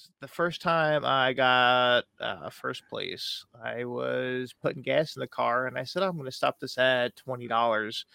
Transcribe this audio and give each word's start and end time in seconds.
was 0.00 0.10
the 0.20 0.28
first 0.28 0.62
time 0.62 1.04
I 1.04 1.32
got 1.32 2.04
uh, 2.20 2.50
first 2.50 2.82
place. 2.88 3.44
I 3.62 3.84
was 3.84 4.54
putting 4.62 4.82
gas 4.82 5.16
in 5.16 5.20
the 5.20 5.26
car, 5.26 5.66
and 5.66 5.78
I 5.78 5.84
said 5.84 6.02
I'm 6.02 6.16
going 6.16 6.26
to 6.26 6.32
stop 6.32 6.58
this 6.58 6.78
at 6.78 7.16
twenty 7.16 7.48
dollars. 7.48 8.06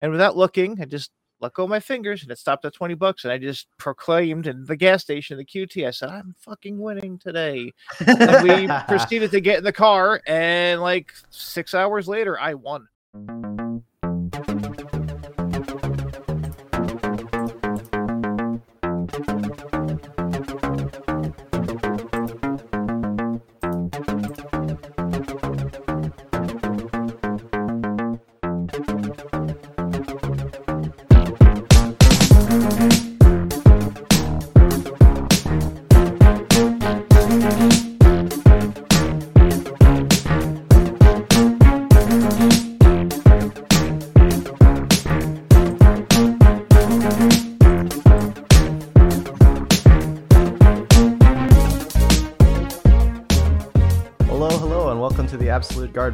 And 0.00 0.10
without 0.10 0.36
looking, 0.36 0.80
I 0.80 0.84
just 0.84 1.10
let 1.40 1.54
go 1.54 1.64
of 1.64 1.70
my 1.70 1.80
fingers, 1.80 2.22
and 2.22 2.30
it 2.30 2.38
stopped 2.38 2.64
at 2.64 2.74
twenty 2.74 2.94
bucks. 2.94 3.24
And 3.24 3.32
I 3.32 3.38
just 3.38 3.66
proclaimed 3.78 4.46
in 4.46 4.64
the 4.64 4.76
gas 4.76 5.02
station, 5.02 5.38
the 5.38 5.44
QT, 5.44 5.86
I 5.86 5.90
said 5.90 6.10
I'm 6.10 6.34
fucking 6.38 6.78
winning 6.78 7.18
today. 7.18 7.72
and 8.06 8.42
we 8.42 8.66
proceeded 8.88 9.30
to 9.30 9.40
get 9.40 9.58
in 9.58 9.64
the 9.64 9.72
car, 9.72 10.20
and 10.26 10.80
like 10.80 11.12
six 11.30 11.74
hours 11.74 12.08
later, 12.08 12.38
I 12.38 12.54
won. 12.54 12.88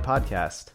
Podcast. 0.09 0.69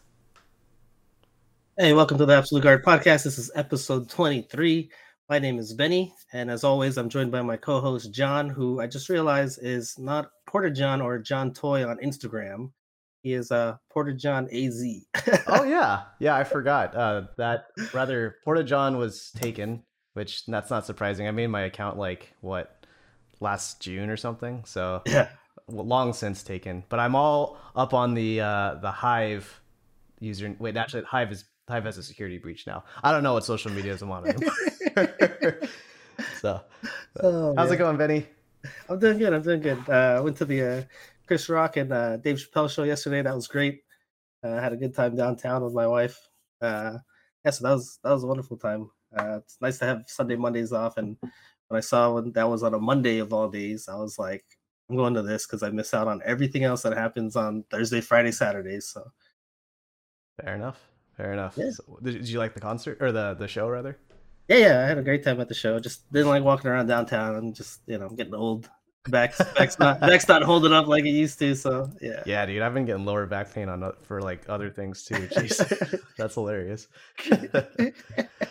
Hey, 1.76 1.92
welcome 1.92 2.18
to 2.18 2.24
the 2.24 2.36
Absolute 2.36 2.62
Guard 2.62 2.84
podcast. 2.84 3.24
This 3.24 3.36
is 3.36 3.50
episode 3.56 4.08
23. 4.08 4.88
My 5.28 5.40
name 5.40 5.58
is 5.58 5.74
Benny, 5.74 6.14
and 6.32 6.48
as 6.48 6.62
always, 6.62 6.96
I'm 6.96 7.08
joined 7.08 7.32
by 7.32 7.42
my 7.42 7.56
co 7.56 7.80
host, 7.80 8.12
John, 8.12 8.48
who 8.48 8.80
I 8.80 8.86
just 8.86 9.08
realized 9.08 9.58
is 9.60 9.98
not 9.98 10.30
Porter 10.46 10.70
John 10.70 11.00
or 11.02 11.18
John 11.18 11.52
Toy 11.52 11.84
on 11.84 11.96
Instagram. 11.98 12.70
He 13.24 13.32
is 13.32 13.50
uh, 13.50 13.74
Porter 13.90 14.12
John 14.12 14.48
AZ. 14.52 14.80
Oh 15.48 15.64
yeah, 15.64 16.02
yeah, 16.20 16.36
I 16.36 16.44
forgot 16.44 16.94
uh, 16.94 17.22
that. 17.36 17.64
Rather, 17.92 18.36
Porta 18.44 18.62
John 18.62 18.98
was 18.98 19.32
taken, 19.34 19.82
which 20.12 20.46
that's 20.46 20.70
not 20.70 20.86
surprising. 20.86 21.26
I 21.26 21.32
made 21.32 21.48
my 21.48 21.62
account 21.62 21.98
like 21.98 22.32
what 22.40 22.86
last 23.40 23.80
June 23.80 24.10
or 24.10 24.16
something, 24.16 24.62
so 24.64 25.02
yeah. 25.06 25.28
Long 25.68 26.12
since 26.12 26.42
taken. 26.42 26.84
But 26.88 27.00
I'm 27.00 27.14
all 27.14 27.58
up 27.76 27.94
on 27.94 28.14
the 28.14 28.40
uh, 28.40 28.74
the 28.76 28.90
Hive 28.90 29.60
user. 30.20 30.54
Wait, 30.58 30.76
actually, 30.76 31.04
Hive 31.04 31.32
is 31.32 31.44
Hive 31.68 31.84
has 31.84 31.98
a 31.98 32.02
security 32.02 32.38
breach 32.38 32.66
now. 32.66 32.84
I 33.02 33.12
don't 33.12 33.22
know 33.22 33.34
what 33.34 33.44
social 33.44 33.70
medias 33.72 34.02
I'm 34.02 34.10
on 34.12 34.26
anymore. 34.26 34.52
so, 36.40 36.60
Oh, 37.20 37.54
how's 37.56 37.68
man. 37.70 37.74
it 37.74 37.78
going, 37.78 37.96
Benny? 37.96 38.26
I'm 38.88 38.98
doing 38.98 39.18
good. 39.18 39.32
I'm 39.32 39.42
doing 39.42 39.60
good. 39.60 39.78
Uh, 39.88 40.16
I 40.16 40.20
went 40.20 40.36
to 40.38 40.44
the 40.44 40.62
uh, 40.62 40.82
Chris 41.26 41.48
Rock 41.48 41.76
and 41.76 41.92
uh, 41.92 42.16
Dave 42.18 42.36
Chappelle 42.36 42.70
show 42.70 42.82
yesterday. 42.82 43.22
That 43.22 43.34
was 43.34 43.46
great. 43.46 43.82
Uh, 44.42 44.52
I 44.52 44.60
had 44.60 44.72
a 44.72 44.76
good 44.76 44.94
time 44.94 45.16
downtown 45.16 45.62
with 45.64 45.72
my 45.74 45.86
wife. 45.86 46.18
Uh, 46.60 46.98
yeah, 47.44 47.50
so 47.50 47.64
that 47.64 47.72
was 47.74 47.98
that 48.02 48.10
was 48.10 48.24
a 48.24 48.26
wonderful 48.26 48.56
time. 48.56 48.90
Uh, 49.16 49.38
it's 49.38 49.58
nice 49.60 49.78
to 49.78 49.84
have 49.86 50.02
Sunday 50.06 50.36
Mondays 50.36 50.72
off. 50.72 50.96
And 50.96 51.16
when 51.68 51.78
I 51.78 51.80
saw 51.80 52.12
when 52.14 52.32
that 52.32 52.48
was 52.48 52.62
on 52.62 52.74
a 52.74 52.78
Monday 52.78 53.18
of 53.18 53.32
all 53.32 53.48
days, 53.48 53.88
I 53.88 53.96
was 53.96 54.18
like, 54.18 54.44
I'm 54.88 54.96
going 54.96 55.14
to 55.14 55.22
this 55.22 55.46
because 55.46 55.62
I 55.62 55.70
miss 55.70 55.94
out 55.94 56.08
on 56.08 56.20
everything 56.24 56.64
else 56.64 56.82
that 56.82 56.96
happens 56.96 57.36
on 57.36 57.64
Thursday, 57.70 58.00
Friday, 58.00 58.32
Saturdays. 58.32 58.86
So 58.86 59.10
Fair 60.42 60.54
enough. 60.54 60.80
Fair 61.16 61.32
enough. 61.32 61.54
Yeah. 61.56 61.70
So, 61.70 61.98
did, 62.02 62.14
did 62.14 62.28
you 62.28 62.38
like 62.38 62.54
the 62.54 62.60
concert 62.60 62.98
or 63.00 63.12
the 63.12 63.34
the 63.34 63.46
show 63.46 63.68
rather? 63.68 63.98
yeah, 64.48 64.56
yeah, 64.56 64.80
I 64.80 64.86
had 64.86 64.98
a 64.98 65.02
great 65.02 65.24
time 65.24 65.40
at 65.40 65.48
the 65.48 65.54
show. 65.54 65.78
Just 65.78 66.10
didn't 66.12 66.28
like 66.28 66.42
walking 66.42 66.70
around 66.70 66.86
downtown. 66.86 67.34
I'm 67.34 67.52
just 67.52 67.80
you 67.86 67.98
know 67.98 68.06
I'm 68.06 68.16
getting 68.16 68.34
old. 68.34 68.68
Back's 69.08 69.40
back's 69.54 69.78
not 69.78 70.00
back's 70.00 70.26
not 70.28 70.42
holding 70.42 70.72
up 70.72 70.86
like 70.86 71.04
it 71.04 71.10
used 71.10 71.38
to. 71.38 71.54
So 71.54 71.90
yeah. 72.00 72.22
Yeah, 72.26 72.44
dude, 72.46 72.62
I've 72.62 72.74
been 72.74 72.84
getting 72.84 73.04
lower 73.04 73.26
back 73.26 73.52
pain 73.52 73.68
on 73.68 73.92
for 74.02 74.20
like 74.20 74.44
other 74.48 74.70
things 74.70 75.04
too. 75.04 75.14
Jeez, 75.28 76.00
that's 76.18 76.34
hilarious. 76.34 76.88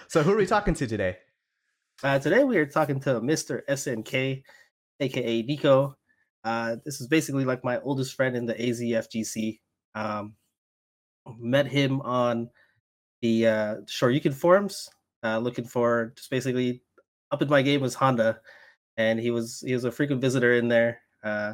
so, 0.07 0.23
who 0.23 0.31
are 0.31 0.37
we 0.37 0.45
talking 0.45 0.73
to 0.75 0.87
today? 0.87 1.17
Uh, 2.01 2.19
today 2.19 2.43
we 2.43 2.57
are 2.57 2.65
talking 2.65 2.99
to 3.01 3.21
Mr. 3.21 3.61
SNK, 3.67 4.43
aka 4.99 5.41
Nico. 5.41 5.97
Uh, 6.43 6.77
this 6.83 6.99
is 6.99 7.07
basically 7.07 7.45
like 7.45 7.63
my 7.63 7.79
oldest 7.81 8.15
friend 8.15 8.35
in 8.35 8.45
the 8.45 8.55
AZFGC. 8.55 9.59
Um, 9.95 10.35
met 11.39 11.67
him 11.67 12.01
on 12.01 12.49
the 13.21 13.47
uh, 13.47 13.75
Shoryuken 13.85 14.33
forums, 14.33 14.89
uh, 15.23 15.37
looking 15.37 15.65
for 15.65 16.13
just 16.17 16.29
basically 16.29 16.81
up 17.31 17.41
in 17.41 17.49
my 17.49 17.61
game 17.61 17.81
was 17.81 17.95
Honda, 17.95 18.39
and 18.97 19.19
he 19.19 19.31
was 19.31 19.63
he 19.65 19.73
was 19.73 19.85
a 19.85 19.91
frequent 19.91 20.21
visitor 20.21 20.53
in 20.53 20.67
there. 20.67 20.99
Uh, 21.23 21.53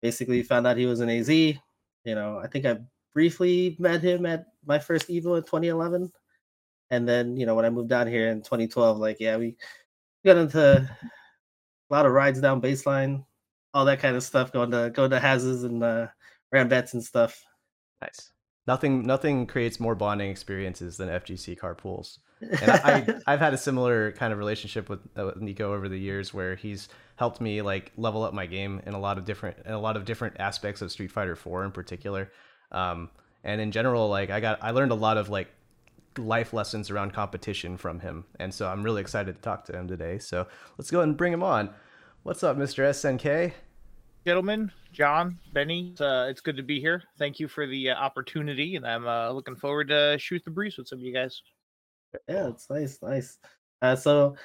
basically 0.00 0.42
found 0.42 0.66
out 0.66 0.76
he 0.76 0.86
was 0.86 1.00
an 1.00 1.10
AZ. 1.10 1.28
You 1.28 1.58
know, 2.06 2.40
I 2.42 2.46
think 2.46 2.64
I 2.64 2.78
briefly 3.12 3.76
met 3.78 4.00
him 4.00 4.24
at 4.26 4.46
my 4.64 4.78
first 4.78 5.08
Evo 5.08 5.36
in 5.36 5.42
2011, 5.42 6.12
and 6.90 7.08
then 7.08 7.36
you 7.36 7.46
know 7.46 7.54
when 7.54 7.64
I 7.64 7.70
moved 7.70 7.88
down 7.88 8.06
here 8.06 8.28
in 8.28 8.42
2012, 8.42 8.98
like 8.98 9.18
yeah, 9.18 9.36
we 9.36 9.56
got 10.24 10.36
into 10.36 10.88
a 11.90 11.92
lot 11.92 12.06
of 12.06 12.12
rides 12.12 12.40
down 12.40 12.60
baseline, 12.60 13.24
all 13.74 13.84
that 13.84 14.00
kind 14.00 14.16
of 14.16 14.22
stuff, 14.22 14.52
going 14.52 14.70
to 14.70 14.90
going 14.90 15.10
to 15.10 15.20
houses 15.20 15.64
and 15.64 15.82
uh, 15.82 16.08
Ranbats 16.54 16.94
and 16.94 17.04
stuff. 17.04 17.42
Nice. 18.00 18.32
Nothing, 18.66 19.06
nothing 19.06 19.46
creates 19.46 19.80
more 19.80 19.94
bonding 19.94 20.30
experiences 20.30 20.98
than 20.98 21.08
FGC 21.08 21.58
carpools. 21.58 22.18
And 22.40 22.70
I, 22.70 22.78
I, 22.84 23.14
I've 23.32 23.40
had 23.40 23.54
a 23.54 23.58
similar 23.58 24.12
kind 24.12 24.30
of 24.32 24.38
relationship 24.38 24.90
with, 24.90 25.00
uh, 25.18 25.24
with 25.26 25.36
Nico 25.40 25.72
over 25.72 25.88
the 25.88 25.98
years, 25.98 26.34
where 26.34 26.54
he's 26.54 26.88
helped 27.16 27.40
me 27.40 27.62
like 27.62 27.92
level 27.96 28.22
up 28.22 28.34
my 28.34 28.44
game 28.44 28.82
in 28.84 28.92
a 28.92 28.98
lot 29.00 29.16
of 29.16 29.24
different, 29.24 29.56
in 29.64 29.72
a 29.72 29.80
lot 29.80 29.96
of 29.96 30.04
different 30.04 30.36
aspects 30.38 30.82
of 30.82 30.92
Street 30.92 31.10
Fighter 31.10 31.34
4 31.34 31.64
in 31.64 31.72
particular. 31.72 32.30
Um, 32.70 33.08
and 33.42 33.60
in 33.60 33.72
general, 33.72 34.08
like 34.08 34.30
I 34.30 34.40
got, 34.40 34.62
I 34.62 34.72
learned 34.72 34.92
a 34.92 34.96
lot 34.96 35.16
of 35.16 35.30
like 35.30 35.48
life 36.18 36.52
lessons 36.52 36.90
around 36.90 37.12
competition 37.12 37.76
from 37.76 38.00
him, 38.00 38.24
and 38.38 38.52
so 38.52 38.68
I'm 38.68 38.82
really 38.82 39.00
excited 39.00 39.36
to 39.36 39.40
talk 39.40 39.64
to 39.66 39.72
him 39.72 39.88
today. 39.88 40.18
So 40.18 40.46
let's 40.76 40.90
go 40.90 40.98
ahead 40.98 41.08
and 41.08 41.16
bring 41.16 41.32
him 41.32 41.42
on. 41.42 41.70
What's 42.22 42.42
up, 42.42 42.56
Mr. 42.56 42.88
SNK? 42.90 43.52
gentlemen, 44.28 44.70
John, 44.92 45.38
Benny. 45.54 45.90
It's, 45.92 46.02
uh, 46.02 46.26
it's 46.28 46.42
good 46.42 46.58
to 46.58 46.62
be 46.62 46.80
here. 46.80 47.02
Thank 47.18 47.40
you 47.40 47.48
for 47.48 47.66
the 47.66 47.90
uh, 47.90 47.94
opportunity, 47.94 48.76
and 48.76 48.86
I'm 48.86 49.06
uh, 49.06 49.30
looking 49.30 49.56
forward 49.56 49.88
to 49.88 50.18
shoot 50.18 50.42
the 50.44 50.50
breeze 50.50 50.76
with 50.76 50.86
some 50.86 50.98
of 50.98 51.02
you 51.02 51.14
guys. 51.14 51.40
Yeah, 52.28 52.48
it's 52.48 52.68
nice, 52.68 52.98
nice. 53.02 53.38
Uh, 53.80 53.96
so 53.96 54.36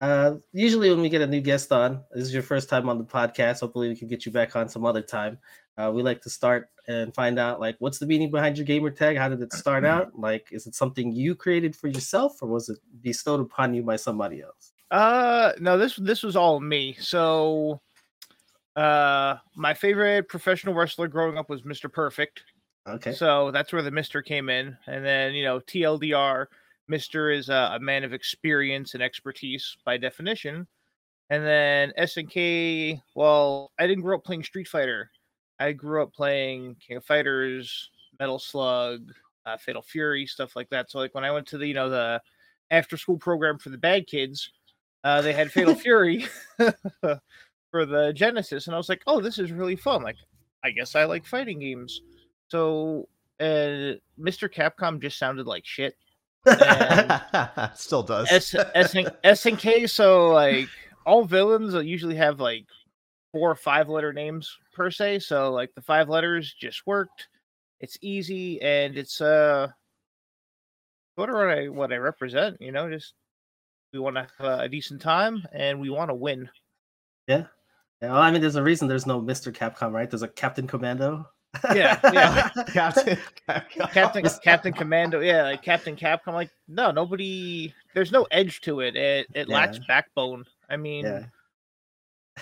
uh, 0.00 0.36
usually 0.52 0.88
when 0.88 1.02
we 1.02 1.10
get 1.10 1.20
a 1.20 1.26
new 1.26 1.42
guest 1.42 1.70
on, 1.70 2.02
this 2.14 2.24
is 2.24 2.32
your 2.32 2.42
first 2.42 2.70
time 2.70 2.88
on 2.88 2.96
the 2.96 3.04
podcast. 3.04 3.60
Hopefully, 3.60 3.90
we 3.90 3.96
can 3.96 4.08
get 4.08 4.24
you 4.24 4.32
back 4.32 4.56
on 4.56 4.70
some 4.70 4.86
other 4.86 5.02
time. 5.02 5.38
Uh, 5.76 5.92
we 5.94 6.02
like 6.02 6.22
to 6.22 6.30
start 6.30 6.70
and 6.88 7.14
find 7.14 7.38
out 7.38 7.60
like 7.60 7.76
what's 7.78 7.98
the 7.98 8.06
meaning 8.06 8.30
behind 8.30 8.56
your 8.56 8.64
gamer 8.64 8.90
tag? 8.90 9.18
How 9.18 9.28
did 9.28 9.42
it 9.42 9.52
start 9.52 9.84
out? 9.94 10.18
Like, 10.18 10.48
is 10.50 10.66
it 10.66 10.74
something 10.74 11.12
you 11.12 11.34
created 11.34 11.76
for 11.76 11.88
yourself, 11.88 12.38
or 12.40 12.48
was 12.48 12.70
it 12.70 12.78
bestowed 13.02 13.40
upon 13.40 13.74
you 13.74 13.82
by 13.82 13.96
somebody 13.96 14.40
else? 14.40 14.72
Uh, 14.90 15.52
no, 15.58 15.78
this 15.78 15.96
this 15.96 16.22
was 16.22 16.36
all 16.36 16.60
me. 16.60 16.96
So, 17.00 17.80
uh, 18.76 19.36
my 19.56 19.74
favorite 19.74 20.28
professional 20.28 20.74
wrestler 20.74 21.08
growing 21.08 21.38
up 21.38 21.50
was 21.50 21.62
Mr. 21.62 21.92
Perfect. 21.92 22.42
Okay. 22.88 23.12
So 23.12 23.50
that's 23.50 23.72
where 23.72 23.82
the 23.82 23.90
Mister 23.90 24.22
came 24.22 24.48
in, 24.48 24.76
and 24.86 25.04
then 25.04 25.34
you 25.34 25.44
know 25.44 25.58
TLDR, 25.60 26.46
Mister 26.88 27.30
is 27.30 27.48
a, 27.48 27.72
a 27.74 27.80
man 27.80 28.04
of 28.04 28.12
experience 28.12 28.94
and 28.94 29.02
expertise 29.02 29.76
by 29.84 29.96
definition, 29.96 30.66
and 31.30 31.44
then 31.44 31.92
SNK. 31.98 33.02
Well, 33.16 33.72
I 33.78 33.88
didn't 33.88 34.04
grow 34.04 34.16
up 34.16 34.24
playing 34.24 34.44
Street 34.44 34.68
Fighter. 34.68 35.10
I 35.58 35.72
grew 35.72 36.02
up 36.02 36.12
playing 36.12 36.76
King 36.86 36.98
of 36.98 37.04
Fighters, 37.04 37.90
Metal 38.20 38.38
Slug, 38.38 39.00
uh, 39.46 39.56
Fatal 39.56 39.82
Fury, 39.82 40.26
stuff 40.26 40.54
like 40.54 40.68
that. 40.70 40.90
So 40.90 40.98
like 40.98 41.14
when 41.14 41.24
I 41.24 41.32
went 41.32 41.46
to 41.48 41.58
the 41.58 41.66
you 41.66 41.74
know 41.74 41.90
the 41.90 42.22
after 42.70 42.96
school 42.96 43.18
program 43.18 43.58
for 43.58 43.70
the 43.70 43.78
bad 43.78 44.06
kids, 44.06 44.50
uh, 45.04 45.22
they 45.22 45.32
had 45.32 45.52
Fatal 45.52 45.74
Fury 45.74 46.26
for 47.70 47.86
the 47.86 48.12
Genesis, 48.14 48.66
and 48.66 48.74
I 48.74 48.78
was 48.78 48.88
like, 48.88 49.02
oh, 49.06 49.20
this 49.20 49.38
is 49.38 49.52
really 49.52 49.76
fun. 49.76 50.02
Like, 50.02 50.16
I 50.64 50.70
guess 50.70 50.94
I 50.94 51.04
like 51.04 51.26
fighting 51.26 51.60
games. 51.60 52.00
So, 52.48 53.08
uh, 53.40 53.98
Mr. 54.18 54.52
Capcom 54.52 55.00
just 55.00 55.18
sounded 55.18 55.46
like 55.46 55.64
shit. 55.64 55.94
Still 57.74 58.02
does. 58.02 58.30
S- 58.30 58.54
SNK, 58.54 59.90
so 59.90 60.28
like 60.28 60.68
all 61.04 61.24
villains 61.24 61.74
usually 61.74 62.14
have 62.14 62.40
like 62.40 62.66
four 63.32 63.50
or 63.50 63.56
five 63.56 63.88
letter 63.88 64.12
names 64.12 64.56
per 64.72 64.90
se. 64.90 65.20
So 65.20 65.52
like 65.52 65.74
the 65.74 65.82
five 65.82 66.08
letters 66.08 66.54
just 66.58 66.86
worked. 66.86 67.28
It's 67.80 67.98
easy 68.00 68.60
and 68.62 68.96
it's 68.96 69.20
uh 69.20 69.68
what 71.16 71.30
I 71.30 71.68
what 71.68 71.92
I 71.92 71.96
represent, 71.96 72.60
you 72.60 72.72
know, 72.72 72.88
just 72.88 73.14
we 73.92 73.98
want 73.98 74.16
to 74.16 74.26
have 74.38 74.60
a 74.60 74.68
decent 74.68 75.00
time 75.00 75.42
and 75.52 75.80
we 75.80 75.90
want 75.90 76.10
to 76.10 76.14
win. 76.14 76.48
Yeah. 77.26 77.44
Yeah, 78.02 78.12
well, 78.12 78.20
I 78.20 78.30
mean, 78.30 78.42
there's 78.42 78.56
a 78.56 78.62
reason 78.62 78.88
there's 78.88 79.06
no 79.06 79.22
Mr. 79.22 79.50
Capcom, 79.50 79.92
right? 79.92 80.10
There's 80.10 80.22
a 80.22 80.28
Captain 80.28 80.66
Commando. 80.66 81.26
Yeah, 81.74 81.98
yeah. 82.12 82.48
Captain, 82.68 83.16
Capcom. 83.48 83.90
Captain 83.92 84.24
Captain 84.44 84.72
Commando, 84.74 85.20
yeah, 85.20 85.44
like 85.44 85.62
Captain 85.62 85.96
Capcom. 85.96 86.34
Like, 86.34 86.50
no, 86.68 86.90
nobody. 86.90 87.72
There's 87.94 88.12
no 88.12 88.26
edge 88.30 88.60
to 88.62 88.80
it. 88.80 88.96
It 88.96 89.28
it 89.34 89.48
lacks 89.48 89.78
backbone. 89.88 90.44
I 90.68 90.76
mean, 90.76 91.06
Yeah. 91.06 91.24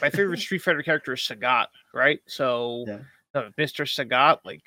my 0.02 0.10
favorite 0.10 0.40
Street 0.40 0.62
Fighter 0.62 0.82
character 0.82 1.12
is 1.12 1.20
Sagat, 1.20 1.66
right? 1.92 2.18
So, 2.26 2.84
Yeah. 2.88 2.98
no, 3.34 3.50
Mr. 3.56 3.84
Sagat, 3.86 4.38
like, 4.44 4.64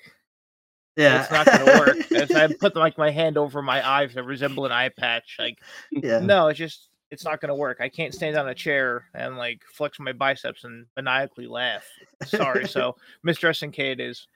Yeah. 0.98 1.22
it's 1.22 1.32
not 1.32 1.46
gonna 1.46 1.80
work. 1.80 1.98
If 2.12 2.36
I 2.36 2.48
put 2.48 2.76
like 2.76 2.98
my 2.98 3.12
hand 3.12 3.38
over 3.38 3.62
my 3.62 3.82
eye 3.88 4.08
to 4.08 4.24
resemble 4.24 4.66
an 4.66 4.72
eye 4.72 4.90
patch, 4.90 5.36
like, 5.38 5.60
yeah. 5.92 6.20
no, 6.20 6.48
it's 6.48 6.58
just 6.58 6.90
it's 7.12 7.24
not 7.24 7.40
gonna 7.40 7.56
work. 7.56 7.78
I 7.80 7.88
can't 7.88 8.14
stand 8.14 8.36
on 8.36 8.50
a 8.50 8.56
chair 8.56 9.06
and 9.14 9.38
like 9.38 9.62
flex 9.72 10.00
my 10.00 10.12
biceps 10.12 10.64
and 10.64 10.88
maniacally 10.96 11.48
laugh. 11.48 11.86
Sorry, 12.26 12.68
so 12.68 12.96
Mr. 13.26 13.50
SNK 13.50 13.80
it 13.80 14.00
is. 14.00 14.28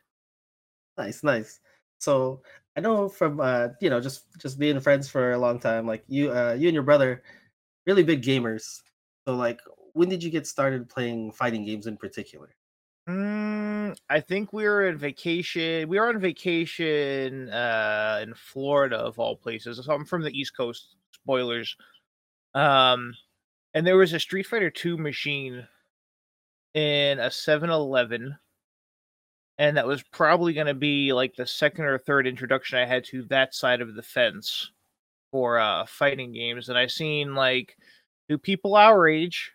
Nice, 0.98 1.24
nice. 1.24 1.60
So 2.00 2.42
I 2.78 2.82
know 2.82 3.10
from 3.10 3.40
uh, 3.40 3.70
you 3.82 3.90
know, 3.90 4.00
just 4.00 4.26
just 4.40 4.60
being 4.60 4.80
friends 4.80 5.10
for 5.10 5.32
a 5.32 5.38
long 5.38 5.60
time, 5.60 5.88
like 5.88 6.04
you 6.08 6.32
uh 6.32 6.56
you 6.58 6.68
and 6.68 6.76
your 6.76 6.84
brother, 6.84 7.24
really 7.88 8.04
big 8.04 8.22
gamers. 8.22 8.82
So 9.28 9.36
like 9.36 9.60
when 9.94 10.10
did 10.10 10.24
you 10.24 10.30
get 10.30 10.48
started 10.48 10.88
playing 10.88 11.32
fighting 11.32 11.66
games 11.66 11.88
in 11.88 11.98
particular? 11.98 12.56
Mm, 13.10 13.98
I 14.10 14.20
think 14.20 14.54
we 14.54 14.64
were 14.64 14.88
on 14.88 14.98
vacation. 14.98 15.90
We 15.90 16.00
were 16.00 16.10
on 16.10 16.20
vacation 16.20 17.50
uh, 17.50 18.20
in 18.22 18.34
Florida, 18.36 18.98
of 18.98 19.20
all 19.20 19.36
places. 19.36 19.84
So 19.84 19.94
I'm 19.94 20.06
from 20.06 20.22
the 20.22 20.38
East 20.38 20.56
Coast. 20.56 20.96
Spoilers. 21.12 21.76
Um, 22.54 23.14
and 23.74 23.86
there 23.86 23.98
was 23.98 24.14
a 24.14 24.20
Street 24.20 24.48
Fighter 24.48 24.70
Two 24.70 24.98
machine 24.98 25.68
in 26.74 27.20
a 27.20 27.30
7-Eleven, 27.30 28.38
and 29.58 29.78
that 29.78 29.88
was 29.88 30.04
probably 30.04 30.54
going 30.54 30.68
to 30.68 30.74
be 30.74 31.14
like 31.14 31.36
the 31.36 31.46
second 31.46 31.86
or 31.86 31.98
third 31.98 32.28
introduction 32.28 32.80
I 32.80 32.86
had 32.86 33.04
to 33.06 33.24
that 33.24 33.54
side 33.54 33.82
of 33.82 33.96
the 33.96 34.04
fence 34.04 34.72
for 35.32 35.60
uh, 35.60 35.86
fighting 35.86 36.34
games. 36.34 36.70
And 36.70 36.78
I 36.78 36.88
seen 36.88 37.36
like 37.36 37.78
two 38.30 38.38
people 38.38 38.76
our 38.76 39.08
age 39.08 39.52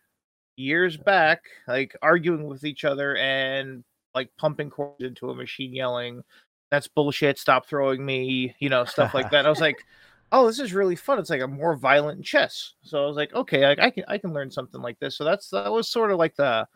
years 0.56 0.96
back, 0.96 1.42
like 1.68 1.96
arguing 2.02 2.44
with 2.44 2.64
each 2.64 2.84
other 2.84 3.16
and 3.16 3.84
like 4.14 4.30
pumping 4.38 4.70
cords 4.70 5.04
into 5.04 5.30
a 5.30 5.34
machine, 5.34 5.72
yelling, 5.74 6.22
"That's 6.70 6.88
bullshit! 6.88 7.38
Stop 7.38 7.66
throwing 7.66 8.04
me!" 8.04 8.54
You 8.58 8.68
know, 8.68 8.84
stuff 8.84 9.14
like 9.14 9.30
that. 9.30 9.46
I 9.46 9.50
was 9.50 9.60
like, 9.60 9.84
"Oh, 10.32 10.46
this 10.46 10.58
is 10.58 10.72
really 10.72 10.96
fun! 10.96 11.18
It's 11.18 11.30
like 11.30 11.42
a 11.42 11.48
more 11.48 11.76
violent 11.76 12.24
chess." 12.24 12.74
So 12.82 13.02
I 13.04 13.06
was 13.06 13.16
like, 13.16 13.34
"Okay, 13.34 13.66
like 13.66 13.78
I 13.78 13.90
can 13.90 14.04
I 14.08 14.18
can 14.18 14.32
learn 14.32 14.50
something 14.50 14.80
like 14.82 14.98
this." 14.98 15.16
So 15.16 15.24
that's 15.24 15.50
that 15.50 15.70
was 15.70 15.88
sort 15.88 16.10
of 16.10 16.18
like 16.18 16.34
the 16.36 16.66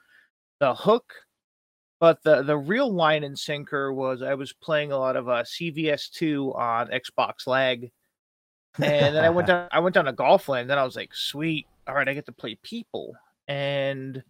the 0.61 0.75
hook. 0.75 1.13
But 2.01 2.23
the 2.23 2.43
the 2.43 2.57
real 2.57 2.93
line 2.93 3.25
and 3.25 3.39
sinker 3.39 3.93
was 3.93 4.23
I 4.23 4.35
was 4.35 4.53
playing 4.55 4.93
a 4.93 4.99
lot 4.99 5.17
of 5.17 5.29
uh, 5.29 5.43
CVS2 5.43 6.59
on 6.59 6.89
Xbox 6.89 7.47
Lag, 7.47 7.91
and 8.79 9.15
then 9.15 9.25
I 9.25 9.31
went 9.31 9.47
down 9.49 9.69
I 9.73 9.81
went 9.81 9.95
down 9.95 10.07
to 10.07 10.13
Golfland. 10.13 10.69
Then 10.69 10.79
I 10.79 10.85
was 10.85 10.97
like, 10.97 11.15
"Sweet, 11.15 11.67
all 11.87 11.95
right, 11.95 12.09
I 12.09 12.15
get 12.15 12.27
to 12.27 12.33
play 12.33 12.57
people." 12.63 13.15
And 13.51 14.23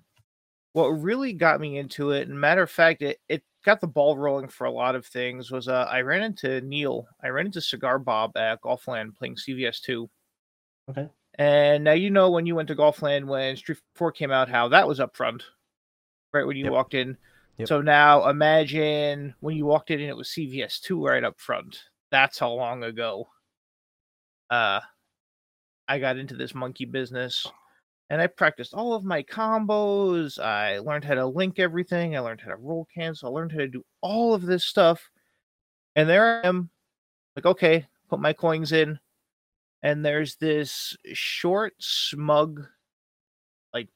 what 0.72 0.86
really 0.86 1.34
got 1.34 1.60
me 1.60 1.76
into 1.76 2.12
it, 2.12 2.26
and 2.26 2.40
matter 2.40 2.62
of 2.62 2.70
fact, 2.70 3.02
it, 3.02 3.18
it 3.28 3.42
got 3.66 3.82
the 3.82 3.86
ball 3.86 4.16
rolling 4.16 4.48
for 4.48 4.64
a 4.64 4.72
lot 4.72 4.94
of 4.94 5.04
things, 5.04 5.50
was 5.50 5.68
uh, 5.68 5.86
I 5.90 6.00
ran 6.00 6.22
into 6.22 6.62
Neil. 6.62 7.06
I 7.22 7.28
ran 7.28 7.44
into 7.44 7.60
Cigar 7.60 7.98
Bob 7.98 8.34
at 8.38 8.62
Golfland 8.62 9.14
playing 9.14 9.36
CVS2. 9.36 10.08
Okay. 10.88 11.08
And 11.34 11.84
now 11.84 11.92
you 11.92 12.08
know 12.08 12.30
when 12.30 12.46
you 12.46 12.54
went 12.54 12.68
to 12.68 12.74
Golfland 12.74 13.26
when 13.26 13.56
Street 13.56 13.78
4 13.94 14.10
came 14.12 14.30
out, 14.30 14.48
how 14.48 14.68
that 14.68 14.88
was 14.88 15.00
up 15.00 15.14
front, 15.14 15.42
right 16.32 16.46
when 16.46 16.56
you 16.56 16.64
Yep. 16.64 16.72
walked 16.72 16.94
in. 16.94 17.18
Yep. 17.58 17.68
So 17.68 17.82
now 17.82 18.26
imagine 18.26 19.34
when 19.40 19.54
you 19.54 19.66
walked 19.66 19.90
in 19.90 20.00
and 20.00 20.08
it 20.08 20.16
was 20.16 20.30
CVS2 20.30 21.06
right 21.06 21.24
up 21.24 21.38
front. 21.38 21.78
That's 22.10 22.38
how 22.38 22.52
long 22.52 22.84
ago 22.84 23.28
uh, 24.48 24.80
I 25.86 25.98
got 25.98 26.16
into 26.16 26.36
this 26.36 26.54
monkey 26.54 26.86
business 26.86 27.46
and 28.10 28.20
I 28.20 28.26
practiced 28.26 28.74
all 28.74 28.92
of 28.92 29.04
my 29.04 29.22
combos. 29.22 30.40
I 30.40 30.80
learned 30.80 31.04
how 31.04 31.14
to 31.14 31.26
link 31.26 31.60
everything. 31.60 32.16
I 32.16 32.20
learned 32.20 32.40
how 32.40 32.50
to 32.50 32.56
roll 32.56 32.88
cancel. 32.92 33.28
I 33.28 33.32
learned 33.32 33.52
how 33.52 33.58
to 33.58 33.68
do 33.68 33.84
all 34.00 34.34
of 34.34 34.42
this 34.42 34.64
stuff. 34.64 35.08
And 35.94 36.08
there 36.08 36.42
I 36.44 36.48
am, 36.48 36.70
like, 37.36 37.46
okay, 37.46 37.86
put 38.08 38.18
my 38.18 38.32
coins 38.32 38.72
in. 38.72 38.98
And 39.84 40.04
there's 40.04 40.34
this 40.36 40.96
short, 41.12 41.74
smug, 41.78 42.66
like 43.72 43.88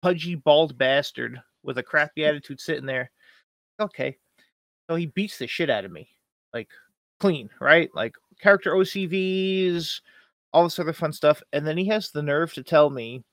pudgy, 0.00 0.36
bald 0.36 0.78
bastard 0.78 1.42
with 1.64 1.78
a 1.78 1.82
crappy 1.82 2.24
attitude 2.24 2.60
sitting 2.60 2.86
there. 2.86 3.10
Okay. 3.80 4.16
So 4.88 4.94
he 4.94 5.06
beats 5.06 5.38
the 5.38 5.48
shit 5.48 5.70
out 5.70 5.84
of 5.84 5.90
me. 5.90 6.08
Like 6.54 6.68
clean, 7.18 7.50
right? 7.60 7.90
Like 7.96 8.14
character 8.40 8.74
OCVs, 8.74 10.00
all 10.52 10.62
this 10.62 10.78
other 10.78 10.92
fun 10.92 11.12
stuff. 11.12 11.42
And 11.52 11.66
then 11.66 11.76
he 11.76 11.88
has 11.88 12.12
the 12.12 12.22
nerve 12.22 12.54
to 12.54 12.62
tell 12.62 12.90
me 12.90 13.24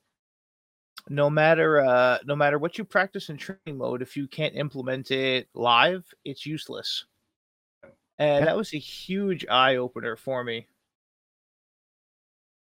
no 1.09 1.29
matter 1.29 1.81
uh 1.81 2.17
no 2.25 2.35
matter 2.35 2.57
what 2.57 2.77
you 2.77 2.83
practice 2.85 3.29
in 3.29 3.37
training 3.37 3.77
mode 3.77 4.01
if 4.01 4.15
you 4.15 4.27
can't 4.27 4.55
implement 4.55 5.11
it 5.11 5.47
live 5.53 6.05
it's 6.23 6.45
useless 6.45 7.05
and 8.19 8.39
Yeah. 8.39 8.45
that 8.45 8.57
was 8.57 8.73
a 8.73 8.77
huge 8.79 9.45
eye 9.49 9.75
opener 9.77 10.15
for 10.15 10.43
me 10.43 10.67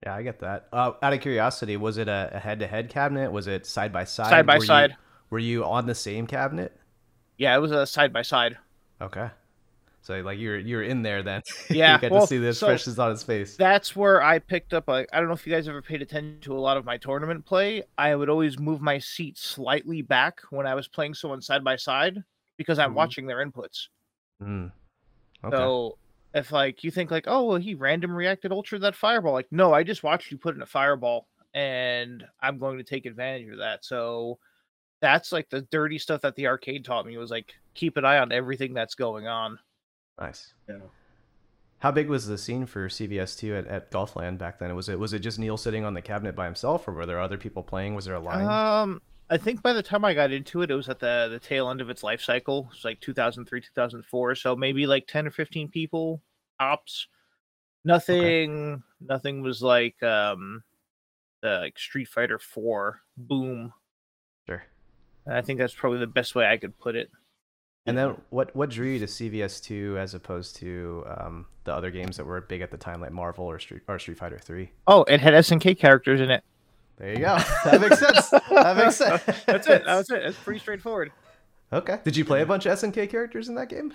Yeah, 0.04 0.14
I 0.14 0.22
get 0.22 0.38
that. 0.40 0.68
Uh, 0.72 0.92
out 1.02 1.12
of 1.12 1.20
curiosity, 1.20 1.76
was 1.76 1.98
it 1.98 2.06
a, 2.08 2.30
a 2.32 2.38
head-to-head 2.38 2.88
cabinet? 2.88 3.32
Was 3.32 3.48
it 3.48 3.66
side 3.66 3.92
by 3.92 4.04
side? 4.04 4.30
side 4.30 4.46
by 4.46 4.54
Were 4.58 4.60
you- 4.62 4.66
side 4.66 4.96
Were 5.30 5.38
you 5.40 5.64
on 5.64 5.86
the 5.86 5.94
same 5.94 6.26
cabinet? 6.26 6.76
yeah 7.36 7.54
it 7.56 7.60
was 7.60 7.72
a 7.72 7.86
side 7.86 8.12
by 8.12 8.22
side 8.22 8.56
Okay. 9.00 9.28
So 10.08 10.20
like 10.22 10.38
you're 10.38 10.58
you're 10.58 10.82
in 10.84 11.02
there 11.02 11.22
then. 11.22 11.42
Yeah, 11.70 11.96
you 11.96 12.00
get 12.00 12.10
well, 12.12 12.22
to 12.22 12.26
see 12.26 12.38
the 12.38 12.54
so- 12.54 12.66
expressions 12.68 12.98
on 12.98 13.10
his 13.10 13.22
face. 13.22 13.56
that's 13.56 13.94
where 13.94 14.22
i 14.22 14.38
picked 14.38 14.72
up 14.72 14.88
like 14.88 15.06
i 15.12 15.18
don't 15.18 15.28
know 15.28 15.34
if 15.34 15.46
you 15.46 15.52
guys 15.52 15.68
ever 15.68 15.82
paid 15.82 16.00
attention 16.00 16.40
to 16.40 16.56
a 16.56 16.58
lot 16.58 16.78
of 16.78 16.86
my 16.86 16.96
tournament 16.96 17.44
play 17.44 17.82
i 17.98 18.16
would 18.16 18.30
always 18.30 18.58
move 18.58 18.80
my 18.80 18.98
seat 18.98 19.36
slightly 19.36 20.00
back 20.00 20.40
when 20.48 20.66
i 20.66 20.74
was 20.74 20.88
playing 20.88 21.12
someone 21.12 21.42
side 21.42 21.62
by 21.62 21.76
side 21.76 22.24
because 22.56 22.78
i'm 22.78 22.92
Mhm. 22.92 22.94
watching 22.94 23.26
their 23.26 23.44
inputs 23.46 23.88
Mm. 24.42 24.72
Okay. 25.44 25.56
So 25.56 25.98
if 26.34 26.52
like 26.52 26.82
you 26.84 26.90
think 26.90 27.10
like, 27.10 27.24
oh 27.26 27.44
well, 27.44 27.56
he 27.58 27.74
random 27.74 28.14
reacted 28.14 28.50
ultra 28.52 28.78
that 28.78 28.94
fireball, 28.94 29.32
like 29.34 29.48
no, 29.50 29.74
I 29.74 29.82
just 29.82 30.02
watched 30.02 30.30
you 30.30 30.38
put 30.38 30.54
in 30.56 30.62
a 30.62 30.66
fireball, 30.66 31.26
and 31.54 32.24
I'm 32.40 32.56
going 32.58 32.78
to 32.78 32.84
take 32.84 33.04
advantage 33.06 33.50
of 33.52 33.58
that. 33.58 33.84
So 33.84 34.38
that's 35.00 35.32
like 35.32 35.48
the 35.50 35.62
dirty 35.70 35.98
stuff 35.98 36.20
that 36.22 36.34
the 36.36 36.46
arcade 36.46 36.84
taught 36.84 37.04
me 37.06 37.16
was 37.18 37.30
like 37.30 37.52
keep 37.74 37.96
an 37.96 38.04
eye 38.04 38.18
on 38.18 38.30
everything 38.32 38.74
that's 38.74 38.94
going 38.94 39.26
on. 39.26 39.58
Nice. 40.20 40.52
Yeah. 40.68 40.76
How 41.80 41.92
big 41.92 42.08
was 42.08 42.26
the 42.26 42.38
scene 42.38 42.66
for 42.66 42.88
CVS2 42.88 43.58
at, 43.58 43.66
at 43.68 43.90
Golfland 43.90 44.38
back 44.38 44.58
then? 44.58 44.74
Was 44.74 44.88
it 44.88 44.98
was 44.98 45.12
it 45.12 45.20
just 45.20 45.38
Neil 45.38 45.56
sitting 45.56 45.84
on 45.84 45.94
the 45.94 46.02
cabinet 46.02 46.34
by 46.34 46.44
himself, 46.44 46.88
or 46.88 46.92
were 46.92 47.06
there 47.06 47.20
other 47.20 47.38
people 47.38 47.62
playing? 47.62 47.94
Was 47.94 48.06
there 48.06 48.16
a 48.16 48.20
line? 48.20 48.46
Um, 48.46 49.00
I 49.30 49.36
think 49.36 49.62
by 49.62 49.72
the 49.72 49.82
time 49.82 50.04
I 50.04 50.14
got 50.14 50.32
into 50.32 50.62
it, 50.62 50.70
it 50.70 50.74
was 50.74 50.88
at 50.88 50.98
the 50.98 51.28
the 51.30 51.38
tail 51.38 51.70
end 51.70 51.80
of 51.80 51.90
its 51.90 52.02
life 52.02 52.20
cycle. 52.20 52.68
It 52.70 52.76
was 52.76 52.84
like 52.84 53.00
2003, 53.00 53.60
2004. 53.60 54.34
So 54.34 54.56
maybe 54.56 54.86
like 54.86 55.06
10 55.06 55.26
or 55.26 55.30
15 55.30 55.68
people 55.68 56.20
ops. 56.58 57.06
Nothing, 57.84 58.82
nothing 59.00 59.42
was 59.42 59.62
like 59.62 60.02
um, 60.02 60.64
the 61.42 61.60
like 61.62 61.78
Street 61.78 62.08
Fighter 62.08 62.38
4 62.38 63.00
boom. 63.16 63.72
sure. 64.46 64.64
And 65.26 65.36
I 65.36 65.42
think 65.42 65.58
that's 65.58 65.74
probably 65.74 66.00
the 66.00 66.06
best 66.06 66.34
way 66.34 66.46
I 66.46 66.56
could 66.56 66.78
put 66.78 66.96
it. 66.96 67.10
And 67.88 67.96
then 67.96 68.16
what 68.30 68.54
what 68.54 68.70
drew 68.70 68.86
you 68.88 68.98
to 68.98 69.06
CVS2 69.06 69.96
as 69.96 70.14
opposed 70.14 70.56
to 70.56 71.04
um, 71.06 71.46
the 71.64 71.72
other 71.74 71.90
games 71.90 72.16
that 72.16 72.24
were 72.26 72.40
big 72.40 72.60
at 72.60 72.70
the 72.70 72.76
time, 72.76 73.00
like 73.00 73.12
Marvel 73.12 73.44
or 73.46 73.58
Street 73.58 73.82
or 73.88 73.98
Street 73.98 74.18
Fighter 74.18 74.38
3? 74.38 74.70
Oh, 74.86 75.04
it 75.04 75.20
had 75.20 75.34
SNK 75.34 75.78
characters 75.78 76.20
in 76.20 76.30
it. 76.30 76.44
There 76.98 77.12
you 77.12 77.18
go. 77.20 77.38
That 77.64 77.80
makes 77.80 77.98
sense. 78.00 78.30
That 78.30 78.76
makes 78.76 78.96
sense. 79.04 79.22
That's 79.46 79.68
it. 79.68 79.84
That's 79.86 80.10
it. 80.10 80.22
It's 80.22 80.38
pretty 80.38 80.58
straightforward. 80.60 81.12
Okay. 81.72 81.98
Did 82.02 82.16
you 82.16 82.24
play 82.24 82.42
a 82.42 82.46
bunch 82.46 82.66
of 82.66 82.78
SNK 82.78 83.08
characters 83.10 83.48
in 83.48 83.54
that 83.54 83.68
game? 83.68 83.94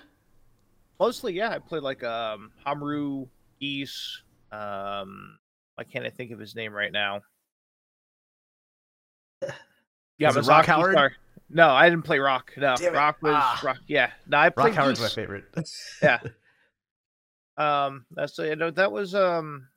Mostly, 0.98 1.34
yeah. 1.34 1.50
I 1.50 1.58
played 1.58 1.82
like 1.82 2.02
um 2.02 2.50
Haohmaru, 2.66 3.28
Geese. 3.60 4.22
Um, 4.52 5.38
why 5.74 5.84
can't 5.84 6.06
I 6.06 6.10
think 6.10 6.30
of 6.30 6.38
his 6.38 6.54
name 6.54 6.72
right 6.72 6.92
now? 6.92 7.20
Yeah, 10.16 10.28
Was 10.28 10.36
it 10.36 10.46
Rock 10.48 10.64
Masaki 10.64 10.68
Howard? 10.68 10.92
Star. 10.92 11.12
No, 11.54 11.70
I 11.70 11.88
didn't 11.88 12.04
play 12.04 12.18
Rock. 12.18 12.52
No, 12.56 12.74
Damn 12.76 12.94
it. 12.94 12.96
Rock 12.98 13.18
was 13.22 13.32
Ah. 13.36 13.60
Rock. 13.62 13.78
Yeah, 13.86 14.10
no, 14.26 14.38
I 14.38 14.50
played 14.50 14.56
Rock 14.56 14.66
played 14.66 14.74
Howard's 14.74 15.00
my 15.00 15.08
favorite. 15.08 15.44
Yeah. 16.02 16.18
Um, 17.56 18.04
that's 18.10 18.36
you 18.38 18.56
know 18.56 18.72
that 18.72 18.90
was 18.90 19.14
um 19.14 19.68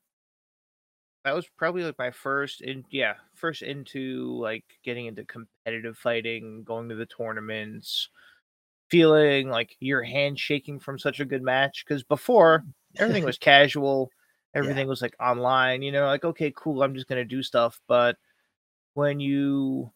that 1.23 1.35
was 1.35 1.45
probably 1.57 1.83
like 1.83 1.97
my 1.99 2.09
first 2.09 2.61
in 2.61 2.83
yeah 2.89 3.13
first 3.35 3.61
into 3.61 4.35
like 4.41 4.65
getting 4.83 5.05
into 5.05 5.23
competitive 5.25 5.95
fighting, 5.97 6.63
going 6.63 6.89
to 6.89 6.95
the 6.95 7.05
tournaments, 7.05 8.09
feeling 8.89 9.49
like 9.49 9.75
your 9.79 10.01
hand 10.01 10.39
shaking 10.39 10.79
from 10.79 10.97
such 10.97 11.19
a 11.19 11.25
good 11.25 11.43
match. 11.43 11.85
Because 11.87 12.01
before 12.03 12.63
everything 12.97 13.23
was 13.23 13.37
casual, 13.39 14.09
everything 14.55 14.87
was 14.87 15.03
like 15.03 15.15
online. 15.19 15.83
You 15.83 15.91
know, 15.91 16.07
like 16.07 16.25
okay, 16.25 16.51
cool, 16.57 16.81
I'm 16.81 16.95
just 16.95 17.07
gonna 17.07 17.23
do 17.25 17.43
stuff. 17.43 17.79
But 17.87 18.17
when 18.95 19.19
you 19.19 19.91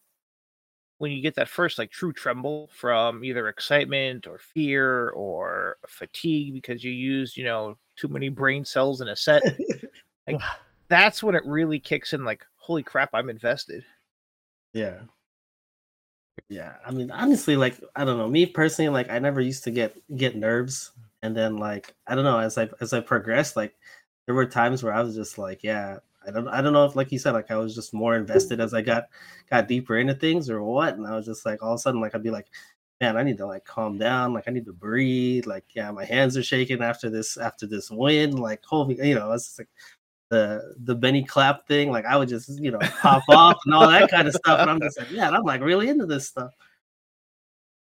when 1.02 1.10
you 1.10 1.20
get 1.20 1.34
that 1.34 1.48
first 1.48 1.80
like 1.80 1.90
true 1.90 2.12
tremble 2.12 2.70
from 2.72 3.24
either 3.24 3.48
excitement 3.48 4.28
or 4.28 4.38
fear 4.38 5.08
or 5.08 5.76
fatigue 5.88 6.54
because 6.54 6.84
you 6.84 6.92
used, 6.92 7.36
you 7.36 7.42
know, 7.42 7.76
too 7.96 8.06
many 8.06 8.28
brain 8.28 8.64
cells 8.64 9.00
in 9.00 9.08
a 9.08 9.16
set, 9.16 9.42
like 10.28 10.40
that's 10.86 11.20
when 11.20 11.34
it 11.34 11.42
really 11.44 11.80
kicks 11.80 12.12
in 12.12 12.24
like, 12.24 12.46
holy 12.54 12.84
crap, 12.84 13.10
I'm 13.14 13.30
invested. 13.30 13.84
Yeah. 14.74 15.00
Yeah. 16.48 16.74
I 16.86 16.92
mean, 16.92 17.10
honestly, 17.10 17.56
like, 17.56 17.80
I 17.96 18.04
don't 18.04 18.16
know, 18.16 18.28
me 18.28 18.46
personally, 18.46 18.88
like 18.88 19.10
I 19.10 19.18
never 19.18 19.40
used 19.40 19.64
to 19.64 19.72
get 19.72 19.96
get 20.16 20.36
nerves. 20.36 20.92
And 21.20 21.36
then 21.36 21.56
like, 21.56 21.96
I 22.06 22.14
don't 22.14 22.22
know, 22.22 22.38
as 22.38 22.58
I 22.58 22.68
as 22.80 22.92
I 22.92 23.00
progressed, 23.00 23.56
like 23.56 23.74
there 24.26 24.36
were 24.36 24.46
times 24.46 24.84
where 24.84 24.92
I 24.92 25.02
was 25.02 25.16
just 25.16 25.36
like, 25.36 25.64
yeah, 25.64 25.98
I 26.26 26.30
don't 26.30 26.48
I 26.48 26.62
don't 26.62 26.72
know 26.72 26.84
if 26.84 26.96
like 26.96 27.12
you 27.12 27.18
said, 27.18 27.32
like 27.32 27.50
I 27.50 27.56
was 27.56 27.74
just 27.74 27.94
more 27.94 28.16
invested 28.16 28.60
as 28.60 28.74
I 28.74 28.82
got 28.82 29.04
got 29.50 29.68
deeper 29.68 29.96
into 29.98 30.14
things 30.14 30.50
or 30.50 30.62
what. 30.62 30.96
And 30.96 31.06
I 31.06 31.16
was 31.16 31.26
just 31.26 31.46
like 31.46 31.62
all 31.62 31.72
of 31.72 31.76
a 31.76 31.78
sudden, 31.78 32.00
like 32.00 32.14
I'd 32.14 32.22
be 32.22 32.30
like, 32.30 32.48
man, 33.00 33.16
I 33.16 33.22
need 33.24 33.38
to 33.38 33.46
like 33.46 33.64
calm 33.64 33.98
down, 33.98 34.32
like 34.32 34.44
I 34.46 34.52
need 34.52 34.66
to 34.66 34.72
breathe. 34.72 35.46
Like, 35.46 35.64
yeah, 35.74 35.90
my 35.90 36.04
hands 36.04 36.36
are 36.36 36.42
shaking 36.42 36.82
after 36.82 37.10
this 37.10 37.36
after 37.36 37.66
this 37.66 37.90
win. 37.90 38.36
Like, 38.36 38.64
holy, 38.64 38.96
you 39.06 39.14
know, 39.16 39.32
it's 39.32 39.58
like 39.58 39.68
the 40.30 40.74
the 40.84 40.94
Benny 40.94 41.24
clap 41.24 41.66
thing. 41.66 41.90
Like 41.90 42.06
I 42.06 42.16
would 42.16 42.28
just, 42.28 42.48
you 42.60 42.70
know, 42.70 42.78
pop 43.00 43.24
off 43.28 43.58
and 43.66 43.74
all 43.74 43.88
that 43.88 44.10
kind 44.10 44.28
of 44.28 44.34
stuff. 44.34 44.60
And 44.60 44.70
I'm 44.70 44.80
just 44.80 44.98
like, 44.98 45.10
yeah, 45.10 45.30
I'm 45.30 45.42
like 45.42 45.60
really 45.60 45.88
into 45.88 46.06
this 46.06 46.28
stuff. 46.28 46.52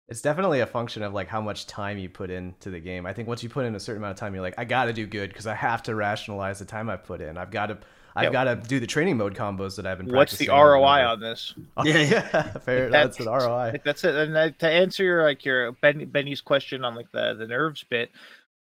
It's 0.08 0.22
definitely 0.22 0.60
a 0.60 0.66
function 0.66 1.02
of 1.02 1.12
like 1.12 1.28
how 1.28 1.42
much 1.42 1.66
time 1.66 1.98
you 1.98 2.08
put 2.08 2.30
into 2.30 2.70
the 2.70 2.80
game. 2.80 3.04
I 3.04 3.12
think 3.12 3.28
once 3.28 3.42
you 3.42 3.50
put 3.50 3.66
in 3.66 3.74
a 3.74 3.80
certain 3.80 4.00
amount 4.00 4.12
of 4.12 4.18
time, 4.18 4.32
you're 4.32 4.42
like, 4.42 4.54
I 4.56 4.64
got 4.64 4.86
to 4.86 4.94
do 4.94 5.06
good 5.06 5.28
because 5.28 5.46
I 5.46 5.54
have 5.54 5.82
to 5.82 5.94
rationalize 5.94 6.58
the 6.58 6.64
time 6.64 6.88
I 6.88 6.96
put 6.96 7.20
in. 7.20 7.36
I've 7.36 7.50
got 7.50 7.66
to 7.66 7.78
I've 8.16 8.32
got 8.32 8.44
to 8.44 8.56
do 8.56 8.80
the 8.80 8.86
training 8.86 9.16
mode 9.16 9.34
combos 9.34 9.76
that 9.76 9.86
I've 9.86 9.98
been. 9.98 10.06
Doing. 10.06 10.16
What's 10.16 10.36
the 10.36 10.48
ROI 10.48 11.06
on 11.06 11.20
this? 11.20 11.54
yeah, 11.84 11.98
yeah, 11.98 12.42
fair. 12.58 12.90
That's, 12.90 13.16
that's 13.16 13.26
an 13.26 13.32
ROI. 13.32 13.80
That's 13.84 14.04
it. 14.04 14.14
And 14.14 14.58
to 14.58 14.68
answer 14.68 15.04
your 15.04 15.22
like 15.22 15.44
your 15.44 15.72
ben, 15.72 16.04
Benny's 16.06 16.40
question 16.40 16.84
on 16.84 16.94
like 16.94 17.10
the 17.12 17.34
the 17.34 17.46
nerves 17.46 17.84
bit, 17.88 18.10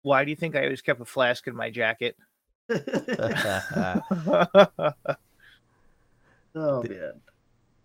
why 0.02 0.24
do 0.24 0.30
you 0.30 0.36
think 0.36 0.56
I 0.56 0.64
always 0.64 0.82
kept 0.82 1.00
a 1.00 1.04
flask 1.04 1.46
in 1.46 1.54
my 1.54 1.70
jacket? 1.70 2.16
oh 2.70 2.82
man. 6.54 7.12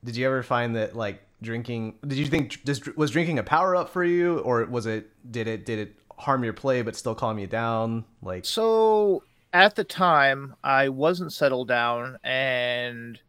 Did 0.03 0.15
you 0.15 0.25
ever 0.25 0.41
find 0.41 0.75
that 0.75 0.95
like 0.95 1.21
drinking? 1.41 1.95
Did 2.05 2.17
you 2.17 2.25
think 2.25 2.63
just 2.65 2.95
was 2.97 3.11
drinking 3.11 3.39
a 3.39 3.43
power 3.43 3.75
up 3.75 3.89
for 3.89 4.03
you, 4.03 4.39
or 4.39 4.65
was 4.65 4.87
it? 4.87 5.09
Did 5.31 5.47
it? 5.47 5.65
Did 5.65 5.79
it 5.79 5.95
harm 6.17 6.43
your 6.43 6.53
play 6.53 6.81
but 6.81 6.95
still 6.95 7.13
calm 7.13 7.37
you 7.37 7.47
down? 7.47 8.05
Like 8.23 8.45
so 8.45 9.23
at 9.53 9.75
the 9.75 9.83
time 9.83 10.55
I 10.63 10.89
wasn't 10.89 11.33
settled 11.33 11.67
down 11.67 12.17
and 12.23 13.19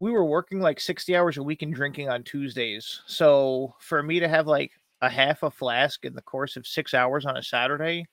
we 0.00 0.10
were 0.10 0.24
working 0.24 0.60
like 0.60 0.80
60 0.80 1.16
hours 1.16 1.38
a 1.38 1.42
week 1.42 1.62
and 1.62 1.74
drinking 1.74 2.08
on 2.08 2.24
Tuesdays. 2.24 3.00
So 3.06 3.74
for 3.78 4.02
me 4.02 4.20
to 4.20 4.28
have 4.28 4.46
like 4.46 4.72
a 5.00 5.08
half 5.08 5.42
a 5.42 5.50
flask 5.50 6.04
in 6.04 6.14
the 6.14 6.22
course 6.22 6.56
of 6.56 6.66
6 6.66 6.94
hours 6.94 7.24
on 7.24 7.36
a 7.36 7.42
Saturday 7.42 8.06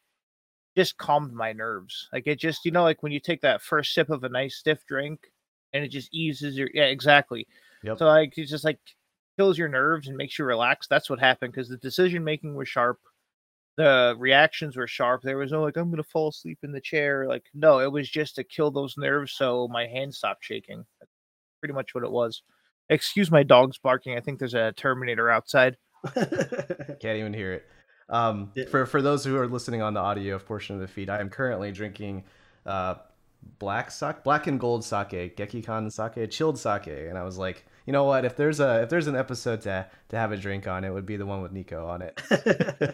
just 0.78 0.98
calmed 0.98 1.34
my 1.34 1.52
nerves. 1.52 2.08
Like 2.14 2.28
it 2.28 2.40
just, 2.40 2.64
you 2.64 2.72
know, 2.72 2.84
like 2.84 3.04
when 3.04 3.12
you 3.12 3.20
take 3.20 3.42
that 3.42 3.62
first 3.62 3.94
sip 3.94 4.10
of 4.10 4.24
a 4.24 4.30
nice 4.30 4.56
stiff 4.56 4.86
drink 4.86 5.32
and 5.74 5.84
it 5.84 5.90
just 5.90 6.14
eases 6.14 6.58
your 6.58 6.70
yeah, 6.74 6.86
exactly. 6.86 7.48
Yep. 7.84 7.98
So 7.98 8.06
like 8.06 8.38
it 8.38 8.46
just 8.46 8.64
like 8.64 8.80
kills 9.38 9.58
your 9.58 9.70
nerves 9.70 10.08
and 10.08 10.16
makes 10.16 10.40
you 10.40 10.46
relax. 10.46 10.88
That's 10.88 11.10
what 11.10 11.20
happened 11.20 11.54
because 11.54 11.70
the 11.70 11.78
decision 11.78 12.24
making 12.24 12.56
was 12.56 12.70
sharp 12.70 13.00
the 13.80 14.14
reactions 14.20 14.76
were 14.76 14.88
sharp. 14.88 15.22
There 15.22 15.38
was 15.38 15.54
no 15.54 15.64
like 15.64 15.78
I'm 15.78 15.90
gonna 15.90 16.04
fall 16.04 16.28
asleep 16.28 16.60
in 16.64 16.74
the 16.74 16.82
chair. 16.82 17.26
Like 17.30 17.46
no, 17.54 17.80
it 17.80 17.90
was 17.90 18.10
just 18.10 18.36
to 18.36 18.44
kill 18.44 18.72
those 18.72 18.96
nerves 18.98 19.32
so 19.32 19.70
my 19.70 19.88
hand 19.88 20.14
stopped 20.14 20.44
shaking. 20.44 20.84
That's 21.00 21.12
pretty 21.62 21.74
much 21.74 21.96
what 21.96 22.04
it 22.04 22.12
was. 22.12 22.44
Excuse 22.90 23.32
my 23.32 23.42
dog's 23.42 23.78
barking. 23.78 24.18
I 24.18 24.20
think 24.20 24.38
there's 24.38 24.54
a 24.54 24.74
Terminator 24.74 25.30
outside. 25.30 25.78
Can't 26.14 27.20
even 27.20 27.34
hear 27.34 27.54
it. 27.54 27.68
Um, 28.10 28.52
for 28.70 28.86
for 28.86 29.02
those 29.02 29.24
who 29.24 29.38
are 29.38 29.48
listening 29.48 29.82
on 29.82 29.94
the 29.94 30.02
audio 30.02 30.38
portion 30.40 30.76
of 30.76 30.82
the 30.82 30.88
feed, 30.90 31.10
I 31.10 31.22
am 31.22 31.30
currently 31.30 31.72
drinking 31.72 32.26
uh, 32.66 32.96
black 33.60 33.92
sake, 33.92 34.26
black 34.26 34.48
and 34.48 34.60
gold 34.60 34.84
sake, 34.84 35.38
Gekkeikan 35.38 35.90
sake, 35.90 36.30
chilled 36.30 36.60
sake, 36.60 36.88
and 36.88 37.18
I 37.18 37.24
was 37.24 37.38
like, 37.38 37.66
you 37.90 37.94
know 37.94 38.04
what? 38.04 38.24
If 38.24 38.36
there's 38.36 38.60
a 38.60 38.84
if 38.84 38.90
there's 38.90 39.08
an 39.08 39.16
episode 39.16 39.62
to 39.62 39.84
to 40.10 40.16
have 40.16 40.32
a 40.32 40.38
drink 40.38 40.68
on, 40.68 40.84
it 40.84 40.94
would 40.94 41.08
be 41.08 41.18
the 41.18 41.26
one 41.26 41.42
with 41.42 41.52
Nico 41.52 41.88
on 41.88 42.04
it. 42.04 42.22
Because 42.30 42.94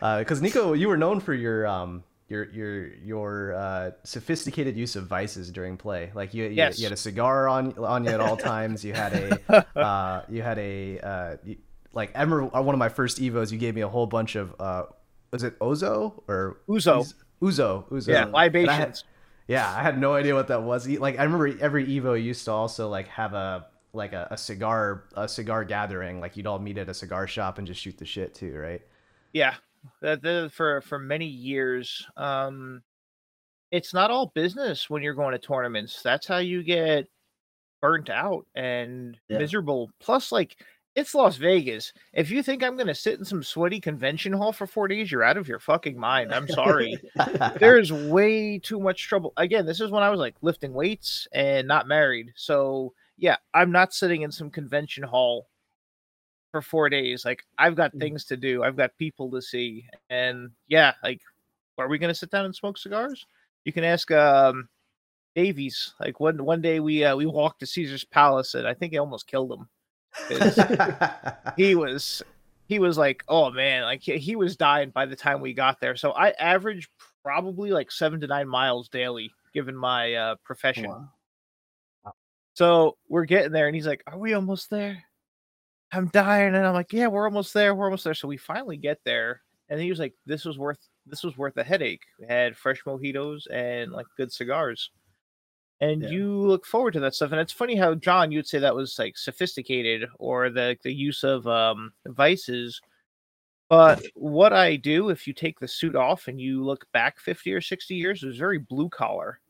uh, 0.38 0.40
Nico, 0.40 0.72
you 0.72 0.86
were 0.86 0.96
known 0.96 1.18
for 1.18 1.34
your 1.34 1.66
um 1.66 2.04
your 2.28 2.44
your 2.52 2.94
your 2.94 3.54
uh, 3.54 3.90
sophisticated 4.04 4.76
use 4.76 4.94
of 4.94 5.08
vices 5.08 5.50
during 5.50 5.76
play. 5.76 6.12
Like 6.14 6.32
you, 6.32 6.44
yes. 6.44 6.78
you, 6.78 6.82
you, 6.82 6.86
had 6.86 6.92
a 6.92 6.96
cigar 6.96 7.48
on 7.48 7.76
on 7.76 8.04
you 8.04 8.10
at 8.10 8.20
all 8.20 8.36
times. 8.36 8.84
You 8.84 8.92
had 8.92 9.14
a 9.50 9.66
uh, 9.76 10.22
you 10.28 10.42
had 10.42 10.60
a 10.60 11.00
uh, 11.00 11.36
you, 11.42 11.56
like 11.92 12.12
I 12.14 12.22
remember 12.22 12.44
one 12.62 12.72
of 12.72 12.78
my 12.78 12.90
first 12.90 13.18
evos. 13.18 13.50
You 13.50 13.58
gave 13.58 13.74
me 13.74 13.80
a 13.80 13.88
whole 13.88 14.06
bunch 14.06 14.36
of 14.36 14.54
uh, 14.60 14.84
was 15.32 15.42
it 15.42 15.58
Ozo 15.58 16.22
or 16.28 16.58
Uzo? 16.68 17.12
Uzo, 17.42 17.90
Uzo. 17.90 18.06
Yeah, 18.06 18.26
libations. 18.26 19.02
yeah, 19.48 19.68
I 19.76 19.82
had 19.82 19.98
no 19.98 20.14
idea 20.14 20.36
what 20.36 20.46
that 20.46 20.62
was. 20.62 20.86
Like 20.86 21.18
I 21.18 21.24
remember 21.24 21.48
every 21.60 21.84
Evo 21.86 22.14
used 22.14 22.44
to 22.44 22.52
also 22.52 22.88
like 22.88 23.08
have 23.08 23.34
a 23.34 23.66
like 23.94 24.12
a, 24.12 24.28
a 24.30 24.36
cigar 24.36 25.04
a 25.16 25.28
cigar 25.28 25.64
gathering 25.64 26.20
like 26.20 26.36
you'd 26.36 26.46
all 26.46 26.58
meet 26.58 26.78
at 26.78 26.88
a 26.88 26.94
cigar 26.94 27.26
shop 27.26 27.58
and 27.58 27.66
just 27.66 27.80
shoot 27.80 27.96
the 27.98 28.04
shit 28.04 28.34
too 28.34 28.54
right 28.56 28.82
yeah 29.32 29.54
that, 30.00 30.22
that 30.22 30.50
for 30.52 30.80
for 30.80 30.98
many 30.98 31.26
years 31.26 32.06
um 32.16 32.82
it's 33.70 33.92
not 33.92 34.10
all 34.10 34.32
business 34.34 34.88
when 34.88 35.02
you're 35.02 35.14
going 35.14 35.32
to 35.32 35.38
tournaments 35.38 36.02
that's 36.02 36.26
how 36.26 36.38
you 36.38 36.62
get 36.62 37.08
burnt 37.80 38.08
out 38.08 38.46
and 38.54 39.18
yeah. 39.28 39.38
miserable 39.38 39.90
plus 40.00 40.32
like 40.32 40.56
it's 40.94 41.14
Las 41.14 41.36
Vegas. 41.36 41.92
If 42.12 42.30
you 42.30 42.42
think 42.42 42.62
I'm 42.62 42.76
going 42.76 42.86
to 42.86 42.94
sit 42.94 43.18
in 43.18 43.24
some 43.24 43.42
sweaty 43.42 43.80
convention 43.80 44.32
hall 44.32 44.52
for 44.52 44.66
four 44.66 44.86
days, 44.86 45.10
you're 45.10 45.24
out 45.24 45.36
of 45.36 45.48
your 45.48 45.58
fucking 45.58 45.98
mind. 45.98 46.32
I'm 46.32 46.48
sorry. 46.48 46.96
There's 47.58 47.92
way 47.92 48.58
too 48.58 48.78
much 48.78 49.02
trouble. 49.02 49.32
Again, 49.36 49.66
this 49.66 49.80
is 49.80 49.90
when 49.90 50.04
I 50.04 50.10
was 50.10 50.20
like 50.20 50.36
lifting 50.40 50.72
weights 50.72 51.26
and 51.32 51.66
not 51.66 51.88
married. 51.88 52.32
So 52.36 52.94
yeah, 53.16 53.36
I'm 53.52 53.72
not 53.72 53.94
sitting 53.94 54.22
in 54.22 54.32
some 54.32 54.50
convention 54.50 55.02
hall 55.02 55.48
for 56.50 56.62
four 56.62 56.88
days. 56.88 57.24
Like 57.24 57.44
I've 57.58 57.74
got 57.74 57.94
mm. 57.94 58.00
things 58.00 58.24
to 58.26 58.36
do. 58.36 58.62
I've 58.62 58.76
got 58.76 58.96
people 58.98 59.30
to 59.32 59.42
see. 59.42 59.86
And 60.10 60.50
yeah, 60.68 60.92
like 61.02 61.20
are 61.78 61.88
we 61.88 61.98
gonna 61.98 62.14
sit 62.14 62.30
down 62.30 62.44
and 62.44 62.54
smoke 62.54 62.78
cigars? 62.78 63.26
You 63.64 63.72
can 63.72 63.84
ask 63.84 64.10
um 64.10 64.68
Davies. 65.34 65.94
Like 66.00 66.20
one 66.20 66.44
one 66.44 66.60
day 66.60 66.80
we 66.80 67.04
uh, 67.04 67.16
we 67.16 67.26
walked 67.26 67.60
to 67.60 67.66
Caesar's 67.66 68.04
Palace 68.04 68.54
and 68.54 68.66
I 68.66 68.74
think 68.74 68.94
I 68.94 68.98
almost 68.98 69.26
killed 69.26 69.52
him. 69.52 69.68
he 71.56 71.74
was 71.74 72.22
he 72.68 72.78
was 72.78 72.96
like, 72.96 73.24
oh 73.28 73.50
man, 73.50 73.82
like 73.82 74.02
he, 74.02 74.18
he 74.18 74.36
was 74.36 74.56
dying 74.56 74.90
by 74.90 75.06
the 75.06 75.16
time 75.16 75.40
we 75.40 75.54
got 75.54 75.80
there. 75.80 75.96
So 75.96 76.12
I 76.12 76.30
average 76.30 76.88
probably 77.24 77.70
like 77.72 77.90
seven 77.90 78.20
to 78.20 78.26
nine 78.26 78.48
miles 78.48 78.88
daily, 78.88 79.32
given 79.52 79.74
my 79.74 80.14
uh, 80.14 80.34
profession. 80.44 80.88
Wow. 80.88 81.08
So 82.54 82.96
we're 83.08 83.24
getting 83.24 83.52
there, 83.52 83.66
and 83.66 83.74
he's 83.74 83.86
like, 83.86 84.02
"Are 84.06 84.18
we 84.18 84.34
almost 84.34 84.70
there?" 84.70 85.04
I'm 85.92 86.08
dying, 86.08 86.54
and 86.54 86.66
I'm 86.66 86.74
like, 86.74 86.92
"Yeah, 86.92 87.08
we're 87.08 87.26
almost 87.26 87.52
there. 87.54 87.74
We're 87.74 87.86
almost 87.86 88.04
there." 88.04 88.14
So 88.14 88.28
we 88.28 88.36
finally 88.36 88.76
get 88.76 89.00
there, 89.04 89.42
and 89.68 89.80
he 89.80 89.90
was 89.90 89.98
like, 89.98 90.14
"This 90.26 90.44
was 90.44 90.58
worth 90.58 90.78
this 91.06 91.22
was 91.22 91.36
worth 91.36 91.56
a 91.56 91.64
headache." 91.64 92.02
We 92.18 92.26
had 92.26 92.56
fresh 92.56 92.82
mojitos 92.84 93.42
and 93.50 93.92
like 93.92 94.06
good 94.16 94.32
cigars, 94.32 94.90
and 95.80 96.02
yeah. 96.02 96.08
you 96.10 96.46
look 96.46 96.64
forward 96.66 96.92
to 96.92 97.00
that 97.00 97.14
stuff. 97.14 97.32
And 97.32 97.40
it's 97.40 97.52
funny 97.52 97.76
how 97.76 97.94
John, 97.94 98.32
you'd 98.32 98.46
say 98.46 98.58
that 98.60 98.74
was 98.74 98.98
like 98.98 99.18
sophisticated 99.18 100.08
or 100.18 100.50
the 100.50 100.76
the 100.82 100.92
use 100.94 101.24
of 101.24 101.46
um 101.46 101.92
vices. 102.06 102.80
But 103.68 104.04
what 104.14 104.52
I 104.52 104.76
do, 104.76 105.10
if 105.10 105.26
you 105.26 105.32
take 105.32 105.58
the 105.58 105.68
suit 105.68 105.96
off 105.96 106.28
and 106.28 106.40
you 106.40 106.64
look 106.64 106.86
back 106.92 107.18
50 107.18 107.52
or 107.52 107.60
60 107.60 107.94
years, 107.94 108.22
it 108.22 108.26
was 108.26 108.38
very 108.38 108.58
blue 108.58 108.88
collar. 108.88 109.40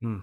Hmm. 0.00 0.18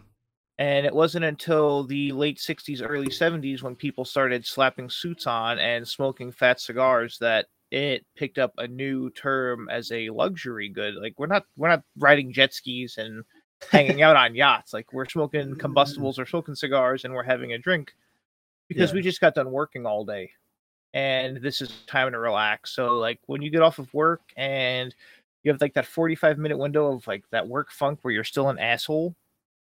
And 0.59 0.85
it 0.85 0.93
wasn't 0.93 1.25
until 1.25 1.83
the 1.83 2.11
late 2.11 2.37
60s, 2.37 2.85
early 2.87 3.07
70s 3.07 3.63
when 3.63 3.75
people 3.75 4.05
started 4.05 4.45
slapping 4.45 4.89
suits 4.89 5.25
on 5.25 5.57
and 5.57 5.87
smoking 5.87 6.31
fat 6.31 6.59
cigars 6.59 7.17
that 7.19 7.47
it 7.71 8.05
picked 8.15 8.37
up 8.37 8.53
a 8.59 8.67
new 8.67 9.09
term 9.11 9.67
as 9.69 9.91
a 9.91 10.09
luxury 10.11 10.69
good. 10.69 10.93
Like 10.95 11.15
we're 11.17 11.25
not 11.25 11.45
we're 11.57 11.69
not 11.69 11.83
riding 11.97 12.31
jet 12.31 12.53
skis 12.53 12.99
and 12.99 13.23
hanging 13.71 14.03
out 14.03 14.15
on 14.15 14.35
yachts. 14.35 14.73
Like 14.73 14.93
we're 14.93 15.09
smoking 15.09 15.55
mm. 15.55 15.59
combustibles 15.59 16.19
or 16.19 16.27
smoking 16.27 16.53
cigars 16.53 17.03
and 17.03 17.13
we're 17.13 17.23
having 17.23 17.53
a 17.53 17.57
drink 17.57 17.95
because 18.67 18.91
yeah. 18.91 18.95
we 18.95 19.01
just 19.01 19.21
got 19.21 19.33
done 19.33 19.51
working 19.51 19.87
all 19.87 20.05
day. 20.05 20.31
And 20.93 21.37
this 21.37 21.61
is 21.61 21.81
time 21.87 22.11
to 22.11 22.19
relax. 22.19 22.75
So 22.75 22.97
like 22.99 23.19
when 23.25 23.41
you 23.41 23.49
get 23.49 23.63
off 23.63 23.79
of 23.79 23.91
work 23.91 24.21
and 24.37 24.93
you 25.43 25.51
have 25.51 25.59
like 25.59 25.73
that 25.73 25.87
45 25.87 26.37
minute 26.37 26.59
window 26.59 26.93
of 26.93 27.07
like 27.07 27.23
that 27.31 27.47
work 27.47 27.71
funk 27.71 27.99
where 28.03 28.13
you're 28.13 28.23
still 28.23 28.49
an 28.49 28.59
asshole 28.59 29.15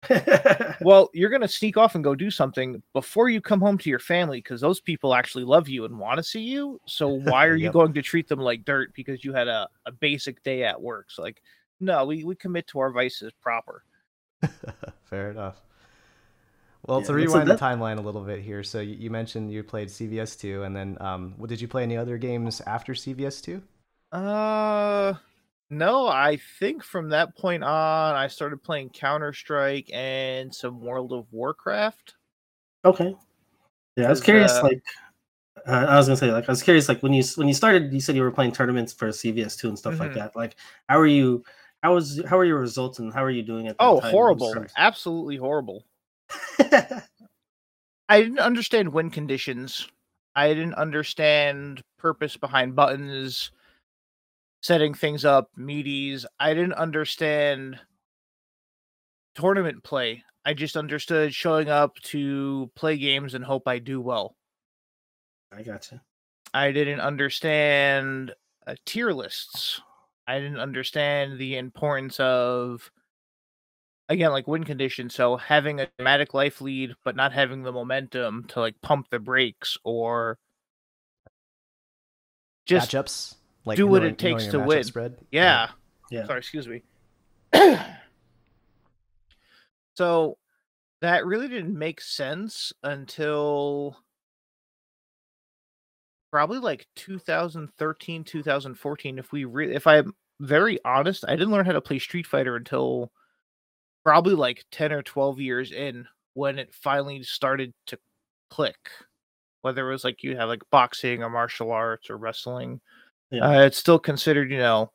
well, 0.80 1.11
you're 1.12 1.30
going 1.30 1.42
to 1.42 1.49
sneak 1.49 1.76
off 1.76 1.95
and 1.95 2.02
go 2.02 2.14
do 2.14 2.30
something 2.30 2.83
before 2.92 3.28
you 3.28 3.40
come 3.40 3.61
home 3.61 3.78
to 3.78 3.90
your 3.90 3.99
family 3.99 4.38
because 4.38 4.61
those 4.61 4.80
people 4.80 5.14
actually 5.14 5.45
love 5.45 5.69
you 5.69 5.85
and 5.85 5.99
want 5.99 6.16
to 6.16 6.23
see 6.23 6.40
you. 6.40 6.80
So 6.87 7.09
why 7.09 7.47
are 7.47 7.57
yep. 7.57 7.69
you 7.69 7.73
going 7.73 7.92
to 7.95 8.02
treat 8.02 8.28
them 8.28 8.40
like 8.40 8.64
dirt 8.64 8.95
because 8.95 9.25
you 9.25 9.33
had 9.33 9.49
a, 9.49 9.69
a 9.87 9.92
basic 9.92 10.42
day 10.42 10.64
at 10.64 10.80
work? 10.80 11.11
So 11.11 11.23
like, 11.23 11.42
no, 11.80 12.07
we, 12.07 12.25
we 12.25 12.35
commit 12.35 12.66
to 12.69 12.78
our 12.80 12.92
vices 12.92 13.33
proper. 13.40 13.85
Fair 15.04 15.30
enough. 15.30 15.61
Well, 16.87 17.00
Yeah, 17.00 17.07
to 17.09 17.14
rewind 17.14 17.49
the 17.49 17.57
timeline 17.57 17.99
a 17.99 18.02
little 18.02 18.23
bit 18.23 18.40
here, 18.40 18.62
so 18.62 18.80
you, 18.80 18.95
you 18.95 19.11
mentioned 19.11 19.52
you 19.52 19.62
played 19.62 19.88
CVS 19.88 20.38
two, 20.38 20.62
and 20.62 20.75
then 20.75 20.97
um, 21.00 21.35
what- 21.37 21.50
did 21.50 21.61
you 21.61 21.69
play 21.69 21.83
any 21.83 21.97
other 21.97 22.16
games 22.16 22.62
after 22.62 22.95
CVS 22.95 23.42
two? 23.42 23.62
Uh, 24.12 25.14
no, 25.70 26.08
I 26.08 26.38
think 26.58 26.82
from 26.82 27.08
that 27.10 27.36
point 27.36 27.62
on, 27.64 28.14
I 28.14 28.26
started 28.26 28.62
playing 28.62 28.90
Counter 28.90 29.32
Strike 29.32 29.90
and 29.92 30.54
some 30.54 30.80
World 30.80 31.12
of 31.12 31.26
Warcraft. 31.32 32.14
Okay. 32.84 33.14
Yeah, 33.96 34.06
I 34.06 34.10
was 34.10 34.20
curious. 34.20 34.52
uh, 34.52 34.62
like, 34.64 34.82
uh, 35.66 35.86
I 35.88 35.96
was 35.96 36.06
gonna 36.08 36.16
say, 36.16 36.32
like, 36.32 36.48
I 36.48 36.52
was 36.52 36.62
curious. 36.62 36.88
Like, 36.88 37.02
when 37.02 37.12
you 37.12 37.22
when 37.36 37.48
you 37.48 37.54
started, 37.54 37.92
you 37.92 38.00
said 38.00 38.16
you 38.16 38.22
were 38.22 38.30
playing 38.30 38.52
tournaments 38.52 38.92
for 38.92 39.08
CVS 39.08 39.56
two 39.56 39.68
and 39.68 39.78
stuff 39.78 40.00
like 40.00 40.10
Mhm. 40.10 40.14
that. 40.14 40.36
Like, 40.36 40.56
how 40.88 40.98
are 40.98 41.06
you? 41.06 41.44
How 41.82 41.94
was 41.94 42.22
how 42.28 42.38
are 42.38 42.44
your 42.44 42.58
results 42.60 42.98
and 42.98 43.12
how 43.12 43.24
are 43.24 43.30
you 43.30 43.42
doing 43.42 43.66
at 43.68 43.78
that 43.78 43.84
Oh, 43.84 44.00
horrible! 44.00 44.54
Absolutely 44.76 45.36
horrible. 45.36 45.84
I 48.08 48.20
didn't 48.22 48.38
understand 48.40 48.92
win 48.92 49.10
conditions. 49.10 49.88
I 50.34 50.48
didn't 50.48 50.74
understand 50.74 51.82
purpose 51.98 52.36
behind 52.36 52.74
buttons, 52.76 53.50
setting 54.60 54.94
things 54.94 55.24
up, 55.24 55.50
meaties. 55.58 56.24
I 56.38 56.54
didn't 56.54 56.74
understand 56.74 57.78
tournament 59.34 59.82
play. 59.82 60.24
I 60.44 60.54
just 60.54 60.76
understood 60.76 61.34
showing 61.34 61.68
up 61.68 61.96
to 62.04 62.70
play 62.74 62.96
games 62.96 63.34
and 63.34 63.44
hope 63.44 63.68
I 63.68 63.78
do 63.78 64.00
well. 64.00 64.36
I 65.52 65.62
gotcha. 65.62 66.02
I 66.52 66.72
didn't 66.72 67.00
understand 67.00 68.34
uh, 68.66 68.74
tier 68.84 69.12
lists. 69.12 69.80
I 70.26 70.38
didn't 70.38 70.60
understand 70.60 71.38
the 71.38 71.56
importance 71.56 72.18
of 72.20 72.90
again 74.08 74.30
like 74.30 74.48
win 74.48 74.64
conditions. 74.64 75.14
So 75.14 75.36
having 75.36 75.80
a 75.80 75.88
dramatic 75.98 76.34
life 76.34 76.60
lead, 76.60 76.94
but 77.04 77.16
not 77.16 77.32
having 77.32 77.62
the 77.62 77.72
momentum 77.72 78.44
to 78.48 78.60
like 78.60 78.80
pump 78.80 79.08
the 79.10 79.18
brakes 79.18 79.76
or 79.84 80.38
just 82.66 82.90
matchups, 82.90 83.36
like 83.64 83.76
do 83.76 83.86
what 83.86 84.04
it 84.04 84.18
takes 84.18 84.46
to 84.48 84.60
win. 84.60 84.84
Spread. 84.84 85.16
yeah. 85.30 85.68
Yeah. 86.10 86.26
Sorry, 86.26 86.38
excuse 86.38 86.66
me. 86.66 86.82
so 89.94 90.36
that 91.00 91.24
really 91.24 91.48
didn't 91.48 91.78
make 91.78 92.00
sense 92.00 92.72
until 92.82 93.96
probably 96.30 96.58
like 96.58 96.86
2013, 96.96 98.24
2014. 98.24 99.18
If 99.18 99.32
we 99.32 99.44
re- 99.44 99.74
if 99.74 99.86
I'm 99.86 100.14
very 100.40 100.78
honest, 100.84 101.24
I 101.26 101.36
didn't 101.36 101.50
learn 101.50 101.66
how 101.66 101.72
to 101.72 101.80
play 101.80 101.98
Street 101.98 102.26
Fighter 102.26 102.56
until 102.56 103.12
probably 104.04 104.34
like 104.34 104.64
10 104.72 104.92
or 104.92 105.02
12 105.02 105.40
years 105.40 105.72
in 105.72 106.06
when 106.34 106.58
it 106.58 106.74
finally 106.74 107.22
started 107.22 107.72
to 107.86 107.98
click. 108.50 108.90
Whether 109.62 109.88
it 109.88 109.92
was 109.92 110.04
like 110.04 110.22
you 110.22 110.36
have 110.36 110.48
like 110.48 110.62
boxing 110.70 111.22
or 111.22 111.28
martial 111.30 111.70
arts 111.70 112.08
or 112.08 112.16
wrestling, 112.16 112.80
Yeah. 113.30 113.44
uh, 113.46 113.60
it's 113.62 113.78
still 113.78 113.99
considered, 113.99 114.50
you 114.50 114.58
know, 114.58 114.92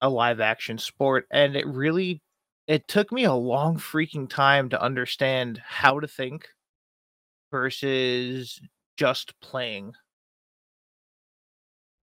a 0.00 0.08
live 0.10 0.40
action 0.40 0.78
sport 0.78 1.26
and 1.30 1.56
it 1.56 1.66
really 1.66 2.22
it 2.66 2.86
took 2.88 3.10
me 3.12 3.24
a 3.24 3.32
long 3.32 3.78
freaking 3.78 4.28
time 4.28 4.68
to 4.70 4.82
understand 4.82 5.60
how 5.64 6.00
to 6.00 6.08
think 6.08 6.48
versus 7.50 8.60
just 8.96 9.38
playing. 9.40 9.92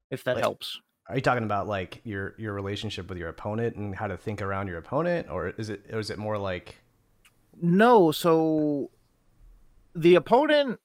If 0.09 0.23
that 0.23 0.35
Like- 0.35 0.43
helps. 0.43 0.79
Are 1.09 1.15
you 1.15 1.21
talking 1.21 1.43
about 1.43 1.67
like 1.67 1.99
your 2.05 2.33
your 2.37 2.53
relationship 2.53 3.09
with 3.09 3.17
your 3.17 3.27
opponent 3.27 3.75
and 3.75 3.93
how 3.93 4.07
to 4.07 4.15
think 4.15 4.41
around 4.41 4.67
your 4.69 4.77
opponent, 4.77 5.29
or 5.29 5.49
is 5.49 5.69
it 5.69 5.85
or 5.91 5.99
is 5.99 6.09
it 6.09 6.17
more 6.17 6.37
like 6.37 6.77
no 7.61 8.11
so 8.11 8.89
the 9.93 10.15
opponent 10.15 10.79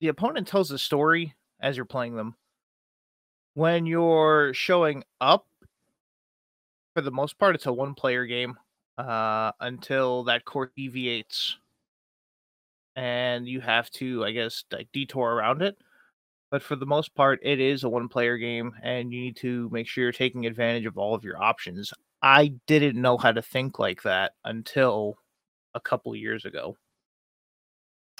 the 0.00 0.08
opponent 0.08 0.46
tells 0.46 0.70
a 0.70 0.78
story 0.78 1.34
as 1.60 1.76
you're 1.76 1.84
playing 1.84 2.14
them 2.16 2.36
when 3.56 3.86
you're 3.86 4.52
showing 4.52 5.02
up 5.18 5.46
for 6.94 7.00
the 7.00 7.10
most 7.10 7.38
part 7.38 7.54
it's 7.54 7.64
a 7.64 7.72
one 7.72 7.94
player 7.94 8.26
game 8.26 8.54
uh 8.98 9.50
until 9.60 10.24
that 10.24 10.44
court 10.44 10.72
deviates 10.76 11.56
and 12.94 13.48
you 13.48 13.62
have 13.62 13.88
to 13.90 14.22
i 14.26 14.30
guess 14.30 14.62
like 14.70 14.88
detour 14.92 15.32
around 15.32 15.62
it 15.62 15.78
but 16.50 16.62
for 16.62 16.76
the 16.76 16.84
most 16.84 17.14
part 17.14 17.40
it 17.42 17.58
is 17.58 17.82
a 17.82 17.88
one 17.88 18.08
player 18.08 18.36
game 18.36 18.74
and 18.82 19.10
you 19.10 19.22
need 19.22 19.36
to 19.36 19.70
make 19.72 19.88
sure 19.88 20.04
you're 20.04 20.12
taking 20.12 20.44
advantage 20.44 20.84
of 20.84 20.98
all 20.98 21.14
of 21.14 21.24
your 21.24 21.42
options 21.42 21.94
i 22.20 22.52
didn't 22.66 23.00
know 23.00 23.16
how 23.16 23.32
to 23.32 23.40
think 23.40 23.78
like 23.78 24.02
that 24.02 24.32
until 24.44 25.16
a 25.74 25.80
couple 25.80 26.14
years 26.14 26.44
ago 26.44 26.76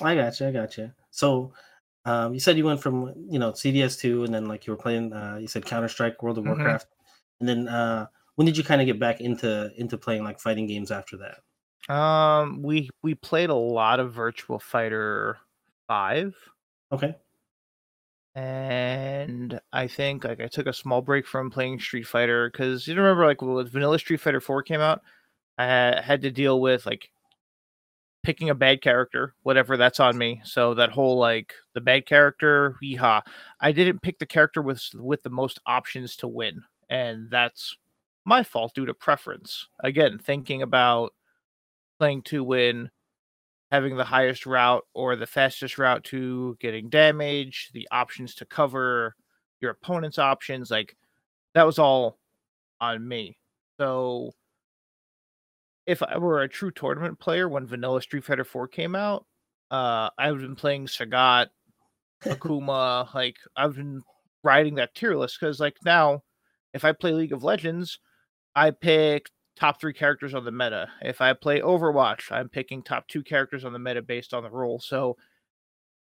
I 0.03 0.15
gotcha. 0.15 0.49
I 0.49 0.53
gotcha. 0.53 0.95
So, 1.11 1.53
um, 2.07 2.35
you 2.35 2.41
said 2.41 2.57
you 2.59 2.65
went 2.65 2.83
from 2.83 3.13
you 3.31 3.39
know 3.39 3.53
CVS 3.53 3.99
two, 3.99 4.25
and 4.25 4.35
then 4.35 4.47
like 4.47 4.67
you 4.67 4.73
were 4.73 4.79
playing. 4.79 5.13
Uh, 5.13 5.39
you 5.41 5.49
said 5.49 5.67
Counter 5.67 5.89
Strike, 5.89 6.23
World 6.23 6.39
of 6.39 6.45
Mhm. 6.45 6.49
Warcraft, 6.49 6.89
and 7.41 7.49
then 7.49 7.69
uh, 7.69 8.07
when 8.37 8.47
did 8.47 8.57
you 8.57 8.65
kind 8.65 8.81
of 8.81 8.87
get 8.87 9.01
back 9.01 9.21
into 9.21 9.73
into 9.77 9.99
playing 9.99 10.25
like 10.25 10.41
fighting 10.41 10.67
games 10.67 10.91
after 10.91 11.17
that? 11.19 11.41
um 11.89 12.63
we 12.63 12.91
we 13.03 13.15
played 13.15 13.51
a 13.51 13.55
lot 13.55 14.01
of 14.01 14.13
virtua 14.15 14.61
fighter 14.61 15.39
5 15.87 16.35
Okay. 16.91 17.17
and 18.35 19.61
I 19.73 19.87
think 19.87 20.25
like 20.25 20.41
I 20.41 20.47
took 20.49 20.67
a 20.67 20.73
small 20.73 21.01
break 21.03 21.27
from 21.27 21.51
playing 21.51 21.81
Street 21.81 22.07
Fighter 22.07 22.51
because 22.51 22.87
you 22.87 22.95
remember 22.95 23.25
like 23.27 23.41
when 23.43 23.67
Vanilla 23.67 23.99
Street 23.99 24.21
Fighter 24.21 24.41
Four 24.41 24.63
came 24.63 24.81
out, 24.81 25.03
I 25.59 26.01
had 26.03 26.23
to 26.23 26.31
deal 26.31 26.61
with 26.61 26.87
like 26.87 27.11
picking 28.27 28.51
a 28.51 28.55
bad 28.57 28.83
character, 28.83 29.37
whatever 29.45 29.77
that's 29.77 30.01
on 30.01 30.19
me. 30.19 30.41
So 30.43 30.75
that 30.75 30.91
whole 30.91 31.17
like 31.17 31.55
the 31.75 31.81
bad 31.81 32.07
character, 32.07 32.75
yeehaw. 32.83 33.23
I 33.61 33.71
didn't 33.71 34.03
pick 34.03 34.19
the 34.19 34.27
character 34.27 34.63
with 34.63 34.83
with 34.95 35.23
the 35.23 35.31
most 35.31 35.61
options 35.65 36.17
to 36.17 36.29
win, 36.29 36.61
and 36.91 37.31
that's 37.31 37.77
my 38.25 38.43
fault 38.43 38.75
due 38.75 38.85
to 38.85 38.95
preference. 38.95 39.69
Again, 39.79 40.19
thinking 40.19 40.63
about 40.63 41.15
playing 42.01 42.23
to 42.23 42.43
win 42.43 42.91
having 43.71 43.97
the 43.97 44.05
highest 44.05 44.45
route 44.45 44.85
or 44.93 45.15
the 45.15 45.27
fastest 45.27 45.79
route 45.79 46.03
to 46.05 46.57
getting 46.61 46.89
damage, 46.89 47.71
the 47.75 47.87
options 47.93 48.35
to 48.35 48.45
cover 48.45 49.15
your 49.61 49.71
opponent's 49.71 50.19
options, 50.19 50.69
like 50.69 50.97
that 51.55 51.65
was 51.65 51.79
all 51.79 52.19
on 52.81 53.07
me. 53.07 53.39
So 53.79 54.33
if 55.87 56.03
I 56.03 56.19
were 56.19 56.43
a 56.43 56.49
true 56.49 56.71
tournament 56.71 57.19
player 57.19 57.49
when 57.49 57.67
Vanilla 57.67 58.03
Street 58.03 58.25
Fighter 58.25 58.45
4 58.45 58.69
came 58.69 58.95
out, 58.95 59.27
uh 59.71 60.11
I 60.19 60.31
would 60.31 60.41
have 60.41 60.49
been 60.49 60.57
playing 60.57 60.87
Sagat, 60.87 61.49
Akuma, 62.25 63.13
like 63.15 63.37
I've 63.57 63.77
been 63.77 64.03
riding 64.43 64.77
that 64.77 64.95
tier 64.95 65.17
list 65.17 65.39
because 65.41 65.61
like 65.61 65.77
now 65.85 66.23
if 66.75 66.85
I 66.85 66.93
play 66.93 67.13
League 67.13 67.33
of 67.33 67.45
Legends, 67.45 67.99
I 68.55 68.71
pick 68.71 69.31
top 69.57 69.81
three 69.81 69.95
characters 69.95 70.35
on 70.35 70.45
the 70.45 70.53
meta. 70.53 70.89
If 71.03 71.21
I 71.21 71.33
play 71.33 71.61
Overwatch, 71.61 72.31
I'm 72.31 72.49
picking 72.49 72.83
top 72.83 73.09
two 73.09 73.23
characters 73.23 73.65
on 73.65 73.73
the 73.73 73.79
meta 73.79 74.03
based 74.03 74.35
on 74.35 74.43
the 74.43 74.51
role. 74.51 74.79
So 74.81 75.17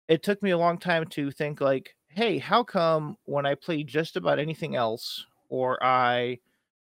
it 0.09 0.23
took 0.23 0.43
me 0.43 0.51
a 0.51 0.59
long 0.59 0.79
time 0.79 1.07
to 1.07 1.31
think 1.31 1.61
like, 1.61 1.95
hey, 2.09 2.39
how 2.39 2.63
come 2.65 3.17
when 3.25 3.47
I 3.47 3.55
play 3.55 3.83
just 3.83 4.17
about 4.17 4.39
anything 4.39 4.75
else, 4.77 5.27
or 5.49 5.83
I 5.83 6.39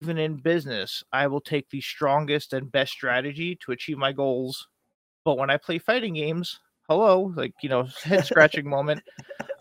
even 0.01 0.17
in 0.17 0.37
business, 0.37 1.03
I 1.11 1.27
will 1.27 1.41
take 1.41 1.69
the 1.69 1.81
strongest 1.81 2.53
and 2.53 2.71
best 2.71 2.91
strategy 2.93 3.57
to 3.65 3.71
achieve 3.71 3.97
my 3.97 4.11
goals. 4.11 4.67
But 5.23 5.37
when 5.37 5.49
I 5.49 5.57
play 5.57 5.79
fighting 5.79 6.13
games, 6.13 6.59
hello, 6.87 7.33
like 7.35 7.53
you 7.61 7.69
know, 7.69 7.83
head 8.03 8.25
scratching 8.25 8.67
moment. 8.69 9.01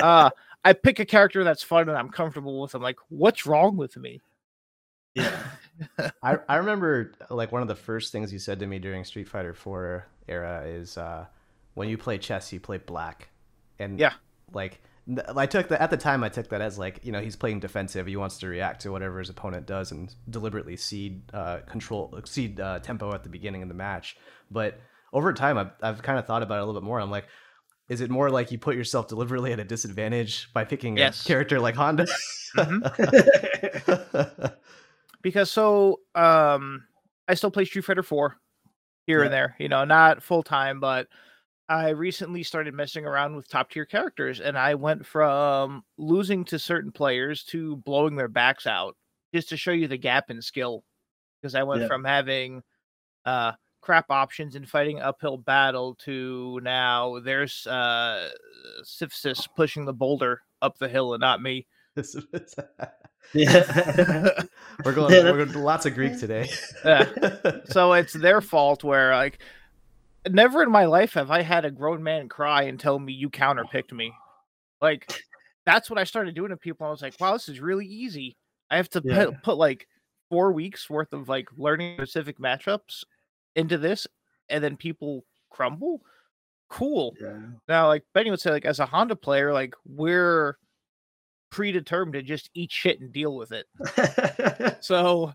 Uh 0.00 0.30
I 0.64 0.72
pick 0.72 0.98
a 0.98 1.04
character 1.04 1.44
that's 1.44 1.62
fun 1.62 1.88
and 1.88 1.96
I'm 1.96 2.08
comfortable 2.08 2.60
with. 2.60 2.74
I'm 2.74 2.82
like, 2.82 2.98
what's 3.08 3.46
wrong 3.46 3.76
with 3.76 3.96
me? 3.96 4.20
Yeah. 5.14 5.42
I, 6.22 6.38
I 6.48 6.56
remember 6.56 7.12
like 7.30 7.52
one 7.52 7.62
of 7.62 7.68
the 7.68 7.76
first 7.76 8.10
things 8.10 8.32
you 8.32 8.38
said 8.38 8.58
to 8.60 8.66
me 8.66 8.78
during 8.78 9.04
Street 9.04 9.28
Fighter 9.28 9.54
4 9.54 10.06
era 10.28 10.64
is 10.66 10.98
uh, 10.98 11.26
when 11.74 11.88
you 11.88 11.96
play 11.96 12.18
chess, 12.18 12.52
you 12.52 12.58
play 12.58 12.78
black, 12.78 13.28
and 13.78 14.00
Yeah. 14.00 14.14
like 14.52 14.80
I 15.36 15.46
took 15.46 15.68
that 15.68 15.80
at 15.80 15.90
the 15.90 15.96
time. 15.96 16.24
I 16.24 16.28
took 16.28 16.48
that 16.48 16.60
as 16.60 16.78
like 16.78 17.00
you 17.04 17.12
know 17.12 17.20
he's 17.20 17.36
playing 17.36 17.60
defensive. 17.60 18.06
He 18.06 18.16
wants 18.16 18.38
to 18.38 18.48
react 18.48 18.82
to 18.82 18.90
whatever 18.90 19.20
his 19.20 19.28
opponent 19.28 19.66
does 19.66 19.92
and 19.92 20.12
deliberately 20.28 20.76
cede 20.76 21.22
uh, 21.32 21.58
control, 21.68 22.18
cede 22.24 22.58
uh, 22.60 22.80
tempo 22.80 23.14
at 23.14 23.22
the 23.22 23.28
beginning 23.28 23.62
of 23.62 23.68
the 23.68 23.74
match. 23.74 24.16
But 24.50 24.80
over 25.12 25.32
time, 25.32 25.58
I've 25.58 25.70
I've 25.80 26.02
kind 26.02 26.18
of 26.18 26.26
thought 26.26 26.42
about 26.42 26.58
it 26.58 26.62
a 26.62 26.66
little 26.66 26.80
bit 26.80 26.86
more. 26.86 27.00
I'm 27.00 27.10
like. 27.10 27.26
Is 27.88 28.00
it 28.00 28.10
more 28.10 28.30
like 28.30 28.50
you 28.50 28.58
put 28.58 28.74
yourself 28.74 29.06
deliberately 29.06 29.52
at 29.52 29.60
a 29.60 29.64
disadvantage 29.64 30.52
by 30.52 30.64
picking 30.64 30.96
Yes. 30.96 31.24
a 31.24 31.28
character 31.28 31.60
like 31.60 31.76
Honda? 31.76 32.04
because 35.22 35.48
so 35.50 36.00
um 36.16 36.82
I 37.28 37.34
still 37.34 37.50
play 37.52 37.64
Street 37.64 37.84
Fighter 37.84 38.02
4 38.02 38.36
here 39.06 39.20
Yeah. 39.20 39.24
and 39.26 39.32
there, 39.32 39.54
you 39.60 39.68
know, 39.68 39.84
not 39.84 40.20
full 40.22 40.42
time, 40.42 40.80
but 40.80 41.06
I 41.68 41.88
recently 41.90 42.42
started 42.42 42.74
messing 42.74 43.04
around 43.04 43.34
with 43.34 43.48
top 43.48 43.70
tier 43.70 43.84
characters 43.84 44.40
and 44.40 44.56
I 44.56 44.74
went 44.76 45.04
from 45.04 45.82
losing 45.98 46.44
to 46.46 46.58
certain 46.58 46.92
players 46.92 47.42
to 47.44 47.76
blowing 47.76 48.14
their 48.16 48.28
backs 48.28 48.66
out 48.66 48.96
just 49.34 49.48
to 49.48 49.56
show 49.56 49.72
you 49.72 49.88
the 49.88 49.96
gap 49.96 50.30
in 50.30 50.40
skill 50.40 50.84
because 51.40 51.54
I 51.56 51.64
went 51.64 51.82
Yeah. 51.82 51.88
from 51.88 52.04
having 52.04 52.62
uh 53.24 53.52
crap 53.80 54.10
options 54.10 54.54
and 54.54 54.68
fighting 54.68 55.00
uphill 55.00 55.38
battle 55.38 55.96
to 56.04 56.60
now 56.62 57.18
there's 57.20 57.66
uh 57.66 58.30
Sisyphus 58.84 59.48
pushing 59.56 59.84
the 59.84 59.92
boulder 59.92 60.42
up 60.62 60.78
the 60.78 60.88
hill 60.88 61.14
and 61.14 61.20
not 61.20 61.42
me. 61.42 61.66
yeah. 63.34 64.30
we're 64.84 64.92
going. 64.92 65.10
We're 65.12 65.36
going 65.36 65.52
to 65.52 65.58
lots 65.58 65.86
of 65.86 65.94
Greek 65.94 66.18
today. 66.18 66.48
Yeah. 66.84 67.10
so 67.70 67.92
it's 67.94 68.12
their 68.12 68.40
fault 68.40 68.84
where 68.84 69.14
like 69.14 69.38
never 70.30 70.62
in 70.62 70.70
my 70.70 70.84
life 70.86 71.14
have 71.14 71.30
I 71.30 71.42
had 71.42 71.64
a 71.64 71.70
grown 71.70 72.02
man 72.02 72.28
cry 72.28 72.62
and 72.64 72.78
tell 72.78 72.98
me 72.98 73.12
you 73.12 73.30
counterpicked 73.30 73.92
me. 73.92 74.12
Like 74.80 75.10
that's 75.64 75.88
what 75.90 75.98
I 75.98 76.04
started 76.04 76.34
doing 76.34 76.50
to 76.50 76.56
people. 76.56 76.86
I 76.86 76.90
was 76.90 77.02
like, 77.02 77.14
wow, 77.20 77.32
this 77.32 77.48
is 77.48 77.60
really 77.60 77.86
easy. 77.86 78.36
I 78.70 78.76
have 78.76 78.88
to 78.90 79.02
Yeah. 79.04 79.26
put, 79.26 79.42
put 79.42 79.56
like 79.56 79.86
four 80.30 80.52
weeks 80.52 80.88
worth 80.90 81.12
of 81.12 81.28
like 81.28 81.48
learning 81.56 81.96
specific 81.96 82.38
matchups 82.38 83.04
into 83.54 83.78
this, 83.78 84.06
and 84.48 84.62
then 84.62 84.76
people 84.76 85.24
crumble. 85.50 86.02
Cool. 86.68 87.14
yeah. 87.20 87.38
Now, 87.68 87.86
like 87.86 88.02
Benny 88.12 88.30
would 88.30 88.40
say, 88.40 88.50
like 88.50 88.64
as 88.64 88.80
a 88.80 88.86
Honda 88.86 89.16
player, 89.16 89.52
like 89.52 89.74
we're 89.86 90.58
predetermined 91.50 92.14
to 92.14 92.22
just 92.22 92.50
eat 92.54 92.70
shit 92.72 93.00
and 93.00 93.12
deal 93.12 93.36
with 93.36 93.52
it. 93.52 93.66
So 94.82 95.32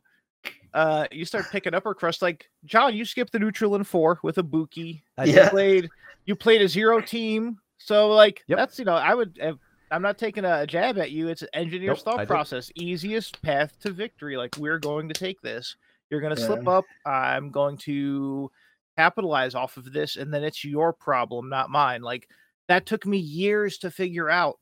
uh 0.73 1.05
you 1.11 1.25
start 1.25 1.49
picking 1.51 1.73
up 1.73 1.83
her 1.83 1.93
crust 1.93 2.21
like 2.21 2.49
John, 2.65 2.95
you 2.95 3.05
skipped 3.05 3.31
the 3.33 3.39
neutral 3.39 3.75
in 3.75 3.83
four 3.83 4.19
with 4.23 4.37
Ibuki. 4.37 5.01
I 5.17 5.25
You 5.25 5.33
Yeah. 5.33 5.49
played 5.49 5.91
you 6.25 6.35
played 6.35 6.61
a 6.61 6.67
zero 6.67 7.01
team. 7.01 7.57
So 7.77 8.09
like 8.09 8.43
Yep. 8.47 8.57
that's 8.57 8.79
you 8.79 8.85
know, 8.85 8.93
I 8.95 9.13
would 9.13 9.37
have 9.41 9.57
I'm 9.91 10.01
not 10.01 10.17
taking 10.17 10.45
a 10.45 10.65
jab 10.65 10.97
at 10.97 11.11
you. 11.11 11.27
It's 11.27 11.41
an 11.41 11.49
engineer's 11.53 12.05
Nope, 12.05 12.07
I 12.07 12.11
thought 12.11 12.19
did. 12.19 12.27
process. 12.27 12.71
Easiest 12.75 13.41
path 13.41 13.77
to 13.81 13.91
victory. 13.91 14.37
Like 14.37 14.55
we're 14.57 14.79
going 14.79 15.09
to 15.09 15.13
take 15.13 15.41
this. 15.41 15.75
You're 16.09 16.21
gonna 16.21 16.37
slip 16.37 16.67
up. 16.67 16.85
I'm 17.05 17.51
going 17.51 17.77
to 17.79 18.49
capitalize 18.97 19.55
off 19.55 19.77
of 19.77 19.91
this, 19.91 20.15
and 20.15 20.33
then 20.33 20.43
it's 20.43 20.63
your 20.63 20.93
problem, 20.93 21.49
not 21.49 21.69
mine. 21.69 22.01
Like 22.01 22.27
that 22.67 22.85
took 22.85 23.05
me 23.05 23.17
years 23.17 23.77
to 23.79 23.91
figure 23.91 24.29
out. 24.29 24.59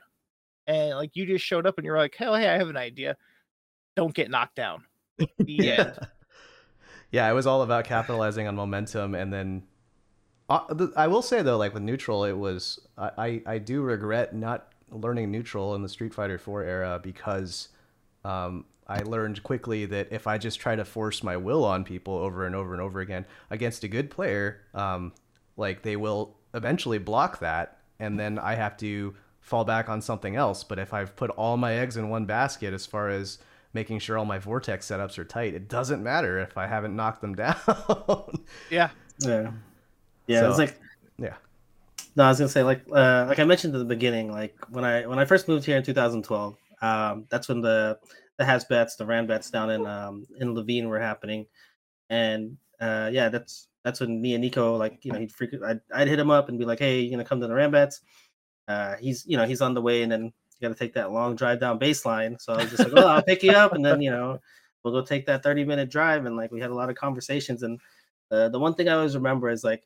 And 0.65 0.95
like 0.95 1.15
you 1.15 1.26
just 1.26 1.43
showed 1.45 1.65
up 1.67 1.78
and 1.78 1.86
you're 1.86 1.98
like, 1.98 2.15
hell 2.15 2.36
hey, 2.36 2.48
I 2.48 2.58
have 2.58 2.69
an 2.69 2.78
idea. 2.78 3.17
Don't 3.95 4.13
get 4.13 4.30
knocked 4.32 4.56
down. 4.56 4.84
End. 5.47 6.08
yeah, 7.12 7.29
it 7.29 7.34
was 7.34 7.47
all 7.47 7.62
about 7.62 7.86
capitalizing 7.86 8.47
on 8.47 8.55
momentum, 8.55 9.15
and 9.15 9.32
then 9.34 9.63
uh, 10.49 10.88
I 10.95 11.08
will 11.08 11.21
say 11.21 11.41
though, 11.41 11.58
like 11.58 11.73
with 11.73 11.84
neutral, 11.84 12.23
it 12.23 12.34
was 12.38 12.79
I, 12.97 13.12
I 13.17 13.41
I 13.53 13.58
do 13.58 13.82
regret 13.82 14.36
not 14.36 14.71
learning 14.91 15.32
neutral 15.32 15.75
in 15.75 15.82
the 15.84 15.89
Street 15.89 16.13
Fighter 16.13 16.38
4 16.38 16.63
era 16.63 16.99
because 17.01 17.69
um, 18.25 18.65
I 18.88 19.03
learned 19.03 19.43
quickly 19.43 19.86
that 19.86 20.08
if 20.12 20.25
I 20.27 20.38
just 20.38 20.60
try 20.60 20.75
to 20.75 20.84
force 20.84 21.21
my 21.23 21.38
will 21.38 21.63
on 21.63 21.84
people 21.84 22.15
over 22.15 22.45
and 22.45 22.55
over 22.55 22.73
and 22.73 22.82
over 22.82 22.99
again 22.99 23.25
against 23.51 23.84
a 23.84 23.88
good 23.88 24.10
player, 24.10 24.62
um, 24.73 25.13
like 25.58 25.84
they 25.84 25.95
will 25.95 26.36
eventually 26.53 26.97
block 26.97 27.39
that, 27.39 27.77
and 27.99 28.19
then 28.19 28.39
I 28.39 28.55
have 28.55 28.77
to 28.77 29.15
fall 29.41 29.63
back 29.63 29.89
on 29.89 30.01
something 30.01 30.36
else. 30.36 30.63
But 30.63 30.79
if 30.79 30.93
I've 30.93 31.15
put 31.15 31.29
all 31.32 31.58
my 31.58 31.73
eggs 31.75 31.97
in 31.97 32.10
one 32.10 32.25
basket 32.25 32.73
as 32.73 32.86
far 32.86 33.10
as 33.10 33.38
making 33.73 33.99
sure 33.99 34.17
all 34.17 34.25
my 34.25 34.39
vortex 34.39 34.88
setups 34.88 35.17
are 35.17 35.25
tight, 35.25 35.53
it 35.53 35.67
doesn't 35.67 36.01
matter 36.03 36.39
if 36.39 36.58
I 36.58 36.67
haven't 36.67 36.95
knocked 36.95 37.21
them 37.21 37.36
down. 37.43 37.55
Yeah. 38.69 38.89
Yeah. 39.19 39.51
Yeah, 40.27 40.47
it's 40.47 40.55
So- 40.58 40.62
like 40.63 40.79
yeah. 41.17 41.36
no, 42.15 42.23
I 42.23 42.29
was 42.29 42.39
gonna 42.39 42.49
say 42.49 42.63
like 42.63 42.82
uh 42.91 43.25
like 43.27 43.39
I 43.39 43.43
mentioned 43.45 43.75
at 43.75 43.79
the 43.79 43.86
beginning, 43.86 44.32
like 44.32 44.55
when 44.69 44.84
I 44.86 45.05
when 45.05 45.19
I 45.19 45.25
first 45.25 45.47
moved 45.47 45.65
here 45.65 45.77
in 45.77 45.84
2012, 45.84 46.55
um, 46.82 47.25
that's 47.29 47.47
when 47.49 47.62
the 47.62 47.99
the 48.38 48.45
Hasbats, 48.45 48.95
the 48.97 49.05
Ranbats 49.05 49.51
down 49.51 49.69
in 49.69 49.86
um 49.86 50.25
in 50.39 50.55
Laveen 50.55 50.88
were 50.88 50.99
happening, 50.99 51.45
and 52.10 52.58
uh 52.79 53.10
yeah, 53.12 53.29
that's 53.29 53.67
that's 53.84 53.99
when 53.99 54.21
me 54.21 54.34
and 54.34 54.41
Nico 54.41 54.75
like 54.77 55.03
you 55.03 55.12
know 55.12 55.19
he'd 55.19 55.32
freak 55.32 55.51
I'd, 55.65 55.82
I'd 55.93 56.08
hit 56.08 56.19
him 56.19 56.29
up 56.29 56.47
and 56.49 56.58
be 56.58 56.65
like, 56.65 56.79
hey, 56.79 57.01
you 57.01 57.12
gonna 57.12 57.25
come 57.25 57.41
to 57.41 57.47
the 57.47 57.53
Ranbats? 57.53 57.99
Uh, 58.67 58.95
he's 58.97 59.25
you 59.27 59.36
know 59.36 59.45
he's 59.45 59.62
on 59.62 59.73
the 59.73 59.82
way, 59.82 60.03
and 60.03 60.12
then 60.12 60.32
you 60.60 60.67
got 60.67 60.74
to 60.74 60.80
take 60.80 60.93
that 60.93 61.12
long 61.12 61.36
drive 61.36 61.60
down 61.60 61.80
baseline. 61.80 62.39
So 62.41 62.54
I 62.54 62.63
was 62.63 62.72
just 62.72 62.84
like, 62.84 62.93
well, 62.93 63.08
I'll 63.08 63.24
pick 63.24 63.43
you 63.43 63.52
up, 63.52 63.74
and 63.74 63.86
then 63.86 64.02
you 64.02 64.12
know 64.12 64.39
we'll 64.84 64.93
go 64.93 65.06
take 65.06 65.26
that 65.28 65.43
30 65.43 65.65
minute 65.65 65.89
drive, 65.89 66.26
and 66.26 66.36
like 66.36 66.52
we 66.52 66.60
had 66.60 66.72
a 66.72 66.76
lot 66.76 66.89
of 66.89 66.95
conversations, 66.95 67.63
and 67.63 67.80
uh, 68.32 68.50
the 68.50 68.60
one 68.60 68.76
thing 68.76 68.89
I 68.89 68.93
always 68.93 69.15
remember 69.15 69.50
is 69.50 69.63
like 69.63 69.84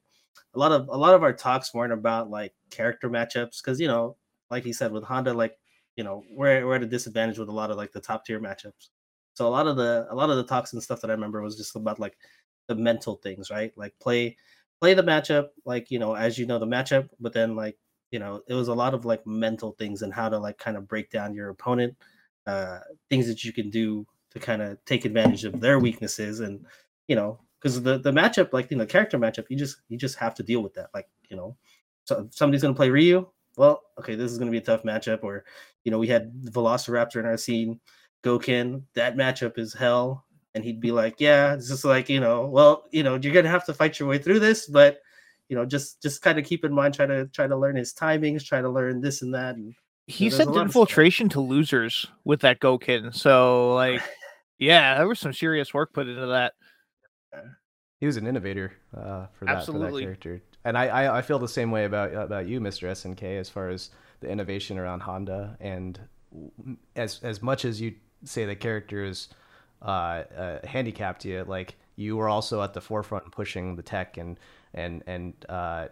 a 0.55 0.59
lot 0.59 0.71
of 0.71 0.88
a 0.89 0.97
lot 0.97 1.13
of 1.13 1.23
our 1.23 1.33
talks 1.33 1.73
weren't 1.73 1.93
about 1.93 2.29
like 2.29 2.53
character 2.69 3.09
matchups 3.09 3.62
because 3.62 3.79
you 3.79 3.88
know 3.88 4.15
like 4.49 4.63
he 4.63 4.73
said 4.73 4.91
with 4.91 5.03
honda 5.03 5.33
like 5.33 5.57
you 5.95 6.03
know 6.03 6.23
we're, 6.31 6.65
we're 6.65 6.75
at 6.75 6.83
a 6.83 6.88
disadvantage 6.88 7.38
with 7.38 7.49
a 7.49 7.53
lot 7.53 7.71
of 7.71 7.77
like 7.77 7.91
the 7.91 7.99
top 7.99 8.25
tier 8.25 8.39
matchups 8.39 8.89
so 9.33 9.47
a 9.47 9.49
lot 9.49 9.67
of 9.67 9.77
the 9.77 10.07
a 10.09 10.15
lot 10.15 10.29
of 10.29 10.38
the 10.38 10.43
talks 10.43 10.73
and 10.73 10.81
stuff 10.81 11.01
that 11.01 11.09
i 11.09 11.13
remember 11.13 11.41
was 11.41 11.57
just 11.57 11.75
about 11.75 11.99
like 11.99 12.17
the 12.67 12.75
mental 12.75 13.15
things 13.15 13.49
right 13.49 13.73
like 13.75 13.93
play 13.99 14.36
play 14.79 14.93
the 14.93 15.03
matchup 15.03 15.47
like 15.65 15.91
you 15.91 15.99
know 15.99 16.13
as 16.15 16.38
you 16.38 16.45
know 16.45 16.59
the 16.59 16.65
matchup 16.65 17.09
but 17.19 17.33
then 17.33 17.55
like 17.55 17.77
you 18.13 18.19
know 18.19 18.41
it 18.47 18.54
was 18.54 18.67
a 18.67 18.73
lot 18.73 18.93
of 18.93 19.06
like 19.06 19.26
mental 19.26 19.71
things 19.71 20.04
and 20.04 20.13
how 20.13 20.30
to 20.30 20.38
like 20.38 20.60
kind 20.60 20.78
of 20.78 20.88
break 20.88 21.10
down 21.10 21.34
your 21.34 21.49
opponent 21.49 21.95
uh 22.45 22.80
things 23.10 23.28
that 23.28 23.43
you 23.43 23.52
can 23.52 23.71
do 23.71 24.06
to 24.30 24.39
kind 24.39 24.62
of 24.62 24.78
take 24.86 25.04
advantage 25.04 25.45
of 25.45 25.60
their 25.60 25.80
weaknesses 25.80 26.39
and 26.39 26.63
you 27.08 27.15
know 27.15 27.39
because 27.60 27.82
the 27.82 27.97
the 27.97 28.12
matchup 28.12 28.54
like 28.54 28.69
you 28.69 28.78
know 28.78 28.86
character 28.86 29.17
matchup 29.17 29.45
you 29.49 29.58
just 29.58 29.78
you 29.89 29.97
just 29.97 30.17
have 30.17 30.36
to 30.36 30.43
deal 30.43 30.62
with 30.62 30.76
that 30.76 30.89
like 30.93 31.10
you 31.30 31.36
know. 31.36 31.58
So 32.06 32.28
somebody's 32.32 32.62
going 32.62 32.73
to 32.73 32.78
play 32.78 32.89
ryu 32.89 33.28
well 33.58 33.82
okay 33.97 34.15
this 34.15 34.32
is 34.32 34.38
going 34.38 34.47
to 34.47 34.52
be 34.52 34.58
a 34.58 34.62
tough 34.62 34.84
matchup 34.84 35.23
or 35.23 35.45
you 35.84 35.91
know 35.91 35.97
we 35.97 36.08
had 36.08 36.34
velociraptor 36.52 37.15
in 37.15 37.26
our 37.26 37.38
scene 37.38 37.80
gouken 38.23 38.84
that 38.93 39.15
matchup 39.15 39.58
is 39.58 39.73
hell 39.73 40.26
and 40.54 40.63
he'd 40.63 40.82
be 40.82 40.91
like 40.91 41.15
yeah 41.19 41.54
it's 41.54 41.69
just 41.69 41.86
like 41.86 42.10
you 42.10 42.19
know 42.19 42.45
well 42.45 42.84
you 42.91 43.04
know 43.04 43.17
you're 43.21 43.34
going 43.34 43.45
to 43.45 43.49
have 43.49 43.65
to 43.65 43.73
fight 43.73 43.99
your 43.99 44.10
way 44.10 44.17
through 44.17 44.39
this 44.39 44.67
but 44.67 44.99
you 45.49 45.56
know 45.56 45.65
just 45.65 46.01
just 46.01 46.21
kind 46.21 46.39
of 46.39 46.45
keep 46.45 46.65
in 46.65 46.73
mind 46.73 46.93
try 46.93 47.06
to 47.06 47.27
try 47.27 47.47
to 47.47 47.58
learn 47.58 47.75
his 47.75 47.93
timings 47.93 48.43
try 48.45 48.62
to 48.62 48.69
learn 48.69 49.01
this 49.01 49.21
and 49.21 49.34
that 49.34 49.56
and 49.56 49.75
He 50.08 50.29
there's 50.29 50.34
a 50.34 50.38
sent 50.38 50.51
lot 50.51 50.65
of 50.65 50.73
stuff. 50.73 50.88
infiltration 50.88 51.29
to 51.29 51.41
losers 51.41 52.06
with 52.25 52.41
that 52.41 52.60
Gouken. 52.60 53.13
So 53.15 53.73
like 53.75 54.01
yeah, 54.60 54.97
there 54.97 55.08
was 55.08 55.19
some 55.19 55.34
serious 55.34 55.73
work 55.73 55.93
put 55.93 56.08
into 56.08 56.27
that. 56.27 56.53
He 57.99 58.06
was 58.06 58.17
an 58.17 58.27
innovator 58.27 58.73
uh, 58.95 59.27
for 59.34 59.47
that 59.47 59.69
for 59.69 59.79
that 59.79 59.97
character, 59.97 60.41
and 60.65 60.77
I, 60.77 60.88
I 60.88 61.17
I 61.19 61.21
feel 61.21 61.39
the 61.39 61.47
same 61.47 61.71
way 61.71 61.86
about 61.86 62.13
about 62.13 62.47
you, 62.47 62.60
Mr. 62.60 62.89
SNK, 62.91 63.39
as 63.39 63.49
far 63.49 63.69
as 63.69 63.91
the 64.19 64.29
innovation 64.29 64.77
around 64.77 65.01
Honda, 65.01 65.58
and 65.62 65.99
as 66.95 67.19
as 67.23 67.41
much 67.41 67.63
as 67.65 67.79
you 67.79 67.95
say 68.25 68.45
the 68.45 68.56
character 68.56 69.06
is 69.06 69.29
uh, 69.82 70.23
uh, 70.38 70.60
handicapped 70.65 71.23
you, 71.25 71.43
like 71.45 71.75
you 71.95 72.17
were 72.17 72.27
also 72.29 72.62
at 72.62 72.73
the 72.73 72.82
forefront 72.82 73.32
pushing 73.32 73.75
the 73.75 73.84
tech 73.84 74.17
and 74.17 74.38
and 74.73 75.03
and 75.07 75.33
uh, 75.49 75.88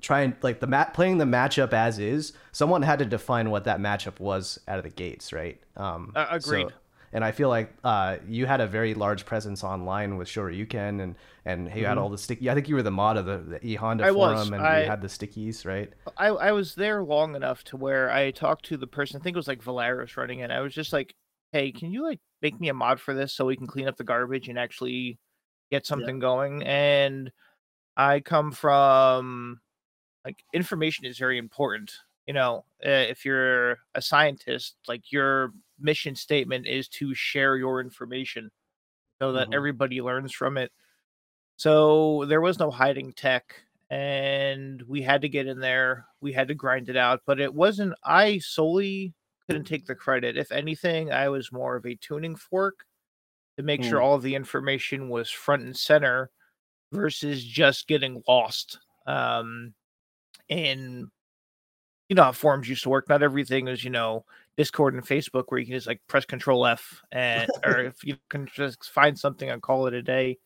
trying 0.00 0.36
like 0.42 0.60
the 0.60 0.66
mat 0.66 0.92
playing 0.94 1.18
the 1.18 1.24
matchup 1.24 1.72
as 1.72 1.98
is. 1.98 2.32
Someone 2.52 2.82
had 2.82 2.98
to 2.98 3.04
define 3.04 3.50
what 3.50 3.64
that 3.64 3.80
matchup 3.80 4.20
was 4.20 4.60
out 4.68 4.78
of 4.78 4.84
the 4.84 4.90
gates, 4.90 5.32
right? 5.32 5.60
Um, 5.76 6.12
Uh, 6.14 6.26
agreed. 6.30 6.68
and 7.12 7.24
I 7.24 7.30
feel 7.32 7.48
like 7.48 7.72
uh, 7.84 8.16
you 8.28 8.44
had 8.46 8.60
a 8.60 8.66
very 8.66 8.92
large 8.94 9.24
presence 9.24 9.62
online 9.64 10.16
with 10.16 10.28
Shoryuken, 10.28 11.00
and 11.02 11.14
and 11.46 11.70
you 11.74 11.86
had 11.86 11.98
all 11.98 12.08
the 12.08 12.18
sticky. 12.18 12.50
I 12.50 12.54
think 12.54 12.68
you 12.68 12.74
were 12.74 12.82
the 12.82 12.90
mod 12.90 13.16
of 13.16 13.26
the, 13.26 13.38
the 13.38 13.66
E 13.66 13.74
Honda 13.76 14.04
I 14.06 14.10
was. 14.10 14.48
forum, 14.48 14.54
and 14.54 14.66
I- 14.66 14.82
you 14.82 14.88
had 14.88 15.00
the 15.00 15.08
stickies, 15.08 15.64
right? 15.64 15.92
I, 16.16 16.28
I 16.28 16.52
was 16.52 16.74
there 16.74 17.02
long 17.02 17.34
enough 17.36 17.64
to 17.64 17.76
where 17.76 18.10
I 18.10 18.30
talked 18.30 18.64
to 18.66 18.76
the 18.76 18.86
person, 18.86 19.20
I 19.20 19.22
think 19.22 19.34
it 19.34 19.38
was 19.38 19.48
like 19.48 19.62
Valaris 19.62 20.16
running 20.16 20.40
it. 20.40 20.50
I 20.50 20.60
was 20.60 20.74
just 20.74 20.92
like, 20.92 21.14
hey, 21.52 21.70
can 21.72 21.90
you 21.92 22.02
like 22.02 22.20
make 22.42 22.58
me 22.60 22.68
a 22.68 22.74
mod 22.74 23.00
for 23.00 23.14
this 23.14 23.32
so 23.32 23.44
we 23.46 23.56
can 23.56 23.66
clean 23.66 23.88
up 23.88 23.96
the 23.96 24.04
garbage 24.04 24.48
and 24.48 24.58
actually 24.58 25.18
get 25.70 25.86
something 25.86 26.18
going? 26.18 26.62
And 26.64 27.30
I 27.96 28.20
come 28.20 28.52
from 28.52 29.60
like 30.24 30.44
information 30.52 31.06
is 31.06 31.18
very 31.18 31.38
important. 31.38 31.92
You 32.26 32.34
know, 32.34 32.66
uh, 32.84 32.90
if 32.90 33.24
you're 33.24 33.78
a 33.94 34.02
scientist, 34.02 34.76
like 34.88 35.12
your 35.12 35.52
mission 35.78 36.16
statement 36.16 36.66
is 36.66 36.88
to 36.90 37.14
share 37.14 37.56
your 37.56 37.80
information 37.80 38.50
so 39.22 39.32
that 39.32 39.48
Mhm. 39.48 39.54
everybody 39.54 40.02
learns 40.02 40.32
from 40.34 40.58
it. 40.58 40.72
So 41.56 42.24
there 42.26 42.40
was 42.40 42.58
no 42.58 42.70
hiding 42.70 43.12
tech, 43.12 43.62
and 43.90 44.82
we 44.82 45.02
had 45.02 45.22
to 45.22 45.28
get 45.28 45.46
in 45.46 45.60
there. 45.60 46.06
We 46.20 46.32
had 46.32 46.48
to 46.48 46.54
grind 46.54 46.88
it 46.88 46.96
out, 46.96 47.22
but 47.26 47.40
it 47.40 47.54
wasn't. 47.54 47.94
I 48.04 48.38
solely 48.38 49.14
couldn't 49.46 49.64
take 49.64 49.86
the 49.86 49.94
credit. 49.94 50.36
If 50.36 50.50
anything, 50.52 51.12
I 51.12 51.28
was 51.28 51.52
more 51.52 51.76
of 51.76 51.86
a 51.86 51.96
tuning 51.96 52.36
fork 52.36 52.86
to 53.56 53.62
make 53.62 53.82
sure 53.84 54.00
Mm. 54.00 54.02
all 54.02 54.14
of 54.16 54.22
the 54.22 54.34
information 54.34 55.08
was 55.08 55.30
front 55.30 55.62
and 55.62 55.76
center 55.76 56.30
versus 56.94 57.44
just 57.44 57.86
getting 57.86 58.22
lost. 58.26 58.78
Um, 59.06 59.74
in 60.48 61.10
you 62.08 62.16
know 62.16 62.24
how 62.24 62.32
forums 62.32 62.68
used 62.68 62.82
to 62.84 62.90
work. 62.90 63.08
Not 63.08 63.22
everything 63.22 63.68
is 63.68 63.84
you 63.84 63.90
know 63.90 64.24
Discord 64.56 64.94
and 64.94 65.04
Facebook 65.04 65.44
where 65.48 65.58
you 65.58 65.66
can 65.66 65.74
just 65.74 65.86
like 65.86 66.00
press 66.06 66.24
Control 66.24 66.66
F 66.66 67.02
and 67.12 67.50
or 67.64 67.80
if 67.80 68.04
you 68.04 68.16
can 68.30 68.46
just 68.46 68.84
find 68.90 69.18
something 69.18 69.48
and 69.50 69.62
call 69.62 69.86
it 69.86 69.94
a 69.94 70.02
day. 70.02 70.38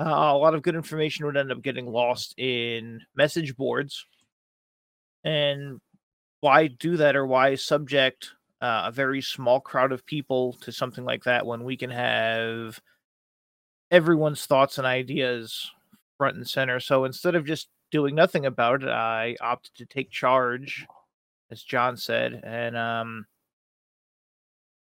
Uh, 0.00 0.04
a 0.04 0.38
lot 0.38 0.54
of 0.54 0.62
good 0.62 0.76
information 0.76 1.26
would 1.26 1.36
end 1.36 1.50
up 1.50 1.60
getting 1.60 1.86
lost 1.86 2.32
in 2.38 3.00
message 3.16 3.56
boards. 3.56 4.06
And 5.24 5.80
why 6.40 6.68
do 6.68 6.96
that 6.98 7.16
or 7.16 7.26
why 7.26 7.56
subject 7.56 8.30
uh, 8.60 8.84
a 8.86 8.92
very 8.92 9.20
small 9.20 9.60
crowd 9.60 9.90
of 9.90 10.06
people 10.06 10.52
to 10.60 10.70
something 10.70 11.04
like 11.04 11.24
that 11.24 11.44
when 11.44 11.64
we 11.64 11.76
can 11.76 11.90
have 11.90 12.80
everyone's 13.90 14.46
thoughts 14.46 14.78
and 14.78 14.86
ideas 14.86 15.70
front 16.16 16.36
and 16.36 16.48
center. 16.48 16.80
So 16.80 17.04
instead 17.04 17.34
of 17.34 17.46
just 17.46 17.68
doing 17.90 18.14
nothing 18.14 18.46
about 18.46 18.82
it, 18.82 18.88
I 18.88 19.36
opted 19.40 19.74
to 19.76 19.86
take 19.86 20.10
charge, 20.10 20.86
as 21.50 21.62
John 21.62 21.96
said, 21.96 22.40
and 22.44 22.76
um, 22.76 23.26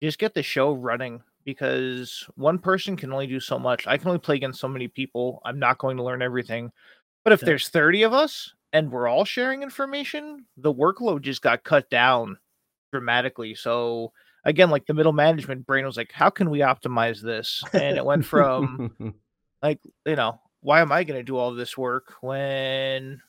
just 0.02 0.18
get 0.18 0.34
the 0.34 0.42
show 0.42 0.72
running 0.72 1.22
because 1.44 2.26
one 2.36 2.58
person 2.58 2.96
can 2.96 3.12
only 3.12 3.26
do 3.26 3.40
so 3.40 3.58
much. 3.58 3.86
I 3.86 3.96
can 3.98 4.08
only 4.08 4.18
play 4.20 4.36
against 4.36 4.60
so 4.60 4.68
many 4.68 4.88
people. 4.88 5.40
I'm 5.44 5.58
not 5.58 5.78
going 5.78 5.96
to 5.96 6.02
learn 6.02 6.22
everything. 6.22 6.70
But 7.24 7.32
if 7.32 7.40
Yeah. 7.40 7.46
there's 7.46 7.68
30 7.68 8.02
of 8.02 8.12
us 8.12 8.52
and 8.72 8.90
we're 8.90 9.08
all 9.08 9.24
sharing 9.24 9.62
information, 9.62 10.46
the 10.56 10.72
workload 10.72 11.22
just 11.22 11.42
got 11.42 11.64
cut 11.64 11.88
down 11.90 12.38
dramatically. 12.92 13.54
So 13.54 14.12
again, 14.44 14.70
like 14.70 14.86
the 14.86 14.94
middle 14.94 15.12
management 15.12 15.66
brain 15.66 15.84
was 15.84 15.96
like, 15.96 16.12
how 16.12 16.30
can 16.30 16.50
we 16.50 16.60
optimize 16.60 17.20
this? 17.20 17.62
And 17.72 17.96
it 17.96 18.04
went 18.04 18.24
from 18.24 19.14
like, 19.62 19.80
you 20.06 20.16
know, 20.16 20.40
why 20.60 20.80
am 20.80 20.92
I 20.92 21.04
going 21.04 21.18
to 21.18 21.24
do 21.24 21.36
all 21.36 21.54
this 21.54 21.76
work 21.76 22.14
when 22.20 23.20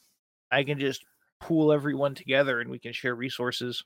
I 0.52 0.64
can 0.64 0.80
just 0.80 1.04
pool 1.40 1.72
everyone 1.72 2.16
together 2.16 2.60
and 2.60 2.70
we 2.70 2.80
can 2.80 2.94
share 2.94 3.16
resources? 3.16 3.84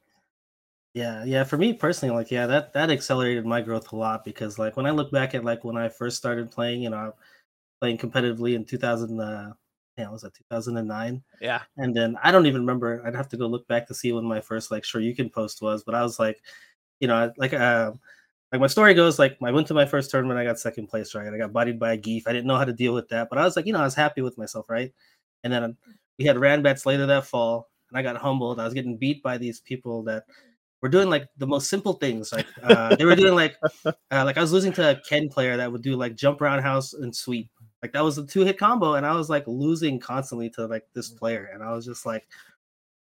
Yeah, 0.93 1.23
yeah. 1.23 1.43
For 1.43 1.57
me 1.57 1.73
personally, 1.73 2.15
like, 2.15 2.31
yeah, 2.31 2.47
that 2.47 2.73
that 2.73 2.89
accelerated 2.89 3.45
my 3.45 3.61
growth 3.61 3.91
a 3.91 3.95
lot 3.95 4.25
because, 4.25 4.57
like, 4.57 4.75
when 4.75 4.87
I 4.87 4.91
look 4.91 5.11
back 5.11 5.35
at 5.35 5.43
like 5.43 5.63
when 5.63 5.77
I 5.77 5.87
first 5.87 6.17
started 6.17 6.49
playing, 6.49 6.81
you 6.81 6.89
know, 6.89 7.13
playing 7.79 7.99
competitively 7.99 8.55
in 8.55 8.65
2000, 8.65 9.19
uh, 9.19 9.53
yeah, 9.97 10.09
was 10.09 10.23
that 10.23 10.33
2009? 10.33 11.21
Yeah. 11.41 11.61
And 11.77 11.95
then 11.95 12.17
I 12.23 12.31
don't 12.31 12.47
even 12.47 12.61
remember. 12.61 13.03
I'd 13.05 13.15
have 13.15 13.29
to 13.29 13.37
go 13.37 13.45
look 13.45 13.67
back 13.67 13.85
to 13.87 13.93
see 13.93 14.11
when 14.13 14.25
my 14.25 14.41
first 14.41 14.71
like 14.71 14.83
Shoryuken 14.83 15.31
post 15.31 15.61
was, 15.61 15.83
but 15.83 15.93
I 15.93 16.01
was 16.01 16.17
like, 16.17 16.41
you 16.99 17.07
know, 17.07 17.31
like 17.38 17.53
uh, 17.53 17.91
like 18.51 18.62
my 18.62 18.67
story 18.67 18.93
goes, 18.93 19.19
like 19.19 19.38
I 19.43 19.51
went 19.51 19.67
to 19.67 19.73
my 19.73 19.85
first 19.85 20.09
tournament, 20.12 20.39
I 20.39 20.43
got 20.43 20.59
second 20.59 20.88
place, 20.88 21.13
right? 21.13 21.31
I 21.31 21.38
got 21.38 21.53
bodied 21.53 21.79
by 21.79 21.93
a 21.93 21.97
Gief. 21.97 22.27
I 22.27 22.33
didn't 22.33 22.47
know 22.47 22.57
how 22.57 22.65
to 22.65 22.73
deal 22.73 22.93
with 22.93 23.09
that, 23.09 23.29
but 23.29 23.38
I 23.38 23.43
was 23.43 23.55
like, 23.55 23.65
you 23.65 23.73
know, 23.73 23.81
I 23.81 23.85
was 23.85 23.95
happy 23.95 24.21
with 24.21 24.38
myself, 24.38 24.69
right? 24.69 24.93
And 25.43 25.53
then 25.53 25.77
we 26.17 26.25
had 26.25 26.35
Ranbats 26.35 26.85
later 26.85 27.05
that 27.05 27.25
fall, 27.25 27.69
and 27.89 27.97
I 27.97 28.01
got 28.01 28.17
humbled. 28.17 28.59
I 28.59 28.65
was 28.65 28.73
getting 28.73 28.97
beat 28.97 29.21
by 29.21 29.38
these 29.38 29.59
people 29.59 30.03
that 30.03 30.23
were 30.81 30.89
doing 30.89 31.09
like 31.09 31.27
the 31.38 31.47
most 31.47 31.69
simple 31.69 31.93
things. 31.93 32.31
Like 32.31 32.47
uh, 32.63 32.95
they 32.95 33.05
were 33.05 33.15
doing 33.15 33.35
like 33.35 33.55
uh, 33.85 33.93
like 34.12 34.38
I 34.38 34.41
was 34.41 34.51
losing 34.51 34.73
to 34.73 34.91
a 34.91 35.01
Ken 35.07 35.29
player 35.29 35.57
that 35.57 35.71
would 35.71 35.81
do 35.81 35.95
like 35.95 36.15
jump 36.15 36.41
roundhouse 36.41 36.93
and 36.93 37.15
sweep. 37.15 37.49
Like 37.81 37.93
that 37.93 38.03
was 38.03 38.17
a 38.17 38.25
two 38.25 38.43
hit 38.43 38.57
combo, 38.57 38.95
and 38.95 39.05
I 39.05 39.15
was 39.15 39.29
like 39.29 39.45
losing 39.47 39.99
constantly 39.99 40.49
to 40.51 40.65
like 40.65 40.85
this 40.93 41.09
player, 41.09 41.49
and 41.53 41.63
I 41.63 41.73
was 41.73 41.85
just 41.85 42.05
like, 42.05 42.27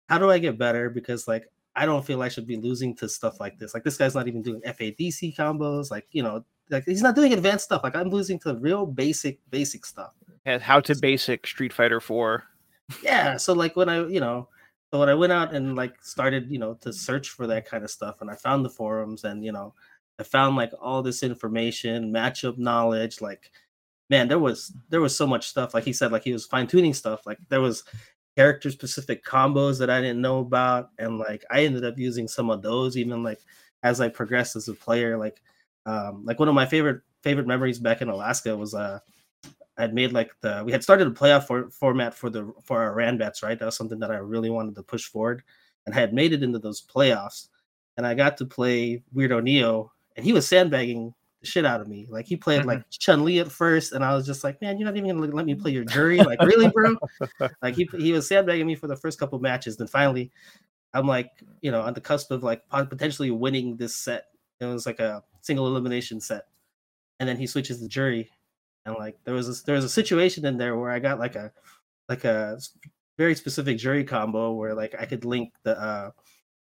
how 0.10 0.18
do 0.18 0.30
I 0.30 0.40
get 0.40 0.58
better? 0.58 0.90
Because 0.90 1.28
like 1.28 1.50
I 1.80 1.86
don't 1.86 2.06
feel 2.06 2.22
I 2.22 2.30
should 2.30 2.48
be 2.48 2.58
losing 2.58 2.96
to 2.98 3.08
stuff 3.08 3.40
like 3.40 3.58
this. 3.58 3.74
Like 3.74 3.84
this 3.84 3.98
guy's 3.98 4.16
not 4.16 4.28
even 4.28 4.42
doing 4.42 4.62
FADC 4.62 5.36
combos. 5.36 5.90
Like 5.92 6.08
you 6.12 6.24
know, 6.24 6.44
like 6.70 6.86
he's 6.86 7.02
not 7.02 7.16
doing 7.16 7.34
advanced 7.34 7.66
stuff. 7.66 7.84
Like 7.84 7.96
I'm 7.96 8.10
losing 8.10 8.40
to 8.40 8.56
real 8.56 8.86
basic 8.86 9.40
basic 9.50 9.86
stuff. 9.86 10.14
And 10.46 10.62
how 10.62 10.80
to 10.82 10.96
basic 10.96 11.48
Street 11.48 11.74
Fighter 11.74 12.00
4. 12.00 12.44
yeah 13.04 13.38
so 13.38 13.54
like 13.54 13.76
when 13.76 13.88
i 13.88 14.06
you 14.08 14.20
know 14.20 14.48
so 14.92 15.00
when 15.00 15.10
i 15.10 15.14
went 15.14 15.32
out 15.32 15.54
and 15.54 15.76
like 15.76 15.94
started 16.02 16.50
you 16.50 16.58
know 16.58 16.74
to 16.82 16.92
search 16.92 17.30
for 17.30 17.46
that 17.46 17.64
kind 17.70 17.84
of 17.84 17.92
stuff 17.92 18.22
and 18.22 18.32
i 18.32 18.36
found 18.36 18.66
the 18.66 18.70
forums 18.70 19.26
and 19.26 19.46
you 19.46 19.52
know 19.52 19.74
i 20.18 20.24
found 20.24 20.56
like 20.56 20.72
all 20.82 21.04
this 21.04 21.22
information 21.22 22.12
matchup 22.12 22.58
knowledge 22.58 23.22
like 23.22 23.52
man 24.10 24.28
there 24.28 24.40
was 24.40 24.74
there 24.90 25.02
was 25.02 25.16
so 25.16 25.28
much 25.28 25.48
stuff 25.48 25.76
like 25.76 25.84
he 25.84 25.94
said 25.94 26.12
like 26.12 26.24
he 26.24 26.34
was 26.34 26.48
fine-tuning 26.48 26.94
stuff 26.94 27.28
like 27.28 27.38
there 27.50 27.62
was 27.62 27.84
character 28.36 28.70
specific 28.70 29.24
combos 29.24 29.80
that 29.80 29.90
i 29.90 30.00
didn't 30.00 30.22
know 30.22 30.40
about 30.40 30.90
and 31.00 31.18
like 31.18 31.44
i 31.52 31.64
ended 31.64 31.84
up 31.84 31.98
using 31.98 32.28
some 32.28 32.50
of 32.50 32.62
those 32.62 32.98
even 32.98 33.24
like 33.24 33.40
as 33.84 34.00
i 34.00 34.08
progressed 34.08 34.56
as 34.56 34.68
a 34.68 34.74
player 34.74 35.18
like 35.18 35.42
um 35.86 36.24
like 36.26 36.40
one 36.40 36.48
of 36.48 36.56
my 36.56 36.66
favorite 36.66 37.02
favorite 37.22 37.48
memories 37.48 37.80
back 37.80 38.02
in 38.02 38.10
alaska 38.10 38.56
was 38.56 38.74
uh 38.74 39.00
I 39.80 39.84
had 39.84 39.94
made 39.94 40.12
like 40.12 40.34
the 40.42 40.62
we 40.66 40.74
had 40.74 40.84
started 40.84 41.08
a 41.08 41.12
playoff 41.12 41.48
for, 41.48 41.70
format 41.72 42.14
for 42.14 42.30
the 42.30 42.52
for 42.62 42.84
our 42.84 42.94
Ranbats, 42.94 43.42
right? 43.42 43.58
That 43.58 43.66
was 43.66 43.78
something 43.78 44.00
that 44.00 44.12
I 44.12 44.18
really 44.18 44.50
wanted 44.50 44.76
to 44.76 44.84
push 44.84 45.06
forward, 45.06 45.42
and 45.86 45.96
I 45.96 46.00
had 46.00 46.14
made 46.14 46.34
it 46.34 46.44
into 46.44 46.60
those 46.60 46.86
playoffs. 46.86 47.48
And 47.96 48.06
I 48.06 48.14
got 48.14 48.38
to 48.38 48.46
play 48.46 49.04
Weirdo 49.16 49.42
Neo, 49.42 49.92
and 50.18 50.26
he 50.26 50.34
was 50.34 50.46
sandbagging 50.46 51.14
the 51.42 51.48
shit 51.48 51.66
out 51.66 51.82
of 51.82 51.88
me. 51.88 52.06
Like 52.10 52.26
he 52.26 52.36
played 52.36 52.66
like 52.66 52.84
Chun 52.90 53.24
Li 53.24 53.40
at 53.40 53.52
first, 53.52 53.94
and 53.94 54.04
I 54.04 54.16
was 54.16 54.26
just 54.26 54.44
like, 54.44 54.62
man, 54.62 54.78
you're 54.78 54.86
not 54.86 54.98
even 54.98 55.18
gonna 55.18 55.34
let 55.34 55.46
me 55.46 55.56
play 55.56 55.72
your 55.72 55.86
Juri, 55.86 56.18
like 56.18 56.42
really, 56.42 56.70
bro? 56.70 56.96
like 57.62 57.76
he 57.76 57.90
he 57.98 58.12
was 58.12 58.28
sandbagging 58.28 58.68
me 58.68 58.76
for 58.76 58.88
the 58.88 58.96
first 58.96 59.20
couple 59.20 59.40
matches. 59.40 59.78
Then 59.78 59.88
finally, 59.88 60.32
I'm 60.94 61.08
like, 61.08 61.32
you 61.62 61.72
know, 61.72 61.82
on 61.82 61.94
the 61.94 62.02
cusp 62.02 62.32
of 62.32 62.44
like 62.44 62.64
potentially 62.70 63.32
winning 63.32 63.78
this 63.78 63.96
set. 63.96 64.26
It 64.60 64.66
was 64.66 64.86
like 64.86 65.00
a 65.00 65.24
single 65.42 65.68
elimination 65.68 66.20
set, 66.20 66.44
and 67.20 67.30
then 67.30 67.38
he 67.38 67.48
switches 67.48 67.80
the 67.80 67.88
Juri, 67.88 68.30
and 68.86 68.96
like 68.96 69.18
there 69.24 69.34
was 69.34 69.48
a, 69.48 69.64
there 69.66 69.76
was 69.76 69.86
a 69.86 69.90
situation 69.90 70.46
in 70.46 70.58
there 70.58 70.78
where 70.78 70.92
I 70.92 71.00
got 71.00 71.20
like 71.20 71.36
a 71.36 71.52
like 72.10 72.26
a 72.26 72.60
very 73.18 73.36
specific 73.36 73.78
Juri 73.78 74.04
combo 74.04 74.54
where 74.54 74.74
like 74.74 74.96
I 75.00 75.06
could 75.06 75.24
link 75.24 75.54
the 75.64 75.80
uh 75.80 76.12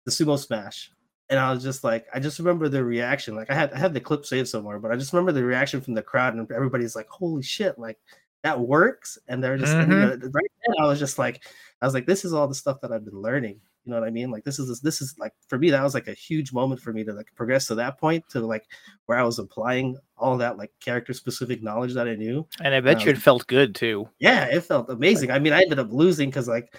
the 0.05 0.11
sumo 0.11 0.39
smash 0.39 0.91
and 1.29 1.39
I 1.41 1.53
was 1.53 1.63
just 1.63 1.83
like 1.85 2.07
I 2.15 2.21
just 2.21 2.39
remember 2.39 2.69
the 2.69 2.85
reaction 2.85 3.35
like 3.35 3.51
I 3.51 3.55
had 3.55 3.73
I 3.73 3.79
had 3.79 3.93
the 3.95 4.01
clip 4.01 4.25
saved 4.27 4.49
somewhere 4.49 4.79
but 4.79 4.93
I 4.93 4.97
just 4.97 5.13
remember 5.13 5.33
the 5.33 5.45
reaction 5.45 5.81
from 5.81 5.95
the 5.95 6.03
crowd 6.03 6.35
and 6.35 6.51
everybody's 6.53 6.95
like 6.97 7.09
holy 7.09 7.43
shit 7.43 7.79
like 7.79 7.99
that 8.43 8.61
works 8.61 9.19
and 9.29 9.43
they're 9.43 9.59
just 9.59 9.75
and, 9.75 9.93
you 9.93 9.99
know, 9.99 10.09
right 10.11 10.51
then 10.67 10.75
I 10.81 10.87
was 10.87 10.99
just 10.99 11.19
like 11.19 11.43
I 11.83 11.87
was 11.87 11.95
like 11.95 12.07
this 12.07 12.25
is 12.25 12.33
all 12.33 12.47
the 12.47 12.55
stuff 12.55 12.81
that 12.83 12.93
I've 12.93 13.05
been 13.05 13.21
learning 13.21 13.61
you 13.85 13.93
know 13.93 14.01
what 14.01 14.07
I 14.07 14.11
mean 14.11 14.31
like 14.31 14.45
this 14.45 14.59
is 14.59 14.81
this 14.81 15.01
is 15.01 15.17
like 15.19 15.33
for 15.49 15.59
me 15.59 15.71
that 15.71 15.83
was 15.83 15.95
like 15.95 16.09
a 16.09 16.13
huge 16.13 16.53
moment 16.53 16.81
for 16.81 16.93
me 16.93 17.03
to 17.05 17.13
like 17.13 17.33
progress 17.35 17.67
to 17.69 17.75
that 17.77 17.99
point 17.99 18.29
to 18.31 18.41
like 18.41 18.67
where 19.07 19.19
I 19.19 19.23
was 19.23 19.39
applying 19.39 19.97
all 20.17 20.37
that 20.39 20.59
like 20.59 20.73
character 20.81 21.13
specific 21.13 21.63
knowledge 21.63 21.95
that 21.95 22.09
I 22.09 22.15
knew 22.15 22.47
And 22.61 22.75
I 22.75 22.81
bet 22.81 23.05
you 23.05 23.11
Um, 23.11 23.17
it 23.17 23.21
felt 23.21 23.47
good 23.47 23.75
too. 23.75 24.09
yeah, 24.19 24.45
it 24.47 24.63
felt 24.63 24.91
amazing. 24.91 25.31
I 25.31 25.39
mean, 25.39 25.53
I 25.53 25.63
ended 25.63 25.79
up 25.79 25.93
losing 25.93 26.31
because 26.31 26.49
like 26.49 26.75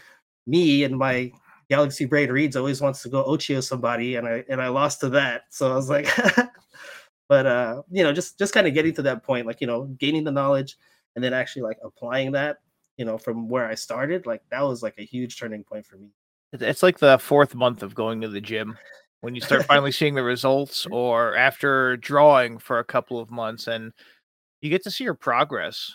me 0.46 0.84
and 0.86 0.98
my 0.98 1.32
Galaxy 1.70 2.06
Brain 2.06 2.32
Reads 2.32 2.56
always 2.56 2.82
wants 2.82 3.02
to 3.04 3.10
go 3.10 3.24
Oicho 3.26 3.64
somebody, 3.64 4.16
and 4.16 4.28
I 4.28 4.44
and 4.50 4.62
I 4.62 4.70
lost 4.70 5.02
to 5.02 5.10
that. 5.10 5.44
So 5.50 5.72
I 5.72 5.76
was 5.76 5.90
like, 5.90 6.08
but 7.30 7.46
uh, 7.46 7.82
you 7.92 8.04
know, 8.04 8.14
just 8.14 8.40
just 8.40 8.54
kind 8.54 8.68
of 8.68 8.74
getting 8.74 8.94
to 8.96 9.02
that 9.04 9.24
point, 9.24 9.46
like 9.48 9.62
you 9.62 9.68
know, 9.68 9.86
gaining 10.00 10.24
the 10.24 10.32
knowledge 10.32 10.78
and 11.16 11.24
then 11.24 11.34
actually 11.34 11.64
like 11.64 11.80
applying 11.84 12.32
that, 12.32 12.58
you 12.98 13.04
know, 13.04 13.18
from 13.18 13.50
where 13.50 13.68
I 13.68 13.76
started, 13.76 14.26
like 14.26 14.42
that 14.52 14.62
was 14.62 14.84
like 14.84 14.96
a 14.98 15.04
huge 15.04 15.40
turning 15.40 15.64
point 15.64 15.86
for 15.86 15.98
me. 15.98 16.10
It's 16.54 16.84
like 16.84 17.00
the 17.00 17.18
fourth 17.18 17.56
month 17.56 17.84
of 17.84 17.96
going 17.96 18.22
to 18.22 18.30
the 18.30 18.40
gym 18.40 18.78
when 19.22 19.36
you 19.36 19.42
start 19.42 19.66
finally 19.66 19.92
seeing 19.92 20.16
the 20.16 20.24
results, 20.24 20.86
or 20.92 21.36
after 21.36 21.98
drawing 21.98 22.60
for 22.60 22.80
a 22.80 22.86
couple 22.86 23.20
of 23.20 23.32
months 23.32 23.68
and 23.68 23.92
you 24.62 24.70
get 24.70 24.84
to 24.84 24.92
see 24.92 25.04
your 25.04 25.16
progress. 25.16 25.94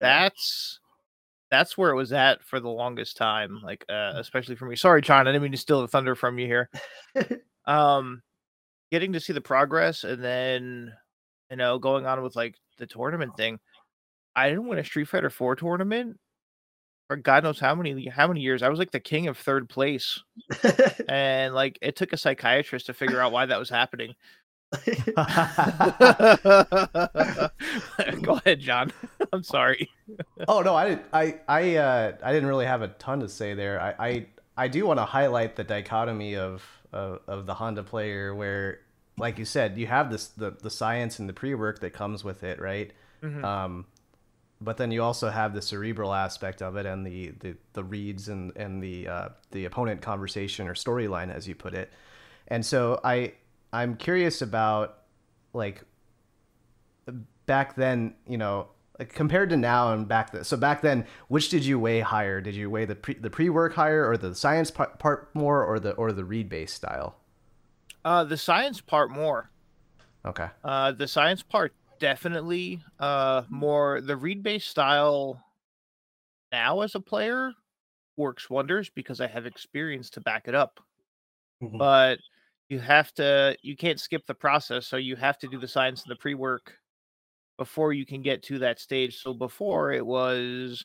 That's 0.00 0.78
that's 1.50 1.78
where 1.78 1.90
it 1.90 1.96
was 1.96 2.12
at 2.12 2.42
for 2.42 2.60
the 2.60 2.68
longest 2.68 3.16
time, 3.16 3.60
like 3.62 3.84
uh, 3.88 4.12
especially 4.16 4.56
for 4.56 4.66
me. 4.66 4.76
Sorry, 4.76 5.02
John, 5.02 5.26
I 5.26 5.32
didn't 5.32 5.42
mean 5.42 5.52
to 5.52 5.58
steal 5.58 5.80
the 5.80 5.88
thunder 5.88 6.14
from 6.14 6.38
you 6.38 6.46
here. 6.46 6.70
um, 7.66 8.22
getting 8.90 9.12
to 9.12 9.20
see 9.20 9.32
the 9.32 9.40
progress 9.40 10.04
and 10.04 10.22
then 10.22 10.92
you 11.50 11.56
know 11.56 11.78
going 11.78 12.06
on 12.06 12.22
with 12.22 12.36
like 12.36 12.56
the 12.78 12.86
tournament 12.86 13.36
thing. 13.36 13.58
I 14.36 14.48
didn't 14.48 14.68
win 14.68 14.78
a 14.78 14.84
Street 14.84 15.08
Fighter 15.08 15.30
4 15.30 15.56
tournament 15.56 16.16
for 17.08 17.16
God 17.16 17.42
knows 17.42 17.58
how 17.58 17.74
many 17.74 18.06
how 18.06 18.28
many 18.28 18.40
years. 18.40 18.62
I 18.62 18.68
was 18.68 18.78
like 18.78 18.90
the 18.90 19.00
king 19.00 19.26
of 19.26 19.38
third 19.38 19.68
place 19.68 20.22
and 21.08 21.54
like 21.54 21.78
it 21.82 21.96
took 21.96 22.12
a 22.12 22.16
psychiatrist 22.16 22.86
to 22.86 22.94
figure 22.94 23.20
out 23.20 23.32
why 23.32 23.46
that 23.46 23.58
was 23.58 23.70
happening. 23.70 24.14
Go 28.22 28.34
ahead, 28.34 28.60
John. 28.60 28.92
I'm 29.32 29.42
sorry. 29.42 29.90
oh 30.48 30.62
no, 30.62 30.74
I 30.74 30.88
didn't. 30.88 31.04
I 31.12 31.40
I 31.48 31.76
uh, 31.76 32.12
I 32.22 32.32
didn't 32.32 32.48
really 32.48 32.66
have 32.66 32.82
a 32.82 32.88
ton 32.88 33.20
to 33.20 33.28
say 33.28 33.54
there. 33.54 33.80
I 33.80 33.94
I, 33.98 34.26
I 34.56 34.68
do 34.68 34.86
want 34.86 34.98
to 34.98 35.04
highlight 35.04 35.56
the 35.56 35.64
dichotomy 35.64 36.36
of, 36.36 36.64
of 36.92 37.20
of 37.26 37.46
the 37.46 37.54
Honda 37.54 37.82
player, 37.82 38.34
where, 38.34 38.80
like 39.18 39.38
you 39.38 39.44
said, 39.44 39.78
you 39.78 39.86
have 39.86 40.10
this 40.10 40.28
the 40.28 40.50
the 40.50 40.70
science 40.70 41.18
and 41.18 41.28
the 41.28 41.32
pre 41.32 41.54
work 41.54 41.80
that 41.80 41.92
comes 41.92 42.24
with 42.24 42.42
it, 42.42 42.60
right? 42.60 42.92
Mhm. 43.22 43.44
Um, 43.44 43.86
but 44.60 44.76
then 44.76 44.90
you 44.90 45.02
also 45.02 45.28
have 45.30 45.54
the 45.54 45.62
cerebral 45.62 46.12
aspect 46.12 46.62
of 46.62 46.76
it 46.76 46.86
and 46.86 47.06
the 47.06 47.32
the, 47.40 47.56
the 47.74 47.84
reads 47.84 48.28
and 48.28 48.52
and 48.56 48.82
the 48.82 49.08
uh, 49.08 49.28
the 49.52 49.64
opponent 49.66 50.02
conversation 50.02 50.66
or 50.68 50.74
storyline, 50.74 51.32
as 51.32 51.46
you 51.46 51.54
put 51.54 51.74
it. 51.74 51.92
And 52.48 52.64
so 52.64 53.00
I 53.04 53.34
I'm 53.72 53.96
curious 53.96 54.42
about 54.42 54.98
like 55.52 55.82
back 57.46 57.76
then, 57.76 58.14
you 58.26 58.38
know, 58.38 58.68
like 58.98 59.12
compared 59.12 59.50
to 59.50 59.56
now 59.56 59.92
and 59.92 60.08
back 60.08 60.32
then. 60.32 60.44
So 60.44 60.56
back 60.56 60.82
then, 60.82 61.06
which 61.28 61.50
did 61.50 61.64
you 61.64 61.78
weigh 61.78 62.00
higher? 62.00 62.40
Did 62.40 62.54
you 62.54 62.68
weigh 62.70 62.84
the 62.84 62.96
pre, 62.96 63.14
the 63.14 63.30
pre 63.30 63.48
work 63.48 63.74
higher, 63.74 64.08
or 64.08 64.16
the 64.16 64.34
science 64.34 64.70
part, 64.70 64.98
part 64.98 65.34
more, 65.34 65.64
or 65.64 65.78
the 65.78 65.92
or 65.92 66.12
the 66.12 66.24
read 66.24 66.48
based 66.48 66.74
style? 66.74 67.16
Uh, 68.04 68.24
the 68.24 68.36
science 68.36 68.80
part 68.80 69.10
more. 69.10 69.52
Okay. 70.24 70.50
Uh, 70.64 70.92
the 70.92 71.08
science 71.08 71.42
part 71.42 71.74
definitely 71.98 72.82
uh 73.00 73.42
more. 73.48 74.00
The 74.00 74.16
read 74.16 74.42
based 74.42 74.68
style 74.68 75.42
now 76.52 76.80
as 76.80 76.94
a 76.94 77.00
player 77.00 77.52
works 78.16 78.50
wonders 78.50 78.90
because 78.90 79.20
I 79.20 79.26
have 79.28 79.46
experience 79.46 80.10
to 80.10 80.20
back 80.20 80.48
it 80.48 80.54
up. 80.54 80.80
Mhm. 81.60 81.78
But 81.78 82.20
you 82.68 82.80
have 82.80 83.12
to 83.14 83.56
you 83.62 83.76
can't 83.76 84.00
skip 84.00 84.26
the 84.26 84.34
process, 84.34 84.86
so 84.86 84.96
you 84.98 85.16
have 85.16 85.38
to 85.40 85.48
do 85.48 85.58
the 85.58 85.68
science 85.68 86.04
and 86.04 86.12
the 86.12 86.16
pre 86.16 86.34
work 86.34 86.78
before 87.58 87.92
you 87.92 88.06
can 88.06 88.22
get 88.22 88.42
to 88.44 88.60
that 88.60 88.80
stage. 88.80 89.20
So 89.20 89.34
before 89.34 89.92
it 89.92 90.06
was 90.06 90.84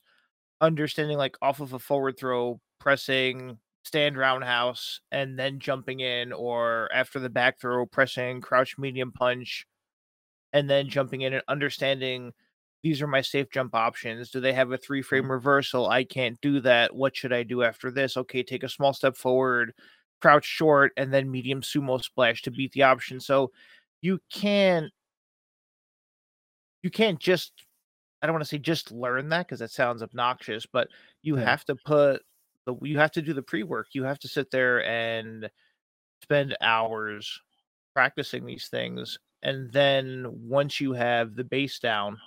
understanding 0.59 1.17
like 1.17 1.37
off 1.41 1.61
of 1.61 1.73
a 1.73 1.79
forward 1.79 2.17
throw, 2.17 2.59
pressing 2.79 3.57
stand 3.85 4.17
roundhouse, 4.17 5.01
and 5.11 5.37
then 5.37 5.59
jumping 5.59 5.99
in, 5.99 6.33
or 6.33 6.89
after 6.93 7.19
the 7.19 7.29
back 7.29 7.59
throw, 7.59 7.85
pressing 7.85 8.41
crouch 8.41 8.77
medium 8.77 9.11
punch, 9.11 9.65
and 10.53 10.69
then 10.69 10.89
jumping 10.89 11.21
in 11.21 11.33
and 11.33 11.43
understanding 11.47 12.33
these 12.81 13.01
are 13.01 13.07
my 13.07 13.21
safe 13.21 13.49
jump 13.49 13.73
options. 13.75 14.29
Do 14.29 14.41
they 14.41 14.53
have 14.53 14.71
a 14.71 14.77
three 14.77 15.01
frame 15.01 15.23
mm-hmm. 15.23 15.31
reversal? 15.31 15.87
I 15.87 16.03
can't 16.03 16.39
do 16.41 16.59
that. 16.61 16.93
What 16.93 17.15
should 17.15 17.31
I 17.31 17.43
do 17.43 17.63
after 17.63 17.89
this? 17.91 18.17
Okay, 18.17 18.43
take 18.43 18.63
a 18.63 18.69
small 18.69 18.93
step 18.93 19.15
forward, 19.15 19.73
crouch 20.21 20.45
short, 20.45 20.91
and 20.97 21.13
then 21.13 21.31
medium 21.31 21.61
sumo 21.61 22.03
splash 22.03 22.41
to 22.43 22.51
beat 22.51 22.73
the 22.73 22.83
option. 22.83 23.19
So 23.19 23.51
you 24.01 24.19
can't 24.31 24.91
you 26.83 26.91
can't 26.91 27.19
just 27.19 27.53
I 28.21 28.27
don't 28.27 28.35
want 28.35 28.43
to 28.43 28.49
say 28.49 28.59
just 28.59 28.91
learn 28.91 29.29
that 29.29 29.47
because 29.47 29.59
that 29.59 29.71
sounds 29.71 30.03
obnoxious, 30.03 30.65
but 30.65 30.89
you 31.23 31.35
Yeah. 31.35 31.37
have 31.37 31.65
to 31.65 31.75
put 31.75 32.23
the 32.65 32.75
you 32.83 32.99
have 32.99 33.11
to 33.13 33.21
do 33.23 33.33
the 33.33 33.43
pre 33.43 33.63
work. 33.63 33.87
You 33.93 34.03
have 34.05 34.19
to 34.19 34.27
sit 34.29 34.51
there 34.51 34.83
and 34.85 35.49
spend 36.23 36.57
hours 36.61 37.41
practicing 37.95 38.45
these 38.45 38.69
things, 38.69 39.19
and 39.43 39.71
then 39.73 40.27
once 40.29 40.81
you 40.81 40.93
have 40.93 41.35
the 41.35 41.45
base 41.45 41.79
down, 41.79 42.19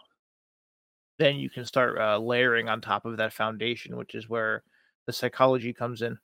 then 1.18 1.36
you 1.36 1.48
can 1.50 1.64
start 1.64 1.98
uh, 1.98 2.18
layering 2.18 2.68
on 2.68 2.80
top 2.80 3.04
of 3.04 3.16
that 3.16 3.32
foundation, 3.32 3.96
which 3.96 4.14
is 4.14 4.28
where 4.28 4.62
the 5.06 5.12
psychology 5.12 5.72
comes 5.72 6.02
in. 6.02 6.18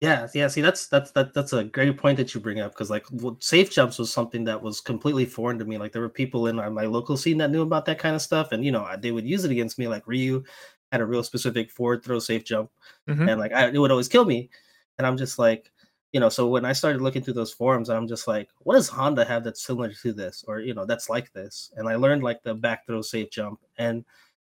Yeah, 0.00 0.28
yeah. 0.32 0.46
See, 0.46 0.60
that's 0.60 0.86
that's 0.86 1.10
that, 1.12 1.34
that's 1.34 1.52
a 1.52 1.64
great 1.64 1.98
point 1.98 2.18
that 2.18 2.32
you 2.32 2.40
bring 2.40 2.60
up 2.60 2.70
because 2.72 2.88
like 2.88 3.04
safe 3.40 3.68
jumps 3.70 3.98
was 3.98 4.12
something 4.12 4.44
that 4.44 4.62
was 4.62 4.80
completely 4.80 5.24
foreign 5.24 5.58
to 5.58 5.64
me. 5.64 5.76
Like 5.76 5.90
there 5.92 6.02
were 6.02 6.08
people 6.08 6.46
in 6.46 6.60
our, 6.60 6.70
my 6.70 6.84
local 6.86 7.16
scene 7.16 7.38
that 7.38 7.50
knew 7.50 7.62
about 7.62 7.84
that 7.86 7.98
kind 7.98 8.14
of 8.14 8.22
stuff, 8.22 8.52
and 8.52 8.64
you 8.64 8.70
know 8.70 8.88
they 9.00 9.10
would 9.10 9.26
use 9.26 9.44
it 9.44 9.50
against 9.50 9.76
me. 9.76 9.88
Like 9.88 10.06
Ryu 10.06 10.44
had 10.92 11.00
a 11.00 11.06
real 11.06 11.24
specific 11.24 11.70
forward 11.72 12.04
throw 12.04 12.20
safe 12.20 12.44
jump, 12.44 12.70
Mhm. 13.08 13.28
and 13.28 13.40
like 13.40 13.52
I, 13.52 13.68
it 13.68 13.78
would 13.78 13.90
always 13.90 14.08
kill 14.08 14.24
me. 14.24 14.50
And 14.98 15.06
I'm 15.06 15.16
just 15.16 15.36
like, 15.38 15.72
you 16.12 16.20
know, 16.20 16.28
so 16.28 16.46
when 16.48 16.64
I 16.64 16.72
started 16.74 17.02
looking 17.02 17.22
through 17.22 17.34
those 17.34 17.52
forums, 17.52 17.90
I'm 17.90 18.06
just 18.08 18.26
like, 18.28 18.48
what 18.60 18.74
does 18.74 18.88
Honda 18.88 19.24
have 19.24 19.42
that's 19.44 19.64
similar 19.64 19.92
to 19.92 20.12
this, 20.12 20.44
or 20.46 20.60
you 20.60 20.74
know, 20.74 20.86
that's 20.86 21.08
like 21.10 21.32
this? 21.32 21.72
And 21.76 21.88
I 21.88 21.96
learned 21.96 22.22
like 22.22 22.42
the 22.44 22.54
back 22.54 22.86
throw 22.86 23.02
safe 23.02 23.30
jump, 23.30 23.58
and 23.78 24.04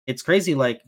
it's 0.06 0.22
crazy 0.22 0.54
like 0.54 0.82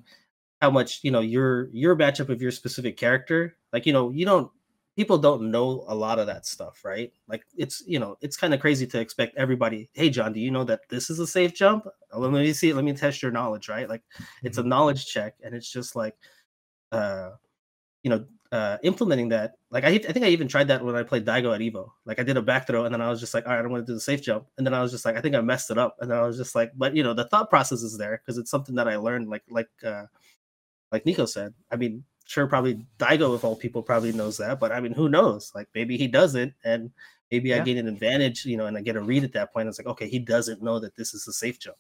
how 0.65 0.71
much 0.71 1.01
you 1.03 1.11
know 1.11 1.21
your 1.21 1.69
your 1.73 1.95
matchup 1.95 2.31
of 2.31 2.41
your 2.41 2.51
specific 2.51 2.97
character. 2.97 3.55
Like 3.71 3.85
you 3.85 3.93
know 3.93 4.09
you 4.09 4.25
don't 4.25 4.51
people 4.97 5.19
don't 5.19 5.51
know 5.51 5.85
a 5.89 5.95
lot 5.95 6.19
of 6.19 6.27
that 6.27 6.47
stuff 6.47 6.83
right? 6.85 7.13
Like 7.29 7.45
it's 7.55 7.83
you 7.87 7.99
know 7.99 8.17
it's 8.23 8.39
kind 8.39 8.55
of 8.55 8.61
crazy 8.61 8.87
to 8.87 8.99
expect 8.99 9.37
everybody 9.37 9.91
hey 9.93 10.09
john 10.09 10.33
do 10.33 10.41
you 10.41 10.51
know 10.51 10.65
that 10.65 10.81
this 10.89 11.11
is 11.11 11.19
a 11.19 11.27
safe 11.27 11.53
jump? 11.55 11.87
Uh, 11.87 12.19
let 12.19 12.33
me 12.33 12.53
see 12.55 12.73
let 12.73 12.85
me 12.85 12.95
test 12.95 13.23
your 13.23 13.31
knowledge 13.31 13.69
right? 13.69 13.91
Like 13.91 14.03
it's 14.43 14.57
a 14.57 14.63
knowledge 14.63 15.05
check 15.07 15.35
and 15.45 15.55
it's 15.55 15.71
just 15.71 15.95
like 15.97 16.17
uh 16.93 17.31
you 18.03 18.09
know 18.09 18.25
uh 18.51 18.79
implementing 18.83 19.29
that. 19.31 19.57
Like 19.71 19.85
I, 19.85 19.89
I 19.89 20.13
think 20.13 20.25
i 20.25 20.29
even 20.29 20.49
tried 20.49 20.69
that 20.69 20.83
when 20.83 20.97
i 20.97 21.03
played 21.03 21.27
daigo 21.27 21.55
at 21.55 21.61
evo. 21.61 21.91
Like 22.07 22.21
i 22.21 22.23
did 22.23 22.39
a 22.39 22.43
back 22.43 22.67
throw 22.67 22.87
and 22.87 22.95
then 22.95 23.03
i 23.03 23.11
was 23.11 23.21
just 23.21 23.35
like 23.35 23.45
all 23.45 23.53
right 23.53 23.59
i 23.59 23.63
don't 23.63 23.73
want 23.73 23.85
to 23.85 23.91
do 23.93 23.97
the 23.97 24.09
safe 24.09 24.23
jump 24.23 24.47
and 24.57 24.67
then 24.67 24.73
i 24.73 24.81
was 24.81 24.93
just 24.93 25.05
like 25.05 25.17
i 25.17 25.21
think 25.21 25.35
i 25.35 25.43
messed 25.43 25.71
it 25.71 25.77
up 25.77 25.97
and 26.01 26.11
then 26.11 26.17
i 26.17 26.23
was 26.23 26.39
just 26.39 26.55
like 26.55 26.73
but 26.75 26.97
you 26.97 27.03
know 27.03 27.13
the 27.13 27.29
thought 27.29 27.51
process 27.51 27.83
is 27.83 27.99
there 27.99 28.23
because 28.23 28.39
it's 28.39 28.51
something 28.51 28.77
that 28.77 28.89
i 28.89 28.97
learned 28.97 29.29
like 29.29 29.43
like 29.51 29.69
uh 29.85 30.05
like 30.95 31.07
Nico 31.07 31.27
said. 31.27 31.53
I 31.73 31.77
mean, 31.77 32.05
sure, 32.27 32.47
probably 32.47 32.87
Daigo 32.99 33.35
of 33.35 33.45
all 33.45 33.57
people 33.57 33.83
probably 33.83 34.13
knows 34.13 34.39
that, 34.39 34.61
but 34.61 34.73
I 34.73 34.81
mean, 34.81 34.95
who 34.95 35.09
knows? 35.09 35.53
Like 35.55 35.69
maybe 35.75 35.97
he 35.99 36.09
doesn't, 36.09 36.55
and 36.65 36.91
maybe 37.31 37.55
I 37.55 37.61
gain 37.61 37.79
an 37.79 37.89
advantage, 37.89 38.45
you 38.47 38.57
know, 38.57 38.67
and 38.67 38.77
I 38.79 38.83
get 38.83 38.97
a 38.97 39.03
read 39.03 39.25
at 39.25 39.33
that 39.35 39.53
point. 39.53 39.69
It's 39.69 39.79
like, 39.79 39.89
okay, 39.95 40.09
he 40.09 40.19
doesn't 40.21 40.63
know 40.63 40.79
that 40.81 40.97
this 40.97 41.15
is 41.15 41.27
a 41.29 41.33
safe 41.33 41.59
jump. 41.59 41.77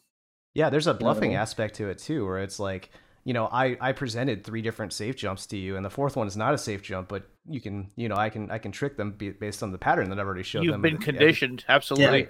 Yeah, 0.55 0.71
there's 0.71 0.87
a 0.87 0.95
know 1.01 1.07
what 1.09 1.19
I 1.19 1.21
bluffing 1.21 1.31
mean? 1.31 1.39
aspect 1.43 1.77
to 1.77 1.89
it 1.89 1.99
too, 1.99 2.25
where 2.27 2.39
it's 2.39 2.61
like, 2.61 2.91
you 3.25 3.33
know, 3.35 3.47
I 3.51 3.77
I 3.81 3.93
presented 3.93 4.45
three 4.45 4.63
different 4.63 4.93
safe 4.93 5.17
jumps 5.17 5.47
to 5.49 5.57
you, 5.57 5.77
and 5.77 5.85
the 5.85 5.91
fourth 5.91 6.17
one 6.17 6.27
is 6.29 6.37
not 6.37 6.55
a 6.55 6.59
safe 6.59 6.83
jump, 6.83 7.09
but 7.09 7.29
you 7.49 7.61
can, 7.61 7.91
you 7.97 8.09
know, 8.09 8.17
I 8.17 8.31
can 8.31 8.51
I 8.51 8.59
can 8.59 8.73
trick 8.73 8.97
them 8.97 9.13
be- 9.13 9.31
based 9.31 9.63
on 9.63 9.73
the 9.73 9.79
pattern 9.79 10.11
that 10.11 10.21
I've 10.21 10.27
already 10.27 10.43
showed 10.45 10.63
You've 10.65 10.73
them. 10.73 10.83
been 10.83 10.95
Yeah, 10.95 10.99
conditioned, 10.99 11.65
absolutely. 11.69 12.29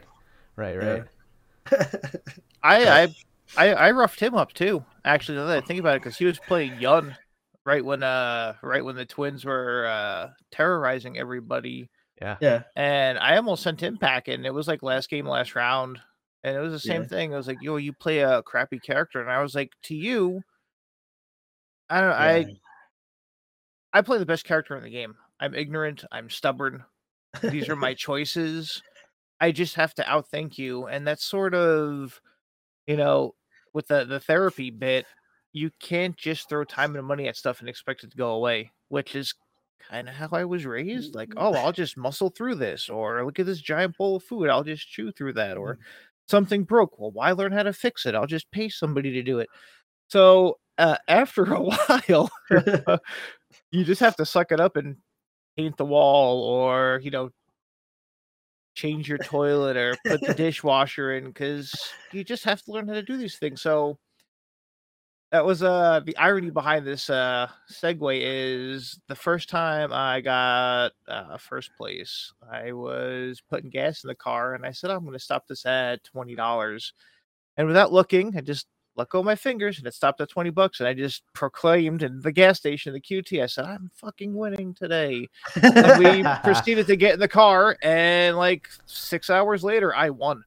Right, 0.57 0.77
right, 0.77 0.77
Yeah. 0.81 0.91
right. 0.91 1.05
I, 2.63 2.87
I 3.05 3.15
I 3.57 3.73
I 3.75 3.91
roughed 3.93 4.21
him 4.21 4.35
up 4.35 4.53
too. 4.53 4.85
Actually, 5.05 5.39
now 5.39 5.47
that 5.47 5.63
I 5.63 5.67
think 5.67 5.81
about 5.81 5.97
it, 5.97 6.03
because 6.03 6.17
he 6.19 6.25
was 6.25 6.39
playing 6.39 6.81
Yun 6.81 7.17
right 7.67 7.85
when 7.85 8.03
uh 8.03 8.55
right 8.63 8.85
when 8.85 8.97
the 8.97 9.05
twins 9.07 9.45
were 9.45 9.87
uh 9.87 10.31
terrorizing 10.51 11.19
everybody, 11.19 11.89
Yeah. 12.21 12.37
yeah, 12.41 12.63
and 12.77 13.19
I 13.19 13.37
almost 13.37 13.63
sent 13.63 13.83
him 13.83 13.99
packing. 13.99 14.45
It 14.45 14.55
was 14.55 14.69
like 14.69 14.83
last 14.83 15.09
game, 15.11 15.27
last 15.27 15.55
round, 15.55 16.01
and 16.43 16.57
it 16.57 16.61
was 16.61 16.73
the 16.73 16.79
same 16.81 17.03
Yeah. 17.03 17.09
thing. 17.09 17.35
I 17.35 17.37
was 17.37 17.47
like, 17.47 17.59
yo, 17.63 17.77
you 17.77 17.93
play 17.93 18.21
a 18.21 18.43
crappy 18.43 18.79
character, 18.79 19.21
and 19.21 19.31
I 19.31 19.43
was 19.43 19.55
like, 19.55 19.71
to 19.85 19.95
you, 19.95 20.43
I 21.91 22.01
don't. 22.01 22.11
yeah. 22.11 22.17
I 22.17 22.47
I 23.93 24.03
play 24.03 24.19
the 24.19 24.27
best 24.27 24.45
character 24.45 24.77
in 24.77 24.83
the 24.83 24.91
game. 24.91 25.15
I'm 25.41 25.55
ignorant. 25.55 26.05
I'm 26.11 26.29
stubborn. 26.31 26.85
These 27.43 27.69
are 27.69 27.77
my 27.77 27.95
choices. 27.99 28.83
I 29.41 29.53
just 29.53 29.75
have 29.77 29.95
to 29.95 30.03
outthink 30.03 30.59
you, 30.59 30.87
and 30.87 31.07
that's 31.07 31.25
sort 31.25 31.55
of, 31.55 32.21
you 32.87 32.97
know, 32.97 33.35
with 33.73 33.89
the 33.89 34.05
the 34.05 34.21
therapy 34.21 34.71
bit. 34.71 35.07
You 35.53 35.71
can't 35.81 36.17
just 36.17 36.49
throw 36.49 36.65
time 36.65 36.97
and 36.97 37.07
money 37.07 37.29
at 37.29 37.37
stuff 37.37 37.61
and 37.61 37.69
expect 37.69 38.03
it 38.03 38.11
to 38.11 38.17
go 38.17 38.33
away, 38.33 38.73
which 38.89 39.15
is 39.15 39.35
kind 39.89 40.09
of 40.09 40.15
how 40.15 40.29
I 40.33 40.45
was 40.45 40.67
raised. 40.67 41.15
Like, 41.15 41.33
oh, 41.37 41.55
I'll 41.55 41.73
just 41.73 41.97
muscle 41.97 42.31
through 42.31 42.57
this, 42.57 42.89
or 42.89 43.25
look 43.25 43.39
at 43.39 43.47
this 43.47 43.61
giant 43.61 43.97
bowl 43.97 44.17
of 44.17 44.25
food, 44.25 44.49
I'll 44.49 44.65
just 44.65 44.89
chew 44.89 45.13
through 45.13 45.35
that, 45.35 45.57
or 45.57 45.79
something 46.29 46.65
broke. 46.65 46.99
Well, 46.99 47.11
why 47.13 47.33
learn 47.33 47.53
how 47.53 47.63
to 47.63 47.73
fix 47.73 48.07
it? 48.07 48.15
I'll 48.15 48.27
just 48.27 48.51
pay 48.51 48.69
somebody 48.69 49.13
to 49.13 49.23
do 49.23 49.39
it. 49.39 49.49
So 50.09 50.59
uh, 50.79 50.97
after 51.09 51.45
a 51.55 51.63
while, 51.63 52.31
you 53.71 53.85
just 53.85 54.01
have 54.01 54.17
to 54.17 54.27
suck 54.27 54.53
it 54.53 54.61
up 54.61 54.77
and 54.77 54.97
paint 55.57 55.77
the 55.77 55.85
wall 55.85 56.43
or 56.43 57.01
you 57.05 57.11
know 57.11 57.31
change 58.75 59.09
your 59.09 59.19
toilet 59.19 59.77
or 59.77 59.97
put 60.07 60.21
the 60.21 60.35
dishwasher 60.35 61.15
in 61.15 61.27
because 61.27 61.73
you 62.13 62.25
just 62.25 62.45
have 62.45 62.63
to 62.63 62.73
learn 62.73 62.89
how 62.89 62.95
to 62.95 63.03
do 63.03 63.17
these 63.17 63.37
things. 63.37 63.63
So 63.63 63.99
that 65.35 65.45
was 65.45 65.65
uh 65.65 66.01
the 66.07 66.17
irony 66.17 66.51
behind 66.51 66.87
this 66.87 67.11
uh 67.11 67.49
segue 67.69 68.21
is 68.23 69.01
the 69.09 69.17
first 69.17 69.49
time 69.49 69.93
i 69.93 70.21
got 70.21 70.93
uh 71.09 71.37
first 71.39 71.73
place 71.77 72.33
i 72.53 72.71
was 72.71 73.43
putting 73.51 73.69
gas 73.69 74.05
in 74.05 74.09
the 74.09 74.15
car 74.15 74.55
and 74.55 74.65
i 74.65 74.71
said 74.71 74.93
i'm 74.93 75.11
to 75.11 75.19
stop 75.19 75.45
this 75.49 75.67
at 75.67 75.99
$20 76.15 76.93
and 77.57 77.67
without 77.67 77.93
looking 77.93 78.33
i 78.37 78.41
just 78.41 78.69
let 78.97 79.09
go 79.09 79.19
of 79.21 79.25
my 79.25 79.35
fingers 79.35 79.79
and 79.79 79.87
it 79.87 79.95
stopped 79.95 80.21
at 80.21 80.29
20 80.29 80.51
bucks 80.51 80.81
and 80.81 80.89
i 80.89 80.95
just 80.95 81.23
proclaimed 81.35 82.03
in 82.03 82.21
the 82.21 82.33
gas 82.33 82.59
station 82.59 82.93
the 82.93 83.01
qt 83.01 83.43
i 83.43 83.47
said 83.47 83.65
i'm 83.65 83.91
fucking 83.95 84.35
winning 84.35 84.73
today 84.75 85.29
and 85.63 85.99
we 85.99 86.23
proceeded 86.45 86.87
to 86.87 86.97
get 86.97 87.15
in 87.15 87.21
the 87.21 87.29
car 87.29 87.77
and 87.83 88.37
like 88.37 88.69
six 88.87 89.31
hours 89.31 89.65
later 89.65 89.95
i 89.95 90.11
won 90.11 90.43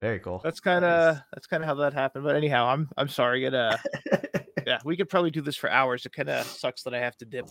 Very 0.00 0.18
cool. 0.18 0.40
that's 0.42 0.58
kind 0.60 0.84
of 0.84 1.14
Nice. 1.14 1.22
that's 1.32 1.46
kind 1.46 1.62
of 1.62 1.68
how 1.68 1.74
that 1.76 1.92
happened 1.92 2.24
but 2.24 2.34
anyhow 2.34 2.66
i'm 2.66 2.88
i'm 2.96 3.08
sorry 3.08 3.44
it 3.44 3.54
uh 3.54 3.76
yeah 4.66 4.78
we 4.84 4.96
could 4.96 5.08
probably 5.08 5.30
do 5.30 5.40
this 5.40 5.56
for 5.56 5.70
hours 5.70 6.04
it 6.06 6.12
kind 6.12 6.28
of 6.28 6.44
sucks 6.46 6.82
that 6.82 6.94
i 6.94 6.98
have 6.98 7.16
to 7.18 7.24
dip 7.24 7.46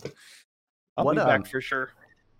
i'll 0.98 1.04
What, 1.06 1.14
be 1.14 1.20
um, 1.20 1.26
back 1.28 1.46
for 1.50 1.60
sure 1.62 1.90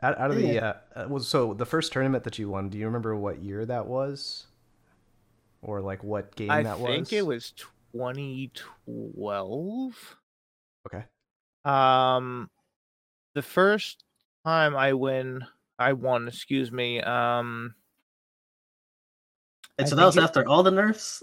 Out, 0.03 0.19
out 0.19 0.31
of 0.31 0.37
the 0.37 0.47
Yeah. 0.47 0.75
uh, 0.97 0.99
uh, 1.01 1.07
well, 1.09 1.21
so 1.23 1.55
the 1.55 1.65
first 1.65 1.93
tournament 1.93 2.25
that 2.25 2.39
you 2.39 2.51
won, 2.51 2.69
do 2.69 2.77
you 2.77 2.85
remember 2.87 3.15
what 3.17 3.39
year 3.41 3.65
that 3.65 3.87
was, 3.87 4.47
or 5.63 5.81
like 5.81 6.03
what 6.05 6.35
game 6.37 6.51
i 6.51 6.63
that 6.63 6.79
was? 6.79 6.91
I 6.91 6.95
think 6.95 7.13
it 7.13 7.27
was 7.27 7.53
2012 7.93 10.17
Okay. 10.87 11.05
um 11.65 12.51
the 13.35 13.43
first 13.43 14.05
time 14.45 14.77
i 14.77 14.93
win 14.93 15.45
i 15.79 15.93
won 15.93 16.27
excuse 16.29 16.71
me 16.73 17.01
um 17.01 17.75
and 19.79 19.87
I 19.87 19.91
so 19.91 19.97
that 19.97 20.05
was 20.05 20.15
think 20.17 20.23
it- 20.23 20.27
after 20.29 20.47
all 20.49 20.63
the 20.63 20.71
nerfs. 20.71 21.23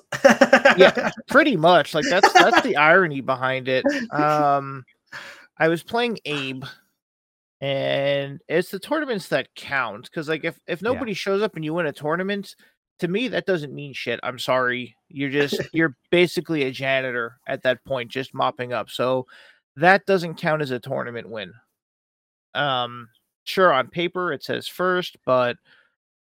Yeah. 0.77 1.11
pretty 1.29 1.55
much 1.55 1.93
like 1.93 2.05
that's 2.09 2.33
that's 2.33 2.61
the 2.61 2.75
irony 2.77 3.21
behind 3.21 3.67
it 3.67 3.85
um 4.11 4.83
i 5.57 5.67
was 5.67 5.83
playing 5.83 6.17
abe 6.25 6.63
and 7.61 8.41
it's 8.47 8.71
the 8.71 8.79
tournaments 8.79 9.27
that 9.29 9.49
count 9.55 10.05
because 10.05 10.29
like 10.29 10.45
if 10.45 10.57
if 10.67 10.81
Yeah. 10.81 10.91
nobody 10.93 11.13
shows 11.13 11.41
up 11.41 11.55
and 11.57 11.65
you 11.65 11.73
win 11.73 11.85
a 11.85 11.91
tournament 11.91 12.55
to 12.99 13.07
me 13.07 13.27
that 13.27 13.45
doesn't 13.45 13.73
mean 13.73 13.93
shit 13.93 14.19
i'm 14.23 14.39
sorry 14.39 14.95
you're 15.09 15.29
just 15.29 15.59
you're 15.73 15.95
basically 16.11 16.63
a 16.63 16.71
janitor 16.71 17.37
at 17.47 17.63
that 17.63 17.83
point 17.85 18.09
just 18.11 18.33
mopping 18.33 18.73
up 18.73 18.89
so 18.89 19.25
that 19.75 20.05
doesn't 20.05 20.35
count 20.35 20.61
as 20.61 20.71
a 20.71 20.79
tournament 20.79 21.29
win 21.29 21.53
um 22.53 23.09
sure 23.45 23.71
on 23.73 23.87
paper 23.87 24.31
it 24.33 24.43
says 24.43 24.67
first 24.67 25.17
but 25.25 25.57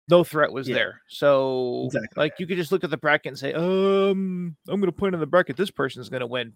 no 0.08 0.24
threat 0.24 0.52
was 0.52 0.68
Yeah. 0.68 0.74
there 0.74 1.02
so 1.08 1.84
Exactly. 1.86 2.20
like 2.20 2.34
you 2.38 2.46
could 2.46 2.56
just 2.56 2.72
look 2.72 2.84
at 2.84 2.90
the 2.90 2.96
bracket 2.96 3.30
and 3.30 3.38
say 3.38 3.52
um 3.52 4.56
i'm 4.68 4.80
gonna 4.80 4.92
point 4.92 5.14
on 5.14 5.20
the 5.20 5.26
bracket 5.26 5.56
this 5.56 5.70
person's 5.70 6.08
gonna 6.08 6.26
win 6.26 6.52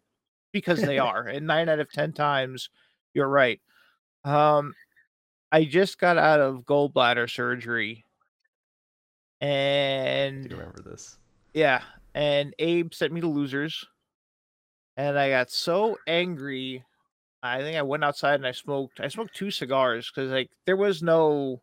because 0.52 0.80
they 0.80 0.98
are 0.98 1.26
and 1.26 1.46
nine 1.46 1.68
out 1.68 1.80
of 1.80 1.90
ten 1.90 2.12
times 2.12 2.70
you're 3.14 3.28
right 3.28 3.60
um 4.24 4.74
i 5.52 5.64
just 5.64 5.98
got 5.98 6.18
out 6.18 6.40
of 6.40 6.64
gallbladder 6.64 7.30
surgery 7.30 8.04
and 9.40 10.48
do 10.48 10.56
remember 10.56 10.82
this. 10.82 11.18
yeah 11.52 11.82
and 12.14 12.54
abe 12.58 12.94
sent 12.94 13.12
me 13.12 13.20
to 13.20 13.28
losers 13.28 13.84
and 14.96 15.18
I 15.18 15.30
got 15.30 15.50
so 15.50 15.98
angry. 16.06 16.84
I 17.42 17.60
think 17.60 17.76
I 17.76 17.82
went 17.82 18.04
outside 18.04 18.36
and 18.36 18.46
I 18.46 18.52
smoked. 18.52 19.00
I 19.00 19.08
smoked 19.08 19.34
two 19.34 19.50
cigars 19.50 20.10
because 20.10 20.30
like 20.30 20.50
there 20.64 20.76
was 20.76 21.02
no 21.02 21.60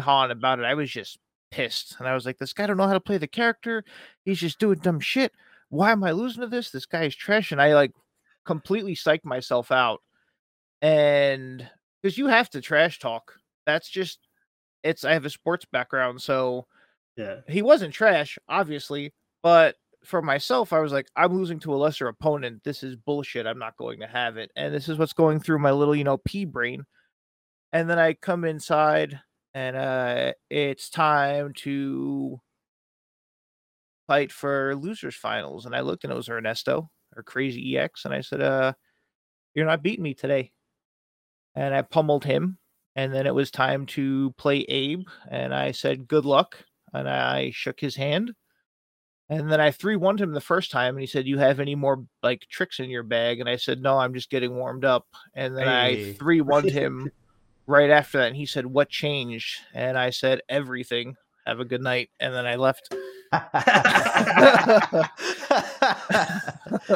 hawing 0.00 0.30
about 0.30 0.58
it. 0.58 0.64
I 0.64 0.74
was 0.74 0.90
just 0.90 1.18
pissed, 1.50 1.96
and 1.98 2.08
I 2.08 2.14
was 2.14 2.26
like, 2.26 2.38
"This 2.38 2.52
guy 2.52 2.66
don't 2.66 2.76
know 2.76 2.86
how 2.86 2.94
to 2.94 3.00
play 3.00 3.18
the 3.18 3.26
character. 3.26 3.84
He's 4.24 4.40
just 4.40 4.58
doing 4.58 4.78
dumb 4.78 5.00
shit. 5.00 5.32
Why 5.68 5.92
am 5.92 6.04
I 6.04 6.12
losing 6.12 6.40
to 6.40 6.46
this? 6.48 6.70
This 6.70 6.86
guy 6.86 7.04
is 7.04 7.14
trash." 7.14 7.52
And 7.52 7.60
I 7.60 7.74
like 7.74 7.92
completely 8.44 8.94
psyched 8.94 9.24
myself 9.24 9.70
out, 9.70 10.00
and 10.82 11.68
because 12.02 12.18
you 12.18 12.26
have 12.28 12.50
to 12.50 12.60
trash 12.60 12.98
talk. 12.98 13.34
That's 13.66 13.88
just 13.88 14.20
it's. 14.82 15.04
I 15.04 15.12
have 15.12 15.26
a 15.26 15.30
sports 15.30 15.66
background, 15.70 16.22
so 16.22 16.66
Yeah. 17.16 17.36
he 17.48 17.62
wasn't 17.62 17.94
trash, 17.94 18.38
obviously, 18.48 19.12
but 19.42 19.76
for 20.04 20.20
myself, 20.20 20.72
I 20.72 20.80
was 20.80 20.92
like, 20.92 21.08
I'm 21.16 21.32
losing 21.34 21.58
to 21.60 21.74
a 21.74 21.76
lesser 21.76 22.08
opponent. 22.08 22.62
This 22.64 22.82
is 22.82 22.96
bullshit. 22.96 23.46
I'm 23.46 23.58
not 23.58 23.76
going 23.76 24.00
to 24.00 24.06
have 24.06 24.36
it. 24.36 24.50
And 24.56 24.74
this 24.74 24.88
is 24.88 24.98
what's 24.98 25.12
going 25.14 25.40
through 25.40 25.60
my 25.60 25.70
little, 25.70 25.94
you 25.96 26.04
know, 26.04 26.18
pea 26.18 26.44
brain. 26.44 26.84
And 27.72 27.88
then 27.88 27.98
I 27.98 28.14
come 28.14 28.44
inside 28.44 29.20
and 29.54 29.76
uh 29.76 30.32
it's 30.50 30.90
time 30.90 31.52
to 31.54 32.40
fight 34.06 34.32
for 34.32 34.74
losers 34.76 35.14
finals. 35.14 35.66
And 35.66 35.74
I 35.74 35.80
looked 35.80 36.04
and 36.04 36.12
it 36.12 36.16
was 36.16 36.28
Ernesto 36.28 36.90
or 37.16 37.22
Crazy 37.22 37.76
EX. 37.76 38.04
And 38.04 38.14
I 38.14 38.20
said, 38.20 38.40
uh, 38.42 38.72
you're 39.54 39.66
not 39.66 39.82
beating 39.82 40.02
me 40.02 40.14
today. 40.14 40.52
And 41.54 41.74
I 41.74 41.82
pummeled 41.82 42.24
him. 42.24 42.58
And 42.96 43.12
then 43.12 43.26
it 43.26 43.34
was 43.34 43.50
time 43.50 43.86
to 43.86 44.32
play 44.38 44.58
Abe. 44.60 45.06
And 45.28 45.54
I 45.54 45.72
said, 45.72 46.06
good 46.06 46.24
luck 46.24 46.64
and 46.94 47.08
I 47.08 47.50
shook 47.54 47.80
his 47.80 47.96
hand. 47.96 48.32
And 49.30 49.50
then 49.50 49.60
I 49.60 49.70
three 49.70 49.96
one 49.96 50.18
him 50.18 50.32
the 50.32 50.40
first 50.40 50.70
time, 50.70 50.94
and 50.94 51.00
he 51.00 51.06
said, 51.06 51.26
"You 51.26 51.38
have 51.38 51.58
any 51.58 51.74
more 51.74 52.04
like 52.22 52.46
tricks 52.50 52.78
in 52.78 52.90
your 52.90 53.02
bag?" 53.02 53.40
And 53.40 53.48
I 53.48 53.56
said, 53.56 53.80
"No, 53.80 53.96
I'm 53.98 54.12
just 54.14 54.30
getting 54.30 54.54
warmed 54.54 54.84
up." 54.84 55.06
And 55.34 55.56
then 55.56 55.66
Hey. 55.66 56.10
I 56.10 56.12
three 56.14 56.40
one 56.42 56.68
him 56.68 57.10
right 57.66 57.90
after 57.90 58.18
that, 58.18 58.28
and 58.28 58.36
he 58.36 58.44
said, 58.46 58.66
"What 58.66 58.90
changed?" 58.90 59.60
And 59.72 59.98
I 59.98 60.10
said, 60.10 60.42
"Everything. 60.48 61.16
Have 61.46 61.60
a 61.60 61.64
good 61.64 61.82
night." 61.82 62.10
And 62.20 62.34
then 62.34 62.46
I 62.46 62.56
left. 62.56 62.94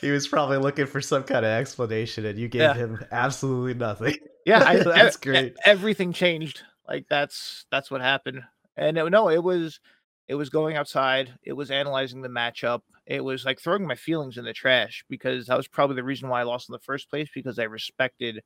he 0.00 0.10
was 0.10 0.26
probably 0.28 0.58
looking 0.58 0.86
for 0.86 1.00
some 1.00 1.22
kind 1.22 1.44
of 1.44 1.50
explanation, 1.50 2.24
and 2.26 2.38
you 2.38 2.48
gave 2.48 2.62
Yeah. 2.62 2.74
him 2.74 3.04
absolutely 3.12 3.74
nothing. 3.74 4.16
Yeah, 4.44 4.64
I, 4.66 4.76
That's 4.82 5.16
great. 5.16 5.56
Everything 5.64 6.12
changed. 6.12 6.62
Like 6.88 7.06
that's 7.08 7.66
that's 7.70 7.90
what 7.90 8.00
happened. 8.00 8.42
And 8.76 8.96
it, 8.96 9.10
no, 9.10 9.28
it 9.28 9.42
was 9.42 9.80
it 10.28 10.34
was 10.34 10.48
going 10.48 10.76
outside. 10.76 11.34
It 11.42 11.52
was 11.54 11.70
analyzing 11.70 12.22
the 12.22 12.28
matchup. 12.28 12.82
It 13.06 13.24
was 13.24 13.44
like 13.44 13.60
throwing 13.60 13.86
my 13.86 13.96
feelings 13.96 14.38
in 14.38 14.44
the 14.44 14.52
trash 14.52 15.04
because 15.08 15.46
that 15.46 15.56
was 15.56 15.66
probably 15.66 15.96
the 15.96 16.04
reason 16.04 16.28
why 16.28 16.40
I 16.40 16.44
lost 16.44 16.68
in 16.68 16.72
the 16.72 16.78
first 16.78 17.10
place 17.10 17.28
because 17.34 17.58
I 17.58 17.64
respected 17.64 18.40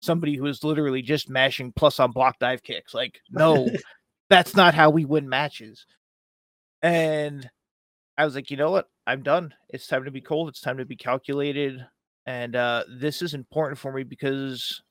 somebody 0.00 0.36
who 0.36 0.44
was 0.44 0.62
literally 0.62 1.02
just 1.02 1.28
mashing 1.28 1.72
plus 1.72 1.98
on 1.98 2.12
block 2.12 2.38
dive 2.38 2.62
kicks. 2.62 2.94
Like, 2.94 3.20
no, 3.30 3.68
that's 4.30 4.54
not 4.54 4.74
how 4.74 4.90
we 4.90 5.04
win 5.04 5.28
matches. 5.28 5.84
And 6.82 7.50
I 8.16 8.24
was 8.24 8.34
like, 8.34 8.50
you 8.50 8.56
know 8.56 8.70
what? 8.70 8.88
I'm 9.06 9.22
done. 9.22 9.52
It's 9.68 9.86
time 9.86 10.04
to 10.04 10.10
be 10.10 10.20
cold. 10.20 10.48
It's 10.48 10.60
time 10.60 10.78
to 10.78 10.84
be 10.84 10.96
calculated. 10.96 11.84
And 12.24 12.56
uh, 12.56 12.84
this 12.88 13.22
is 13.22 13.34
important 13.34 13.78
for 13.78 13.92
me 13.92 14.04
because 14.04 14.82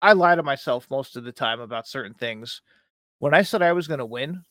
I 0.00 0.14
lie 0.14 0.34
to 0.34 0.42
myself 0.42 0.86
most 0.90 1.16
of 1.16 1.24
the 1.24 1.32
time 1.32 1.60
about 1.60 1.86
certain 1.86 2.14
things. 2.14 2.62
When 3.22 3.34
I 3.34 3.42
said 3.42 3.62
I 3.62 3.72
was 3.72 3.86
going 3.86 4.00
to 4.00 4.04
win, 4.04 4.42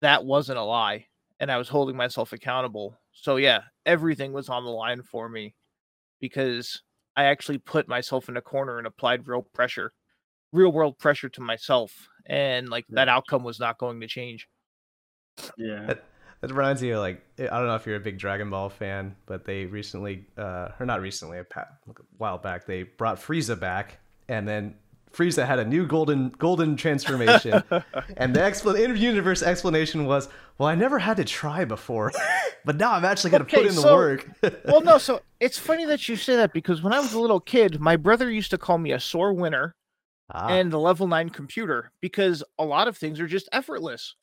that 0.00 0.24
wasn't 0.24 0.56
a 0.56 0.64
lie. 0.64 1.04
And 1.38 1.52
I 1.52 1.58
was 1.58 1.68
holding 1.68 1.98
myself 1.98 2.32
accountable. 2.32 2.98
So, 3.12 3.36
yeah, 3.36 3.60
everything 3.84 4.32
was 4.32 4.48
on 4.48 4.64
the 4.64 4.70
line 4.70 5.02
for 5.02 5.28
me 5.28 5.54
because 6.18 6.80
I 7.14 7.24
actually 7.24 7.58
put 7.58 7.88
myself 7.88 8.30
in 8.30 8.38
a 8.38 8.40
corner 8.40 8.78
and 8.78 8.86
applied 8.86 9.28
real 9.28 9.42
pressure, 9.42 9.92
real 10.50 10.72
world 10.72 10.98
pressure 10.98 11.28
to 11.28 11.42
myself. 11.42 12.08
And 12.24 12.70
like 12.70 12.86
that 12.88 13.10
outcome 13.10 13.44
was 13.44 13.60
not 13.60 13.76
going 13.76 14.00
to 14.00 14.06
change. 14.06 14.48
Yeah. 15.58 15.92
that 16.40 16.50
reminds 16.54 16.80
me 16.80 16.92
of 16.92 17.00
like 17.00 17.22
I 17.38 17.58
don't 17.58 17.66
know 17.66 17.74
if 17.74 17.86
you're 17.86 17.96
a 17.96 18.00
big 18.00 18.16
Dragon 18.16 18.48
Ball 18.48 18.70
fan, 18.70 19.14
but 19.26 19.44
they 19.44 19.66
recently, 19.66 20.24
uh, 20.38 20.68
or 20.80 20.86
not 20.86 21.02
recently, 21.02 21.38
a 21.38 21.44
pa- 21.44 21.68
a 21.86 21.92
while 22.16 22.38
back, 22.38 22.64
they 22.64 22.84
brought 22.84 23.20
Frieza 23.20 23.60
back, 23.60 23.98
and 24.26 24.48
then 24.48 24.74
Frieza 25.12 25.46
had 25.46 25.58
a 25.58 25.64
new 25.64 25.86
golden 25.86 26.30
golden 26.30 26.76
transformation, 26.76 27.62
and 28.16 28.34
the 28.34 28.40
expl- 28.40 28.78
in-universe 28.78 29.42
explanation 29.42 30.06
was, 30.06 30.28
"Well, 30.58 30.68
I 30.68 30.74
never 30.74 30.98
had 30.98 31.16
to 31.16 31.24
try 31.24 31.64
before, 31.64 32.12
but 32.64 32.76
now 32.76 32.92
I'm 32.92 33.04
actually 33.04 33.30
going 33.30 33.44
to 33.44 33.46
Okay, 33.46 33.62
put 33.62 33.66
in 33.66 33.74
the 33.74 33.82
work." 33.82 34.28
well, 34.64 34.80
no, 34.80 34.98
so 34.98 35.20
it's 35.40 35.58
funny 35.58 35.84
that 35.86 36.08
you 36.08 36.16
say 36.16 36.36
that 36.36 36.52
because 36.52 36.82
when 36.82 36.92
I 36.92 37.00
was 37.00 37.12
a 37.12 37.20
little 37.20 37.40
kid, 37.40 37.80
my 37.80 37.96
brother 37.96 38.30
used 38.30 38.50
to 38.50 38.58
call 38.58 38.78
me 38.78 38.92
a 38.92 39.00
sore 39.00 39.32
winner 39.32 39.74
Ah, 40.32 40.48
and 40.48 40.72
the 40.72 40.78
level 40.78 41.08
nine 41.08 41.28
computer 41.30 41.92
because 42.00 42.44
a 42.58 42.64
lot 42.64 42.86
of 42.88 42.96
things 42.96 43.18
are 43.20 43.26
just 43.26 43.48
effortless. 43.52 44.14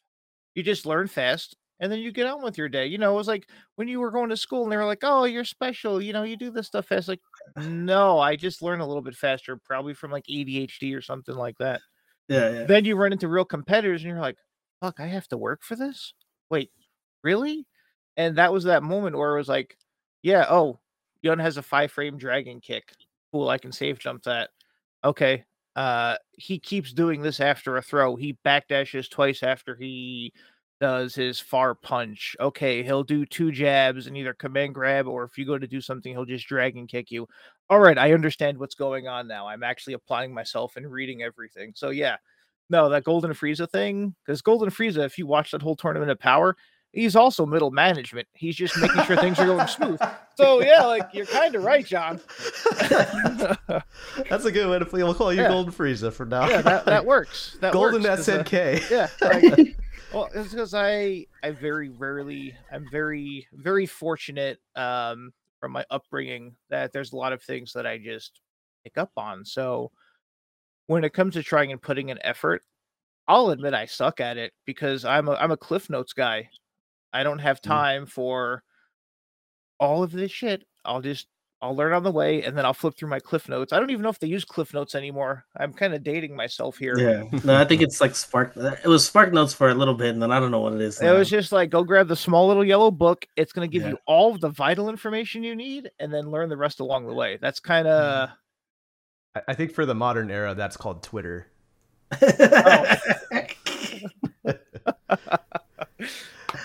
You 0.56 0.64
just 0.64 0.86
learn 0.86 1.08
fast 1.08 1.56
and 1.80 1.92
then 1.92 2.00
you 2.00 2.12
get 2.12 2.28
on 2.28 2.42
with 2.44 2.58
your 2.58 2.70
day. 2.70 2.86
You 2.88 2.98
know, 2.98 3.14
it 3.14 3.18
was 3.18 3.28
like 3.28 3.48
when 3.76 3.88
you 3.88 4.00
were 4.00 4.12
going 4.12 4.30
to 4.30 4.38
school 4.38 4.64
and 4.64 4.72
they 4.72 4.78
were 4.78 4.86
like, 4.86 5.04
oh, 5.04 5.26
you're 5.26 5.44
special. 5.46 6.02
You 6.02 6.14
know, 6.14 6.24
you 6.24 6.38
do 6.38 6.50
this 6.50 6.68
stuff 6.68 6.88
fast. 6.88 7.08
Like, 7.08 7.20
no, 7.58 8.20
I 8.20 8.36
just 8.36 8.62
learn 8.62 8.80
a 8.82 8.88
little 8.88 9.02
bit 9.02 9.16
faster, 9.16 9.58
probably 9.58 9.94
from 9.94 10.12
like 10.12 10.26
ADHD 10.26 10.96
or 10.96 11.02
something 11.02 11.36
like 11.36 11.58
that. 11.60 11.82
Yeah. 12.28 12.50
Yeah. 12.50 12.64
Then 12.66 12.86
you 12.86 12.96
run 12.96 13.14
into 13.14 13.28
real 13.28 13.46
competitors 13.46 14.02
and 14.02 14.10
you're 14.10 14.20
like, 14.20 14.38
fuck, 14.82 15.00
I 15.00 15.08
have 15.08 15.28
to 15.30 15.38
work 15.38 15.64
for 15.64 15.76
this? 15.76 16.14
Wait, 16.50 16.72
really? 17.24 17.66
And 18.18 18.38
that 18.38 18.52
was 18.52 18.66
that 18.66 18.84
moment 18.84 19.18
where 19.18 19.36
it 19.36 19.40
was 19.40 19.50
like, 19.50 19.78
yeah, 20.24 20.46
oh, 20.50 20.80
Yun 21.22 21.40
has 21.40 21.58
a 21.58 21.64
five 21.64 21.92
frame 21.92 22.18
dragon 22.18 22.60
kick. 22.60 22.94
Cool, 23.32 23.50
I 23.50 23.58
can 23.58 23.72
safe 23.72 24.00
jump 24.00 24.24
that. 24.24 24.50
Okay. 25.04 25.46
Uh 25.76 26.16
he 26.34 26.60
keeps 26.60 26.92
doing 26.94 27.22
this 27.22 27.40
after 27.40 27.78
a 27.78 27.82
throw. 27.82 28.16
He 28.16 28.38
backdashes 28.46 29.10
twice 29.10 29.44
after 29.44 29.76
he 29.76 30.34
does 30.80 31.16
his 31.16 31.40
far 31.40 31.74
punch. 31.76 32.36
Okay, 32.40 32.84
he'll 32.84 33.04
do 33.04 33.26
two 33.26 33.52
jabs 33.52 34.08
and 34.08 34.16
either 34.16 34.34
command 34.34 34.76
grab 34.76 35.08
or 35.08 35.24
if 35.24 35.38
you 35.38 35.46
go 35.46 35.58
to 35.58 35.68
do 35.68 35.82
something, 35.82 36.14
he'll 36.14 36.26
just 36.26 36.48
dragon 36.48 36.86
kick 36.88 37.10
you. 37.12 37.28
All 37.70 37.80
right, 37.80 37.98
I 37.98 38.14
understand 38.14 38.58
what's 38.58 38.76
going 38.76 39.08
on 39.08 39.28
now. 39.28 39.48
I'm 39.48 39.64
actually 39.64 39.94
applying 39.94 40.34
myself 40.34 40.76
and 40.78 40.90
reading 40.92 41.24
everything. 41.24 41.74
So 41.76 41.90
yeah, 41.90 42.18
no, 42.70 42.90
that 42.90 43.04
Golden 43.04 43.32
Frieza 43.32 43.70
thing, 43.70 44.14
because 44.26 44.42
Golden 44.42 44.70
Frieza, 44.70 45.06
if 45.06 45.18
you 45.18 45.26
watch 45.28 45.52
that 45.52 45.62
whole 45.62 45.76
tournament 45.76 46.12
of 46.12 46.20
power, 46.20 46.56
he's 46.94 47.16
also 47.16 47.46
middle 47.46 47.72
management. 47.72 48.28
He's 48.34 48.56
just 48.56 48.78
making 48.78 49.04
sure 49.04 49.18
things 49.18 49.40
are 49.40 49.46
going 49.46 49.68
smooth. 49.68 50.00
So 50.36 50.62
yeah, 50.62 50.86
like 50.86 51.10
you're 51.14 51.26
kind 51.26 51.56
of 51.56 51.64
right, 51.64 51.86
John. 51.86 52.22
That's 54.30 54.46
a 54.46 54.52
good 54.52 54.70
way 54.70 54.80
to 54.80 54.86
play. 54.86 55.04
We'll 55.04 55.14
call 55.14 55.34
you 55.34 55.42
Yeah. 55.42 55.50
Golden 55.50 55.74
Frieza 55.74 56.12
for 56.14 56.26
now. 56.26 56.48
yeah, 56.48 56.62
that, 56.62 56.86
that 56.86 57.06
works. 57.06 57.58
That 57.62 57.74
Golden 57.74 58.04
works, 58.04 58.26
'cause, 58.26 58.30
uh, 58.30 58.44
SNK. 58.44 58.90
yeah. 58.90 59.08
like- 59.22 59.76
well, 60.12 60.30
it's 60.34 60.52
because 60.52 60.74
I 60.74 61.28
I 61.44 61.52
very 61.52 61.90
rarely 61.90 62.58
I'm 62.72 62.88
very 62.90 63.48
very 63.54 63.86
fortunate 63.86 64.60
um 64.76 65.34
from 65.60 65.72
my 65.72 65.86
upbringing 65.90 66.56
that 66.70 66.94
there's 66.94 67.14
a 67.14 67.18
lot 67.18 67.34
of 67.34 67.42
things 67.44 67.74
that 67.74 67.88
I 67.88 67.98
just 67.98 68.42
pick 68.84 68.98
up 68.98 69.12
on. 69.18 69.44
So 69.46 69.92
when 70.88 71.04
it 71.04 71.14
comes 71.14 71.36
to 71.36 71.44
trying 71.44 71.72
and 71.72 71.82
putting 71.82 72.12
an 72.12 72.20
effort, 72.24 72.64
I'll 73.28 73.52
admit 73.52 73.74
I 73.76 73.86
suck 73.88 74.22
at 74.22 74.38
it 74.38 74.54
because 74.66 75.06
I'm 75.06 75.28
a 75.30 75.34
I'm 75.34 75.52
a 75.52 75.58
Cliff 75.58 75.90
Notes 75.90 76.14
guy. 76.14 76.50
I 77.14 77.24
don't 77.24 77.40
have 77.40 77.62
Mm. 77.66 77.84
time 77.86 78.06
for 78.08 78.64
all 79.80 80.04
of 80.04 80.12
this 80.12 80.32
shit. 80.32 80.64
I'll 80.86 81.02
just 81.02 81.28
I'll 81.62 81.76
learn 81.76 81.94
on 81.94 82.04
the 82.04 82.12
way 82.12 82.44
and 82.44 82.56
then 82.56 82.66
I'll 82.66 82.74
flip 82.74 82.96
through 82.96 83.10
my 83.10 83.20
Cliff 83.20 83.50
Notes. 83.50 83.74
I 83.74 83.80
don't 83.80 83.90
even 83.90 84.04
know 84.04 84.10
if 84.10 84.20
they 84.20 84.28
use 84.28 84.46
Cliff 84.46 84.74
Notes 84.76 84.94
anymore. 84.94 85.44
I'm 85.58 85.74
kind 85.74 85.96
of 85.96 86.04
dating 86.04 86.36
myself 86.36 86.78
here. 86.78 86.98
Yeah. 87.00 87.24
No, 87.44 87.60
I 87.60 87.66
think 87.66 87.82
it's 87.82 88.00
like 88.00 88.16
Spark. 88.16 88.56
It 88.56 88.86
was 88.88 89.06
Spark 89.08 89.34
Notes 89.34 89.54
for 89.56 89.70
a 89.70 89.74
little 89.74 89.96
bit, 89.96 90.10
and 90.10 90.22
then 90.22 90.32
I 90.32 90.40
don't 90.40 90.52
know 90.52 90.60
what 90.62 90.74
it 90.74 90.82
is. 90.82 91.02
It 91.02 91.10
was 91.12 91.30
just 91.30 91.52
like 91.52 91.72
go 91.72 91.84
grab 91.84 92.08
the 92.08 92.16
small 92.16 92.48
little 92.48 92.64
yellow 92.64 92.92
book. 92.92 93.26
It's 93.36 93.52
going 93.54 93.68
to 93.68 93.72
give 93.72 93.82
Yeah. 93.84 93.90
you 93.94 93.98
all 94.06 94.36
of 94.36 94.42
the 94.42 94.50
vital 94.50 94.88
information 94.90 95.44
you 95.44 95.56
need, 95.56 95.90
and 96.00 96.14
then 96.14 96.30
learn 96.30 96.50
the 96.50 96.58
rest 96.58 96.80
along 96.80 97.08
the 97.08 97.14
way. 97.16 97.38
That's 97.42 97.60
kind 97.60 97.88
of 97.88 98.30
I- 99.36 99.42
I 99.50 99.54
think 99.56 99.72
for 99.74 99.86
the 99.86 99.96
modern 99.96 100.30
era, 100.32 100.54
that's 100.56 100.78
called 100.78 101.02
Twitter. 101.04 101.48
golf 102.20 103.00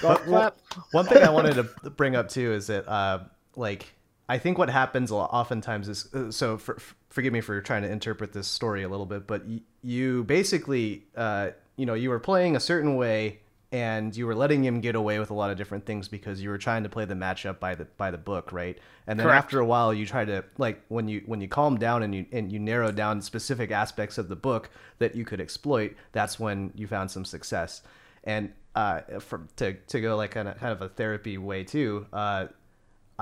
But- 0.03 0.23
clap. 0.25 0.57
One 0.93 1.07
thing 1.07 1.23
I 1.23 1.31
wanted 1.31 1.55
to 1.55 1.65
bring 1.91 2.17
up 2.17 2.29
too 2.29 2.53
is 2.53 2.67
that, 2.69 2.89
uh, 2.89 3.25
like, 3.57 3.93
I 4.33 4.39
think 4.39 4.57
what 4.57 4.71
happens 4.71 5.11
a 5.11 5.17
lot, 5.17 5.31
oftentimes 5.31 5.91
is 5.91 6.15
uh, 6.15 6.31
so. 6.31 6.57
For, 6.57 6.79
forgive 7.11 7.35
me 7.35 7.43
for 7.43 7.61
trying 7.61 7.83
to 7.83 7.91
interpret 7.91 8.33
this 8.33 8.49
story 8.49 8.83
a 8.83 8.89
little 8.89 9.05
bit, 9.05 9.27
but 9.27 9.45
y- 9.47 9.61
you 9.83 10.25
basically, 10.25 11.05
uh, 11.15 11.51
you 11.77 11.85
know, 11.85 11.93
you 11.93 12.09
were 12.09 12.19
playing 12.19 12.57
a 12.57 12.61
certain 12.61 12.97
way, 12.97 13.41
and 13.73 14.17
you 14.17 14.27
were 14.27 14.35
letting 14.35 14.65
him 14.65 14.81
get 14.81 14.95
away 14.95 15.19
with 15.19 15.31
a 15.31 15.35
lot 15.35 15.51
of 15.51 15.59
different 15.59 15.85
things 15.85 16.09
because 16.09 16.41
you 16.43 16.49
were 16.49 16.57
trying 16.57 16.83
to 16.83 16.89
play 16.89 17.05
the 17.05 17.15
matchup 17.15 17.61
by 17.61 17.75
the 17.75 17.85
by 17.99 18.11
the 18.11 18.17
book, 18.17 18.53
right? 18.53 18.79
And 19.07 19.21
then 19.21 19.27
Correct. 19.27 19.45
after 19.45 19.61
a 19.61 19.67
while, 19.67 19.93
you 19.93 20.07
try 20.07 20.25
to 20.25 20.43
like 20.57 20.83
when 20.89 21.09
you 21.09 21.23
when 21.27 21.43
you 21.43 21.49
calm 21.49 21.77
down 21.77 22.03
and 22.03 22.15
you 22.15 22.25
and 22.33 22.51
you 22.51 22.59
narrow 22.59 22.91
down 22.91 23.21
specific 23.21 23.71
aspects 23.71 24.17
of 24.17 24.31
the 24.31 24.37
book 24.37 24.71
that 24.99 25.15
you 25.15 25.27
could 25.27 25.43
exploit. 25.43 25.95
That's 26.13 26.41
when 26.41 26.73
you 26.75 26.87
found 26.87 27.11
some 27.11 27.27
success. 27.27 27.83
And 28.25 28.55
uh, 28.75 29.01
from 29.21 29.49
to 29.57 29.75
to 29.75 30.01
go 30.01 30.17
like 30.17 30.31
kind 30.31 30.49
of 30.49 30.57
kind 30.59 30.73
of 30.73 30.81
a 30.81 30.89
therapy 30.89 31.37
way 31.37 31.65
too. 31.65 32.07
Uh, 32.15 32.47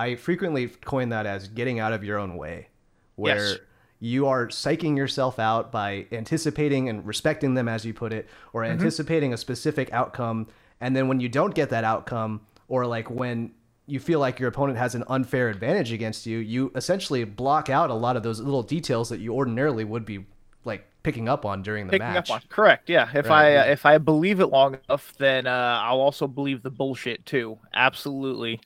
I 0.05 0.15
frequently 0.17 0.69
coin 0.69 1.09
that 1.11 1.27
as 1.27 1.49
getting 1.49 1.79
out 1.81 1.93
of 1.93 2.03
your 2.05 2.19
own 2.19 2.37
way, 2.37 2.69
where 3.17 3.37
Yes. 3.37 3.59
you 4.01 4.27
are 4.27 4.47
psyching 4.49 4.97
yourself 4.97 5.39
out 5.39 5.71
by 5.71 6.07
anticipating 6.13 6.89
and 6.89 7.07
respecting 7.07 7.55
them, 7.55 7.69
as 7.69 7.85
you 7.85 7.93
put 7.93 8.13
it, 8.13 8.29
or 8.53 8.63
Mm-hmm. 8.63 8.73
anticipating 8.73 9.33
a 9.33 9.37
specific 9.37 9.93
outcome. 9.93 10.47
And 10.81 10.97
then 10.97 11.09
when 11.09 11.21
you 11.21 11.29
don't 11.29 11.55
get 11.55 11.69
that 11.71 11.85
outcome, 11.85 12.41
or 12.69 12.87
like 12.87 13.11
when 13.11 13.53
you 13.87 13.99
feel 14.01 14.21
like 14.21 14.39
your 14.41 14.49
opponent 14.49 14.79
has 14.79 14.95
an 14.95 15.05
unfair 15.09 15.49
advantage 15.49 15.93
against 15.93 16.25
you, 16.25 16.39
you 16.39 16.71
essentially 16.77 17.25
block 17.25 17.69
out 17.69 17.91
a 17.91 17.95
lot 17.95 18.17
of 18.17 18.23
those 18.23 18.41
little 18.41 18.63
details 18.63 19.09
that 19.11 19.21
you 19.21 19.35
ordinarily 19.35 19.85
would 19.85 20.05
be 20.05 20.25
like 20.65 20.87
picking 21.03 21.29
up 21.29 21.45
on 21.45 21.63
during 21.63 21.87
the 21.87 21.91
Picking 21.93 22.07
match. 22.13 22.31
up 22.31 22.37
on 22.37 22.43
correct, 22.49 22.89
yeah. 22.89 23.09
If 23.15 23.29
Right, 23.29 23.47
I 23.47 23.53
yeah. 23.53 23.61
uh, 23.63 23.65
if 23.67 23.85
I 23.87 23.99
believe 23.99 24.39
it 24.41 24.47
long 24.47 24.79
enough, 24.87 25.13
then 25.19 25.47
uh, 25.47 25.81
I'll 25.83 26.01
also 26.01 26.27
believe 26.27 26.63
the 26.63 26.71
bullshit 26.71 27.27
too. 27.27 27.59
Absolutely. 27.75 28.61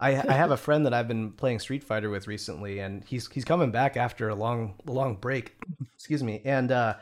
I, 0.00 0.10
I 0.10 0.32
have 0.32 0.50
a 0.50 0.56
friend 0.66 0.86
that 0.86 0.94
I've 0.94 1.08
been 1.08 1.32
playing 1.32 1.60
Street 1.60 1.84
Fighter 1.84 2.10
with 2.10 2.26
recently, 2.26 2.78
and 2.78 3.04
he's 3.04 3.28
he's 3.28 3.44
coming 3.44 3.70
back 3.70 3.96
after 3.96 4.28
a 4.28 4.34
long 4.34 4.74
long 4.86 5.16
break. 5.16 5.56
Excuse 5.94 6.22
me. 6.22 6.42
And 6.44 6.72
uh, 6.72 6.94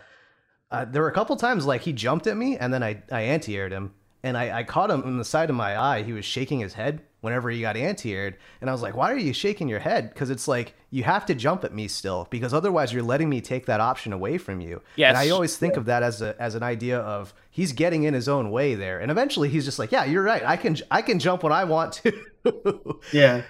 uh, 0.70 0.84
there 0.84 1.02
were 1.02 1.08
a 1.08 1.14
couple 1.14 1.36
times 1.36 1.66
like 1.66 1.82
he 1.82 1.92
jumped 1.92 2.26
at 2.26 2.36
me, 2.36 2.56
and 2.56 2.72
then 2.72 2.82
I 2.82 3.02
I 3.10 3.22
anti 3.22 3.56
aired 3.56 3.72
him, 3.72 3.94
and 4.22 4.36
I, 4.36 4.58
I 4.60 4.62
caught 4.64 4.90
him 4.90 5.02
in 5.02 5.18
the 5.18 5.24
side 5.24 5.50
of 5.50 5.56
my 5.56 5.78
eye. 5.80 6.02
He 6.02 6.12
was 6.12 6.24
shaking 6.24 6.60
his 6.60 6.74
head 6.74 7.02
whenever 7.20 7.50
he 7.50 7.60
got 7.60 7.76
anti 7.76 8.12
aired, 8.14 8.36
and 8.60 8.68
I 8.68 8.72
was 8.72 8.82
like, 8.82 8.96
"Why 8.96 9.12
are 9.12 9.16
you 9.18 9.32
shaking 9.32 9.68
your 9.68 9.78
head?" 9.80 10.08
Because 10.10 10.30
it's 10.30 10.46
like 10.48 10.74
you 10.90 11.02
have 11.04 11.24
to 11.26 11.34
jump 11.34 11.64
at 11.64 11.72
me 11.74 11.88
still, 11.88 12.26
because 12.30 12.52
otherwise 12.52 12.92
you're 12.92 13.02
letting 13.02 13.28
me 13.28 13.40
take 13.40 13.66
that 13.66 13.80
option 13.80 14.12
away 14.12 14.38
from 14.38 14.60
you. 14.60 14.82
And 15.10 15.16
I 15.16 15.30
always 15.30 15.56
think 15.56 15.76
of 15.76 15.84
that 15.86 16.02
as 16.02 16.20
a 16.22 16.34
as 16.40 16.54
an 16.54 16.62
idea 16.62 16.98
of 16.98 17.32
he's 17.50 17.72
getting 17.72 18.04
in 18.04 18.14
his 18.14 18.28
own 18.28 18.50
way 18.50 18.74
there, 18.74 18.98
and 19.00 19.10
eventually 19.10 19.48
he's 19.48 19.64
just 19.64 19.78
like, 19.78 19.92
"Yeah, 19.92 20.04
you're 20.04 20.22
right. 20.22 20.42
I 20.44 20.56
can 20.56 20.76
I 20.90 21.02
can 21.02 21.18
jump 21.18 21.42
when 21.42 21.52
I 21.52 21.64
want 21.64 21.92
to." 21.94 22.12
Yeah. 23.12 23.42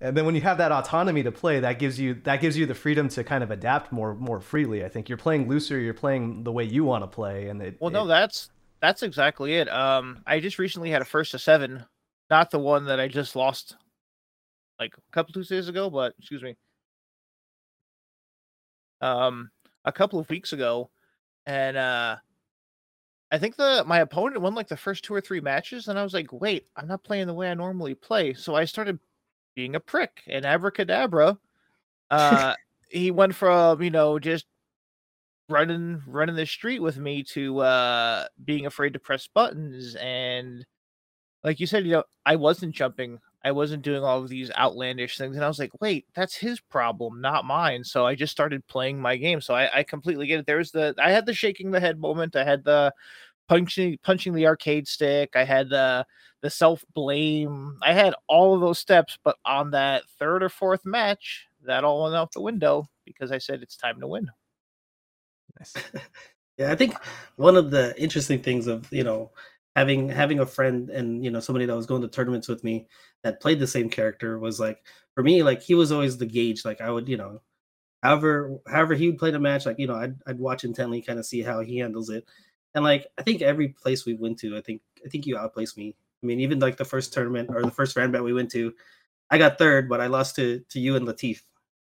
and 0.00 0.16
then 0.16 0.24
when 0.24 0.34
you 0.34 0.40
have 0.40 0.56
that 0.58 0.72
autonomy 0.72 1.22
to 1.22 1.30
play 1.32 1.60
that 1.60 1.78
gives 1.78 2.00
you 2.00 2.14
that 2.24 2.40
gives 2.40 2.56
you 2.56 2.64
the 2.64 2.74
freedom 2.74 3.08
to 3.10 3.22
kind 3.22 3.44
of 3.44 3.50
adapt 3.50 3.92
more 3.92 4.14
more 4.14 4.40
freely 4.40 4.82
i 4.82 4.88
think 4.88 5.10
you're 5.10 5.18
playing 5.18 5.46
looser 5.46 5.78
you're 5.78 5.92
playing 5.92 6.42
the 6.42 6.50
way 6.52 6.64
you 6.64 6.82
want 6.84 7.02
to 7.04 7.06
play 7.06 7.48
and 7.48 7.60
it, 7.60 7.76
Well, 7.80 7.90
no, 7.90 8.04
it- 8.04 8.08
that's 8.08 8.48
that's 8.80 9.02
exactly 9.02 9.54
it. 9.56 9.68
Um, 9.68 10.22
I 10.26 10.40
just 10.40 10.58
recently 10.58 10.90
had 10.90 11.02
a 11.02 11.06
first 11.06 11.32
to 11.32 11.38
seven, 11.38 11.84
not 12.30 12.50
the 12.50 12.58
one 12.58 12.86
that 12.86 13.00
I 13.00 13.08
just 13.08 13.36
lost 13.36 13.76
like 14.78 14.94
a 14.96 15.12
couple 15.12 15.32
Tuesdays 15.32 15.68
ago, 15.68 15.90
but 15.90 16.14
excuse 16.18 16.42
me, 16.42 16.56
um, 19.00 19.50
a 19.84 19.92
couple 19.92 20.18
of 20.18 20.28
weeks 20.30 20.52
ago, 20.52 20.90
and 21.46 21.76
uh, 21.76 22.16
I 23.30 23.38
think 23.38 23.56
the 23.56 23.84
my 23.86 24.00
opponent 24.00 24.40
won 24.40 24.54
like 24.54 24.68
the 24.68 24.76
first 24.76 25.04
two 25.04 25.14
or 25.14 25.20
three 25.20 25.40
matches, 25.40 25.88
and 25.88 25.98
I 25.98 26.02
was 26.02 26.14
like, 26.14 26.32
wait, 26.32 26.66
I'm 26.76 26.88
not 26.88 27.04
playing 27.04 27.26
the 27.26 27.34
way 27.34 27.50
I 27.50 27.54
normally 27.54 27.94
play, 27.94 28.34
so 28.34 28.54
I 28.54 28.64
started 28.64 28.98
being 29.54 29.74
a 29.74 29.80
prick, 29.80 30.22
and 30.26 30.46
abracadabra, 30.46 31.38
uh, 32.10 32.54
he 32.88 33.10
went 33.10 33.34
from 33.34 33.82
you 33.82 33.90
know 33.90 34.18
just 34.18 34.46
running 35.50 36.02
running 36.06 36.36
the 36.36 36.46
street 36.46 36.80
with 36.80 36.98
me 36.98 37.22
to 37.22 37.58
uh 37.60 38.26
being 38.44 38.66
afraid 38.66 38.92
to 38.92 38.98
press 38.98 39.28
buttons 39.32 39.96
and 39.96 40.64
like 41.44 41.60
you 41.60 41.66
said 41.66 41.84
you 41.84 41.92
know 41.92 42.04
i 42.26 42.36
wasn't 42.36 42.74
jumping 42.74 43.18
i 43.44 43.50
wasn't 43.50 43.82
doing 43.82 44.02
all 44.02 44.18
of 44.22 44.28
these 44.28 44.50
outlandish 44.52 45.16
things 45.16 45.36
and 45.36 45.44
i 45.44 45.48
was 45.48 45.58
like 45.58 45.72
wait 45.80 46.06
that's 46.14 46.36
his 46.36 46.60
problem 46.60 47.20
not 47.20 47.44
mine. 47.44 47.84
So 47.84 48.06
i 48.06 48.14
just 48.14 48.32
started 48.32 48.66
playing 48.66 49.00
my 49.00 49.16
game 49.16 49.40
so 49.40 49.54
i, 49.54 49.78
I 49.78 49.82
completely 49.82 50.26
get 50.26 50.40
it 50.40 50.46
there's 50.46 50.70
the 50.70 50.94
i 50.98 51.10
had 51.10 51.26
the 51.26 51.34
shaking 51.34 51.70
the 51.70 51.80
head 51.80 51.98
moment 51.98 52.36
i 52.36 52.44
had 52.44 52.64
the 52.64 52.92
punching 53.48 53.98
punching 54.02 54.32
the 54.32 54.46
arcade 54.46 54.86
stick 54.86 55.30
i 55.34 55.44
had 55.44 55.68
the 55.70 56.06
the 56.40 56.50
self 56.50 56.84
blame 56.94 57.76
i 57.82 57.92
had 57.92 58.14
all 58.28 58.54
of 58.54 58.60
those 58.60 58.78
steps 58.78 59.18
but 59.24 59.36
on 59.44 59.72
that 59.72 60.04
third 60.18 60.42
or 60.42 60.48
fourth 60.48 60.86
match 60.86 61.46
that 61.64 61.84
all 61.84 62.04
went 62.04 62.14
out 62.14 62.32
the 62.32 62.40
window 62.40 62.88
because 63.04 63.32
i 63.32 63.38
said 63.38 63.60
it's 63.60 63.76
time 63.76 63.98
to 64.00 64.06
win 64.06 64.30
nice. 65.60 65.74
Yeah, 66.58 66.70
I 66.72 66.76
think 66.76 66.94
one 67.36 67.56
of 67.56 67.70
the 67.70 67.98
interesting 68.00 68.42
things 68.42 68.66
of 68.66 68.86
you 68.92 69.02
know 69.02 69.30
having 69.74 70.10
having 70.10 70.40
a 70.40 70.46
friend 70.46 70.90
and 70.90 71.24
you 71.24 71.30
know 71.30 71.40
somebody 71.40 71.66
that 71.66 71.74
was 71.76 71.86
going 71.86 72.02
to 72.02 72.08
tournaments 72.08 72.48
with 72.48 72.62
me 72.62 72.86
that 73.24 73.40
played 73.40 73.58
the 73.60 73.66
same 73.66 73.88
character 73.88 74.38
was 74.38 74.60
like 74.60 74.78
for 75.14 75.22
me 75.24 75.42
like 75.42 75.62
he 75.62 75.74
was 75.74 75.90
always 75.90 76.18
the 76.18 76.26
gauge. 76.26 76.64
Like 76.66 76.82
I 76.82 76.90
would 76.90 77.08
you 77.08 77.16
know, 77.16 77.40
however 78.02 78.58
however 78.68 78.94
he 78.94 79.08
would 79.10 79.18
play 79.18 79.30
the 79.32 79.40
match, 79.40 79.66
like 79.66 79.78
you 79.78 79.86
know 79.88 79.96
I'd 79.96 80.16
I'd 80.26 80.40
watch 80.40 80.64
intently, 80.64 81.02
kind 81.02 81.18
of 81.18 81.26
see 81.26 81.42
how 81.42 81.60
he 81.60 81.78
handles 81.78 82.10
it. 82.10 82.26
And 82.74 82.84
like 82.84 83.06
I 83.18 83.22
think 83.22 83.42
every 83.42 83.68
place 83.68 84.06
we 84.06 84.14
went 84.14 84.38
to, 84.40 84.56
I 84.56 84.62
think 84.62 84.82
I 85.06 85.08
think 85.10 85.26
you 85.26 85.36
outplaced 85.38 85.78
me. 85.78 85.96
I 86.22 86.26
mean, 86.26 86.40
even 86.40 86.60
like 86.60 86.76
the 86.78 86.84
first 86.86 87.12
tournament 87.14 87.50
or 87.54 87.62
the 87.62 87.70
first 87.72 87.96
Ranbat 87.96 88.24
we 88.24 88.34
went 88.34 88.50
to, 88.52 88.74
I 89.30 89.38
got 89.38 89.58
third, 89.58 89.88
but 89.88 90.00
I 90.00 90.08
lost 90.08 90.36
to 90.36 90.60
to 90.70 90.80
you 90.80 90.96
and 90.96 91.06
Latif. 91.08 91.42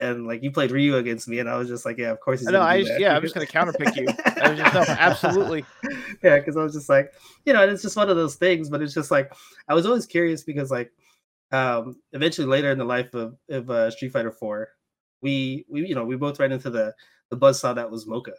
And 0.01 0.27
like 0.27 0.43
you 0.43 0.51
played 0.51 0.71
Ryu 0.73 0.97
against 0.97 1.29
me, 1.29 1.39
and 1.39 1.49
I 1.49 1.57
was 1.57 1.69
just 1.69 1.85
like, 1.87 1.99
yeah, 1.99 2.11
of 2.11 2.21
course 2.21 2.41
he's. 2.41 2.49
Know, 2.49 2.61
I 2.61 2.83
just- 2.83 2.99
yeah, 2.99 3.15
I'm 3.17 3.23
just 3.23 3.35
gonna 3.35 3.47
counterpick 3.47 3.95
you. 3.97 4.07
I 4.43 4.51
was 4.51 4.59
just- 4.59 4.75
no, 4.75 4.81
absolutely. 4.99 5.65
yeah, 6.23 6.39
because 6.39 6.57
I 6.57 6.63
was 6.63 6.75
just 6.75 6.89
like, 6.89 7.13
you 7.45 7.53
know, 7.53 7.63
and 7.63 7.71
it's 7.71 7.83
just 7.83 7.97
one 7.97 8.11
of 8.11 8.17
those 8.17 8.35
things. 8.35 8.69
But 8.69 8.83
it's 8.83 8.93
just 8.95 9.11
like 9.11 9.33
I 9.69 9.75
was 9.75 9.87
always 9.87 10.07
curious 10.07 10.43
because 10.43 10.71
like, 10.71 10.93
um, 11.53 11.97
eventually 12.13 12.47
later 12.49 12.71
in 12.73 12.79
the 12.79 12.85
life 12.85 13.15
of 13.15 13.37
of 13.49 13.71
uh, 13.71 13.91
Street 13.93 14.13
Fighter 14.13 14.33
Four, 14.33 14.71
we 15.23 15.65
we 15.69 15.87
you 15.87 15.95
know 15.95 16.05
we 16.05 16.17
both 16.17 16.41
ran 16.41 16.51
into 16.53 16.71
the 16.71 16.93
the 17.31 17.37
buzzsaw 17.37 17.75
that 17.77 17.91
was 17.91 18.07
Mocha, 18.07 18.33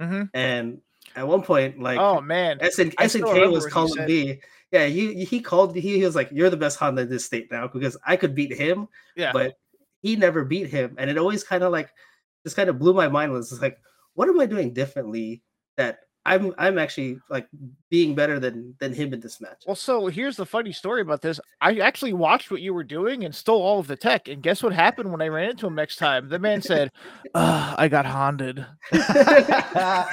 hmm 0.00 0.22
and 0.34 0.78
at 1.14 1.26
one 1.28 1.42
point 1.42 1.78
like 1.80 1.98
oh 1.98 2.20
man 2.20 2.58
SN, 2.62 2.90
SNK 2.92 3.50
was 3.52 3.66
calling 3.66 4.06
me. 4.06 4.40
Yeah, 4.70 4.86
he 4.86 5.24
he 5.24 5.40
called. 5.40 5.74
He, 5.76 5.98
he 5.98 6.04
was 6.04 6.16
like, 6.16 6.30
"You're 6.32 6.48
the 6.48 6.56
best 6.56 6.78
Honda 6.78 7.02
in 7.02 7.10
this 7.10 7.26
state 7.26 7.50
now," 7.52 7.68
because 7.68 7.98
I 8.06 8.16
could 8.16 8.34
beat 8.34 8.54
him, 8.54 8.88
yeah 9.14 9.30
but 9.32 9.52
he 10.02 10.16
never 10.16 10.44
beat 10.44 10.68
him, 10.68 10.96
and 10.98 11.08
it 11.08 11.16
always 11.16 11.44
kind 11.44 11.62
of 11.62 11.72
like 11.72 11.90
just 12.44 12.56
kind 12.56 12.68
of 12.68 12.78
blew 12.78 12.92
my 12.92 13.08
mind. 13.08 13.32
Was 13.32 13.62
like, 13.62 13.78
what 14.14 14.28
am 14.28 14.40
I 14.40 14.46
doing 14.46 14.74
differently 14.74 15.42
that 15.76 16.00
I'm 16.24 16.52
I'm 16.58 16.78
actually 16.78 17.18
like 17.30 17.48
being 17.90 18.14
better 18.14 18.38
than 18.38 18.74
than 18.78 18.92
him 18.92 19.12
in 19.14 19.20
this 19.20 19.40
match? 19.40 19.62
Well, 19.66 19.76
so 19.76 20.06
here's 20.06 20.36
the 20.36 20.46
funny 20.46 20.72
story 20.72 21.00
about 21.02 21.22
this. 21.22 21.40
I 21.60 21.78
actually 21.78 22.12
watched 22.12 22.50
what 22.50 22.60
you 22.60 22.74
were 22.74 22.84
doing 22.84 23.24
and 23.24 23.34
stole 23.34 23.62
all 23.62 23.78
of 23.78 23.86
the 23.86 23.96
tech. 23.96 24.28
And 24.28 24.42
guess 24.42 24.62
what 24.62 24.72
happened 24.72 25.10
when 25.10 25.22
I 25.22 25.28
ran 25.28 25.50
into 25.50 25.66
him 25.66 25.74
next 25.74 25.96
time? 25.96 26.28
The 26.28 26.38
man 26.38 26.62
said, 26.62 26.92
uh, 27.34 27.74
"I 27.78 27.88
got 27.88 28.06
Honded." 28.06 28.66
I 28.92 30.06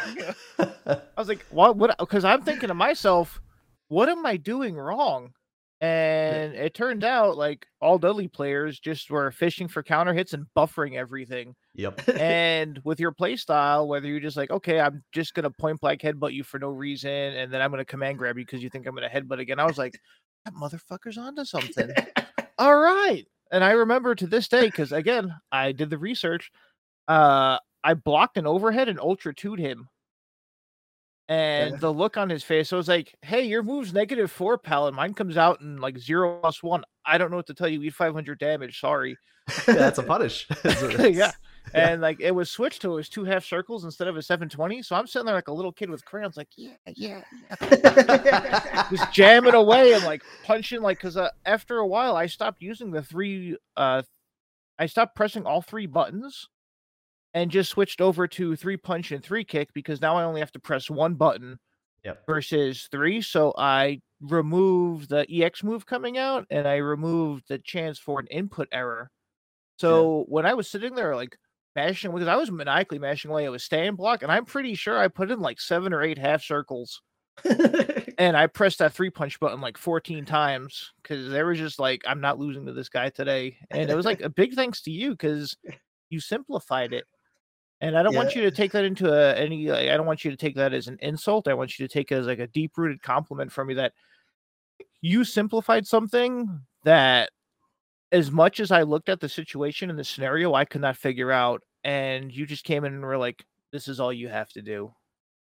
was 1.17 1.27
like, 1.27 1.45
"What? 1.49 1.77
What?" 1.77 1.97
Because 1.97 2.25
I'm 2.25 2.43
thinking 2.43 2.69
to 2.69 2.75
myself, 2.75 3.41
"What 3.87 4.09
am 4.09 4.25
I 4.25 4.37
doing 4.37 4.75
wrong?" 4.75 5.33
And 5.81 6.55
it 6.55 6.73
turned 6.73 7.05
out 7.05 7.37
like 7.37 7.65
all 7.79 7.97
Dudley 7.97 8.27
players 8.27 8.79
just 8.79 9.09
were 9.09 9.31
fishing 9.31 9.69
for 9.69 9.81
counter 9.81 10.13
hits 10.13 10.33
and 10.33 10.45
buffering 10.55 10.95
everything. 10.95 11.55
yep 11.73 12.01
and 12.19 12.81
with 12.83 12.99
your 12.99 13.13
play 13.13 13.37
style, 13.37 13.87
whether 13.87 14.07
you're 14.07 14.19
just 14.19 14.35
like, 14.35 14.51
okay, 14.51 14.79
I'm 14.81 15.03
just 15.13 15.33
gonna 15.33 15.51
point 15.51 15.79
blank 15.79 16.01
headbutt 16.01 16.33
you 16.33 16.43
for 16.43 16.59
no 16.59 16.67
reason, 16.69 17.09
and 17.09 17.51
then 17.51 17.61
I'm 17.61 17.71
gonna 17.71 17.85
command 17.85 18.17
grab 18.17 18.37
you 18.37 18.45
because 18.45 18.61
you 18.61 18.69
think 18.69 18.87
I'm 18.87 18.95
gonna 18.95 19.09
headbutt 19.09 19.39
again. 19.39 19.59
I 19.59 19.65
was 19.65 19.77
like, 19.77 19.97
that 20.43 20.53
motherfucker's 20.53 21.17
onto 21.17 21.45
something. 21.45 21.91
All 22.57 22.77
right. 22.77 23.25
And 23.51 23.63
I 23.63 23.71
remember 23.71 24.15
to 24.15 24.27
this 24.27 24.49
day, 24.49 24.65
because 24.65 24.91
again, 24.91 25.33
I 25.51 25.71
did 25.71 25.89
the 25.89 25.97
research. 25.97 26.51
Uh 27.07 27.57
I 27.83 27.93
blocked 27.93 28.37
an 28.37 28.45
overhead 28.45 28.89
and 28.89 28.99
ultra 28.99 29.33
two'd 29.33 29.59
him. 29.59 29.87
And 31.29 31.73
Yeah. 31.73 31.77
the 31.77 31.93
look 31.93 32.17
on 32.17 32.27
his 32.29 32.43
face, 32.43 32.73
I 32.73 32.75
was 32.75 32.87
like, 32.87 33.15
hey, 33.21 33.43
your 33.43 33.61
move's 33.61 33.93
negative 33.93 34.31
four, 34.31 34.57
pal, 34.57 34.87
and 34.87 34.95
mine 34.95 35.13
comes 35.13 35.37
out 35.37 35.61
in 35.61 35.77
like 35.77 35.97
zero 35.99 36.39
plus 36.41 36.63
one. 36.63 36.83
I 37.05 37.19
don't 37.19 37.29
know 37.29 37.37
what 37.37 37.45
to 37.47 37.53
tell 37.53 37.67
you. 37.69 37.81
Eat 37.83 37.93
500 37.93 38.39
damage. 38.39 38.79
Sorry. 38.79 39.15
yeah, 39.67 39.73
that's 39.75 39.99
a 39.99 40.03
punish 40.03 40.47
yeah. 40.99 41.31
And 41.73 42.01
like 42.01 42.19
it 42.19 42.31
was 42.31 42.49
switched 42.49 42.81
to 42.81 42.91
it 42.91 42.95
was 42.95 43.09
two 43.09 43.23
half 43.25 43.45
circles 43.45 43.83
instead 43.83 44.07
of 44.07 44.17
a 44.17 44.21
720. 44.23 44.81
So 44.81 44.95
I'm 44.95 45.05
sitting 45.05 45.27
there 45.27 45.35
like 45.35 45.47
a 45.49 45.53
little 45.53 45.71
kid 45.71 45.89
with 45.91 46.03
crayons, 46.03 46.35
like, 46.35 46.49
yeah, 46.57 46.73
yeah, 46.95 47.21
yeah. 47.61 48.87
Just 48.89 49.11
jamming 49.13 49.53
away 49.53 49.93
and 49.93 50.03
like 50.03 50.23
punching, 50.43 50.81
like, 50.81 50.97
because 50.97 51.15
uh, 51.15 51.29
after 51.45 51.77
a 51.77 51.85
while, 51.87 52.15
I 52.15 52.25
stopped 52.25 52.61
using 52.61 52.89
the 52.91 53.03
three, 53.03 53.55
uh, 53.77 54.01
I 54.79 54.85
stopped 54.87 55.15
pressing 55.15 55.45
all 55.45 55.61
three 55.61 55.85
buttons 55.85 56.47
and 57.33 57.51
just 57.51 57.69
switched 57.69 58.01
over 58.01 58.27
to 58.27 58.55
three 58.55 58.77
punch 58.77 59.11
and 59.11 59.23
three 59.23 59.43
kick 59.43 59.69
because 59.73 60.01
now 60.01 60.15
I 60.15 60.23
only 60.23 60.39
have 60.41 60.51
to 60.53 60.59
press 60.59 60.89
one 60.89 61.15
button 61.15 61.59
Yep. 62.05 62.25
versus 62.27 62.87
three. 62.91 63.21
So 63.21 63.53
I 63.57 64.01
removed 64.21 65.09
the 65.09 65.25
EX 65.29 65.63
move 65.63 65.85
coming 65.85 66.17
out 66.17 66.45
and 66.49 66.67
I 66.67 66.77
removed 66.77 67.45
the 67.49 67.59
chance 67.59 67.99
for 67.99 68.19
an 68.19 68.27
input 68.27 68.67
error. 68.71 69.11
So 69.77 70.25
when 70.27 70.45
I 70.45 70.53
was 70.53 70.69
sitting 70.69 70.95
there 70.95 71.15
like 71.15 71.37
mashing 71.75 72.11
because 72.11 72.27
I 72.27 72.35
was 72.35 72.51
maniacally 72.51 72.99
mashing 72.99 73.31
away, 73.31 73.45
it 73.45 73.49
was 73.49 73.63
stand 73.63 73.97
block, 73.97 74.23
and 74.23 74.31
I'm 74.31 74.45
pretty 74.45 74.75
sure 74.75 74.97
I 74.97 75.07
put 75.07 75.31
in 75.31 75.39
like 75.39 75.59
seven 75.59 75.93
or 75.93 76.01
eight 76.01 76.17
half 76.17 76.43
circles. 76.43 77.01
And 78.19 78.35
I 78.35 78.47
pressed 78.47 78.79
that 78.79 78.91
three 78.91 79.09
punch 79.09 79.39
button 79.39 79.61
like 79.61 79.77
14 79.77 80.25
times 80.25 80.91
because 81.01 81.29
there 81.29 81.45
was 81.45 81.57
just 81.57 81.79
like, 81.79 82.01
I'm 82.05 82.19
not 82.19 82.37
losing 82.37 82.65
to 82.65 82.73
this 82.73 82.89
guy 82.89 83.09
today. 83.09 83.57
And 83.71 83.89
it 83.89 83.95
was 83.95 84.05
like 84.05 84.19
a 84.19 84.29
big 84.29 84.55
thanks 84.55 84.81
to 84.81 84.91
you 84.91 85.11
because 85.11 85.55
you 86.09 86.19
simplified 86.19 86.91
it. 86.91 87.05
And 87.81 87.97
I 87.97 88.03
don't 88.03 88.13
want 88.15 88.35
you 88.35 88.41
to 88.41 88.51
take 88.51 88.73
that 88.73 88.83
into 88.83 89.11
a, 89.11 89.33
any, 89.35 89.67
like, 89.67 89.87
I 89.89 89.95
don't 89.95 90.05
want 90.05 90.25
you 90.25 90.31
to 90.31 90.37
take 90.37 90.55
that 90.55 90.73
as 90.73 90.87
an 90.87 90.97
insult. 91.01 91.47
I 91.47 91.53
want 91.53 91.79
you 91.79 91.87
to 91.87 91.93
take 91.93 92.11
it 92.11 92.15
as 92.15 92.27
like 92.27 92.39
a 92.39 92.47
deep 92.47 92.77
rooted 92.77 93.01
compliment 93.01 93.51
from 93.51 93.67
me 93.67 93.75
that 93.75 93.93
you 95.01 95.23
simplified 95.23 95.87
something 95.87 96.59
that 96.83 97.29
as 98.11 98.31
much 98.31 98.59
as 98.59 98.71
I 98.71 98.81
looked 98.81 99.09
at 99.09 99.19
the 99.19 99.29
situation 99.29 99.89
and 99.89 99.97
the 99.97 100.03
scenario, 100.03 100.53
I 100.53 100.65
could 100.65 100.81
not 100.81 100.97
figure 100.97 101.31
out. 101.31 101.61
And 101.83 102.31
you 102.33 102.45
just 102.45 102.65
came 102.65 102.83
in 102.83 102.93
and 102.93 103.01
were 103.01 103.17
like, 103.17 103.45
"This 103.71 103.87
is 103.87 103.99
all 104.01 104.11
you 104.11 104.27
have 104.27 104.49
to 104.49 104.61
do." 104.61 104.93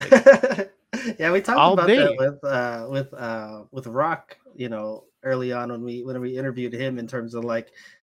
yeah, 1.18 1.32
we 1.32 1.40
talked 1.40 1.58
I'll 1.58 1.72
about 1.72 1.86
be. 1.86 1.96
that 1.96 2.16
with 2.18 2.44
uh 2.44 2.86
with 2.90 3.14
uh 3.14 3.64
with 3.70 3.86
Rock, 3.86 4.36
you 4.54 4.68
know, 4.68 5.04
early 5.22 5.52
on 5.52 5.70
when 5.70 5.82
we 5.82 6.02
when 6.04 6.20
we 6.20 6.36
interviewed 6.36 6.74
him 6.74 6.98
in 6.98 7.06
terms 7.06 7.34
of 7.34 7.44
like 7.44 7.72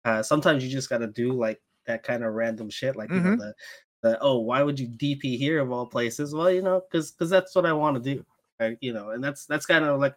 uh 0.06 0.24
sometimes 0.24 0.64
you 0.64 0.70
just 0.72 0.90
gotta 0.90 1.08
do 1.08 1.34
like 1.34 1.62
that 1.86 2.02
kind 2.04 2.24
of 2.24 2.34
random 2.34 2.70
shit, 2.72 2.96
like 2.96 3.12
you 3.12 3.22
know 3.22 3.30
Mhm. 3.30 3.38
the 3.38 3.54
the 4.04 4.18
oh 4.22 4.40
why 4.40 4.62
would 4.64 4.80
you 4.80 4.88
DP 4.88 5.38
here 5.38 5.60
of 5.60 5.72
all 5.72 5.86
places? 5.86 6.34
Well, 6.34 6.52
you 6.52 6.62
know, 6.62 6.82
because 6.90 7.12
because 7.12 7.30
that's 7.30 7.56
what 7.56 7.66
I 7.66 7.74
want 7.74 8.02
to 8.04 8.16
do, 8.16 8.26
right? 8.60 8.78
You 8.82 8.94
know, 8.94 9.10
and 9.12 9.24
that's 9.24 9.46
that's 9.46 9.66
kind 9.66 9.84
of 9.86 10.00
like 10.00 10.16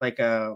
like 0.00 0.20
uh 0.20 0.54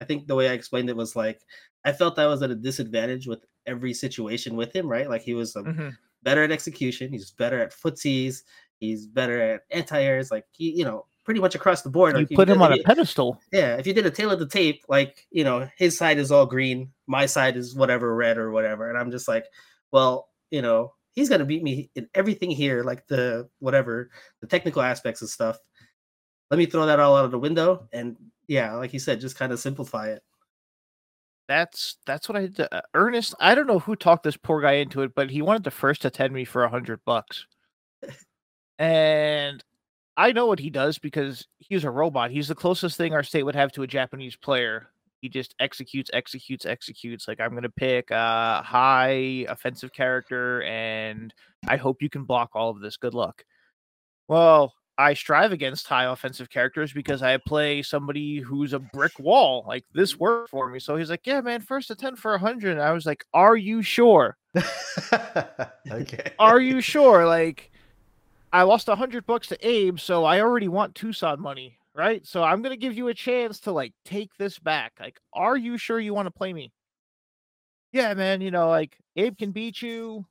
I 0.00 0.04
think 0.04 0.26
the 0.26 0.34
way 0.34 0.48
I 0.48 0.52
explained 0.52 0.90
it 0.90 0.96
was 0.96 1.14
like 1.14 1.40
I 1.84 1.92
felt 1.92 2.18
I 2.18 2.26
was 2.26 2.42
at 2.42 2.50
a 2.50 2.54
disadvantage 2.56 3.26
with 3.26 3.44
every 3.66 3.94
situation 3.94 4.56
with 4.56 4.74
him, 4.74 4.88
right? 4.88 5.08
Like 5.08 5.22
he 5.22 5.34
was 5.34 5.54
a 5.56 5.62
Mhm. 5.62 5.96
better 6.22 6.42
at 6.42 6.50
execution. 6.52 7.12
He's 7.12 7.30
better 7.30 7.60
at 7.60 7.72
footsies. 7.72 8.42
He's 8.80 9.06
better 9.06 9.40
at 9.40 9.60
anti-airs. 9.70 10.30
Like 10.32 10.44
he, 10.50 10.70
you 10.72 10.84
know, 10.84 11.06
pretty 11.24 11.38
much 11.40 11.54
across 11.54 11.82
the 11.82 11.88
board. 11.90 12.14
You 12.14 12.22
Like, 12.22 12.32
if 12.32 12.36
put 12.36 12.48
him 12.48 12.58
did- 12.58 12.64
on 12.64 12.72
a 12.72 12.76
you- 12.78 12.82
pedestal. 12.82 13.40
yeah. 13.52 13.76
If 13.76 13.86
you 13.86 13.94
did 13.94 14.06
a 14.06 14.10
tail 14.10 14.32
of 14.32 14.40
the 14.40 14.48
tape, 14.48 14.82
like 14.88 15.24
you 15.30 15.44
know, 15.44 15.68
his 15.76 15.96
side 15.96 16.18
is 16.18 16.32
all 16.32 16.46
green, 16.46 16.92
my 17.06 17.26
side 17.26 17.56
is 17.56 17.76
whatever 17.76 18.12
red 18.16 18.38
or 18.38 18.50
whatever, 18.50 18.88
and 18.88 18.98
I'm 18.98 19.12
just 19.12 19.28
like, 19.28 19.46
well, 19.92 20.28
you 20.50 20.62
know, 20.62 20.94
he's 21.12 21.28
gonna 21.28 21.44
beat 21.44 21.62
me 21.62 21.90
in 21.94 22.08
everything 22.14 22.50
here, 22.50 22.82
like 22.82 23.06
the 23.06 23.48
whatever 23.60 24.10
the 24.40 24.46
technical 24.46 24.82
aspects 24.82 25.22
of 25.22 25.30
stuff. 25.30 25.58
Let 26.50 26.58
me 26.58 26.66
throw 26.66 26.86
that 26.86 27.00
all 27.00 27.16
out 27.16 27.24
of 27.24 27.30
the 27.30 27.38
window, 27.38 27.88
and 27.92 28.16
yeah, 28.46 28.74
like 28.74 28.92
you 28.92 28.98
said, 28.98 29.20
just 29.20 29.38
kind 29.38 29.52
of 29.52 29.60
simplify 29.60 30.08
it. 30.08 30.22
That's 31.48 31.96
that's 32.06 32.28
what 32.28 32.36
I 32.36 32.46
did. 32.46 32.68
Uh, 32.72 32.82
Ernest, 32.94 33.34
I 33.40 33.54
don't 33.54 33.66
know 33.66 33.78
who 33.78 33.96
talked 33.96 34.22
this 34.22 34.36
poor 34.36 34.60
guy 34.60 34.74
into 34.74 35.02
it, 35.02 35.14
but 35.14 35.30
he 35.30 35.42
wanted 35.42 35.64
to 35.64 35.70
first 35.70 36.04
attend 36.04 36.32
me 36.32 36.44
for 36.44 36.64
a 36.64 36.68
hundred 36.68 37.00
bucks. 37.04 37.46
And 38.78 39.62
I 40.16 40.32
know 40.32 40.46
what 40.46 40.58
he 40.58 40.70
does 40.70 40.98
because 40.98 41.46
he's 41.58 41.84
a 41.84 41.90
robot. 41.90 42.30
He's 42.30 42.48
the 42.48 42.54
closest 42.54 42.96
thing 42.96 43.12
our 43.12 43.22
state 43.22 43.44
would 43.44 43.54
have 43.54 43.72
to 43.72 43.82
a 43.82 43.86
Japanese 43.86 44.36
player. 44.36 44.88
He 45.22 45.28
just 45.28 45.54
executes, 45.60 46.10
executes, 46.12 46.66
executes. 46.66 47.28
Like 47.28 47.40
I'm 47.40 47.54
gonna 47.54 47.70
pick 47.70 48.10
a 48.10 48.60
high 48.60 49.46
offensive 49.48 49.92
character, 49.92 50.64
and 50.64 51.32
I 51.68 51.76
hope 51.76 52.02
you 52.02 52.10
can 52.10 52.24
block 52.24 52.50
all 52.54 52.70
of 52.70 52.80
this. 52.80 52.96
Good 52.96 53.14
luck. 53.14 53.44
Well, 54.26 54.74
I 54.98 55.14
strive 55.14 55.52
against 55.52 55.86
high 55.86 56.06
offensive 56.06 56.50
characters 56.50 56.92
because 56.92 57.22
I 57.22 57.36
play 57.36 57.82
somebody 57.82 58.40
who's 58.40 58.72
a 58.72 58.80
brick 58.80 59.16
wall. 59.20 59.64
Like 59.66 59.84
this 59.94 60.18
worked 60.18 60.50
for 60.50 60.68
me. 60.68 60.80
So 60.80 60.96
he's 60.96 61.08
like, 61.08 61.24
"Yeah, 61.24 61.40
man, 61.40 61.60
first 61.60 61.86
to 61.88 61.94
ten 61.94 62.16
for 62.16 62.34
a 62.34 62.38
hundred. 62.40 62.72
And 62.72 62.82
I 62.82 62.90
was 62.90 63.06
like, 63.06 63.24
"Are 63.32 63.56
you 63.56 63.80
sure? 63.80 64.36
okay. 65.88 66.32
Are 66.40 66.60
you 66.60 66.80
sure?" 66.80 67.26
Like, 67.26 67.70
I 68.52 68.62
lost 68.62 68.88
a 68.88 68.96
hundred 68.96 69.24
bucks 69.24 69.46
to 69.48 69.66
Abe, 69.66 70.00
so 70.00 70.24
I 70.24 70.40
already 70.40 70.68
want 70.68 70.96
Tucson 70.96 71.40
money, 71.40 71.78
right? 71.94 72.26
So 72.26 72.42
I'm 72.42 72.62
gonna 72.62 72.76
give 72.76 72.96
you 72.96 73.08
a 73.08 73.14
chance 73.14 73.60
to 73.60 73.72
like 73.72 73.92
take 74.04 74.34
this 74.36 74.58
back. 74.58 74.92
Like, 75.00 75.18
are 75.32 75.56
you 75.56 75.78
sure 75.78 76.00
you 76.00 76.14
want 76.14 76.26
to 76.26 76.30
play 76.30 76.52
me? 76.52 76.72
Yeah, 77.92 78.14
man. 78.14 78.40
You 78.40 78.50
know, 78.50 78.68
like 78.68 78.96
Abe 79.16 79.36
can 79.36 79.52
beat 79.52 79.82
you. 79.82 80.26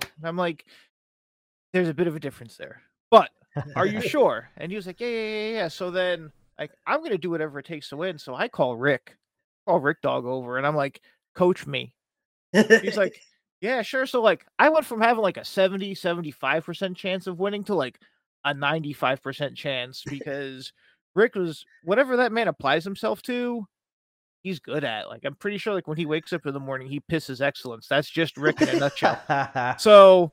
And 0.00 0.26
I'm 0.26 0.36
like, 0.36 0.66
there's 1.72 1.88
a 1.88 1.94
bit 1.94 2.06
of 2.06 2.16
a 2.16 2.20
difference 2.20 2.56
there, 2.56 2.82
but 3.10 3.30
are 3.74 3.86
you 3.86 4.00
sure? 4.08 4.50
And 4.56 4.70
he 4.70 4.76
was 4.76 4.86
like, 4.86 5.00
yeah, 5.00 5.08
yeah, 5.08 5.22
yeah, 5.22 5.50
yeah. 5.52 5.68
So 5.68 5.90
then, 5.90 6.30
like, 6.58 6.72
I'm 6.86 7.02
gonna 7.02 7.18
do 7.18 7.30
whatever 7.30 7.58
it 7.58 7.66
takes 7.66 7.88
to 7.90 7.96
win. 7.96 8.18
So 8.18 8.34
I 8.34 8.48
call 8.48 8.76
Rick, 8.76 9.16
call 9.66 9.80
Rick 9.80 10.02
Dog 10.02 10.26
over, 10.26 10.58
and 10.58 10.66
I'm 10.66 10.76
like, 10.76 11.00
coach 11.34 11.66
me. 11.66 11.94
He's 12.52 12.96
like, 12.96 13.20
yeah, 13.60 13.82
sure. 13.82 14.06
So 14.06 14.22
like, 14.22 14.46
I 14.58 14.68
went 14.68 14.84
from 14.84 15.00
having 15.00 15.22
like 15.22 15.38
a 15.38 15.44
70, 15.44 15.94
75 15.94 16.64
percent 16.64 16.96
chance 16.96 17.26
of 17.26 17.38
winning 17.38 17.64
to 17.64 17.74
like 17.74 17.98
a 18.44 18.52
95 18.54 19.22
percent 19.22 19.56
chance 19.56 20.02
because 20.06 20.72
Rick 21.16 21.34
was 21.34 21.64
whatever 21.82 22.18
that 22.18 22.30
man 22.30 22.46
applies 22.46 22.84
himself 22.84 23.22
to. 23.22 23.66
He's 24.42 24.60
good 24.60 24.84
at 24.84 25.08
like 25.08 25.24
I'm 25.24 25.34
pretty 25.34 25.58
sure 25.58 25.74
like 25.74 25.88
when 25.88 25.96
he 25.96 26.06
wakes 26.06 26.32
up 26.32 26.46
in 26.46 26.54
the 26.54 26.60
morning 26.60 26.88
he 26.88 27.00
pisses 27.10 27.40
excellence. 27.40 27.88
That's 27.88 28.08
just 28.08 28.36
Rick 28.36 28.62
in 28.62 28.68
a 28.68 28.78
nutshell. 28.78 29.20
So 29.80 30.30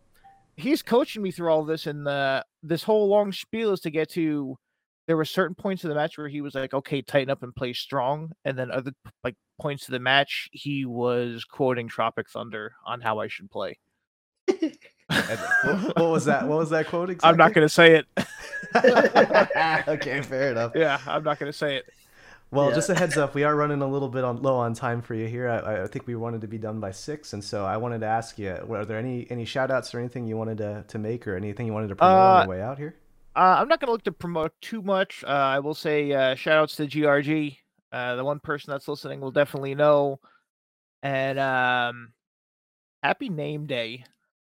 he's 0.55 0.83
coaching 0.83 1.23
me 1.23 1.31
through 1.31 1.49
all 1.49 1.63
this, 1.65 1.87
and 1.87 2.07
uh, 2.07 2.43
this 2.61 2.83
whole 2.83 3.07
long 3.07 3.31
spiel 3.31 3.71
is 3.71 3.79
to 3.81 3.89
get 3.89 4.11
to. 4.11 4.55
There 5.07 5.17
were 5.17 5.25
certain 5.25 5.55
points 5.55 5.83
of 5.83 5.89
the 5.89 5.95
match 5.95 6.17
where 6.17 6.27
he 6.27 6.41
was 6.41 6.53
like, 6.53 6.73
"Okay, 6.73 7.01
tighten 7.01 7.29
up 7.29 7.43
and 7.43 7.55
play 7.55 7.73
strong," 7.73 8.31
and 8.45 8.57
then 8.57 8.69
other 8.69 8.91
like 9.23 9.35
points 9.59 9.87
of 9.87 9.93
the 9.93 9.99
match 9.99 10.47
he 10.51 10.85
was 10.85 11.43
quoting 11.43 11.87
Tropic 11.87 12.29
Thunder 12.29 12.73
on 12.85 13.01
how 13.01 13.19
I 13.19 13.27
should 13.27 13.49
play. 13.49 13.79
And 15.09 15.39
what, 15.63 15.97
what 15.97 16.09
was 16.11 16.25
that? 16.25 16.47
What 16.47 16.57
was 16.59 16.69
that 16.71 16.87
quote 16.87 17.09
exactly? 17.09 17.29
I'm 17.29 17.37
not 17.37 17.53
going 17.53 17.65
to 17.65 17.69
say 17.69 17.95
it. 17.95 18.07
okay, 19.87 20.21
fair 20.21 20.51
enough. 20.51 20.71
Yeah, 20.75 20.99
I'm 21.05 21.23
not 21.23 21.39
going 21.39 21.51
to 21.51 21.57
say 21.57 21.77
it. 21.77 21.85
Well, 22.51 22.69
Yeah. 22.69 22.75
just 22.75 22.89
a 22.89 22.95
heads 22.95 23.17
up, 23.17 23.33
we 23.33 23.43
are 23.43 23.55
running 23.55 23.81
a 23.81 23.87
little 23.87 24.09
bit 24.09 24.23
on 24.23 24.41
low 24.41 24.55
on 24.57 24.73
time 24.75 25.01
for 25.01 25.15
you 25.15 25.27
here. 25.27 25.49
I, 25.49 25.83
I 25.83 25.87
think 25.87 26.05
we 26.05 26.15
wanted 26.15 26.41
to 26.41 26.47
be 26.47 26.59
done 26.59 26.79
by 26.79 26.91
six, 26.91 27.33
and 27.33 27.43
so 27.43 27.65
I 27.65 27.77
wanted 27.77 28.01
to 28.01 28.05
ask 28.05 28.37
you: 28.37 28.51
Are 28.69 28.85
there 28.85 28.97
any 28.99 29.25
any 29.31 29.43
shout 29.43 29.71
outs 29.71 29.93
or 29.95 29.99
anything 29.99 30.27
you 30.27 30.37
wanted 30.37 30.59
to, 30.59 30.85
to 30.87 30.99
make, 30.99 31.27
or 31.27 31.35
anything 31.35 31.65
you 31.65 31.73
wanted 31.73 31.87
to 31.89 31.95
promote 31.95 32.15
on 32.15 32.45
the 32.45 32.49
way 32.49 32.61
out 32.61 32.77
here? 32.77 32.95
Uh, 33.35 33.57
I'm 33.59 33.67
not 33.67 33.79
going 33.79 33.87
to 33.87 33.91
look 33.93 34.03
to 34.03 34.11
promote 34.11 34.53
too 34.61 34.83
much. 34.83 35.23
Uh, 35.23 35.29
I 35.31 35.59
will 35.59 35.73
say 35.73 36.11
uh, 36.11 36.35
shout 36.35 36.59
outs 36.59 36.75
to 36.75 36.85
GRG. 36.85 37.57
Uh, 37.91 38.15
the 38.15 38.23
one 38.23 38.39
person 38.39 38.69
that's 38.71 38.87
listening 38.87 39.19
will 39.19 39.31
definitely 39.31 39.73
know. 39.73 40.19
And 41.01 41.39
um, 41.39 42.13
happy 43.01 43.29
name 43.29 43.65
day. 43.65 44.05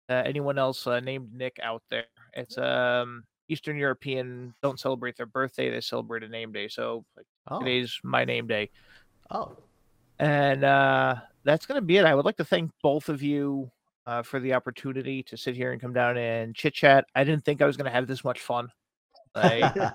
Uh, 0.08 0.22
anyone 0.24 0.58
else 0.58 0.86
uh, 0.86 1.00
named 1.00 1.34
Nick 1.34 1.58
out 1.62 1.82
there? 1.90 2.04
It's 2.32 2.58
um 2.58 3.24
Eastern 3.48 3.76
European 3.76 4.54
don't 4.62 4.78
celebrate 4.78 5.16
their 5.16 5.26
birthday; 5.26 5.70
they 5.70 5.80
celebrate 5.80 6.22
a 6.22 6.28
name 6.28 6.52
day. 6.52 6.68
So 6.68 7.04
like, 7.16 7.26
Oh, 7.48 7.58
today's 7.60 7.98
my 8.02 8.24
name 8.24 8.46
day. 8.46 8.70
oh, 9.30 9.56
And 10.18 10.64
uh, 10.64 11.16
that's 11.44 11.66
going 11.66 11.80
to 11.80 11.84
be 11.84 11.96
it. 11.96 12.04
I 12.04 12.14
would 12.14 12.24
like 12.24 12.36
to 12.38 12.44
thank 12.44 12.70
both 12.82 13.08
of 13.08 13.22
you 13.22 13.70
uh, 14.06 14.22
for 14.22 14.40
the 14.40 14.54
opportunity 14.54 15.22
to 15.24 15.36
sit 15.36 15.54
here 15.54 15.72
and 15.72 15.80
come 15.80 15.92
down 15.92 16.16
and 16.16 16.54
chit 16.54 16.74
chat. 16.74 17.04
I 17.14 17.24
didn't 17.24 17.44
think 17.44 17.62
I 17.62 17.66
was 17.66 17.76
going 17.76 17.84
to 17.86 17.92
have 17.92 18.06
this 18.06 18.24
much 18.24 18.40
fun. 18.40 18.68
Like, 19.34 19.76
uh, 19.76 19.92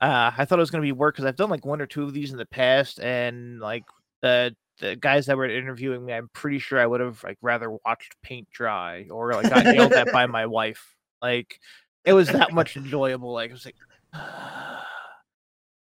I 0.00 0.44
thought 0.44 0.58
it 0.58 0.62
was 0.62 0.70
going 0.70 0.82
to 0.82 0.86
be 0.86 0.92
work 0.92 1.14
because 1.14 1.26
I've 1.26 1.36
done 1.36 1.50
like 1.50 1.66
one 1.66 1.80
or 1.80 1.86
two 1.86 2.04
of 2.04 2.14
these 2.14 2.32
in 2.32 2.38
the 2.38 2.46
past, 2.46 3.00
and 3.00 3.60
like 3.60 3.84
the 4.22 4.54
the 4.80 4.96
guys 4.96 5.26
that 5.26 5.36
were 5.36 5.48
interviewing 5.48 6.04
me, 6.04 6.12
I'm 6.12 6.28
pretty 6.32 6.58
sure 6.58 6.80
I 6.80 6.86
would 6.86 7.00
have 7.00 7.22
like 7.22 7.38
rather 7.42 7.70
watched 7.84 8.14
paint 8.22 8.48
dry 8.50 9.06
or 9.10 9.32
like 9.34 9.50
got 9.50 9.64
yelled 9.74 9.92
at 9.92 10.12
by 10.12 10.26
my 10.26 10.46
wife. 10.46 10.94
Like 11.22 11.60
it 12.04 12.12
was 12.12 12.28
that 12.28 12.52
much 12.52 12.76
enjoyable. 12.76 13.32
Like 13.32 13.50
I 13.50 13.52
was 13.52 13.64
like. 13.64 13.76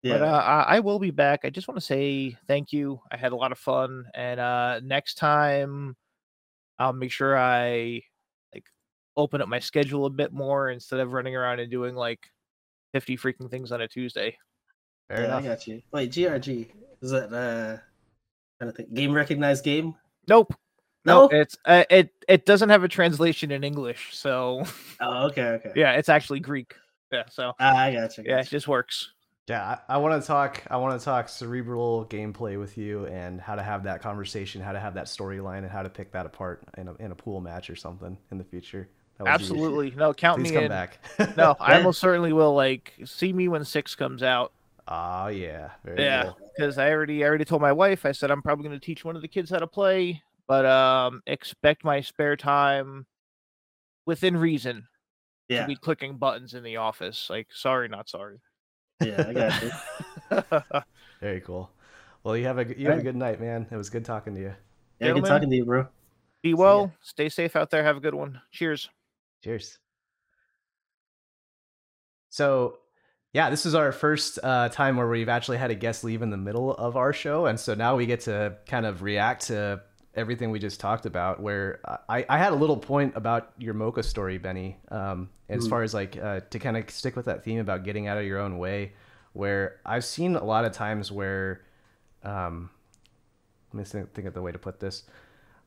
yeah. 0.02 0.18
But 0.18 0.22
uh, 0.22 0.42
I 0.46 0.76
I 0.76 0.80
will 0.80 0.98
be 0.98 1.10
back. 1.10 1.40
I 1.44 1.50
just 1.50 1.68
want 1.68 1.78
to 1.78 1.84
say 1.84 2.36
thank 2.46 2.72
you. 2.72 3.00
I 3.10 3.16
had 3.16 3.32
a 3.32 3.36
lot 3.36 3.52
of 3.52 3.58
fun, 3.58 4.04
and 4.14 4.40
uh, 4.40 4.80
next 4.82 5.14
time 5.14 5.96
I'll 6.78 6.92
make 6.92 7.12
sure 7.12 7.36
I 7.36 8.02
like 8.54 8.66
open 9.16 9.40
up 9.40 9.48
my 9.48 9.58
schedule 9.58 10.06
a 10.06 10.10
bit 10.10 10.32
more 10.32 10.70
instead 10.70 11.00
of 11.00 11.12
running 11.12 11.34
around 11.34 11.60
and 11.60 11.70
doing 11.70 11.94
like 11.94 12.30
fifty 12.92 13.16
freaking 13.16 13.50
things 13.50 13.72
on 13.72 13.80
a 13.80 13.88
Tuesday. 13.88 14.36
fair 15.08 15.22
yeah, 15.24 15.36
I 15.36 15.42
got 15.42 15.66
you. 15.66 15.82
Wait, 15.92 16.10
GRG 16.10 16.68
is 17.02 17.10
that 17.10 17.32
uh 17.32 17.82
trying 18.58 18.70
to 18.70 18.76
think 18.76 18.94
game 18.94 19.12
recognized 19.12 19.64
game? 19.64 19.94
Nope. 20.28 20.54
No, 21.04 21.28
No? 21.28 21.38
it's 21.38 21.56
uh, 21.64 21.84
it 21.88 22.10
it 22.28 22.46
doesn't 22.46 22.68
have 22.68 22.82
a 22.82 22.88
translation 22.88 23.50
in 23.52 23.62
English, 23.62 24.10
so 24.16 24.64
Oh, 25.00 25.26
okay, 25.26 25.42
okay. 25.50 25.72
yeah, 25.76 25.92
it's 25.92 26.08
actually 26.08 26.40
Greek. 26.40 26.74
Yeah, 27.12 27.22
so 27.30 27.52
Ah, 27.60 27.76
I 27.78 27.92
got 27.92 28.18
you. 28.18 28.24
yeah, 28.26 28.40
it 28.40 28.48
just 28.48 28.66
works. 28.66 29.12
Yeah, 29.48 29.76
I, 29.88 29.94
I 29.94 29.96
want 29.98 30.20
to 30.20 30.26
talk. 30.26 30.64
I 30.68 30.76
want 30.78 30.98
to 30.98 31.04
talk 31.04 31.28
cerebral 31.28 32.04
gameplay 32.10 32.58
with 32.58 32.76
you 32.76 33.06
and 33.06 33.40
how 33.40 33.54
to 33.54 33.62
have 33.62 33.84
that 33.84 34.02
conversation, 34.02 34.60
how 34.60 34.72
to 34.72 34.80
have 34.80 34.94
that 34.94 35.06
storyline, 35.06 35.58
and 35.58 35.70
how 35.70 35.84
to 35.84 35.88
pick 35.88 36.10
that 36.12 36.26
apart 36.26 36.64
in 36.76 36.88
a 36.88 36.94
in 36.96 37.12
a 37.12 37.14
pool 37.14 37.40
match 37.40 37.70
or 37.70 37.76
something 37.76 38.18
in 38.32 38.38
the 38.38 38.44
future. 38.44 38.88
That 39.18 39.24
would 39.24 39.30
Absolutely. 39.34 39.92
No, 39.92 40.12
count 40.12 40.40
Please 40.40 40.48
me 40.50 40.54
come 40.56 40.64
in. 40.64 40.68
back. 40.68 40.98
No, 41.36 41.54
I 41.60 41.76
Yeah. 41.78 41.84
most 41.84 42.00
certainly 42.00 42.32
will. 42.32 42.54
Like, 42.54 42.92
see 43.04 43.32
me 43.32 43.46
when 43.46 43.64
six 43.64 43.94
comes 43.94 44.24
out. 44.24 44.52
Oh 44.88 45.26
yeah. 45.28 45.72
Very 45.84 45.98
Yeah, 45.98 46.22
cool. 46.22 46.38
because 46.56 46.78
I 46.78 46.90
already 46.90 47.24
I 47.24 47.28
already 47.28 47.44
told 47.44 47.62
my 47.62 47.72
wife. 47.72 48.06
I 48.06 48.12
said 48.12 48.30
I'm 48.30 48.42
probably 48.42 48.64
going 48.68 48.78
to 48.78 48.84
teach 48.84 49.04
one 49.04 49.16
of 49.16 49.22
the 49.22 49.28
kids 49.28 49.50
how 49.50 49.58
to 49.58 49.66
play, 49.66 50.22
but 50.46 50.64
um, 50.64 51.22
expect 51.26 51.84
my 51.84 52.00
spare 52.00 52.36
time 52.36 53.06
within 54.06 54.36
reason 54.36 54.86
Yeah, 55.48 55.62
to 55.62 55.66
be 55.66 55.76
clicking 55.76 56.18
buttons 56.18 56.54
in 56.54 56.62
the 56.62 56.76
office. 56.76 57.28
Like, 57.28 57.48
sorry, 57.52 57.88
not 57.88 58.08
sorry. 58.08 58.40
yeah, 59.02 59.26
I 59.28 59.32
got 59.34 59.62
you. 59.62 59.72
Very 61.20 61.40
cool. 61.40 61.70
Well, 62.22 62.36
you 62.36 62.44
have 62.44 62.58
a 62.58 62.78
you 62.78 62.88
have 62.88 62.98
a 62.98 63.02
good 63.02 63.16
night, 63.16 63.40
man. 63.40 63.66
It 63.70 63.76
was 63.76 63.90
good 63.90 64.04
talking 64.04 64.34
to 64.34 64.40
you. 64.40 64.54
Yeah, 65.00 65.12
good 65.12 65.24
talking 65.24 65.50
to 65.50 65.56
you, 65.56 65.64
bro. 65.64 65.88
be 66.42 66.54
well. 66.54 66.92
Stay 67.02 67.28
safe 67.28 67.56
out 67.56 67.70
there. 67.70 67.82
Have 67.84 67.96
a 67.96 68.00
good 68.00 68.14
one. 68.14 68.40
Cheers. 68.52 68.88
Cheers. 69.42 69.78
So, 72.28 72.78
yeah, 73.36 73.50
this 73.50 73.66
is 73.66 73.74
our 73.74 73.92
first 73.92 74.38
uh, 74.42 74.70
time 74.70 74.96
where 74.96 75.06
we've 75.06 75.28
actually 75.28 75.58
had 75.58 75.70
a 75.70 75.74
guest 75.74 76.04
leave 76.04 76.22
in 76.22 76.30
the 76.30 76.38
middle 76.38 76.72
of 76.72 76.96
our 76.96 77.12
show, 77.12 77.44
and 77.44 77.60
so 77.60 77.74
now 77.74 77.94
we 77.94 78.06
get 78.06 78.20
to 78.20 78.56
kind 78.64 78.86
of 78.86 79.02
react 79.02 79.48
to 79.48 79.82
everything 80.14 80.50
we 80.50 80.58
just 80.58 80.80
talked 80.80 81.04
about. 81.04 81.42
Where 81.42 81.80
I, 82.08 82.24
I 82.30 82.38
had 82.38 82.54
a 82.54 82.56
little 82.56 82.78
point 82.78 83.12
about 83.14 83.52
your 83.58 83.74
Mocha 83.74 84.02
story, 84.04 84.38
Benny, 84.38 84.78
um, 84.90 85.28
as 85.50 85.64
mm-hmm. 85.64 85.68
far 85.68 85.82
as 85.82 85.92
like 85.92 86.16
uh, 86.16 86.40
to 86.48 86.58
kind 86.58 86.78
of 86.78 86.88
stick 86.88 87.14
with 87.14 87.26
that 87.26 87.44
theme 87.44 87.58
about 87.58 87.84
getting 87.84 88.06
out 88.06 88.16
of 88.16 88.24
your 88.24 88.38
own 88.38 88.56
way. 88.56 88.94
Where 89.34 89.80
I've 89.84 90.06
seen 90.06 90.34
a 90.34 90.42
lot 90.42 90.64
of 90.64 90.72
times 90.72 91.12
where, 91.12 91.60
um, 92.22 92.70
let 93.74 93.78
me 93.78 93.84
think, 93.84 94.14
think 94.14 94.28
of 94.28 94.32
the 94.32 94.40
way 94.40 94.50
to 94.50 94.58
put 94.58 94.80
this. 94.80 95.02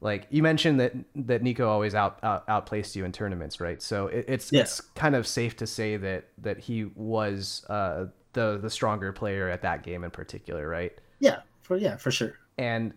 Like 0.01 0.27
you 0.29 0.41
mentioned 0.41 0.79
that 0.79 0.93
that 1.15 1.41
Nico 1.41 1.67
always 1.67 1.93
out, 1.93 2.19
out 2.23 2.45
outplaced 2.47 2.95
you 2.95 3.03
in 3.03 3.11
tournaments, 3.11 3.59
right? 3.59 3.81
So 3.81 4.07
it, 4.07 4.25
it's 4.27 4.51
yeah. 4.51 4.61
it's 4.61 4.79
kind 4.79 5.15
of 5.15 5.27
safe 5.27 5.57
to 5.57 5.67
say 5.67 5.97
that 5.97 6.29
that 6.37 6.59
he 6.59 6.85
was 6.95 7.65
uh, 7.69 8.05
the 8.33 8.57
the 8.61 8.69
stronger 8.69 9.11
player 9.11 9.49
at 9.49 9.61
that 9.63 9.83
game 9.83 10.03
in 10.05 10.11
particular, 10.11 10.67
right? 10.67 10.93
Yeah, 11.19 11.41
for 11.61 11.75
yeah, 11.75 11.97
for 11.97 12.11
sure. 12.11 12.35
And 12.57 12.93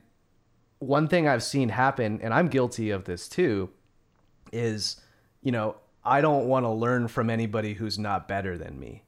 one 0.78 1.08
thing 1.08 1.26
I've 1.26 1.42
seen 1.42 1.70
happen, 1.70 2.20
and 2.22 2.32
I'm 2.32 2.48
guilty 2.48 2.90
of 2.90 3.04
this 3.04 3.28
too, 3.28 3.70
is 4.52 5.00
you 5.42 5.50
know 5.50 5.76
I 6.04 6.20
don't 6.20 6.46
want 6.46 6.64
to 6.64 6.70
learn 6.70 7.08
from 7.08 7.30
anybody 7.30 7.74
who's 7.74 7.98
not 7.98 8.28
better 8.28 8.56
than 8.56 8.78
me. 8.78 9.02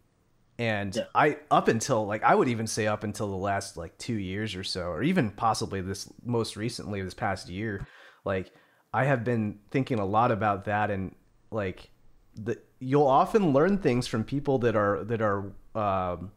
And 0.59 0.95
yeah. 0.95 1.05
I 1.15 1.39
up 1.51 1.69
until 1.69 2.07
like 2.07 2.23
I 2.23 2.35
would 2.35 2.49
even 2.49 2.67
say 2.67 2.87
up 2.87 3.03
until 3.05 3.29
the 3.29 3.37
last 3.37 3.77
like 3.77 3.99
2 3.99 4.15
years 4.15 4.55
or 4.55 4.63
so 4.63 4.83
or 4.83 5.03
even 5.03 5.31
possibly 5.31 5.81
this 5.81 6.13
most 6.25 6.57
recently 6.57 7.03
this 7.03 7.15
past 7.15 7.49
year 7.49 7.87
like 8.25 8.53
I 8.93 9.05
have 9.05 9.25
been 9.25 9.59
thinking 9.73 9.99
a 9.99 10.05
lot 10.05 10.31
about 10.31 10.67
that 10.67 10.91
and 10.91 11.15
like 11.51 11.91
the 12.37 12.59
you'll 12.79 13.07
often 13.07 13.53
learn 13.53 13.79
things 13.79 14.07
from 14.07 14.25
people 14.25 14.59
that 14.59 14.77
are 14.77 15.05
that 15.05 15.23
are 15.23 15.53
um, 15.75 16.31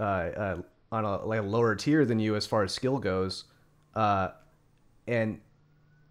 uh, 0.00 0.02
uh, 0.02 0.56
on 0.92 1.04
a 1.04 1.24
like 1.24 1.40
a 1.40 1.42
lower 1.42 1.74
tier 1.74 2.04
than 2.04 2.18
you 2.18 2.36
as 2.36 2.46
far 2.46 2.62
as 2.62 2.72
skill 2.72 2.98
goes, 2.98 3.44
uh, 3.94 4.28
and 5.06 5.40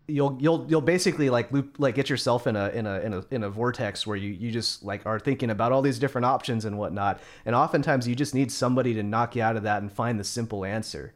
you'll 0.08 0.38
you'll 0.40 0.66
you'll 0.70 0.82
basically 0.82 1.30
like 1.30 1.52
loop 1.52 1.76
like 1.78 1.96
get 1.96 2.10
yourself 2.10 2.48
in 2.48 2.56
a 2.56 2.70
in 2.70 2.88
a 2.88 3.00
in 3.00 3.14
a 3.14 3.26
in 3.32 3.44
a 3.44 3.50
vortex 3.50 4.08
where 4.08 4.18
you 4.18 4.32
you 4.32 4.52
just 4.52 4.84
like 4.84 5.06
are 5.06 5.20
thinking 5.20 5.50
about 5.50 5.72
all 5.72 5.82
these 5.82 6.00
different 6.00 6.26
options 6.26 6.66
and 6.66 6.78
whatnot, 6.78 7.20
and 7.46 7.56
oftentimes 7.56 8.08
you 8.08 8.16
just 8.16 8.34
need 8.34 8.52
somebody 8.52 8.94
to 8.94 9.04
knock 9.04 9.36
you 9.36 9.42
out 9.42 9.58
of 9.58 9.64
that 9.64 9.82
and 9.82 9.92
find 9.92 10.20
the 10.20 10.24
simple 10.24 10.66
answer, 10.66 11.14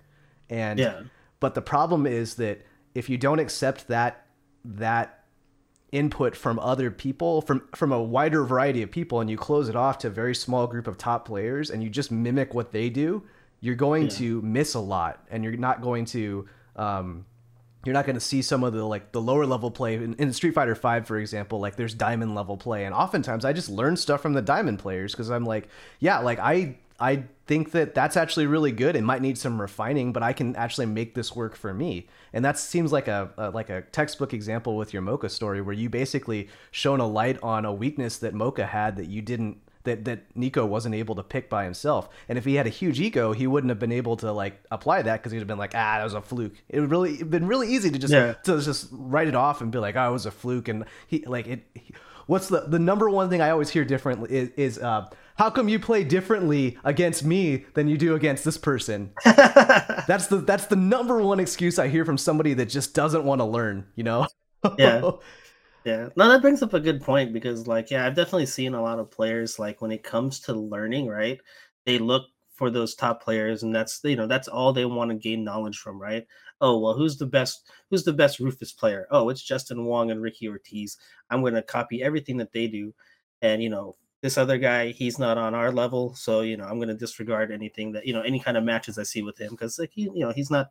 and 0.50 0.80
yeah. 0.80 1.02
But 1.40 1.56
the 1.56 1.62
problem 1.62 2.06
is 2.06 2.36
that 2.36 2.62
if 2.94 3.10
you 3.10 3.18
don't 3.18 3.40
accept 3.40 3.88
that 3.88 4.28
that 4.64 5.26
input 5.92 6.36
from 6.36 6.58
other 6.60 6.90
people 6.90 7.42
from 7.42 7.68
from 7.76 7.92
a 7.92 8.02
wider 8.02 8.46
variety 8.46 8.82
of 8.82 8.90
people 8.90 9.20
and 9.20 9.30
you 9.30 9.38
close 9.38 9.68
it 9.68 9.76
off 9.76 9.98
to 9.98 10.08
a 10.08 10.10
very 10.10 10.34
small 10.34 10.66
group 10.66 10.88
of 10.88 10.98
top 10.98 11.26
players 11.26 11.70
and 11.70 11.84
you 11.84 11.90
just 11.90 12.12
mimic 12.12 12.54
what 12.54 12.72
they 12.72 12.90
do 12.90 13.22
you're 13.60 13.76
going 13.76 14.04
yeah. 14.04 14.10
to 14.10 14.42
miss 14.42 14.74
a 14.74 14.80
lot 14.80 15.26
and 15.30 15.44
you're 15.44 15.58
not 15.58 15.82
going 15.82 16.06
to 16.06 16.48
um, 16.78 17.26
you're 17.86 17.94
not 17.94 18.06
going 18.06 18.16
to 18.16 18.22
see 18.22 18.42
some 18.42 18.64
of 18.64 18.74
the 18.74 18.84
like 18.84 19.12
the 19.12 19.22
lower 19.22 19.46
level 19.46 19.72
play 19.72 19.96
in, 19.96 20.14
in 20.16 20.32
street 20.34 20.54
fighter 20.54 20.76
5 20.76 21.08
for 21.08 21.18
example 21.18 21.60
like 21.60 21.76
there's 21.76 21.94
diamond 21.94 22.36
level 22.36 22.58
play 22.58 22.86
and 22.86 22.94
oftentimes 22.94 23.46
i 23.46 23.54
just 23.54 23.70
learn 23.70 23.98
stuff 23.98 24.22
from 24.22 24.34
the 24.34 24.42
diamond 24.42 24.80
players 24.80 25.14
because 25.14 25.30
i'm 25.30 25.46
like 25.46 25.68
yeah 26.00 26.20
like 26.20 26.40
i 26.40 26.76
I 27.02 27.24
think 27.48 27.72
that 27.72 27.96
that's 27.96 28.16
actually 28.16 28.46
really 28.46 28.72
good. 28.72 28.96
It 28.96 29.02
might 29.02 29.24
need 29.24 29.36
some 29.36 29.60
refining, 29.60 30.14
but 30.14 30.22
I 30.22 30.34
can 30.34 30.56
actually 30.56 30.86
make 30.86 31.16
this 31.16 31.36
work 31.36 31.56
for 31.56 31.74
me. 31.74 32.08
And 32.32 32.46
that 32.46 32.60
seems 32.60 32.92
like 32.92 33.08
a, 33.08 33.32
a 33.38 33.50
like 33.50 33.72
a 33.72 33.82
textbook 33.82 34.36
example 34.36 34.78
with 34.78 34.94
your 34.94 35.02
Mocha 35.02 35.28
story, 35.28 35.62
where 35.62 35.74
you 35.74 35.90
basically 35.90 36.48
shone 36.70 37.00
a 37.00 37.08
light 37.08 37.40
on 37.42 37.66
a 37.66 37.74
weakness 37.74 38.20
that 38.20 38.36
Mocha 38.36 38.68
had 38.68 38.98
that 38.98 39.08
you 39.08 39.24
didn't 39.24 39.58
that 39.84 40.06
that 40.06 40.36
Nico 40.36 40.66
wasn't 40.66 40.96
able 40.96 41.16
to 41.16 41.24
pick 41.24 41.50
by 41.50 41.64
himself. 41.64 42.10
And 42.30 42.38
if 42.38 42.46
he 42.46 42.56
had 42.56 42.68
a 42.68 42.70
huge 42.70 43.00
ego, 43.00 43.34
he 43.34 43.48
wouldn't 43.48 43.70
have 43.70 43.80
been 43.80 43.92
able 43.92 44.18
to 44.18 44.32
like 44.32 44.64
apply 44.72 45.02
that 45.04 45.18
because 45.18 45.32
he'd 45.32 45.40
have 45.40 45.48
been 45.48 45.58
like, 45.58 45.74
ah, 45.76 45.98
that 45.98 46.04
was 46.04 46.14
a 46.14 46.22
fluke. 46.22 46.54
It 46.70 46.80
would 46.80 46.92
really 46.92 47.24
been 47.24 47.48
really 47.48 47.74
easy 47.74 47.90
to 47.92 48.00
just 48.00 48.14
yeah. 48.14 48.34
to 48.44 48.62
just 48.62 48.90
write 48.92 49.28
it 49.28 49.36
off 49.36 49.62
and 49.62 49.72
be 49.72 49.80
like, 49.80 49.96
oh, 49.96 50.10
it 50.10 50.14
was 50.14 50.26
a 50.26 50.32
fluke. 50.32 50.68
And 50.68 50.86
he 51.08 51.24
like 51.26 51.48
it. 51.48 51.66
He, 51.74 51.94
what's 52.28 52.48
the 52.48 52.62
the 52.62 52.80
number 52.80 53.10
one 53.10 53.30
thing 53.30 53.42
I 53.42 53.50
always 53.50 53.70
hear 53.70 53.86
differently 53.86 54.32
is, 54.32 54.50
is 54.58 54.80
uh, 54.80 55.10
how 55.36 55.50
come 55.50 55.70
you 55.70 55.80
play 55.80 56.04
differently 56.04 56.78
against 56.84 57.24
me 57.24 57.66
than 57.74 57.88
you 57.88 57.98
do 57.98 58.16
against 58.16 58.46
this 58.46 58.58
person? 58.58 59.12
that's 59.26 60.28
the 60.28 60.38
that's 60.38 60.68
the 60.68 60.76
number 60.76 61.22
one 61.22 61.40
excuse 61.40 61.80
I 61.80 61.88
hear 61.88 62.06
from 62.06 62.18
somebody 62.18 62.54
that 62.56 62.68
just 62.68 62.94
doesn't 62.94 63.24
want 63.24 63.40
to 63.40 63.46
learn, 63.46 63.88
you 63.96 64.04
know? 64.04 64.28
yeah. 64.78 65.12
Yeah. 65.84 66.10
No, 66.16 66.30
that 66.30 66.42
brings 66.42 66.62
up 66.62 66.74
a 66.74 66.80
good 66.80 67.02
point 67.02 67.34
because 67.34 67.68
like, 67.68 67.90
yeah, 67.90 68.06
I've 68.06 68.16
definitely 68.16 68.46
seen 68.46 68.76
a 68.76 68.82
lot 68.82 69.00
of 69.00 69.10
players 69.10 69.58
like 69.58 69.82
when 69.82 69.92
it 69.92 70.04
comes 70.04 70.40
to 70.42 70.54
learning, 70.54 71.08
right? 71.08 71.40
They 71.86 71.98
look 71.98 72.24
for 72.54 72.70
those 72.70 72.94
top 72.94 73.24
players 73.24 73.64
and 73.64 73.74
that's 73.76 74.00
you 74.04 74.16
know, 74.16 74.28
that's 74.28 74.48
all 74.48 74.74
they 74.74 74.86
want 74.86 75.10
to 75.10 75.18
gain 75.18 75.44
knowledge 75.44 75.80
from, 75.80 76.00
right? 76.00 76.28
Oh, 76.62 76.78
well, 76.80 76.94
who's 76.94 77.18
the 77.18 77.26
best 77.26 77.68
who's 77.90 78.04
the 78.04 78.14
best 78.14 78.40
Rufus 78.40 78.72
player? 78.72 79.08
Oh, 79.10 79.30
it's 79.30 79.42
Justin 79.42 79.86
Wong 79.86 80.12
and 80.12 80.22
Ricky 80.22 80.48
Ortiz. 80.48 80.98
I'm 81.32 81.44
gonna 81.44 81.64
copy 81.64 82.04
everything 82.04 82.38
that 82.38 82.54
they 82.54 82.68
do 82.68 82.94
and 83.42 83.64
you 83.64 83.70
know 83.70 83.96
this 84.22 84.38
other 84.38 84.58
guy 84.60 84.92
he's 84.92 85.18
not 85.18 85.38
on 85.38 85.56
our 85.56 85.72
level 85.72 86.14
so 86.14 86.42
you 86.42 86.58
know 86.58 86.66
i'm 86.66 86.78
going 86.78 86.88
to 86.88 86.94
disregard 86.94 87.52
anything 87.52 87.92
that 87.92 88.06
you 88.06 88.14
know 88.14 88.22
any 88.22 88.40
kind 88.40 88.58
of 88.58 88.64
matches 88.64 88.98
i 89.00 89.04
see 89.04 89.24
with 89.24 89.40
him 89.40 89.50
because 89.52 89.80
like 89.80 89.92
he, 89.94 90.04
you 90.04 90.20
know 90.20 90.32
he's 90.32 90.52
not 90.52 90.68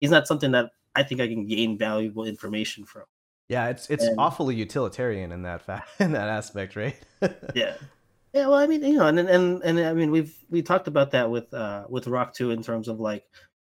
he's 0.00 0.10
not 0.10 0.26
something 0.26 0.50
that 0.52 0.70
i 0.94 1.02
think 1.02 1.20
i 1.20 1.28
can 1.28 1.46
gain 1.46 1.78
valuable 1.78 2.24
information 2.24 2.84
from 2.84 3.04
yeah 3.48 3.68
it's 3.68 3.88
it's 3.90 4.04
and, 4.04 4.18
awfully 4.18 4.54
utilitarian 4.54 5.32
in 5.32 5.42
that 5.42 5.62
fact 5.62 5.88
in 6.00 6.12
that 6.12 6.28
aspect 6.28 6.76
right 6.76 6.96
yeah 7.54 7.74
yeah 8.32 8.46
well 8.46 8.54
i 8.54 8.66
mean 8.66 8.82
you 8.82 8.96
know 8.96 9.06
and 9.06 9.18
and 9.18 9.62
and 9.62 9.80
i 9.80 9.92
mean 9.92 10.10
we've 10.10 10.36
we 10.50 10.62
talked 10.62 10.88
about 10.88 11.10
that 11.10 11.30
with 11.30 11.52
uh 11.54 11.84
with 11.88 12.06
rock 12.06 12.34
too 12.34 12.50
in 12.50 12.62
terms 12.62 12.88
of 12.88 13.00
like 13.00 13.24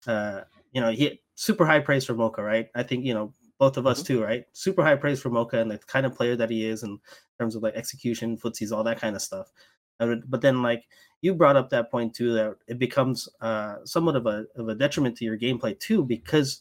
uh 0.06 0.40
you 0.72 0.80
know 0.80 0.90
he 0.90 1.20
super 1.34 1.66
high 1.66 1.80
praise 1.80 2.04
for 2.04 2.14
mocha 2.14 2.42
right 2.42 2.68
i 2.74 2.82
think 2.82 3.04
you 3.04 3.14
know 3.14 3.32
both 3.58 3.76
of 3.76 3.86
us 3.86 4.02
mm-hmm. 4.02 4.14
too, 4.14 4.22
right? 4.22 4.44
Super 4.52 4.82
high 4.82 4.96
praise 4.96 5.20
for 5.20 5.30
Mocha 5.30 5.60
and 5.60 5.70
the 5.70 5.78
kind 5.78 6.06
of 6.06 6.14
player 6.14 6.36
that 6.36 6.50
he 6.50 6.66
is 6.66 6.82
in 6.82 6.98
terms 7.38 7.56
of 7.56 7.62
like 7.62 7.74
execution, 7.74 8.36
footsies, 8.36 8.72
all 8.72 8.84
that 8.84 9.00
kind 9.00 9.16
of 9.16 9.22
stuff. 9.22 9.50
But 9.98 10.42
then, 10.42 10.62
like 10.62 10.84
you 11.22 11.34
brought 11.34 11.56
up 11.56 11.70
that 11.70 11.90
point 11.90 12.14
too, 12.14 12.34
that 12.34 12.56
it 12.68 12.78
becomes 12.78 13.28
uh, 13.40 13.76
somewhat 13.84 14.16
of 14.16 14.26
a 14.26 14.44
of 14.56 14.68
a 14.68 14.74
detriment 14.74 15.16
to 15.18 15.24
your 15.24 15.38
gameplay 15.38 15.78
too, 15.78 16.04
because 16.04 16.60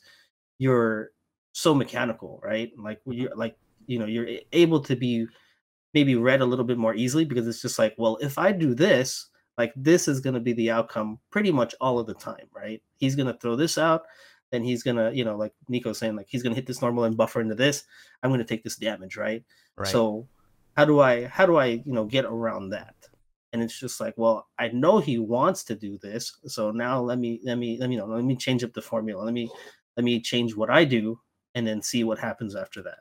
you're 0.57 1.11
so 1.55 1.73
mechanical, 1.73 2.39
right? 2.43 2.71
Like 2.77 2.99
mm-hmm. 2.99 3.13
you 3.13 3.29
like 3.35 3.57
you 3.87 3.99
know 3.99 4.05
you're 4.05 4.27
able 4.51 4.81
to 4.81 4.95
be 4.95 5.27
maybe 5.93 6.15
read 6.15 6.41
a 6.41 6.45
little 6.45 6.65
bit 6.65 6.77
more 6.77 6.93
easily 6.93 7.23
because 7.23 7.47
it's 7.47 7.61
just 7.61 7.79
like, 7.79 7.95
well, 7.97 8.17
if 8.21 8.37
I 8.37 8.51
do 8.51 8.75
this, 8.75 9.27
like 9.57 9.71
this 9.77 10.09
is 10.09 10.19
going 10.19 10.33
to 10.33 10.41
be 10.41 10.51
the 10.51 10.69
outcome 10.69 11.19
pretty 11.31 11.51
much 11.51 11.73
all 11.79 11.97
of 11.97 12.05
the 12.05 12.13
time, 12.13 12.47
right? 12.53 12.83
He's 12.97 13.15
going 13.15 13.27
to 13.27 13.39
throw 13.39 13.55
this 13.55 13.77
out 13.77 14.03
then 14.51 14.63
he's 14.63 14.83
gonna, 14.83 15.11
you 15.11 15.25
know, 15.25 15.35
like 15.35 15.53
Nico's 15.67 15.97
saying, 15.97 16.15
like 16.15 16.27
he's 16.29 16.43
gonna 16.43 16.55
hit 16.55 16.65
this 16.65 16.81
normal 16.81 17.03
and 17.03 17.17
buffer 17.17 17.41
into 17.41 17.55
this. 17.55 17.83
I'm 18.23 18.31
gonna 18.31 18.45
take 18.45 18.63
this 18.63 18.77
damage, 18.77 19.17
right? 19.17 19.43
right? 19.75 19.87
So 19.87 20.27
how 20.77 20.85
do 20.85 20.99
I 20.99 21.25
how 21.25 21.45
do 21.45 21.57
I, 21.57 21.65
you 21.65 21.93
know, 21.93 22.05
get 22.05 22.25
around 22.25 22.69
that? 22.69 22.95
And 23.53 23.61
it's 23.61 23.79
just 23.79 23.99
like, 23.99 24.13
well, 24.17 24.47
I 24.59 24.69
know 24.69 24.99
he 24.99 25.17
wants 25.17 25.63
to 25.65 25.75
do 25.75 25.97
this, 25.97 26.39
so 26.45 26.71
now 26.71 27.01
let 27.01 27.19
me 27.19 27.39
let 27.43 27.57
me 27.57 27.77
let 27.79 27.89
me 27.89 27.97
know, 27.97 28.05
let 28.05 28.23
me 28.23 28.35
change 28.35 28.63
up 28.63 28.73
the 28.73 28.81
formula. 28.81 29.23
Let 29.23 29.33
me 29.33 29.49
let 29.97 30.03
me 30.03 30.19
change 30.21 30.55
what 30.55 30.69
I 30.69 30.85
do 30.85 31.19
and 31.55 31.65
then 31.65 31.81
see 31.81 32.03
what 32.03 32.19
happens 32.19 32.55
after 32.55 32.83
that. 32.83 32.99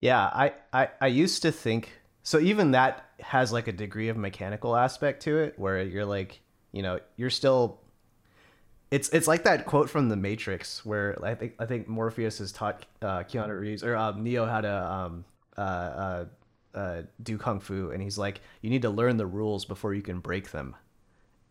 Yeah, 0.00 0.24
I 0.24 0.52
I, 0.72 0.88
I 1.00 1.06
used 1.06 1.42
to 1.42 1.52
think 1.52 1.92
so 2.22 2.38
even 2.38 2.72
that 2.72 3.06
has 3.20 3.52
like 3.52 3.68
a 3.68 3.72
degree 3.72 4.08
of 4.08 4.16
mechanical 4.16 4.76
aspect 4.76 5.22
to 5.22 5.38
it 5.38 5.58
where 5.58 5.82
you're 5.82 6.04
like, 6.04 6.40
you 6.72 6.82
know, 6.82 7.00
you're 7.16 7.30
still 7.30 7.80
it's 8.90 9.08
it's 9.08 9.26
like 9.26 9.44
that 9.44 9.64
quote 9.64 9.88
from 9.88 10.10
the 10.10 10.16
Matrix 10.16 10.84
where 10.84 11.18
I 11.24 11.34
think 11.34 11.54
I 11.58 11.64
think 11.64 11.88
Morpheus 11.88 12.38
has 12.38 12.52
taught 12.52 12.84
uh, 13.00 13.22
Keanu 13.22 13.58
Reeves 13.58 13.82
or 13.82 13.96
uh, 13.96 14.12
Neo 14.12 14.44
how 14.44 14.60
to 14.60 14.92
um, 14.92 15.24
uh, 15.56 15.60
uh, 15.60 16.24
uh, 16.74 17.02
do 17.22 17.38
kung 17.38 17.60
fu, 17.60 17.90
and 17.90 18.02
he's 18.02 18.18
like, 18.18 18.40
you 18.60 18.70
need 18.70 18.82
to 18.82 18.90
learn 18.90 19.16
the 19.16 19.26
rules 19.26 19.64
before 19.64 19.94
you 19.94 20.02
can 20.02 20.20
break 20.20 20.50
them, 20.50 20.76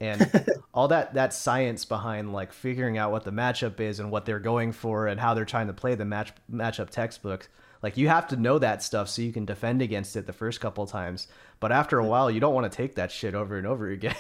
and 0.02 0.46
all 0.74 0.90
that 0.90 1.14
that 1.14 1.34
science 1.34 1.86
behind 1.86 2.34
like 2.34 2.52
figuring 2.52 2.98
out 2.98 3.12
what 3.12 3.24
the 3.24 3.32
matchup 3.32 3.80
is 3.80 4.00
and 4.00 4.12
what 4.12 4.26
they're 4.26 4.40
going 4.40 4.74
for 4.74 5.08
and 5.08 5.20
how 5.20 5.34
they're 5.34 5.46
trying 5.46 5.68
to 5.68 5.74
play 5.74 5.96
the 5.96 6.04
match 6.04 6.34
matchup 6.52 6.90
textbook 6.90 7.48
like 7.84 7.98
you 7.98 8.08
have 8.10 8.28
to 8.28 8.36
know 8.36 8.60
that 8.60 8.84
stuff 8.84 9.10
so 9.10 9.22
you 9.22 9.34
can 9.34 9.46
defend 9.46 9.82
against 9.82 10.16
it 10.16 10.28
the 10.28 10.34
first 10.34 10.62
couple 10.62 10.86
times. 10.86 11.28
But 11.60 11.72
after 11.72 11.98
a 11.98 12.06
while, 12.06 12.30
you 12.30 12.40
don't 12.40 12.54
want 12.54 12.72
to 12.72 12.76
take 12.76 12.96
that 12.96 13.12
shit 13.12 13.34
over 13.34 13.58
and 13.58 13.66
over 13.66 13.90
again. 13.92 14.16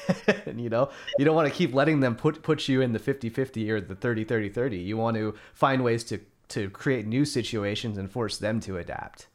you 0.56 0.70
know, 0.70 0.90
you 1.18 1.26
don't 1.26 1.36
want 1.36 1.48
to 1.48 1.54
keep 1.54 1.74
letting 1.74 2.00
them 2.00 2.16
put 2.16 2.42
put 2.42 2.68
you 2.68 2.82
in 2.82 2.94
the 2.94 3.00
50-50 3.00 3.70
or 3.70 3.82
the 3.82 3.96
30-30-30. 3.96 4.84
You 4.84 4.98
want 4.98 5.18
to 5.18 5.36
find 5.54 5.84
ways 5.84 6.04
to 6.06 6.20
to 6.50 6.70
create 6.70 7.06
new 7.06 7.24
situations 7.24 7.98
and 7.98 8.12
force 8.12 8.38
them 8.38 8.60
to 8.60 8.78
adapt. 8.78 9.28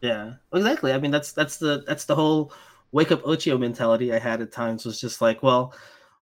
Yeah, 0.00 0.34
exactly. 0.52 0.92
I 0.92 0.98
mean, 0.98 1.12
that's 1.12 1.32
that's 1.32 1.58
the 1.58 1.84
that's 1.86 2.06
the 2.06 2.16
whole 2.16 2.52
wake 2.92 3.12
up 3.12 3.22
Oicho 3.24 3.58
mentality 3.58 4.12
I 4.12 4.18
had 4.18 4.40
at 4.42 4.52
times 4.52 4.84
was 4.84 5.00
just 5.00 5.20
like, 5.20 5.42
well, 5.42 5.74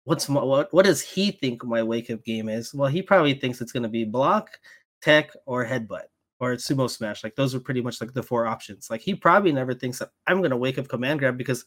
what's 0.03 0.29
my, 0.29 0.43
what 0.43 0.73
what 0.73 0.85
does 0.85 1.01
he 1.01 1.31
think 1.31 1.63
my 1.63 1.83
wake 1.83 2.09
up 2.11 2.23
game 2.23 2.49
is? 2.49 2.73
Well, 2.73 2.89
he 2.89 3.01
probably 3.01 3.33
thinks 3.33 3.61
it's 3.61 3.71
going 3.71 3.83
to 3.83 3.89
be 3.89 4.05
block, 4.05 4.59
tech, 5.01 5.31
or 5.45 5.65
headbutt 5.65 6.05
or 6.39 6.53
sumo 6.55 6.89
smash. 6.89 7.23
Like 7.23 7.35
those 7.35 7.53
are 7.53 7.59
pretty 7.59 7.81
much 7.81 8.01
like 8.01 8.13
the 8.13 8.23
four 8.23 8.45
options. 8.45 8.89
Like 8.89 9.01
he 9.01 9.13
probably 9.15 9.51
never 9.51 9.73
thinks 9.73 9.99
that 9.99 10.11
I'm 10.27 10.41
gonna 10.41 10.57
wake 10.57 10.77
up 10.77 10.87
command 10.87 11.19
grab 11.19 11.37
because 11.37 11.65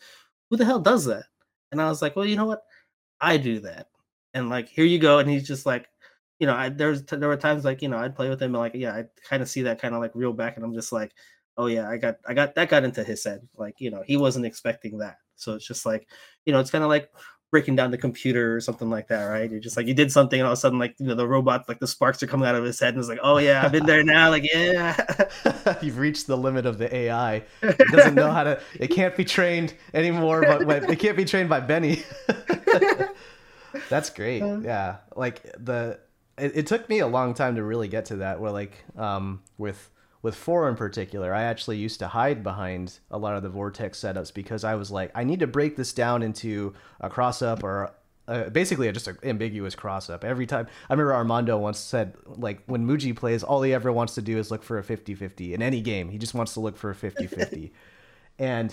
who 0.50 0.56
the 0.56 0.64
hell 0.64 0.80
does 0.80 1.04
that? 1.06 1.24
And 1.70 1.80
I 1.80 1.88
was 1.88 2.02
like, 2.02 2.16
well, 2.16 2.26
you 2.26 2.36
know 2.36 2.46
what? 2.46 2.62
I 3.20 3.36
do 3.36 3.60
that. 3.60 3.88
And 4.34 4.48
like 4.48 4.68
here 4.68 4.84
you 4.84 4.98
go. 4.98 5.18
And 5.18 5.28
he's 5.30 5.46
just 5.46 5.66
like, 5.66 5.88
you 6.38 6.46
know, 6.46 6.54
I 6.54 6.68
there's 6.70 7.02
there 7.04 7.28
were 7.28 7.36
times 7.36 7.64
like 7.64 7.82
you 7.82 7.88
know 7.88 7.98
I'd 7.98 8.16
play 8.16 8.28
with 8.28 8.40
him 8.42 8.54
and 8.54 8.62
like 8.62 8.74
yeah 8.74 8.94
I 8.94 9.04
kind 9.28 9.42
of 9.42 9.48
see 9.48 9.62
that 9.62 9.80
kind 9.80 9.94
of 9.94 10.00
like 10.00 10.14
reel 10.14 10.32
back 10.32 10.56
and 10.56 10.64
I'm 10.64 10.74
just 10.74 10.92
like 10.92 11.12
oh 11.56 11.66
yeah 11.66 11.88
I 11.88 11.96
got 11.96 12.16
I 12.26 12.34
got 12.34 12.54
that 12.54 12.68
got 12.68 12.84
into 12.84 13.04
his 13.04 13.24
head 13.24 13.46
like 13.56 13.80
you 13.80 13.90
know 13.90 14.02
he 14.06 14.16
wasn't 14.16 14.46
expecting 14.46 14.98
that 14.98 15.16
so 15.36 15.54
it's 15.54 15.66
just 15.66 15.84
like 15.84 16.08
you 16.46 16.52
know 16.52 16.60
it's 16.60 16.70
kind 16.70 16.84
of 16.84 16.90
like 16.90 17.10
breaking 17.52 17.76
down 17.76 17.90
the 17.90 17.98
computer 17.98 18.56
or 18.56 18.60
something 18.62 18.88
like 18.88 19.08
that, 19.08 19.24
right? 19.26 19.48
You're 19.48 19.60
just 19.60 19.76
like 19.76 19.86
you 19.86 19.94
did 19.94 20.10
something, 20.10 20.40
and 20.40 20.46
all 20.46 20.54
of 20.54 20.58
a 20.58 20.60
sudden, 20.60 20.78
like 20.78 20.96
you 20.98 21.06
know, 21.06 21.14
the 21.14 21.28
robot, 21.28 21.68
like 21.68 21.78
the 21.78 21.86
sparks 21.86 22.22
are 22.22 22.26
coming 22.26 22.48
out 22.48 22.56
of 22.56 22.64
his 22.64 22.80
head, 22.80 22.94
and 22.94 22.98
it's 22.98 23.08
like, 23.08 23.20
oh 23.22 23.36
yeah, 23.36 23.62
I've 23.62 23.70
been 23.70 23.86
there 23.86 24.02
now. 24.02 24.30
Like 24.30 24.50
yeah, 24.52 24.96
you've 25.82 25.98
reached 25.98 26.26
the 26.26 26.36
limit 26.36 26.66
of 26.66 26.78
the 26.78 26.92
AI. 26.92 27.44
It 27.62 27.88
doesn't 27.92 28.14
know 28.14 28.30
how 28.30 28.42
to. 28.44 28.60
It 28.80 28.88
can't 28.88 29.14
be 29.14 29.24
trained 29.24 29.74
anymore. 29.94 30.42
But 30.42 30.90
it 30.90 30.98
can't 30.98 31.16
be 31.16 31.24
trained 31.24 31.48
by 31.48 31.60
Benny. 31.60 32.02
That's 33.88 34.10
great. 34.10 34.42
Uh. 34.42 34.60
Yeah, 34.60 34.96
like 35.14 35.42
the. 35.62 36.00
It, 36.38 36.52
it 36.56 36.66
took 36.66 36.88
me 36.88 37.00
a 37.00 37.06
long 37.06 37.34
time 37.34 37.56
to 37.56 37.62
really 37.62 37.88
get 37.88 38.06
to 38.06 38.16
that. 38.16 38.40
Where 38.40 38.50
like 38.50 38.82
um 38.96 39.42
with 39.58 39.90
with 40.22 40.36
four 40.36 40.68
in 40.68 40.76
particular, 40.76 41.34
I 41.34 41.42
actually 41.42 41.78
used 41.78 41.98
to 41.98 42.08
hide 42.08 42.42
behind 42.44 42.98
a 43.10 43.18
lot 43.18 43.36
of 43.36 43.42
the 43.42 43.48
vortex 43.48 44.00
setups 44.00 44.32
because 44.32 44.62
I 44.62 44.76
was 44.76 44.90
like, 44.90 45.10
I 45.14 45.24
need 45.24 45.40
to 45.40 45.48
break 45.48 45.76
this 45.76 45.92
down 45.92 46.22
into 46.22 46.74
a 47.00 47.10
cross 47.10 47.42
up 47.42 47.64
or 47.64 47.92
uh, 48.28 48.48
basically 48.50 48.90
just 48.92 49.08
an 49.08 49.18
ambiguous 49.24 49.74
cross 49.74 50.08
up. 50.08 50.22
Every 50.24 50.46
time, 50.46 50.68
I 50.88 50.92
remember 50.92 51.12
Armando 51.12 51.58
once 51.58 51.78
said, 51.78 52.16
like, 52.24 52.62
when 52.66 52.86
Muji 52.86 53.16
plays, 53.16 53.42
all 53.42 53.62
he 53.62 53.74
ever 53.74 53.92
wants 53.92 54.14
to 54.14 54.22
do 54.22 54.38
is 54.38 54.50
look 54.50 54.62
for 54.62 54.78
a 54.78 54.84
50 54.84 55.16
50 55.16 55.54
in 55.54 55.60
any 55.60 55.80
game. 55.80 56.08
He 56.08 56.18
just 56.18 56.34
wants 56.34 56.54
to 56.54 56.60
look 56.60 56.76
for 56.76 56.90
a 56.90 56.94
50 56.94 57.26
50. 57.26 57.72
and 58.38 58.72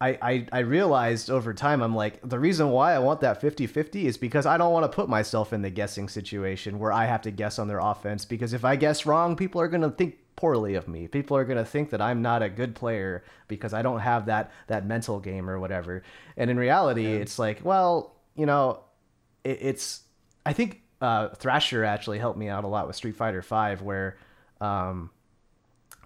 I, 0.00 0.18
I, 0.22 0.46
I 0.52 0.58
realized 0.60 1.28
over 1.28 1.52
time, 1.52 1.82
I'm 1.82 1.96
like, 1.96 2.20
the 2.22 2.38
reason 2.38 2.70
why 2.70 2.94
I 2.94 3.00
want 3.00 3.20
that 3.22 3.40
50 3.40 3.66
50 3.66 4.06
is 4.06 4.16
because 4.16 4.46
I 4.46 4.56
don't 4.56 4.72
want 4.72 4.84
to 4.84 4.94
put 4.94 5.08
myself 5.08 5.52
in 5.52 5.62
the 5.62 5.70
guessing 5.70 6.08
situation 6.08 6.78
where 6.78 6.92
I 6.92 7.06
have 7.06 7.22
to 7.22 7.32
guess 7.32 7.58
on 7.58 7.66
their 7.66 7.80
offense. 7.80 8.24
Because 8.24 8.52
if 8.52 8.64
I 8.64 8.76
guess 8.76 9.06
wrong, 9.06 9.34
people 9.34 9.60
are 9.60 9.66
going 9.66 9.82
to 9.82 9.90
think 9.90 10.18
poorly 10.38 10.76
of 10.76 10.86
me. 10.86 11.08
People 11.08 11.36
are 11.36 11.44
going 11.44 11.58
to 11.58 11.64
think 11.64 11.90
that 11.90 12.00
I'm 12.00 12.22
not 12.22 12.44
a 12.44 12.48
good 12.48 12.76
player 12.76 13.24
because 13.48 13.74
I 13.74 13.82
don't 13.82 13.98
have 13.98 14.26
that 14.26 14.52
that 14.68 14.86
mental 14.86 15.18
game 15.18 15.50
or 15.50 15.58
whatever. 15.58 16.04
And 16.36 16.48
in 16.48 16.56
reality, 16.56 17.02
yeah. 17.02 17.16
it's 17.16 17.40
like, 17.40 17.64
well, 17.64 18.14
you 18.36 18.46
know, 18.46 18.84
it, 19.42 19.58
it's 19.60 20.02
I 20.46 20.52
think 20.52 20.82
uh, 21.00 21.30
Thrasher 21.30 21.84
actually 21.84 22.20
helped 22.20 22.38
me 22.38 22.48
out 22.48 22.62
a 22.62 22.68
lot 22.68 22.86
with 22.86 22.94
Street 22.94 23.16
Fighter 23.16 23.42
Five, 23.42 23.82
where 23.82 24.16
um, 24.60 25.10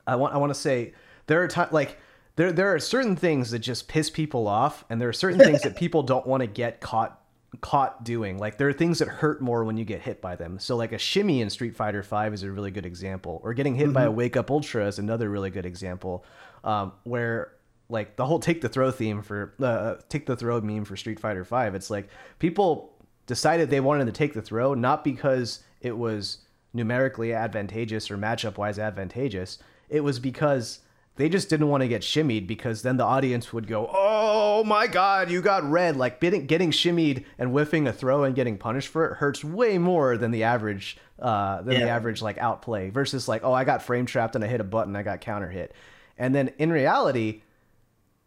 I 0.06 0.16
want 0.16 0.34
I 0.34 0.38
want 0.38 0.48
to 0.48 0.58
say 0.58 0.94
there 1.26 1.42
are 1.42 1.48
times 1.48 1.72
like 1.72 1.98
there 2.36 2.52
there 2.52 2.74
are 2.74 2.78
certain 2.78 3.16
things 3.16 3.50
that 3.50 3.58
just 3.58 3.86
piss 3.86 4.08
people 4.08 4.48
off, 4.48 4.82
and 4.88 4.98
there 4.98 5.10
are 5.10 5.12
certain 5.12 5.40
things 5.40 5.60
that 5.60 5.76
people 5.82 6.02
don't 6.02 6.26
want 6.26 6.40
to 6.40 6.46
get 6.46 6.80
caught 6.80 7.21
caught 7.60 8.04
doing. 8.04 8.38
Like 8.38 8.56
there 8.58 8.68
are 8.68 8.72
things 8.72 8.98
that 8.98 9.08
hurt 9.08 9.42
more 9.42 9.64
when 9.64 9.76
you 9.76 9.84
get 9.84 10.00
hit 10.00 10.20
by 10.20 10.36
them. 10.36 10.58
So 10.58 10.76
like 10.76 10.92
a 10.92 10.98
shimmy 10.98 11.40
in 11.40 11.50
Street 11.50 11.76
Fighter 11.76 12.02
Five 12.02 12.32
is 12.32 12.42
a 12.42 12.50
really 12.50 12.70
good 12.70 12.86
example, 12.86 13.40
or 13.44 13.54
getting 13.54 13.74
hit 13.74 13.86
mm-hmm. 13.86 13.92
by 13.92 14.02
a 14.04 14.06
mm-hmm. 14.06 14.16
Wake 14.16 14.36
Up 14.36 14.50
Ultra 14.50 14.86
is 14.86 14.98
another 14.98 15.28
really 15.28 15.50
good 15.50 15.66
example, 15.66 16.24
um, 16.64 16.92
where 17.04 17.52
like 17.88 18.16
the 18.16 18.24
whole 18.24 18.38
take 18.38 18.62
the 18.62 18.68
throw 18.68 18.90
theme 18.90 19.22
for 19.22 19.54
uh, 19.60 19.96
take 20.08 20.26
the 20.26 20.36
throw 20.36 20.60
meme 20.60 20.84
for 20.84 20.96
Street 20.96 21.20
Fighter 21.20 21.44
Five. 21.44 21.74
It's 21.74 21.90
like 21.90 22.08
people 22.38 22.94
decided 23.26 23.70
they 23.70 23.80
wanted 23.80 24.06
to 24.06 24.12
take 24.12 24.34
the 24.34 24.42
throw 24.42 24.74
not 24.74 25.04
because 25.04 25.60
it 25.80 25.96
was 25.96 26.38
numerically 26.74 27.34
advantageous 27.34 28.10
or 28.10 28.16
matchup 28.16 28.56
wise 28.56 28.78
advantageous. 28.78 29.58
It 29.90 30.00
was 30.00 30.18
because 30.18 30.80
they 31.16 31.28
just 31.28 31.50
didn't 31.50 31.68
want 31.68 31.82
to 31.82 31.88
get 31.88 32.00
shimmied 32.00 32.46
because 32.46 32.80
then 32.80 32.96
the 32.96 33.04
audience 33.04 33.52
would 33.52 33.66
go, 33.66 33.90
"Oh 33.92 34.51
my 34.64 34.86
god, 34.86 35.30
you 35.30 35.42
got 35.42 35.68
read!" 35.68 35.96
Like 35.96 36.20
getting 36.20 36.46
getting 36.46 36.70
shimmied 36.70 37.24
and 37.38 37.50
whiffing 37.50 37.86
a 37.86 37.92
throw 37.92 38.24
and 38.24 38.34
getting 38.34 38.58
punished 38.58 38.88
for 38.88 39.06
it 39.06 39.14
hurts 39.16 39.44
way 39.44 39.78
more 39.78 40.16
than 40.16 40.30
the 40.30 40.44
average 40.44 40.96
uh, 41.18 41.62
than 41.62 41.74
yeah. 41.74 41.84
the 41.84 41.88
average 41.90 42.22
like 42.22 42.38
outplay 42.38 42.90
versus 42.90 43.28
like, 43.28 43.42
"Oh, 43.44 43.52
I 43.52 43.64
got 43.64 43.82
frame 43.82 44.06
trapped 44.06 44.34
and 44.34 44.44
I 44.44 44.48
hit 44.48 44.60
a 44.60 44.64
button, 44.64 44.96
I 44.96 45.02
got 45.02 45.20
counter 45.20 45.50
hit," 45.50 45.74
and 46.18 46.34
then 46.34 46.52
in 46.58 46.72
reality. 46.72 47.42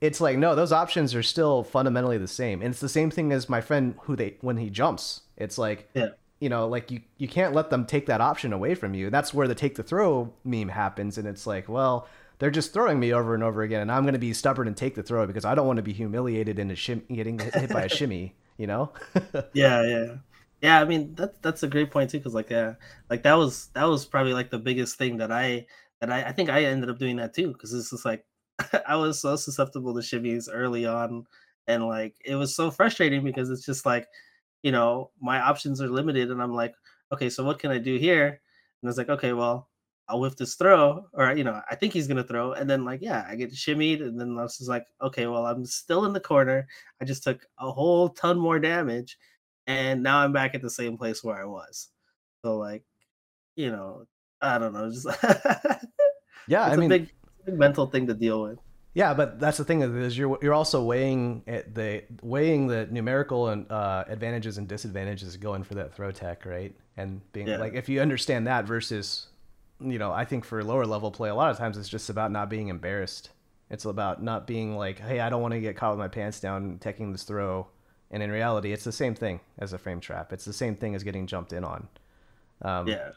It's 0.01 0.19
like 0.19 0.38
no, 0.38 0.55
those 0.55 0.73
options 0.73 1.15
are 1.15 1.23
still 1.23 1.63
fundamentally 1.63 2.17
the 2.17 2.27
same, 2.27 2.61
and 2.61 2.71
it's 2.71 2.81
the 2.81 2.89
same 2.89 3.09
thing 3.09 3.31
as 3.31 3.47
my 3.47 3.61
friend 3.61 3.95
who 4.01 4.15
they 4.17 4.36
when 4.41 4.57
he 4.57 4.69
jumps. 4.69 5.21
It's 5.38 5.57
like 5.57 5.89
yeah 5.93 6.09
you 6.39 6.49
know, 6.49 6.67
like 6.67 6.91
you 6.91 7.01
you 7.17 7.27
can't 7.27 7.53
let 7.53 7.69
them 7.69 7.86
take 7.86 8.07
that 8.07 8.21
option 8.21 8.51
away 8.51 8.75
from 8.75 8.93
you. 8.93 9.09
That's 9.09 9.33
where 9.33 9.47
the 9.47 9.55
take 9.55 9.75
the 9.75 9.83
throw 9.83 10.33
meme 10.43 10.69
happens, 10.69 11.17
and 11.17 11.27
it's 11.27 11.47
like, 11.47 11.69
well, 11.69 12.07
they're 12.39 12.51
just 12.51 12.73
throwing 12.73 12.99
me 12.99 13.13
over 13.13 13.33
and 13.33 13.43
over 13.43 13.61
again, 13.61 13.81
and 13.81 13.91
I'm 13.91 14.03
going 14.03 14.13
to 14.13 14.19
be 14.19 14.33
stubborn 14.33 14.67
and 14.67 14.75
take 14.75 14.95
the 14.95 15.03
throw 15.03 15.25
because 15.25 15.45
I 15.45 15.55
don't 15.55 15.67
want 15.67 15.77
to 15.77 15.83
be 15.83 15.93
humiliated 15.93 16.59
into 16.59 16.75
shim- 16.75 17.07
getting 17.13 17.39
hit 17.39 17.69
by 17.69 17.83
a 17.83 17.89
shimmy. 17.89 18.36
You 18.57 18.67
know? 18.67 18.93
yeah, 19.53 19.83
yeah, 19.83 20.15
yeah. 20.61 20.79
I 20.79 20.86
mean, 20.86 21.13
that's 21.13 21.38
that's 21.39 21.63
a 21.63 21.67
great 21.67 21.91
point 21.91 22.09
too, 22.09 22.19
because 22.19 22.33
like, 22.33 22.49
yeah, 22.49 22.75
like 23.09 23.23
that 23.23 23.33
was 23.33 23.67
that 23.73 23.83
was 23.83 24.05
probably 24.05 24.31
like 24.33 24.49
the 24.49 24.57
biggest 24.57 24.97
thing 24.97 25.17
that 25.17 25.29
I 25.29 25.65
that 25.99 26.09
I 26.09 26.23
I 26.23 26.31
think 26.31 26.49
I 26.49 26.63
ended 26.63 26.89
up 26.89 26.97
doing 26.97 27.17
that 27.17 27.33
too, 27.33 27.49
because 27.51 27.73
it's 27.73 27.89
just 27.89 28.05
like 28.05 28.23
I 28.88 28.95
was 28.95 29.19
so 29.19 29.36
susceptible 29.36 29.93
to 29.93 29.99
shimmies 29.99 30.47
early 30.49 30.86
on, 30.86 31.25
and 31.67 31.86
like 31.86 32.15
it 32.23 32.36
was 32.36 32.55
so 32.55 32.71
frustrating 32.71 33.25
because 33.25 33.49
it's 33.49 33.65
just 33.65 33.86
like, 33.86 34.07
you 34.63 34.71
know, 34.71 35.11
my 35.19 35.41
options 35.41 35.81
are 35.81 35.89
limited, 35.89 36.31
and 36.31 36.41
I'm 36.41 36.53
like, 36.53 36.75
okay, 37.11 37.29
so 37.29 37.43
what 37.43 37.59
can 37.59 37.71
I 37.71 37.77
do 37.77 37.97
here? 37.97 38.39
And 38.81 38.89
it's 38.89 38.97
like, 38.97 39.09
okay, 39.09 39.33
well, 39.33 39.67
I'll 40.08 40.20
whiff 40.20 40.36
this 40.36 40.56
throw, 40.56 41.08
or 41.14 41.34
you 41.34 41.43
know, 41.43 41.62
I 41.70 41.76
think 41.76 41.93
he's 41.93 42.08
gonna 42.08 42.24
throw, 42.24 42.53
and 42.53 42.70
then 42.70 42.86
like, 42.86 43.01
yeah, 43.01 43.26
I 43.28 43.36
get 43.36 43.51
shimmied, 43.51 44.01
and 44.01 44.20
then 44.20 44.38
I 44.38 44.43
was 44.43 44.58
just 44.58 44.70
like, 44.70 44.86
okay, 45.01 45.26
well, 45.28 45.45
I'm 45.45 45.66
still 45.66 46.06
in 46.06 46.14
the 46.14 46.20
corner. 46.20 46.68
I 47.01 47.06
just 47.06 47.24
took 47.24 47.45
a 47.60 47.72
whole 47.72 48.10
ton 48.10 48.38
more 48.38 48.60
damage, 48.60 49.18
and 49.68 50.03
now 50.03 50.20
I'm 50.20 50.34
back 50.34 50.53
at 50.53 50.62
the 50.62 50.70
same 50.70 50.97
place 50.97 51.24
where 51.24 51.41
I 51.41 51.45
was. 51.45 51.89
So 52.43 52.58
like, 52.58 52.84
you 53.56 53.72
know, 53.72 54.06
I 54.41 54.60
don't 54.60 54.74
know, 54.74 54.91
just 54.91 55.08
yeah, 56.47 56.66
I 56.66 56.76
mean, 56.76 56.89
big, 56.89 57.12
big 57.45 57.58
mental 57.58 57.88
thing 57.88 58.06
to 58.08 58.14
deal 58.14 58.43
with. 58.43 58.60
Yeah, 58.95 59.14
but 59.14 59.41
that's 59.41 59.58
the 59.58 59.66
thing 59.66 59.82
is 59.82 60.18
you're 60.18 60.38
you're 60.41 60.53
also 60.53 60.82
weighing 60.82 61.43
the 61.45 62.03
weighing 62.22 62.68
the 62.68 62.88
numerical 62.88 63.49
and 63.49 63.70
uh, 63.70 64.06
advantages 64.08 64.58
and 64.58 64.70
disadvantages 64.70 65.36
going 65.36 65.64
for 65.64 65.76
that 65.76 65.93
throw 65.93 66.12
tech, 66.12 66.45
right? 66.45 66.74
And 66.95 67.20
being 67.34 67.47
yeah. 67.47 67.58
like 67.58 67.74
if 67.74 67.89
you 67.89 67.99
understand 67.99 68.47
that 68.47 68.64
versus 68.64 69.28
you 69.91 69.99
know, 69.99 70.11
I 70.11 70.25
think 70.25 70.45
for 70.45 70.63
lower 70.63 70.86
level 70.86 71.11
play, 71.11 71.29
a 71.29 71.36
lot 71.36 71.51
of 71.51 71.57
times 71.57 71.77
it's 71.77 71.89
just 71.89 72.09
about 72.09 72.31
not 72.31 72.49
being 72.49 72.67
embarrassed. 72.67 73.29
It's 73.69 73.86
about 73.86 74.21
not 74.21 74.45
being 74.45 74.77
like, 74.77 74.99
hey, 74.99 75.19
I 75.19 75.29
don't 75.29 75.41
want 75.41 75.53
to 75.53 75.59
get 75.59 75.75
caught 75.75 75.91
with 75.91 75.99
my 75.99 76.07
pants 76.07 76.39
down 76.39 76.77
taking 76.79 77.11
this 77.11 77.23
throw. 77.23 77.67
And 78.11 78.21
in 78.21 78.31
reality, 78.31 78.71
it's 78.71 78.83
the 78.83 78.91
same 78.91 79.15
thing 79.15 79.39
as 79.57 79.73
a 79.73 79.77
frame 79.77 79.99
trap. 79.99 80.31
It's 80.31 80.45
the 80.45 80.53
same 80.53 80.75
thing 80.75 80.93
as 80.95 81.03
getting 81.03 81.25
jumped 81.25 81.53
in 81.53 81.63
on. 81.63 81.88
Um, 82.61 82.88
yeah. 82.88 83.09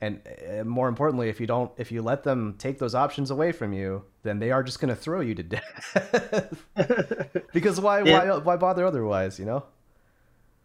And 0.00 0.20
uh, 0.48 0.62
more 0.62 0.88
importantly, 0.88 1.28
if 1.28 1.40
you 1.40 1.46
don't, 1.48 1.72
if 1.76 1.90
you 1.90 2.02
let 2.02 2.22
them 2.22 2.54
take 2.56 2.78
those 2.78 2.94
options 2.94 3.32
away 3.32 3.50
from 3.50 3.72
you, 3.72 4.04
then 4.22 4.38
they 4.38 4.52
are 4.52 4.62
just 4.62 4.80
going 4.80 4.94
to 4.94 4.96
throw 4.96 5.20
you 5.20 5.34
to 5.34 5.42
death. 5.42 6.54
because 7.52 7.80
why, 7.80 8.02
yeah. 8.02 8.30
why, 8.30 8.36
why 8.38 8.56
bother 8.56 8.86
otherwise? 8.86 9.40
You 9.40 9.46
know. 9.46 9.64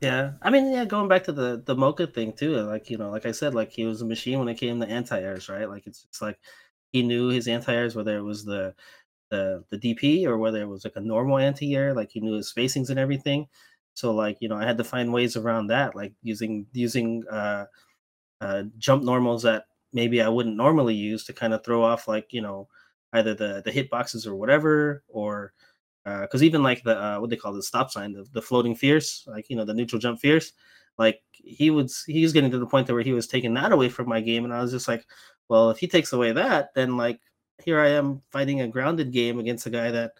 Yeah, 0.03 0.33
I 0.41 0.49
mean, 0.49 0.69
yeah, 0.73 0.83
going 0.85 1.07
back 1.07 1.23
to 1.25 1.31
the 1.31 1.61
the 1.65 1.75
Mocha 1.75 2.07
thing 2.07 2.33
too, 2.33 2.57
like 2.57 2.89
you 2.89 2.97
know, 2.97 3.09
like 3.09 3.25
I 3.25 3.31
said, 3.31 3.53
like 3.55 3.71
he 3.71 3.85
was 3.85 4.01
a 4.01 4.05
machine 4.05 4.37
when 4.39 4.49
it 4.49 4.55
came 4.57 4.79
to 4.81 4.87
anti-airs, 4.87 5.47
right? 5.49 5.69
Like 5.69 5.87
it's 5.87 6.03
just 6.03 6.21
like 6.21 6.39
he 6.91 7.03
knew 7.03 7.29
his 7.29 7.47
anti-airs, 7.47 7.95
whether 7.95 8.17
it 8.17 8.21
was 8.23 8.43
the 8.43 8.75
the 9.31 9.63
the 9.71 9.77
DP 9.77 10.27
or 10.27 10.37
whether 10.37 10.61
it 10.61 10.67
was 10.67 10.83
like 10.85 10.95
a 10.97 11.01
normal 11.01 11.37
anti-air, 11.39 11.93
like 11.93 12.11
he 12.11 12.19
knew 12.21 12.35
his 12.35 12.51
spacings 12.53 12.89
and 12.89 12.99
everything. 12.99 13.47
So 13.95 14.13
like 14.13 14.37
you 14.41 14.49
know, 14.49 14.57
I 14.57 14.65
had 14.65 14.77
to 14.79 14.83
find 14.85 15.13
ways 15.13 15.37
around 15.37 15.67
that, 15.67 15.95
like 15.95 16.13
using 16.23 16.67
using 16.73 17.25
uh, 17.31 17.67
uh, 18.41 18.63
jump 18.77 19.03
normals 19.03 19.43
that 19.43 19.65
maybe 19.93 20.21
I 20.21 20.29
wouldn't 20.29 20.55
normally 20.57 20.95
use 20.95 21.25
to 21.25 21.33
kind 21.33 21.53
of 21.53 21.63
throw 21.63 21.83
off 21.83 22.07
like 22.07 22.27
you 22.33 22.41
know 22.41 22.67
either 23.13 23.33
the 23.35 23.61
the 23.65 23.71
hit 23.71 23.89
boxes 23.89 24.27
or 24.27 24.35
whatever, 24.35 25.03
or 25.07 25.53
because 26.05 26.41
uh, 26.41 26.45
even 26.45 26.63
like 26.63 26.83
the 26.83 27.01
uh, 27.01 27.19
what 27.19 27.29
they 27.29 27.35
call 27.35 27.53
the 27.53 27.63
stop 27.63 27.91
sign, 27.91 28.13
the, 28.13 28.25
the 28.33 28.41
floating 28.41 28.75
fierce, 28.75 29.25
like 29.27 29.49
you 29.49 29.55
know 29.55 29.65
the 29.65 29.73
neutral 29.73 29.99
jump 29.99 30.19
fierce, 30.19 30.53
like 30.97 31.21
he 31.33 31.69
was 31.69 32.03
he 32.05 32.21
was 32.21 32.33
getting 32.33 32.51
to 32.51 32.59
the 32.59 32.65
point 32.65 32.89
where 32.89 33.01
he 33.01 33.13
was 33.13 33.27
taking 33.27 33.53
that 33.55 33.71
away 33.71 33.89
from 33.89 34.09
my 34.09 34.21
game, 34.21 34.43
and 34.43 34.53
I 34.53 34.61
was 34.61 34.71
just 34.71 34.87
like, 34.87 35.05
well, 35.49 35.69
if 35.69 35.77
he 35.77 35.87
takes 35.87 36.13
away 36.13 36.31
that, 36.33 36.73
then 36.75 36.97
like 36.97 37.19
here 37.63 37.79
I 37.79 37.89
am 37.89 38.21
fighting 38.31 38.61
a 38.61 38.67
grounded 38.67 39.11
game 39.11 39.39
against 39.39 39.65
a 39.65 39.69
guy 39.69 39.91
that 39.91 40.13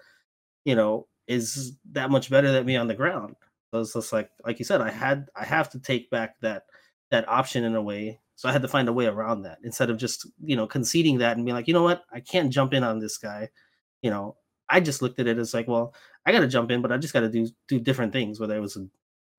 you 0.65 0.75
know 0.75 1.07
is 1.27 1.73
that 1.91 2.11
much 2.11 2.29
better 2.29 2.51
than 2.51 2.65
me 2.65 2.75
on 2.77 2.87
the 2.87 2.95
ground. 2.95 3.35
So 3.71 3.81
it's 3.81 3.93
just 3.93 4.13
like 4.13 4.29
like 4.45 4.59
you 4.59 4.65
said, 4.65 4.81
I 4.81 4.91
had 4.91 5.27
I 5.35 5.45
have 5.45 5.69
to 5.71 5.79
take 5.79 6.09
back 6.09 6.39
that 6.41 6.63
that 7.11 7.27
option 7.27 7.63
in 7.63 7.75
a 7.75 7.81
way. 7.81 8.19
So 8.35 8.49
I 8.49 8.51
had 8.51 8.61
to 8.63 8.67
find 8.67 8.89
a 8.89 8.93
way 8.93 9.05
around 9.05 9.43
that 9.43 9.59
instead 9.63 9.89
of 9.89 9.97
just 9.97 10.27
you 10.43 10.55
know 10.55 10.67
conceding 10.67 11.19
that 11.19 11.37
and 11.37 11.45
being 11.45 11.55
like, 11.55 11.67
you 11.67 11.73
know 11.73 11.83
what, 11.83 12.03
I 12.11 12.19
can't 12.19 12.51
jump 12.51 12.73
in 12.73 12.83
on 12.83 12.99
this 12.99 13.17
guy. 13.17 13.49
You 14.01 14.11
know, 14.11 14.35
I 14.69 14.79
just 14.79 15.01
looked 15.01 15.19
at 15.19 15.27
it 15.27 15.37
as 15.37 15.53
like, 15.53 15.67
well, 15.67 15.93
I 16.25 16.31
got 16.31 16.39
to 16.39 16.47
jump 16.47 16.71
in, 16.71 16.81
but 16.81 16.91
I 16.91 16.97
just 16.97 17.13
got 17.13 17.21
to 17.21 17.29
do 17.29 17.47
do 17.67 17.79
different 17.79 18.13
things, 18.13 18.39
whether 18.39 18.55
it 18.55 18.61
was 18.61 18.77
a, 18.77 18.87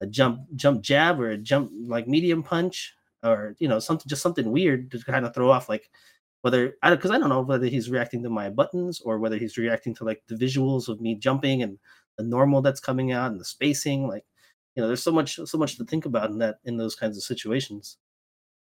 a, 0.01 0.07
jump 0.07 0.41
jump 0.55 0.83
jab 0.83 1.21
or 1.21 1.31
a 1.31 1.39
jump 1.39 1.71
like 1.87 2.09
medium 2.09 2.43
punch 2.43 2.95
or 3.23 3.55
you 3.59 3.69
know 3.69 3.79
something 3.79 4.09
just 4.09 4.23
something 4.23 4.51
weird 4.51 4.91
to 4.91 4.99
kind 5.05 5.25
of 5.25 5.35
throw 5.35 5.51
off 5.51 5.69
like 5.69 5.91
whether 6.43 6.75
I 6.83 6.91
because 6.91 7.11
I 7.11 7.19
don't 7.19 7.31
know 7.31 7.41
whether 7.41 7.67
he's 7.67 7.91
reacting 7.91 8.23
to 8.23 8.31
my 8.31 8.51
buttons 8.51 9.01
or 9.01 9.19
whether 9.19 9.39
he's 9.39 9.57
reacting 9.57 9.95
to 9.97 10.05
like 10.05 10.23
the 10.29 10.35
visuals 10.35 10.89
of 10.89 11.01
me 11.01 11.15
jumping 11.15 11.63
and 11.63 11.79
the 12.19 12.25
normal 12.25 12.61
that's 12.63 12.81
coming 12.81 13.13
out 13.13 13.31
and 13.31 13.41
the 13.41 13.45
spacing 13.45 14.07
like 14.07 14.25
you 14.77 14.83
know 14.83 14.89
there's 14.89 15.03
so 15.03 15.13
much 15.13 15.39
so 15.45 15.59
much 15.59 15.79
to 15.79 15.85
think 15.85 16.05
about 16.05 16.31
in 16.31 16.39
that 16.39 16.57
in 16.65 16.77
those 16.77 16.95
kinds 16.95 17.17
of 17.17 17.23
situations 17.23 17.97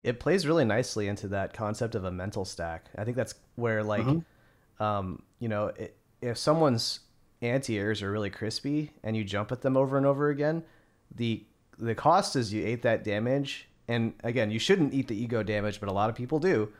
it 0.05 0.21
plays 0.21 0.47
really 0.47 0.67
nicely 0.67 1.09
into 1.09 1.29
that 1.29 1.55
concept 1.55 1.95
of 1.95 2.05
a 2.05 2.13
mental 2.13 2.45
stack. 2.45 2.91
I 2.97 3.05
think 3.05 3.17
that's 3.17 3.35
where 3.57 3.83
like, 3.83 4.05
mm-hmm. 4.05 4.83
um, 4.83 5.23
you 5.41 5.49
know, 5.49 5.69
it, 5.69 5.97
if 6.25 6.39
someone's 6.39 7.01
anti-airs 7.43 8.03
are 8.03 8.11
really 8.11 8.31
crispy 8.31 8.93
and 9.03 9.16
you 9.16 9.25
jump 9.25 9.53
at 9.53 9.61
them 9.61 9.77
over 9.77 9.97
and 9.97 10.07
over 10.07 10.31
again, 10.31 10.64
the 11.14 11.45
the 11.79 11.95
cost 11.95 12.37
is 12.37 12.53
you 12.53 12.64
ate 12.64 12.83
that 12.83 13.05
damage, 13.05 13.68
and 13.89 14.14
again, 14.22 14.51
you 14.51 14.59
shouldn't 14.59 14.95
eat 14.95 15.09
the 15.09 15.16
ego 15.16 15.43
damage, 15.43 15.81
but 15.81 15.89
a 15.89 15.93
lot 15.93 16.09
of 16.09 16.16
people 16.16 16.39
do. 16.39 16.70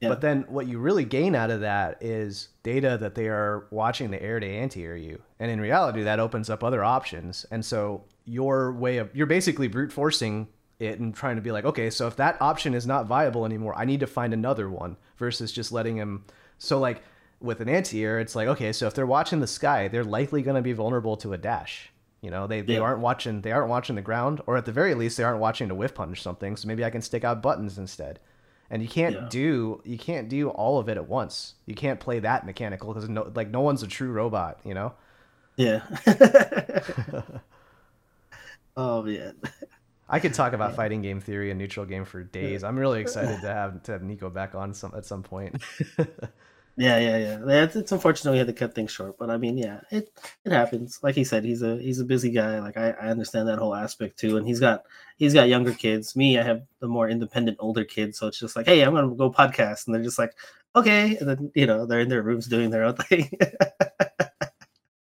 Yeah. 0.00 0.10
But 0.10 0.20
then 0.20 0.44
what 0.48 0.66
you 0.66 0.78
really 0.78 1.06
gain 1.06 1.34
out 1.34 1.50
of 1.50 1.60
that 1.60 2.02
is 2.02 2.48
data 2.62 2.98
that 3.00 3.14
they 3.14 3.28
are 3.28 3.66
watching 3.70 4.10
the 4.10 4.22
air 4.22 4.38
to 4.38 4.46
anti-air 4.46 4.94
you. 4.94 5.22
And 5.38 5.50
in 5.50 5.58
reality, 5.58 6.02
that 6.02 6.20
opens 6.20 6.50
up 6.50 6.62
other 6.62 6.84
options. 6.84 7.46
And 7.50 7.64
so 7.64 8.04
your 8.26 8.72
way 8.72 8.98
of 8.98 9.08
you're 9.14 9.26
basically 9.26 9.68
brute 9.68 9.90
forcing 9.92 10.48
it 10.78 11.00
and 11.00 11.14
trying 11.14 11.36
to 11.36 11.42
be 11.42 11.50
like, 11.50 11.64
okay, 11.64 11.88
so 11.88 12.06
if 12.06 12.16
that 12.16 12.36
option 12.42 12.74
is 12.74 12.86
not 12.86 13.06
viable 13.06 13.46
anymore, 13.46 13.74
I 13.74 13.86
need 13.86 14.00
to 14.00 14.06
find 14.06 14.34
another 14.34 14.68
one 14.68 14.98
versus 15.16 15.50
just 15.50 15.72
letting 15.72 15.96
him. 15.96 16.26
So 16.58 16.78
like 16.78 17.02
with 17.46 17.60
an 17.60 17.68
anti-air, 17.68 18.18
it's 18.18 18.34
like, 18.34 18.48
okay, 18.48 18.72
so 18.72 18.86
if 18.86 18.94
they're 18.94 19.06
watching 19.06 19.40
the 19.40 19.46
sky, 19.46 19.88
they're 19.88 20.04
likely 20.04 20.42
going 20.42 20.56
to 20.56 20.62
be 20.62 20.72
vulnerable 20.72 21.16
to 21.18 21.32
a 21.32 21.38
dash. 21.38 21.90
You 22.20 22.30
know, 22.30 22.46
they, 22.46 22.60
they 22.60 22.74
yeah. 22.74 22.80
aren't 22.80 23.00
watching 23.00 23.42
they 23.42 23.52
aren't 23.52 23.68
watching 23.68 23.94
the 23.94 24.02
ground, 24.02 24.40
or 24.46 24.56
at 24.56 24.64
the 24.64 24.72
very 24.72 24.94
least, 24.94 25.16
they 25.16 25.24
aren't 25.24 25.38
watching 25.38 25.68
to 25.68 25.74
whiff 25.74 25.94
punch 25.94 26.20
something. 26.22 26.56
So 26.56 26.66
maybe 26.66 26.84
I 26.84 26.90
can 26.90 27.02
stick 27.02 27.24
out 27.24 27.42
buttons 27.42 27.78
instead. 27.78 28.20
And 28.68 28.82
you 28.82 28.88
can't 28.88 29.14
yeah. 29.14 29.26
do 29.30 29.80
you 29.84 29.96
can't 29.96 30.28
do 30.28 30.48
all 30.48 30.78
of 30.78 30.88
it 30.88 30.96
at 30.96 31.08
once. 31.08 31.54
You 31.66 31.74
can't 31.74 32.00
play 32.00 32.18
that 32.20 32.44
mechanical 32.44 32.92
because 32.92 33.08
no 33.08 33.30
like 33.34 33.50
no 33.50 33.60
one's 33.60 33.82
a 33.82 33.86
true 33.86 34.10
robot. 34.10 34.58
You 34.64 34.74
know. 34.74 34.94
Yeah. 35.56 35.82
oh 38.76 39.02
man. 39.02 39.36
I 40.08 40.20
could 40.20 40.34
talk 40.34 40.52
about 40.52 40.70
yeah. 40.70 40.76
fighting 40.76 41.02
game 41.02 41.20
theory 41.20 41.50
and 41.50 41.58
neutral 41.58 41.84
game 41.84 42.04
for 42.04 42.22
days. 42.22 42.62
I'm 42.62 42.78
really 42.78 43.00
excited 43.00 43.40
to 43.42 43.48
have 43.48 43.82
to 43.84 43.92
have 43.92 44.02
Nico 44.02 44.30
back 44.30 44.54
on 44.54 44.74
some 44.74 44.92
at 44.96 45.04
some 45.04 45.22
point. 45.22 45.62
Yeah, 46.76 46.98
yeah, 46.98 47.16
yeah. 47.16 47.64
It's, 47.64 47.74
it's 47.76 47.92
unfortunate 47.92 48.32
we 48.32 48.38
had 48.38 48.46
to 48.48 48.52
cut 48.52 48.74
things 48.74 48.90
short, 48.90 49.16
but 49.18 49.30
I 49.30 49.38
mean, 49.38 49.56
yeah, 49.56 49.80
it 49.90 50.10
it 50.44 50.52
happens. 50.52 51.00
Like 51.02 51.14
he 51.14 51.24
said, 51.24 51.44
he's 51.44 51.62
a 51.62 51.78
he's 51.78 52.00
a 52.00 52.04
busy 52.04 52.30
guy. 52.30 52.60
Like 52.60 52.76
I, 52.76 52.90
I 52.90 53.08
understand 53.08 53.48
that 53.48 53.58
whole 53.58 53.74
aspect 53.74 54.18
too, 54.18 54.36
and 54.36 54.46
he's 54.46 54.60
got 54.60 54.84
he's 55.16 55.32
got 55.32 55.48
younger 55.48 55.72
kids. 55.72 56.14
Me, 56.16 56.38
I 56.38 56.42
have 56.42 56.62
the 56.80 56.88
more 56.88 57.08
independent 57.08 57.56
older 57.60 57.84
kids, 57.84 58.18
so 58.18 58.26
it's 58.26 58.38
just 58.38 58.56
like, 58.56 58.66
hey, 58.66 58.82
I'm 58.82 58.94
gonna 58.94 59.14
go 59.14 59.30
podcast, 59.30 59.86
and 59.86 59.94
they're 59.94 60.02
just 60.02 60.18
like, 60.18 60.34
okay, 60.74 61.16
and 61.16 61.28
then 61.28 61.50
you 61.54 61.66
know 61.66 61.86
they're 61.86 62.00
in 62.00 62.10
their 62.10 62.22
rooms 62.22 62.46
doing 62.46 62.70
their 62.70 62.84
own 62.84 62.94
thing. 62.96 63.30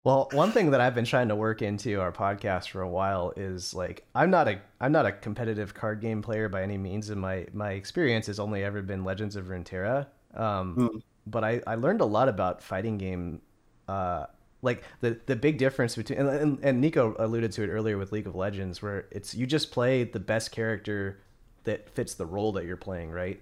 Well, 0.04 0.28
one 0.34 0.52
thing 0.52 0.72
that 0.72 0.82
I've 0.82 0.94
been 0.94 1.06
trying 1.06 1.30
to 1.30 1.36
work 1.36 1.62
into 1.62 2.02
our 2.02 2.12
podcast 2.12 2.70
for 2.70 2.82
a 2.82 2.90
while 2.90 3.32
is 3.38 3.74
like 3.74 4.06
I'm 4.14 4.30
not 4.30 4.48
a 4.50 4.60
I'm 4.82 4.92
not 4.92 5.06
a 5.06 5.14
competitive 5.14 5.74
card 5.74 6.02
game 6.02 6.22
player 6.22 6.50
by 6.50 6.62
any 6.62 6.78
means, 6.78 7.10
and 7.10 7.20
my 7.20 7.48
my 7.54 7.72
experience 7.72 8.28
has 8.28 8.40
only 8.40 8.64
ever 8.64 8.82
been 8.82 9.06
Legends 9.06 9.38
of 9.38 9.46
Runeterra. 9.46 10.08
Um, 10.36 10.76
mm. 10.76 11.02
But 11.26 11.44
I 11.44 11.62
I 11.66 11.76
learned 11.76 12.02
a 12.02 12.06
lot 12.06 12.30
about 12.30 12.62
fighting 12.62 12.98
game, 12.98 13.42
uh, 13.88 14.26
like 14.62 14.84
the 15.02 15.20
the 15.26 15.36
big 15.36 15.58
difference 15.58 15.96
between 15.96 16.20
and, 16.20 16.30
and, 16.30 16.60
and 16.62 16.82
Nico 16.82 17.16
alluded 17.18 17.52
to 17.54 17.64
it 17.64 17.68
earlier 17.68 17.98
with 17.98 18.12
League 18.12 18.28
of 18.28 18.36
Legends, 18.36 18.82
where 18.82 19.08
it's 19.12 19.34
you 19.34 19.46
just 19.46 19.72
play 19.72 20.04
the 20.04 20.20
best 20.20 20.52
character 20.52 21.20
that 21.64 21.90
fits 21.90 22.14
the 22.16 22.26
role 22.26 22.52
that 22.54 22.66
you're 22.66 22.78
playing, 22.78 23.12
right? 23.12 23.42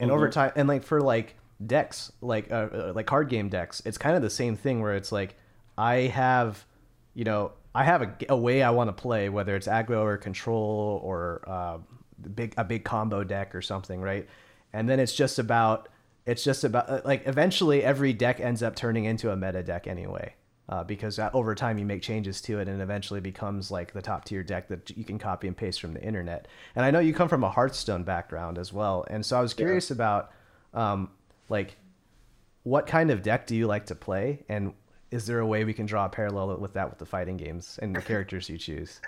And 0.00 0.10
mm-hmm. 0.10 0.16
over 0.16 0.28
time, 0.28 0.52
and 0.56 0.68
like 0.68 0.82
for 0.82 1.00
like 1.00 1.36
decks, 1.64 2.12
like 2.20 2.50
uh, 2.50 2.68
uh, 2.72 2.92
like 2.94 3.06
card 3.06 3.28
game 3.28 3.48
decks, 3.48 3.82
it's 3.84 3.98
kind 3.98 4.16
of 4.16 4.22
the 4.22 4.30
same 4.30 4.56
thing 4.56 4.80
where 4.80 4.94
it's 4.94 5.12
like 5.12 5.36
I 5.78 5.94
have, 6.12 6.64
you 7.14 7.24
know, 7.24 7.52
I 7.74 7.84
have 7.84 8.02
a, 8.02 8.14
a 8.28 8.36
way 8.36 8.62
I 8.62 8.70
want 8.70 8.88
to 8.88 8.92
play, 9.00 9.28
whether 9.28 9.56
it's 9.56 9.66
aggro 9.66 10.02
or 10.02 10.16
control 10.16 11.00
or 11.02 11.42
uh, 11.46 11.78
big 12.34 12.54
a 12.56 12.64
big 12.64 12.84
combo 12.84 13.24
deck 13.24 13.54
or 13.54 13.62
something, 13.62 14.00
right? 14.00 14.28
And 14.72 14.88
then 14.88 14.98
it's 14.98 15.14
just 15.14 15.38
about 15.38 15.88
it's 16.26 16.44
just 16.44 16.64
about 16.64 16.88
uh, 16.88 17.00
like 17.04 17.26
eventually 17.26 17.82
every 17.82 18.12
deck 18.12 18.40
ends 18.40 18.62
up 18.62 18.74
turning 18.74 19.04
into 19.04 19.30
a 19.30 19.36
meta 19.36 19.62
deck 19.62 19.86
anyway. 19.86 20.34
Uh, 20.66 20.82
because 20.82 21.18
over 21.34 21.54
time 21.54 21.76
you 21.76 21.84
make 21.84 22.00
changes 22.00 22.40
to 22.40 22.58
it 22.58 22.68
and 22.68 22.80
it 22.80 22.82
eventually 22.82 23.20
becomes 23.20 23.70
like 23.70 23.92
the 23.92 24.00
top 24.00 24.24
tier 24.24 24.42
deck 24.42 24.66
that 24.68 24.96
you 24.96 25.04
can 25.04 25.18
copy 25.18 25.46
and 25.46 25.54
paste 25.54 25.78
from 25.78 25.92
the 25.92 26.02
internet. 26.02 26.48
And 26.74 26.86
I 26.86 26.90
know 26.90 27.00
you 27.00 27.12
come 27.12 27.28
from 27.28 27.44
a 27.44 27.50
Hearthstone 27.50 28.02
background 28.02 28.56
as 28.56 28.72
well, 28.72 29.04
and 29.10 29.26
so 29.26 29.38
I 29.38 29.42
was 29.42 29.52
curious 29.52 29.90
yeah. 29.90 29.96
about 29.96 30.32
um, 30.72 31.10
like 31.50 31.76
what 32.62 32.86
kind 32.86 33.10
of 33.10 33.22
deck 33.22 33.46
do 33.46 33.54
you 33.54 33.66
like 33.66 33.84
to 33.86 33.94
play, 33.94 34.42
and 34.48 34.72
is 35.10 35.26
there 35.26 35.40
a 35.40 35.46
way 35.46 35.64
we 35.64 35.74
can 35.74 35.84
draw 35.84 36.06
a 36.06 36.08
parallel 36.08 36.56
with 36.56 36.72
that 36.72 36.88
with 36.88 36.98
the 36.98 37.04
fighting 37.04 37.36
games 37.36 37.78
and 37.82 37.94
the 37.94 38.00
characters 38.10 38.48
you 38.48 38.56
choose? 38.56 39.02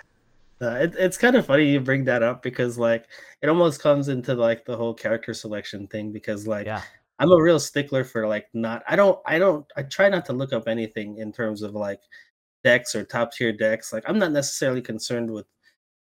Uh, 0.61 0.77
it, 0.81 0.95
it's 0.97 1.17
kind 1.17 1.35
of 1.35 1.45
funny 1.45 1.71
you 1.71 1.79
bring 1.79 2.05
that 2.05 2.23
up 2.23 2.41
because 2.41 2.77
like 2.77 3.05
it 3.41 3.49
almost 3.49 3.81
comes 3.81 4.09
into 4.09 4.33
like 4.33 4.65
the 4.65 4.77
whole 4.77 4.93
character 4.93 5.33
selection 5.33 5.87
thing 5.87 6.11
because 6.11 6.47
like 6.47 6.65
yeah. 6.65 6.81
I'm 7.19 7.31
a 7.31 7.41
real 7.41 7.59
stickler 7.59 8.03
for 8.03 8.27
like 8.27 8.47
not 8.53 8.83
I 8.87 8.95
don't 8.95 9.19
I 9.25 9.39
don't 9.39 9.65
I 9.75 9.83
try 9.83 10.09
not 10.09 10.25
to 10.27 10.33
look 10.33 10.53
up 10.53 10.67
anything 10.67 11.17
in 11.17 11.31
terms 11.31 11.61
of 11.63 11.73
like 11.75 12.01
decks 12.63 12.95
or 12.95 13.03
top 13.03 13.33
tier 13.33 13.53
decks. 13.53 13.93
Like 13.93 14.03
I'm 14.07 14.19
not 14.19 14.31
necessarily 14.31 14.81
concerned 14.81 15.31
with 15.31 15.47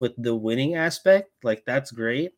with 0.00 0.12
the 0.18 0.34
winning 0.34 0.74
aspect. 0.76 1.30
Like 1.42 1.64
that's 1.66 1.92
great, 1.92 2.32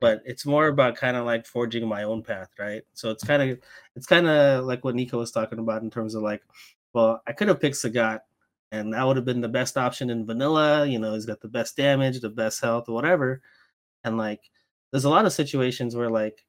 but 0.00 0.22
it's 0.24 0.46
more 0.46 0.68
about 0.68 0.96
kind 0.96 1.16
of 1.16 1.26
like 1.26 1.46
forging 1.46 1.86
my 1.88 2.04
own 2.04 2.22
path, 2.22 2.48
right? 2.58 2.82
So 2.94 3.10
it's 3.10 3.24
kind 3.24 3.42
of 3.42 3.58
it's 3.96 4.06
kind 4.06 4.26
of 4.28 4.64
like 4.64 4.84
what 4.84 4.94
Nico 4.94 5.18
was 5.18 5.30
talking 5.32 5.58
about 5.58 5.82
in 5.82 5.90
terms 5.90 6.14
of 6.14 6.22
like 6.22 6.42
well, 6.94 7.22
I 7.26 7.32
could 7.32 7.48
have 7.48 7.60
picked 7.60 7.76
Sagat, 7.76 8.20
and 8.72 8.94
that 8.94 9.04
would 9.06 9.16
have 9.16 9.24
been 9.24 9.40
the 9.40 9.48
best 9.48 9.76
option 9.76 10.10
in 10.10 10.26
vanilla. 10.26 10.86
You 10.86 10.98
know, 10.98 11.14
he's 11.14 11.26
got 11.26 11.40
the 11.40 11.48
best 11.48 11.76
damage, 11.76 12.20
the 12.20 12.30
best 12.30 12.60
health, 12.60 12.88
whatever. 12.88 13.42
And 14.04 14.18
like, 14.18 14.50
there's 14.90 15.04
a 15.04 15.10
lot 15.10 15.26
of 15.26 15.32
situations 15.32 15.96
where 15.96 16.10
like, 16.10 16.44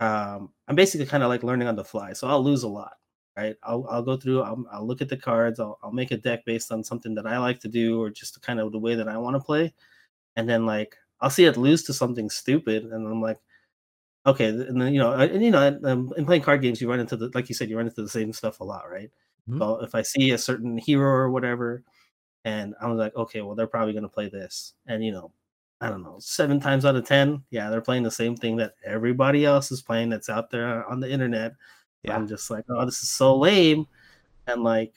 um, 0.00 0.50
I'm 0.68 0.76
basically 0.76 1.06
kind 1.06 1.22
of 1.22 1.28
like 1.28 1.42
learning 1.42 1.68
on 1.68 1.76
the 1.76 1.84
fly, 1.84 2.12
so 2.12 2.28
I'll 2.28 2.42
lose 2.42 2.62
a 2.64 2.68
lot. 2.68 2.94
Right? 3.36 3.56
I'll 3.64 3.86
I'll 3.90 4.02
go 4.02 4.16
through. 4.16 4.42
I'll, 4.42 4.64
I'll 4.72 4.86
look 4.86 5.02
at 5.02 5.08
the 5.08 5.16
cards. 5.16 5.60
I'll 5.60 5.78
I'll 5.82 5.92
make 5.92 6.10
a 6.12 6.16
deck 6.16 6.44
based 6.46 6.72
on 6.72 6.84
something 6.84 7.14
that 7.16 7.26
I 7.26 7.38
like 7.38 7.60
to 7.60 7.68
do, 7.68 8.00
or 8.02 8.10
just 8.10 8.40
kind 8.42 8.60
of 8.60 8.72
the 8.72 8.78
way 8.78 8.94
that 8.94 9.08
I 9.08 9.16
want 9.18 9.36
to 9.36 9.40
play. 9.40 9.72
And 10.36 10.48
then 10.48 10.66
like, 10.66 10.96
I'll 11.20 11.30
see 11.30 11.44
it 11.46 11.56
lose 11.56 11.84
to 11.84 11.94
something 11.94 12.30
stupid, 12.30 12.84
and 12.84 13.06
I'm 13.06 13.22
like, 13.22 13.40
okay 14.26 14.48
and 14.48 14.80
then 14.80 14.94
you 14.94 14.98
know 15.00 15.12
and 15.12 15.42
you 15.44 15.50
know 15.50 15.66
in 16.16 16.24
playing 16.26 16.42
card 16.42 16.62
games 16.62 16.80
you 16.80 16.88
run 16.88 17.00
into 17.00 17.16
the 17.16 17.30
like 17.34 17.48
you 17.48 17.54
said 17.54 17.68
you 17.68 17.76
run 17.76 17.86
into 17.86 18.02
the 18.02 18.08
same 18.08 18.32
stuff 18.32 18.60
a 18.60 18.64
lot 18.64 18.90
right 18.90 19.10
Mm-hmm. 19.48 19.58
So 19.60 19.82
if 19.82 19.94
I 19.94 20.02
see 20.02 20.30
a 20.30 20.38
certain 20.38 20.78
hero 20.78 21.10
or 21.10 21.30
whatever, 21.30 21.82
and 22.44 22.74
I'm 22.80 22.96
like, 22.96 23.14
okay, 23.16 23.42
well, 23.42 23.54
they're 23.54 23.66
probably 23.66 23.92
going 23.92 24.04
to 24.04 24.08
play 24.08 24.28
this. 24.28 24.74
And, 24.86 25.04
you 25.04 25.12
know, 25.12 25.32
I 25.84 25.90
don't 25.90 26.02
know, 26.02 26.16
seven 26.18 26.60
times 26.60 26.86
out 26.86 26.96
of 26.96 27.06
10, 27.06 27.42
yeah, 27.50 27.68
they're 27.68 27.82
playing 27.82 28.04
the 28.04 28.10
same 28.10 28.36
thing 28.36 28.56
that 28.56 28.72
everybody 28.86 29.44
else 29.44 29.70
is 29.70 29.82
playing 29.82 30.08
that's 30.08 30.30
out 30.30 30.50
there 30.50 30.82
on 30.90 30.98
the 30.98 31.10
internet. 31.10 31.52
Yeah. 32.02 32.16
I'm 32.16 32.26
just 32.26 32.50
like, 32.50 32.64
oh, 32.70 32.86
this 32.86 33.02
is 33.02 33.10
so 33.10 33.36
lame. 33.36 33.86
And 34.46 34.64
like, 34.64 34.94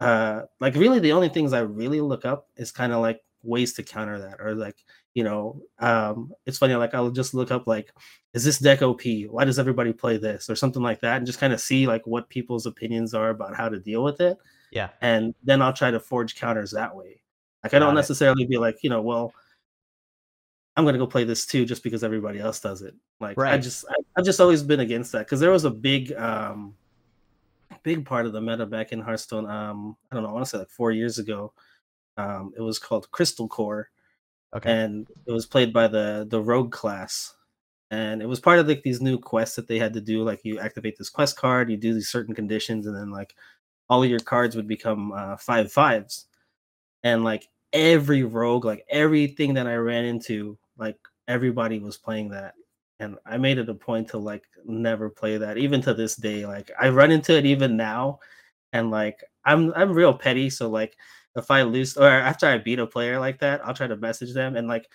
uh, 0.00 0.42
like 0.58 0.74
really 0.74 0.98
the 0.98 1.12
only 1.12 1.28
things 1.28 1.52
I 1.52 1.60
really 1.60 2.00
look 2.00 2.24
up 2.24 2.48
is 2.56 2.72
kind 2.72 2.92
of 2.92 3.02
like 3.02 3.20
ways 3.44 3.72
to 3.74 3.84
counter 3.84 4.18
that 4.18 4.40
or 4.40 4.56
like, 4.56 4.76
you 5.14 5.22
know, 5.22 5.62
um, 5.78 6.32
it's 6.44 6.58
funny, 6.58 6.74
like 6.74 6.92
I'll 6.92 7.10
just 7.12 7.32
look 7.32 7.52
up 7.52 7.68
like, 7.68 7.92
is 8.34 8.42
this 8.42 8.58
deck 8.58 8.82
OP? 8.82 9.02
Why 9.30 9.44
does 9.44 9.60
everybody 9.60 9.92
play 9.92 10.16
this 10.16 10.50
or 10.50 10.56
something 10.56 10.82
like 10.82 11.00
that, 11.02 11.18
and 11.18 11.26
just 11.26 11.38
kind 11.38 11.52
of 11.52 11.60
see 11.60 11.86
like 11.86 12.04
what 12.04 12.28
people's 12.28 12.66
opinions 12.66 13.14
are 13.14 13.30
about 13.30 13.56
how 13.56 13.68
to 13.68 13.78
deal 13.78 14.02
with 14.02 14.20
it. 14.20 14.36
Yeah, 14.72 14.88
and 15.00 15.34
then 15.44 15.62
I'll 15.62 15.72
try 15.72 15.90
to 15.92 16.00
forge 16.00 16.34
counters 16.34 16.72
that 16.72 16.94
way. 16.94 17.22
Like 17.64 17.72
I 17.74 17.78
don't 17.78 17.94
Got 17.94 18.00
necessarily 18.00 18.42
it. 18.42 18.50
be 18.50 18.58
like, 18.58 18.82
you 18.82 18.90
know, 18.90 19.00
well, 19.00 19.32
I'm 20.76 20.84
gonna 20.84 20.98
go 20.98 21.06
play 21.06 21.24
this 21.24 21.46
too 21.46 21.64
just 21.64 21.82
because 21.82 22.04
everybody 22.04 22.38
else 22.38 22.60
does 22.60 22.82
it. 22.82 22.94
Like 23.20 23.38
right. 23.38 23.54
I 23.54 23.58
just 23.58 23.84
I, 23.88 23.94
have 24.16 24.26
just 24.26 24.40
always 24.40 24.62
been 24.62 24.80
against 24.80 25.12
that 25.12 25.26
because 25.26 25.40
there 25.40 25.50
was 25.50 25.64
a 25.64 25.70
big 25.70 26.12
um 26.12 26.74
big 27.82 28.04
part 28.04 28.26
of 28.26 28.32
the 28.32 28.40
meta 28.40 28.66
back 28.66 28.92
in 28.92 29.00
Hearthstone. 29.00 29.48
Um, 29.48 29.96
I 30.10 30.14
don't 30.14 30.24
know, 30.24 30.30
I 30.30 30.32
want 30.32 30.44
to 30.44 30.50
say 30.50 30.58
like 30.58 30.70
four 30.70 30.90
years 30.90 31.18
ago. 31.18 31.52
Um, 32.18 32.52
it 32.56 32.62
was 32.62 32.78
called 32.78 33.10
Crystal 33.10 33.46
Core, 33.46 33.90
Okay. 34.54 34.72
And 34.72 35.06
it 35.26 35.32
was 35.32 35.46
played 35.46 35.72
by 35.72 35.86
the 35.88 36.26
the 36.28 36.40
rogue 36.40 36.72
class. 36.72 37.34
And 37.90 38.20
it 38.20 38.26
was 38.26 38.40
part 38.40 38.58
of 38.58 38.66
like 38.66 38.82
these 38.82 39.00
new 39.00 39.18
quests 39.18 39.56
that 39.56 39.68
they 39.68 39.78
had 39.78 39.94
to 39.94 40.00
do. 40.00 40.24
Like 40.24 40.44
you 40.44 40.58
activate 40.58 40.98
this 40.98 41.10
quest 41.10 41.36
card, 41.36 41.70
you 41.70 41.76
do 41.76 41.94
these 41.94 42.08
certain 42.08 42.34
conditions, 42.34 42.86
and 42.86 42.96
then 42.96 43.10
like 43.10 43.34
all 43.88 44.02
of 44.02 44.10
your 44.10 44.20
cards 44.20 44.56
would 44.56 44.66
become 44.66 45.12
uh, 45.12 45.36
five 45.36 45.70
fives. 45.70 46.26
And 47.04 47.22
like 47.22 47.48
every 47.72 48.24
rogue, 48.24 48.64
like 48.64 48.84
everything 48.88 49.54
that 49.54 49.66
I 49.66 49.76
ran 49.76 50.04
into, 50.04 50.58
like 50.78 50.96
everybody 51.28 51.78
was 51.78 51.96
playing 51.96 52.30
that. 52.30 52.54
And 52.98 53.16
I 53.26 53.36
made 53.36 53.58
it 53.58 53.68
a 53.68 53.74
point 53.74 54.08
to 54.08 54.18
like 54.18 54.44
never 54.64 55.10
play 55.10 55.36
that, 55.36 55.58
even 55.58 55.82
to 55.82 55.94
this 55.94 56.16
day. 56.16 56.46
Like 56.46 56.70
I 56.80 56.88
run 56.88 57.10
into 57.10 57.36
it 57.36 57.44
even 57.44 57.76
now, 57.76 58.20
and 58.72 58.90
like 58.90 59.22
I'm 59.44 59.72
I'm 59.74 59.92
real 59.92 60.14
petty, 60.14 60.48
so 60.48 60.70
like 60.70 60.96
if 61.36 61.50
I 61.50 61.62
lose 61.62 61.96
or 61.98 62.08
after 62.08 62.46
I 62.46 62.58
beat 62.58 62.78
a 62.78 62.86
player 62.86 63.20
like 63.20 63.38
that, 63.40 63.60
I'll 63.66 63.74
try 63.74 63.86
to 63.86 63.96
message 63.96 64.32
them 64.32 64.56
and 64.56 64.66
like 64.66 64.88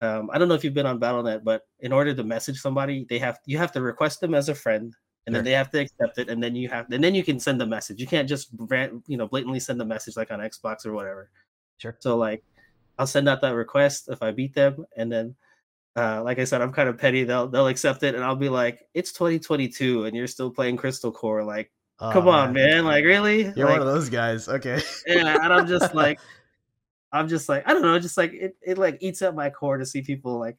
um, 0.00 0.30
I 0.32 0.38
don't 0.38 0.48
know 0.48 0.54
if 0.54 0.62
you've 0.62 0.74
been 0.74 0.86
on 0.86 1.00
BattleNet, 1.00 1.42
but 1.42 1.62
in 1.80 1.92
order 1.92 2.14
to 2.14 2.22
message 2.22 2.60
somebody, 2.60 3.06
they 3.08 3.18
have 3.18 3.40
you 3.46 3.58
have 3.58 3.72
to 3.72 3.82
request 3.82 4.20
them 4.20 4.34
as 4.34 4.48
a 4.48 4.54
friend, 4.54 4.94
and 5.26 5.34
sure. 5.34 5.38
then 5.38 5.44
they 5.44 5.56
have 5.56 5.70
to 5.70 5.80
accept 5.80 6.18
it, 6.18 6.28
and 6.28 6.42
then 6.42 6.54
you 6.54 6.68
have 6.68 6.90
and 6.92 7.02
then 7.02 7.14
you 7.14 7.24
can 7.24 7.40
send 7.40 7.60
a 7.62 7.66
message. 7.66 8.00
You 8.00 8.06
can't 8.06 8.28
just 8.28 8.50
you 9.06 9.16
know 9.16 9.26
blatantly 9.26 9.60
send 9.60 9.80
a 9.82 9.84
message 9.84 10.16
like 10.16 10.30
on 10.30 10.38
Xbox 10.38 10.86
or 10.86 10.92
whatever. 10.92 11.30
Sure. 11.78 11.96
So 11.98 12.16
like, 12.16 12.44
I'll 12.98 13.06
send 13.06 13.28
out 13.28 13.40
that 13.42 13.54
request 13.54 14.08
if 14.08 14.22
I 14.22 14.32
beat 14.32 14.54
them, 14.54 14.84
and 14.96 15.10
then 15.10 15.36
uh, 15.96 16.22
like 16.22 16.38
I 16.38 16.44
said, 16.44 16.62
I'm 16.62 16.72
kind 16.72 16.88
of 16.88 16.98
petty. 16.98 17.24
They'll 17.24 17.48
they'll 17.48 17.68
accept 17.68 18.02
it, 18.02 18.14
and 18.14 18.22
I'll 18.22 18.36
be 18.36 18.48
like, 18.48 18.86
"It's 18.94 19.12
2022, 19.12 20.04
and 20.04 20.16
you're 20.16 20.26
still 20.26 20.50
playing 20.50 20.76
Crystal 20.76 21.12
Core. 21.12 21.44
Like, 21.44 21.72
Oh, 22.00 22.12
come 22.12 22.28
on, 22.28 22.52
man! 22.52 22.84
Like, 22.84 23.04
really? 23.04 23.52
You're 23.56 23.66
like, 23.66 23.80
one 23.80 23.80
of 23.80 23.92
those 23.92 24.08
guys. 24.08 24.48
Okay. 24.48 24.80
yeah." 25.06 25.38
And 25.42 25.52
I'm 25.52 25.66
just 25.66 25.94
like, 25.94 26.20
I'm 27.12 27.28
just 27.28 27.48
like, 27.48 27.68
I 27.68 27.72
don't 27.72 27.82
know, 27.82 27.98
just 27.98 28.16
like 28.16 28.32
it, 28.32 28.56
it 28.62 28.78
like 28.78 28.98
eats 29.00 29.22
at 29.22 29.34
my 29.34 29.50
core 29.50 29.78
to 29.78 29.86
see 29.86 30.02
people 30.02 30.38
like 30.38 30.56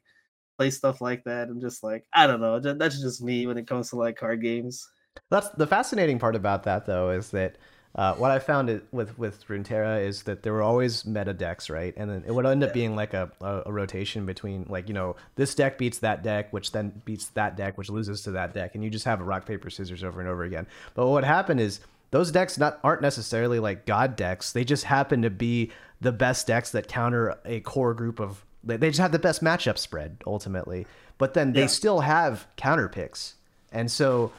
play 0.58 0.70
stuff 0.70 1.00
like 1.00 1.24
that. 1.24 1.48
I'm 1.48 1.60
just 1.60 1.82
like, 1.82 2.04
I 2.12 2.26
don't 2.26 2.40
know. 2.40 2.60
That's 2.60 3.00
just 3.00 3.22
me 3.22 3.46
when 3.46 3.56
it 3.56 3.66
comes 3.66 3.90
to 3.90 3.96
like 3.96 4.16
card 4.16 4.42
games. 4.42 4.86
That's 5.30 5.48
the 5.50 5.66
fascinating 5.66 6.18
part 6.18 6.36
about 6.36 6.64
that, 6.64 6.86
though, 6.86 7.10
is 7.10 7.30
that 7.30 7.56
uh, 7.94 8.14
what 8.14 8.30
I 8.30 8.38
found 8.38 8.70
it, 8.70 8.84
with 8.92 9.18
with 9.18 9.46
Runeterra 9.48 10.04
is 10.06 10.22
that 10.22 10.42
there 10.44 10.52
were 10.52 10.62
always 10.62 11.04
meta 11.04 11.32
decks, 11.34 11.68
right? 11.68 11.92
And 11.96 12.08
then 12.08 12.24
it 12.26 12.32
would 12.32 12.46
end 12.46 12.62
up 12.62 12.72
being 12.72 12.94
like 12.94 13.14
a, 13.14 13.30
a, 13.40 13.62
a 13.66 13.72
rotation 13.72 14.26
between 14.26 14.66
like 14.68 14.86
you 14.88 14.94
know 14.94 15.16
this 15.34 15.54
deck 15.54 15.76
beats 15.76 15.98
that 15.98 16.22
deck, 16.22 16.52
which 16.52 16.70
then 16.72 17.02
beats 17.04 17.26
that 17.28 17.56
deck, 17.56 17.76
which 17.76 17.90
loses 17.90 18.22
to 18.22 18.30
that 18.32 18.54
deck, 18.54 18.74
and 18.74 18.84
you 18.84 18.90
just 18.90 19.04
have 19.06 19.20
a 19.20 19.24
rock 19.24 19.44
paper 19.44 19.70
scissors 19.70 20.04
over 20.04 20.20
and 20.20 20.28
over 20.28 20.44
again. 20.44 20.66
But 20.94 21.08
what 21.08 21.24
happened 21.24 21.58
is 21.60 21.80
those 22.12 22.30
decks 22.30 22.58
not 22.58 22.78
aren't 22.84 23.02
necessarily 23.02 23.58
like 23.58 23.86
god 23.86 24.14
decks; 24.14 24.52
they 24.52 24.62
just 24.64 24.84
happen 24.84 25.22
to 25.22 25.30
be 25.30 25.72
the 26.00 26.12
best 26.12 26.46
decks 26.46 26.70
that 26.70 26.86
counter 26.86 27.38
a 27.44 27.58
core 27.60 27.92
group 27.94 28.20
of. 28.20 28.44
They 28.62 28.76
they 28.76 28.90
just 28.90 29.00
have 29.00 29.10
the 29.12 29.18
best 29.18 29.42
matchup 29.42 29.78
spread 29.78 30.18
ultimately, 30.26 30.86
but 31.18 31.34
then 31.34 31.54
they 31.54 31.62
Yeah. 31.62 31.66
still 31.66 32.00
have 32.00 32.46
counter 32.56 32.88
picks, 32.88 33.34
and 33.72 33.90
so. 33.90 34.30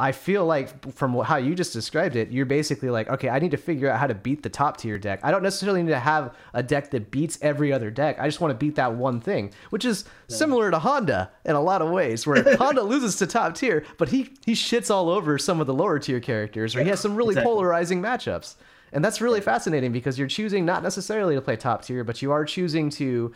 I 0.00 0.10
feel 0.10 0.44
like 0.44 0.92
from 0.92 1.14
how 1.20 1.36
you 1.36 1.54
just 1.54 1.72
described 1.72 2.16
it, 2.16 2.30
you're 2.30 2.46
basically 2.46 2.90
like, 2.90 3.08
okay, 3.08 3.28
I 3.28 3.38
need 3.38 3.52
to 3.52 3.56
figure 3.56 3.88
out 3.88 4.00
how 4.00 4.08
to 4.08 4.14
beat 4.14 4.42
the 4.42 4.48
top 4.48 4.76
tier 4.76 4.98
deck. 4.98 5.20
I 5.22 5.30
don't 5.30 5.42
necessarily 5.44 5.84
need 5.84 5.90
to 5.90 6.00
have 6.00 6.34
a 6.52 6.64
deck 6.64 6.90
that 6.90 7.12
beats 7.12 7.38
every 7.40 7.72
other 7.72 7.92
deck. 7.92 8.18
I 8.18 8.26
just 8.26 8.40
want 8.40 8.50
to 8.50 8.58
beat 8.58 8.74
that 8.74 8.94
one 8.94 9.20
thing, 9.20 9.52
which 9.70 9.84
is 9.84 10.04
similar 10.26 10.72
to 10.72 10.80
Honda 10.80 11.30
in 11.44 11.54
a 11.54 11.60
lot 11.60 11.80
of 11.80 11.90
ways, 11.90 12.26
where 12.26 12.56
Honda 12.56 12.82
loses 12.82 13.16
to 13.18 13.26
top 13.28 13.54
tier, 13.54 13.84
but 13.96 14.08
he 14.08 14.32
he 14.44 14.54
shits 14.54 14.90
all 14.90 15.08
over 15.08 15.38
some 15.38 15.60
of 15.60 15.68
the 15.68 15.74
lower 15.74 16.00
tier 16.00 16.18
characters, 16.18 16.74
or 16.74 16.82
he 16.82 16.88
has 16.88 16.98
some 16.98 17.14
really 17.14 17.32
exactly. 17.32 17.52
polarizing 17.52 18.02
matchups. 18.02 18.56
And 18.92 19.04
that's 19.04 19.20
really 19.20 19.40
fascinating 19.40 19.92
because 19.92 20.18
you're 20.18 20.28
choosing 20.28 20.64
not 20.64 20.82
necessarily 20.82 21.34
to 21.34 21.40
play 21.40 21.56
top 21.56 21.84
tier, 21.84 22.04
but 22.04 22.20
you 22.20 22.32
are 22.32 22.44
choosing 22.44 22.90
to 22.90 23.32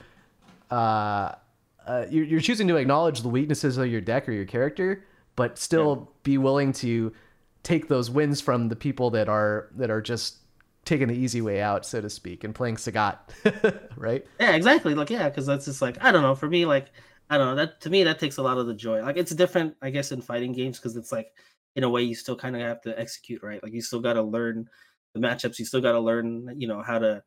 uh, 0.70 1.32
uh, 1.86 2.04
you're, 2.10 2.24
you're 2.24 2.40
choosing 2.40 2.68
to 2.68 2.76
acknowledge 2.76 3.22
the 3.22 3.28
weaknesses 3.28 3.78
of 3.78 3.86
your 3.86 4.00
deck 4.00 4.28
or 4.28 4.32
your 4.32 4.44
character, 4.44 5.04
but 5.38 5.56
still 5.56 6.10
be 6.24 6.36
willing 6.36 6.72
to 6.72 7.12
take 7.62 7.86
those 7.86 8.10
wins 8.10 8.40
from 8.40 8.68
the 8.68 8.74
people 8.74 9.08
that 9.10 9.28
are 9.28 9.68
that 9.76 9.88
are 9.88 10.02
just 10.02 10.38
taking 10.84 11.06
the 11.06 11.14
easy 11.14 11.40
way 11.40 11.60
out, 11.60 11.86
so 11.86 12.00
to 12.00 12.10
speak, 12.10 12.42
and 12.42 12.56
playing 12.56 12.74
Sagat, 12.74 13.18
right? 13.96 14.26
Yeah, 14.40 14.56
exactly. 14.56 14.96
Like, 14.96 15.10
yeah, 15.10 15.28
because 15.28 15.46
that's 15.46 15.66
just 15.66 15.80
like 15.80 16.02
I 16.02 16.10
don't 16.10 16.22
know. 16.22 16.34
For 16.34 16.48
me, 16.48 16.66
like 16.66 16.90
I 17.30 17.38
don't 17.38 17.46
know. 17.46 17.54
That 17.54 17.80
to 17.82 17.88
me, 17.88 18.02
that 18.02 18.18
takes 18.18 18.38
a 18.38 18.42
lot 18.42 18.58
of 18.58 18.66
the 18.66 18.74
joy. 18.74 19.00
Like, 19.00 19.16
it's 19.16 19.32
different, 19.32 19.76
I 19.80 19.90
guess, 19.90 20.10
in 20.10 20.20
fighting 20.20 20.50
games 20.50 20.80
because 20.80 20.96
it's 20.96 21.12
like 21.12 21.32
in 21.76 21.84
a 21.84 21.88
way 21.88 22.02
you 22.02 22.16
still 22.16 22.34
kind 22.34 22.56
of 22.56 22.62
have 22.62 22.80
to 22.80 22.98
execute, 22.98 23.40
right? 23.40 23.62
Like, 23.62 23.72
you 23.72 23.80
still 23.80 24.00
got 24.00 24.14
to 24.14 24.22
learn 24.22 24.68
the 25.14 25.20
matchups. 25.20 25.60
You 25.60 25.66
still 25.66 25.80
got 25.80 25.92
to 25.92 26.00
learn, 26.00 26.52
you 26.58 26.66
know, 26.66 26.82
how 26.82 26.98
to 26.98 27.22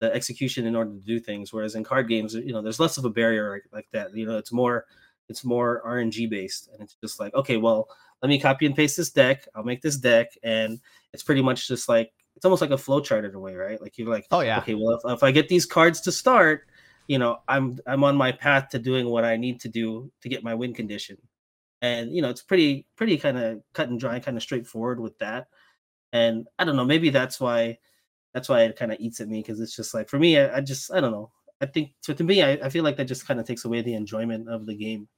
the 0.00 0.14
execution 0.14 0.66
in 0.66 0.76
order 0.76 0.90
to 0.90 1.00
do 1.00 1.18
things. 1.18 1.54
Whereas 1.54 1.74
in 1.74 1.84
card 1.84 2.06
games, 2.06 2.34
you 2.34 2.52
know, 2.52 2.60
there's 2.60 2.78
less 2.80 2.98
of 2.98 3.06
a 3.06 3.10
barrier 3.10 3.50
like, 3.50 3.64
like 3.72 3.88
that. 3.92 4.14
You 4.14 4.26
know, 4.26 4.36
it's 4.36 4.52
more 4.52 4.84
it's 5.28 5.44
more 5.44 5.82
RNG 5.86 6.28
based, 6.30 6.68
and 6.72 6.82
it's 6.82 6.96
just 7.00 7.20
like, 7.20 7.34
okay, 7.34 7.56
well, 7.56 7.88
let 8.22 8.28
me 8.28 8.40
copy 8.40 8.66
and 8.66 8.74
paste 8.74 8.96
this 8.96 9.10
deck. 9.10 9.46
I'll 9.54 9.64
make 9.64 9.82
this 9.82 9.96
deck, 9.96 10.28
and 10.42 10.80
it's 11.12 11.22
pretty 11.22 11.42
much 11.42 11.68
just 11.68 11.88
like 11.88 12.12
it's 12.36 12.44
almost 12.44 12.60
like 12.60 12.70
a 12.70 12.78
flow 12.78 13.00
chart 13.00 13.24
in 13.24 13.34
a 13.34 13.40
way, 13.40 13.54
right? 13.54 13.80
Like 13.80 13.96
you're 13.98 14.08
like, 14.08 14.26
Oh 14.30 14.40
yeah, 14.40 14.58
okay, 14.58 14.74
well, 14.74 14.98
if, 15.02 15.10
if 15.10 15.22
I 15.22 15.30
get 15.30 15.48
these 15.48 15.66
cards 15.66 16.00
to 16.02 16.12
start, 16.12 16.66
you 17.08 17.18
know, 17.18 17.38
I'm 17.48 17.78
I'm 17.86 18.04
on 18.04 18.16
my 18.16 18.32
path 18.32 18.68
to 18.70 18.78
doing 18.78 19.08
what 19.08 19.24
I 19.24 19.36
need 19.36 19.60
to 19.60 19.68
do 19.68 20.10
to 20.22 20.28
get 20.28 20.44
my 20.44 20.54
win 20.54 20.74
condition, 20.74 21.16
and 21.82 22.14
you 22.14 22.22
know, 22.22 22.30
it's 22.30 22.42
pretty 22.42 22.86
pretty 22.96 23.16
kind 23.18 23.38
of 23.38 23.62
cut 23.72 23.88
and 23.88 23.98
dry, 24.00 24.18
kind 24.20 24.36
of 24.36 24.42
straightforward 24.42 25.00
with 25.00 25.18
that. 25.18 25.48
And 26.12 26.46
I 26.58 26.64
don't 26.64 26.76
know, 26.76 26.84
maybe 26.84 27.10
that's 27.10 27.40
why 27.40 27.78
that's 28.34 28.48
why 28.48 28.62
it 28.64 28.76
kind 28.76 28.92
of 28.92 29.00
eats 29.00 29.20
at 29.20 29.28
me 29.28 29.40
because 29.40 29.60
it's 29.60 29.74
just 29.74 29.94
like 29.94 30.08
for 30.08 30.18
me, 30.18 30.38
I, 30.38 30.58
I 30.58 30.60
just 30.60 30.92
I 30.92 31.00
don't 31.00 31.12
know. 31.12 31.30
I 31.60 31.66
think 31.66 31.92
so 32.00 32.12
to 32.12 32.24
me, 32.24 32.42
I, 32.42 32.52
I 32.52 32.68
feel 32.68 32.84
like 32.84 32.96
that 32.98 33.06
just 33.06 33.26
kind 33.26 33.40
of 33.40 33.46
takes 33.46 33.64
away 33.64 33.80
the 33.80 33.94
enjoyment 33.94 34.48
of 34.48 34.66
the 34.66 34.76
game. 34.76 35.08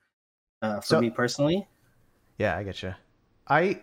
Uh, 0.62 0.80
for 0.80 0.86
So- 0.86 1.00
me 1.00 1.10
personally, 1.10 1.66
Yeah, 2.38 2.56
I 2.56 2.62
get 2.62 2.82
you. 2.82 2.94
I 3.48 3.80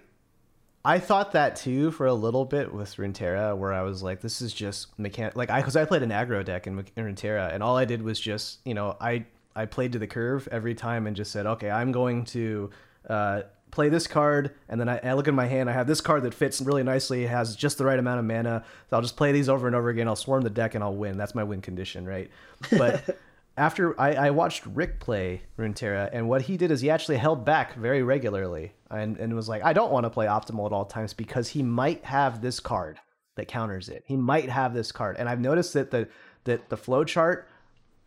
I 0.85 0.99
thought 0.99 1.31
that 1.31 1.55
too 1.55 1.89
for 1.91 2.05
a 2.05 2.13
little 2.13 2.45
bit 2.45 2.71
with 2.73 2.95
Runeterra, 2.97 3.57
where 3.57 3.73
I 3.73 3.81
was 3.81 4.03
like, 4.03 4.21
this 4.21 4.39
is 4.41 4.53
just 4.53 4.97
mechanic. 4.99 5.35
Like 5.35 5.49
I, 5.49 5.59
because 5.59 5.75
I 5.75 5.83
played 5.83 6.03
an 6.03 6.11
aggro 6.11 6.45
deck 6.45 6.67
in, 6.67 6.77
in 6.95 7.05
Runeterra, 7.05 7.51
and 7.53 7.63
all 7.63 7.75
I 7.75 7.85
did 7.85 8.01
was 8.03 8.19
just, 8.19 8.59
you 8.65 8.73
know, 8.75 8.95
I 9.01 9.25
I 9.55 9.65
played 9.65 9.93
to 9.93 9.99
the 9.99 10.05
curve 10.07 10.47
every 10.51 10.75
time 10.75 11.07
and 11.07 11.15
just 11.15 11.31
said, 11.31 11.45
okay, 11.47 11.71
I'm 11.71 11.91
going 11.91 12.23
to 12.25 12.69
uh, 13.09 13.41
play 13.71 13.89
this 13.89 14.05
card, 14.05 14.51
and 14.69 14.79
then 14.79 14.87
I, 14.87 14.99
I 15.03 15.13
look 15.13 15.27
at 15.27 15.33
my 15.33 15.47
hand, 15.47 15.69
I 15.69 15.73
have 15.73 15.87
this 15.87 16.01
card 16.01 16.23
that 16.23 16.33
fits 16.33 16.61
really 16.61 16.83
nicely, 16.83 17.25
has 17.25 17.55
just 17.55 17.77
the 17.77 17.85
right 17.85 17.97
amount 17.97 18.19
of 18.19 18.25
mana, 18.25 18.63
so 18.89 18.95
I'll 18.97 19.01
just 19.01 19.17
play 19.17 19.31
these 19.31 19.49
over 19.49 19.65
and 19.67 19.75
over 19.75 19.89
again. 19.89 20.07
I'll 20.07 20.15
swarm 20.15 20.43
the 20.43 20.49
deck 20.49 20.75
and 20.75 20.83
I'll 20.83 20.95
win. 20.95 21.17
That's 21.17 21.33
my 21.35 21.43
win 21.43 21.61
condition, 21.61 22.05
right? 22.05 22.29
But 22.77 23.17
after 23.57 23.99
I, 23.99 24.13
I 24.13 24.29
watched 24.31 24.65
Rick 24.65 24.99
play 24.99 25.43
Runeterra, 25.57 26.09
and 26.11 26.27
what 26.27 26.43
he 26.43 26.57
did 26.57 26.71
is 26.71 26.81
he 26.81 26.89
actually 26.89 27.17
held 27.17 27.45
back 27.45 27.75
very 27.75 28.03
regularly 28.03 28.73
and, 28.91 29.17
and 29.17 29.33
was 29.33 29.47
like, 29.47 29.63
I 29.63 29.73
don't 29.73 29.91
want 29.91 30.05
to 30.05 30.09
play 30.09 30.25
optimal 30.25 30.65
at 30.65 30.73
all 30.73 30.85
times 30.85 31.13
because 31.13 31.49
he 31.49 31.63
might 31.63 32.03
have 32.05 32.41
this 32.41 32.59
card 32.59 32.99
that 33.35 33.47
counters 33.47 33.89
it. 33.89 34.03
He 34.05 34.15
might 34.15 34.49
have 34.49 34.73
this 34.73 34.91
card. 34.91 35.15
And 35.17 35.29
I've 35.29 35.39
noticed 35.39 35.73
that 35.73 35.91
the 35.91 36.07
that 36.45 36.69
the 36.69 36.77
flow 36.77 37.03
chart 37.03 37.49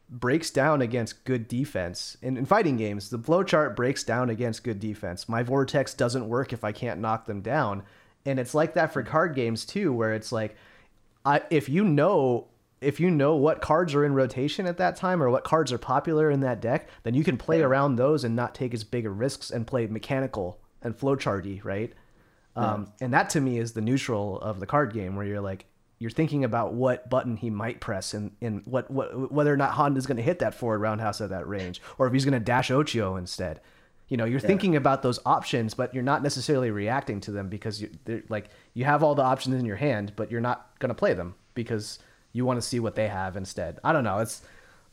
breaks 0.08 0.50
down 0.50 0.80
against 0.80 1.24
good 1.24 1.48
defense. 1.48 2.16
In, 2.22 2.36
in 2.36 2.46
fighting 2.46 2.76
games, 2.76 3.10
the 3.10 3.18
flow 3.18 3.42
chart 3.42 3.76
breaks 3.76 4.04
down 4.04 4.30
against 4.30 4.64
good 4.64 4.80
defense. 4.80 5.28
My 5.28 5.42
vortex 5.42 5.92
doesn't 5.92 6.28
work 6.28 6.52
if 6.52 6.64
I 6.64 6.72
can't 6.72 7.00
knock 7.00 7.26
them 7.26 7.40
down. 7.40 7.82
And 8.24 8.38
it's 8.38 8.54
like 8.54 8.74
that 8.74 8.92
for 8.92 9.02
card 9.02 9.34
games 9.34 9.64
too, 9.64 9.92
where 9.92 10.14
it's 10.14 10.32
like 10.32 10.56
I 11.24 11.42
if 11.50 11.68
you 11.68 11.84
know 11.84 12.48
if 12.80 13.00
you 13.00 13.10
know 13.10 13.34
what 13.34 13.60
cards 13.60 13.94
are 13.94 14.04
in 14.04 14.14
rotation 14.14 14.66
at 14.66 14.78
that 14.78 14.96
time 14.96 15.22
or 15.22 15.30
what 15.30 15.44
cards 15.44 15.72
are 15.72 15.78
popular 15.78 16.30
in 16.30 16.40
that 16.40 16.60
deck, 16.60 16.88
then 17.02 17.14
you 17.14 17.24
can 17.24 17.36
play 17.36 17.60
around 17.60 17.96
those 17.96 18.24
and 18.24 18.36
not 18.36 18.54
take 18.54 18.72
as 18.74 18.84
big 18.84 19.06
of 19.06 19.18
risks 19.18 19.50
and 19.50 19.66
play 19.66 19.86
mechanical 19.86 20.60
and 20.82 20.96
flowcharty, 20.96 21.64
right? 21.64 21.92
Um, 22.56 22.92
and 23.00 23.12
that 23.14 23.30
to 23.30 23.40
me 23.40 23.58
is 23.58 23.72
the 23.72 23.80
neutral 23.80 24.40
of 24.40 24.58
the 24.58 24.66
card 24.66 24.92
game, 24.92 25.14
where 25.14 25.24
you're 25.24 25.40
like 25.40 25.66
you're 26.00 26.10
thinking 26.10 26.44
about 26.44 26.74
what 26.74 27.08
button 27.10 27.36
he 27.36 27.50
might 27.50 27.80
press 27.80 28.14
and, 28.14 28.32
and 28.40 28.62
what, 28.64 28.90
what 28.90 29.32
whether 29.32 29.52
or 29.52 29.56
not 29.56 29.72
Honda's 29.72 30.06
going 30.06 30.16
to 30.16 30.22
hit 30.22 30.40
that 30.40 30.54
forward 30.54 30.78
roundhouse 30.78 31.20
at 31.20 31.30
that 31.30 31.48
range, 31.48 31.80
or 31.98 32.06
if 32.06 32.12
he's 32.12 32.24
going 32.24 32.38
to 32.38 32.40
dash 32.40 32.70
Oicho 32.70 33.18
instead. 33.18 33.60
You 34.08 34.16
know, 34.16 34.24
you're 34.24 34.40
thinking 34.40 34.74
about 34.74 35.02
those 35.02 35.20
options, 35.26 35.74
but 35.74 35.92
you're 35.92 36.02
not 36.02 36.22
necessarily 36.22 36.70
reacting 36.70 37.20
to 37.20 37.30
them 37.30 37.50
because 37.50 37.82
you 37.82 37.90
they're 38.06 38.22
like 38.28 38.48
you 38.72 38.84
have 38.84 39.02
all 39.02 39.14
the 39.14 39.22
options 39.22 39.54
in 39.56 39.66
your 39.66 39.76
hand, 39.76 40.14
but 40.16 40.30
you're 40.30 40.40
not 40.40 40.70
going 40.78 40.88
to 40.88 40.94
play 40.94 41.12
them 41.12 41.34
because 41.54 41.98
you 42.32 42.44
want 42.44 42.60
to 42.60 42.66
see 42.66 42.80
what 42.80 42.94
they 42.94 43.08
have 43.08 43.36
instead. 43.36 43.78
I 43.82 43.92
don't 43.92 44.04
know. 44.04 44.18
It's 44.18 44.42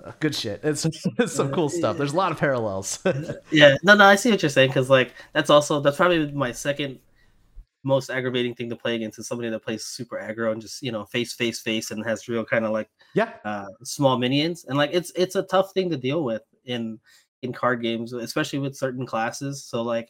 uh, 0.03 0.12
good 0.20 0.36
shit. 0.36 0.62
It's, 0.64 0.86
it's 1.20 1.34
some 1.34 1.52
cool 1.52 1.70
stuff. 1.70 1.98
There's 1.98 2.14
a 2.14 2.18
lot 2.18 2.32
of 2.32 2.38
parallels. 2.38 2.99
yeah, 3.52 3.76
no, 3.84 3.95
no, 3.95 4.06
I 4.06 4.16
see 4.16 4.32
what 4.32 4.41
you're 4.41 4.49
saying 4.49 4.70
because 4.70 4.90
like 4.90 5.14
that's 5.34 5.49
also 5.49 5.80
that's 5.80 5.98
probably 5.98 6.32
my 6.32 6.52
second 6.52 6.99
most 7.86 8.10
aggravating 8.10 8.56
thing 8.56 8.68
to 8.68 8.76
play 8.76 8.95
against 8.95 9.20
is 9.20 9.28
somebody 9.28 9.48
that 9.49 9.64
plays 9.64 9.86
super 9.86 10.18
aggro 10.18 10.52
and 10.52 10.60
just 10.60 10.82
you 10.82 10.91
know 10.91 11.06
face 11.06 11.34
face 11.34 11.60
face 11.60 11.91
and 11.91 12.03
has 12.03 12.28
real 12.28 12.44
kind 12.44 12.66
of 12.66 12.72
like 12.72 12.90
yeah. 13.14 13.34
uh 13.45 13.68
small 13.84 14.18
minions 14.18 14.66
and 14.68 14.76
like 14.76 14.90
it's 14.91 15.12
it's 15.16 15.36
a 15.36 15.44
tough 15.44 15.72
thing 15.72 15.88
to 15.91 15.95
deal 15.95 16.24
with 16.24 16.41
in 16.66 16.99
in 17.44 17.53
card 17.53 17.84
games 17.84 18.12
especially 18.12 18.57
with 18.57 18.76
certain 18.76 19.06
classes 19.06 19.64
so 19.64 19.84
like 19.84 20.10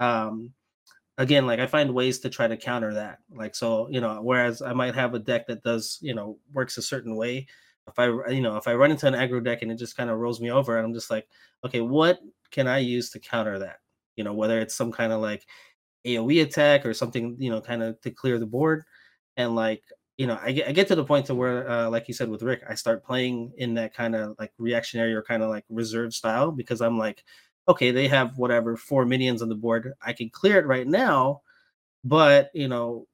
um 0.00 0.50
again 1.20 1.46
like 1.46 1.60
i 1.60 1.66
find 1.66 1.92
ways 1.94 2.18
to 2.18 2.30
try 2.30 2.48
to 2.48 2.56
counter 2.56 2.94
that 2.94 3.18
like 3.30 3.54
so 3.54 3.86
you 3.90 4.00
know 4.00 4.20
whereas 4.22 4.62
i 4.62 4.72
might 4.72 4.94
have 4.94 5.12
a 5.12 5.18
deck 5.18 5.46
that 5.46 5.62
does 5.62 5.98
you 6.00 6.14
know 6.14 6.38
works 6.54 6.78
a 6.78 6.82
certain 6.82 7.14
way 7.14 7.46
if 7.86 7.98
i 7.98 8.06
you 8.30 8.40
know 8.40 8.56
if 8.56 8.66
i 8.66 8.74
run 8.74 8.90
into 8.90 9.06
an 9.06 9.12
aggro 9.12 9.44
deck 9.44 9.60
and 9.60 9.70
it 9.70 9.78
just 9.78 9.98
kind 9.98 10.08
of 10.08 10.18
rolls 10.18 10.40
me 10.40 10.50
over 10.50 10.78
and 10.78 10.86
i'm 10.86 10.94
just 10.94 11.10
like 11.10 11.28
okay 11.62 11.82
what 11.82 12.20
can 12.50 12.66
i 12.66 12.78
use 12.78 13.10
to 13.10 13.20
counter 13.20 13.58
that? 13.58 13.76
You 14.16 14.24
know 14.24 14.32
whether 14.32 14.60
it's 14.60 14.74
some 14.74 14.90
kind 14.90 15.12
of 15.12 15.20
like 15.20 15.46
aoe 16.06 16.42
attack 16.42 16.86
or 16.86 16.94
something 16.94 17.36
you 17.38 17.50
know 17.50 17.60
kind 17.60 17.82
of 17.82 18.00
to 18.00 18.10
clear 18.10 18.38
the 18.38 18.46
board 18.46 18.82
and 19.36 19.54
like 19.54 19.82
you 20.16 20.26
know 20.26 20.38
I 20.42 20.52
get, 20.52 20.68
I 20.68 20.72
get 20.72 20.88
to 20.88 20.94
the 20.94 21.04
point 21.04 21.26
to 21.26 21.34
where 21.34 21.68
uh, 21.70 21.90
like 21.90 22.08
you 22.08 22.14
said 22.14 22.30
with 22.30 22.42
rick 22.42 22.62
i 22.68 22.74
start 22.74 23.04
playing 23.04 23.52
in 23.58 23.74
that 23.74 23.94
kind 23.94 24.14
of 24.14 24.36
like 24.38 24.52
reactionary 24.58 25.12
or 25.12 25.22
kind 25.22 25.42
of 25.42 25.50
like 25.50 25.64
reserve 25.68 26.14
style 26.14 26.50
because 26.50 26.80
i'm 26.80 26.98
like 26.98 27.24
okay 27.70 27.90
they 27.90 28.08
have 28.08 28.36
whatever 28.36 28.76
four 28.76 29.06
minions 29.06 29.42
on 29.42 29.48
the 29.48 29.54
board 29.54 29.92
i 30.02 30.12
can 30.12 30.28
clear 30.28 30.58
it 30.58 30.66
right 30.66 30.86
now 30.86 31.40
but 32.04 32.50
you 32.54 32.68
know 32.68 33.06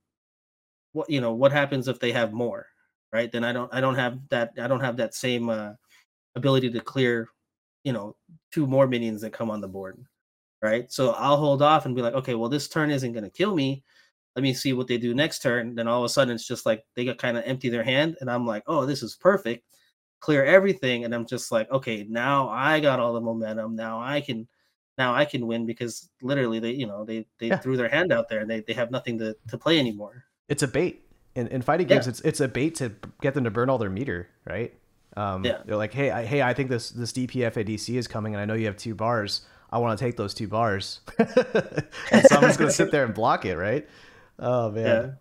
what 0.93 1.11
you 1.11 1.21
know 1.21 1.35
what 1.35 1.53
happens 1.53 1.89
if 1.89 2.01
they 2.01 2.11
have 2.11 2.33
more 2.33 2.67
right? 3.13 3.31
Then 3.33 3.45
i 3.45 3.53
don't 3.53 3.73
i 3.73 3.81
don't 3.81 3.95
have 3.95 4.19
that 4.31 4.53
i 4.61 4.67
don't 4.67 4.81
have 4.81 4.97
that 4.99 5.15
same 5.15 5.49
uh, 5.49 5.73
ability 6.35 6.71
to 6.71 6.81
clear 6.81 7.29
you 7.85 7.93
know 7.93 8.17
two 8.53 8.67
more 8.67 8.87
minions 8.87 9.21
that 9.23 9.33
come 9.33 9.51
on 9.51 9.61
the 9.61 9.69
board 9.69 9.99
right? 10.63 10.91
So 10.91 11.13
i'll 11.13 11.37
hold 11.37 11.63
off 11.63 11.87
and 11.87 11.95
be 11.95 12.03
like 12.03 12.15
okay 12.15 12.35
well 12.35 12.49
this 12.49 12.69
turn 12.69 12.91
isn't 12.91 13.13
going 13.13 13.25
to 13.25 13.31
kill 13.31 13.55
me. 13.55 13.83
Let 14.35 14.43
me 14.43 14.53
see 14.53 14.75
what 14.75 14.87
they 14.87 14.99
do 14.99 15.15
next 15.15 15.39
turn. 15.41 15.75
Then 15.75 15.89
all 15.89 16.01
of 16.01 16.05
a 16.05 16.11
sudden 16.11 16.35
it's 16.35 16.47
just 16.47 16.67
like 16.67 16.85
they 16.95 17.07
got 17.07 17.17
kind 17.17 17.39
of 17.39 17.45
empty 17.47 17.71
their 17.71 17.85
hand 17.85 18.17
and 18.21 18.31
i'm 18.31 18.47
like 18.47 18.65
oh 18.67 18.87
this 18.87 19.03
is 19.03 19.17
perfect 19.17 19.65
clear 20.21 20.45
everything, 20.45 21.05
and 21.05 21.15
I'm 21.15 21.27
just 21.27 21.53
like, 21.53 21.71
okay, 21.71 22.07
now 22.09 22.49
I 22.49 22.81
got 22.81 23.01
all 23.01 23.13
the 23.13 23.21
momentum. 23.21 23.77
Now 23.77 24.01
I 24.01 24.21
can, 24.21 24.47
now 24.99 25.15
I 25.15 25.25
can 25.25 25.47
win 25.47 25.67
because 25.67 26.09
literally 26.23 26.59
they, 26.59 26.73
you 26.73 26.87
know, 26.87 27.05
they 27.05 27.27
they 27.39 27.49
Yeah. 27.49 27.59
threw 27.59 27.77
their 27.77 27.89
hand 27.89 28.13
out 28.13 28.29
there 28.29 28.41
and 28.41 28.51
they 28.51 28.61
they 28.61 28.73
have 28.73 28.91
nothing 28.91 29.19
to 29.19 29.37
to 29.49 29.59
play 29.59 29.79
anymore. 29.79 30.25
It's 30.49 30.63
a 30.63 30.69
bait. 30.69 31.03
In, 31.35 31.49
in 31.49 31.61
fighting 31.61 31.87
games, 31.87 32.07
Yeah. 32.07 32.11
it's 32.11 32.21
it's 32.23 32.41
a 32.41 32.49
bait 32.49 32.75
to 32.77 32.93
get 33.21 33.35
them 33.35 33.45
to 33.45 33.51
burn 33.51 33.69
all 33.69 33.77
their 33.79 33.91
meter, 33.91 34.29
right? 34.47 34.73
Um, 35.19 35.45
Yeah. 35.45 35.59
They're 35.65 35.77
like, 35.77 35.93
hey, 35.93 36.11
I, 36.11 36.25
hey, 36.25 36.41
I 36.43 36.55
think 36.55 36.71
this 36.71 36.91
this 36.91 37.13
DP 37.13 37.43
FADC 37.53 37.95
is 37.97 38.09
coming, 38.09 38.35
and 38.35 38.41
I 38.41 38.45
know 38.47 38.55
you 38.55 38.67
have 38.67 38.77
two 38.77 38.95
bars. 38.95 39.43
I 39.71 39.79
want 39.79 39.99
to 39.99 40.03
take 40.05 40.17
those 40.17 40.33
two 40.33 40.49
bars, 40.49 41.01
and 41.19 42.25
so 42.27 42.37
I'm 42.37 42.43
just 42.43 42.59
gonna 42.59 42.71
sit 42.71 42.91
there 42.93 43.05
and 43.05 43.13
block 43.13 43.45
it, 43.45 43.57
right? 43.57 43.87
Oh 44.39 44.71
man. 44.71 45.19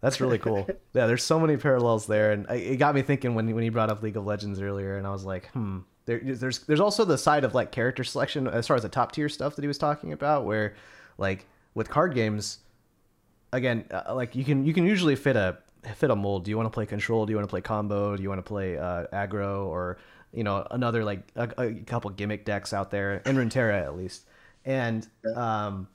That's 0.00 0.20
really 0.20 0.38
cool. 0.46 0.66
Yeah, 0.92 1.06
there's 1.06 1.22
so 1.22 1.38
many 1.40 1.56
parallels 1.56 2.06
there, 2.06 2.32
and 2.32 2.46
I- 2.48 2.54
it 2.54 2.76
got 2.76 2.94
me 2.94 3.02
thinking 3.02 3.34
when 3.34 3.54
when 3.54 3.64
you 3.64 3.70
brought 3.70 3.90
up 3.90 4.02
League 4.02 4.16
of 4.16 4.24
Legends 4.26 4.60
earlier, 4.60 4.96
and 4.96 5.06
I 5.06 5.10
was 5.10 5.24
like, 5.24 5.48
hmm. 5.52 5.80
There, 6.06 6.18
there's 6.24 6.60
there's 6.60 6.80
also 6.80 7.04
the 7.04 7.18
side 7.18 7.44
of 7.44 7.54
like 7.54 7.70
character 7.70 8.02
selection 8.02 8.48
as 8.48 8.66
far 8.66 8.74
as 8.74 8.82
the 8.82 8.88
top 8.88 9.12
tier 9.12 9.28
stuff 9.28 9.54
that 9.54 9.62
he 9.62 9.68
was 9.68 9.78
talking 9.78 10.12
about, 10.12 10.44
where 10.44 10.74
like 11.18 11.46
with 11.74 11.88
card 11.88 12.14
games, 12.14 12.58
again, 13.52 13.84
uh, 13.92 14.14
like 14.14 14.34
you 14.34 14.42
can 14.44 14.64
you 14.64 14.72
can 14.72 14.86
usually 14.86 15.14
fit 15.14 15.36
a 15.36 15.58
fit 15.94 16.10
a 16.10 16.16
mold. 16.16 16.44
Do 16.44 16.50
you 16.50 16.56
want 16.56 16.66
to 16.66 16.70
play 16.70 16.86
control? 16.86 17.26
Do 17.26 17.32
you 17.32 17.36
want 17.36 17.48
to 17.48 17.50
play 17.50 17.60
combo? 17.60 18.16
Do 18.16 18.22
you 18.22 18.28
want 18.28 18.38
to 18.38 18.48
play 18.48 18.76
uh, 18.78 19.06
aggro 19.12 19.66
or 19.66 19.98
you 20.32 20.42
know 20.42 20.66
another 20.70 21.04
like 21.04 21.20
a, 21.36 21.50
a 21.58 21.74
couple 21.74 22.10
gimmick 22.10 22.44
decks 22.44 22.72
out 22.72 22.90
there 22.90 23.22
in 23.26 23.36
Runeterra 23.36 23.80
at 23.80 23.96
least? 23.96 24.24
And 24.64 25.06
um, 25.36 25.86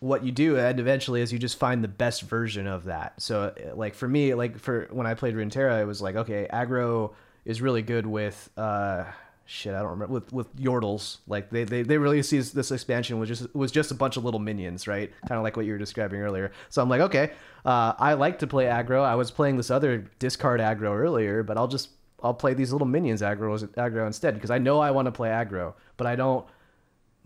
what 0.00 0.24
you 0.24 0.30
do 0.30 0.56
and 0.56 0.78
eventually 0.78 1.20
is 1.20 1.32
you 1.32 1.38
just 1.38 1.58
find 1.58 1.82
the 1.82 1.88
best 1.88 2.22
version 2.22 2.66
of 2.66 2.84
that. 2.84 3.20
So 3.20 3.52
uh, 3.56 3.74
like 3.74 3.94
for 3.94 4.06
me, 4.08 4.34
like 4.34 4.58
for 4.58 4.88
when 4.90 5.06
I 5.06 5.14
played 5.14 5.34
Runeterra, 5.34 5.80
it 5.80 5.86
was 5.86 6.00
like 6.00 6.16
okay, 6.16 6.46
aggro 6.52 7.12
is 7.44 7.60
really 7.60 7.82
good 7.82 8.06
with 8.06 8.50
uh 8.56 9.04
shit 9.48 9.74
I 9.74 9.80
don't 9.80 9.90
remember 9.90 10.14
with 10.14 10.32
with 10.32 10.54
Yordles. 10.56 11.18
Like 11.26 11.50
they 11.50 11.64
they, 11.64 11.82
they 11.82 11.96
this, 11.96 12.50
this 12.50 12.70
expansion 12.70 13.18
was 13.18 13.28
just 13.28 13.54
was 13.54 13.72
just 13.72 13.90
a 13.90 13.94
bunch 13.94 14.16
of 14.16 14.24
little 14.24 14.40
minions, 14.40 14.86
right? 14.86 15.10
Kind 15.26 15.38
of 15.38 15.42
like 15.42 15.56
what 15.56 15.66
you 15.66 15.72
were 15.72 15.78
describing 15.78 16.20
earlier. 16.20 16.52
So 16.68 16.80
I'm 16.80 16.88
like, 16.88 17.00
okay, 17.00 17.32
uh, 17.64 17.94
I 17.98 18.12
like 18.14 18.38
to 18.40 18.46
play 18.46 18.66
aggro. 18.66 19.02
I 19.02 19.16
was 19.16 19.30
playing 19.30 19.56
this 19.56 19.70
other 19.70 20.06
discard 20.18 20.60
aggro 20.60 20.94
earlier, 20.96 21.42
but 21.42 21.56
I'll 21.56 21.68
just 21.68 21.88
I'll 22.22 22.34
play 22.34 22.54
these 22.54 22.72
little 22.72 22.86
minions 22.86 23.22
aggro 23.22 23.66
aggro 23.74 24.06
instead 24.06 24.34
because 24.34 24.50
I 24.50 24.58
know 24.58 24.80
I 24.80 24.90
want 24.90 25.06
to 25.06 25.12
play 25.12 25.30
aggro, 25.30 25.74
but 25.96 26.06
I 26.06 26.14
don't 26.14 26.46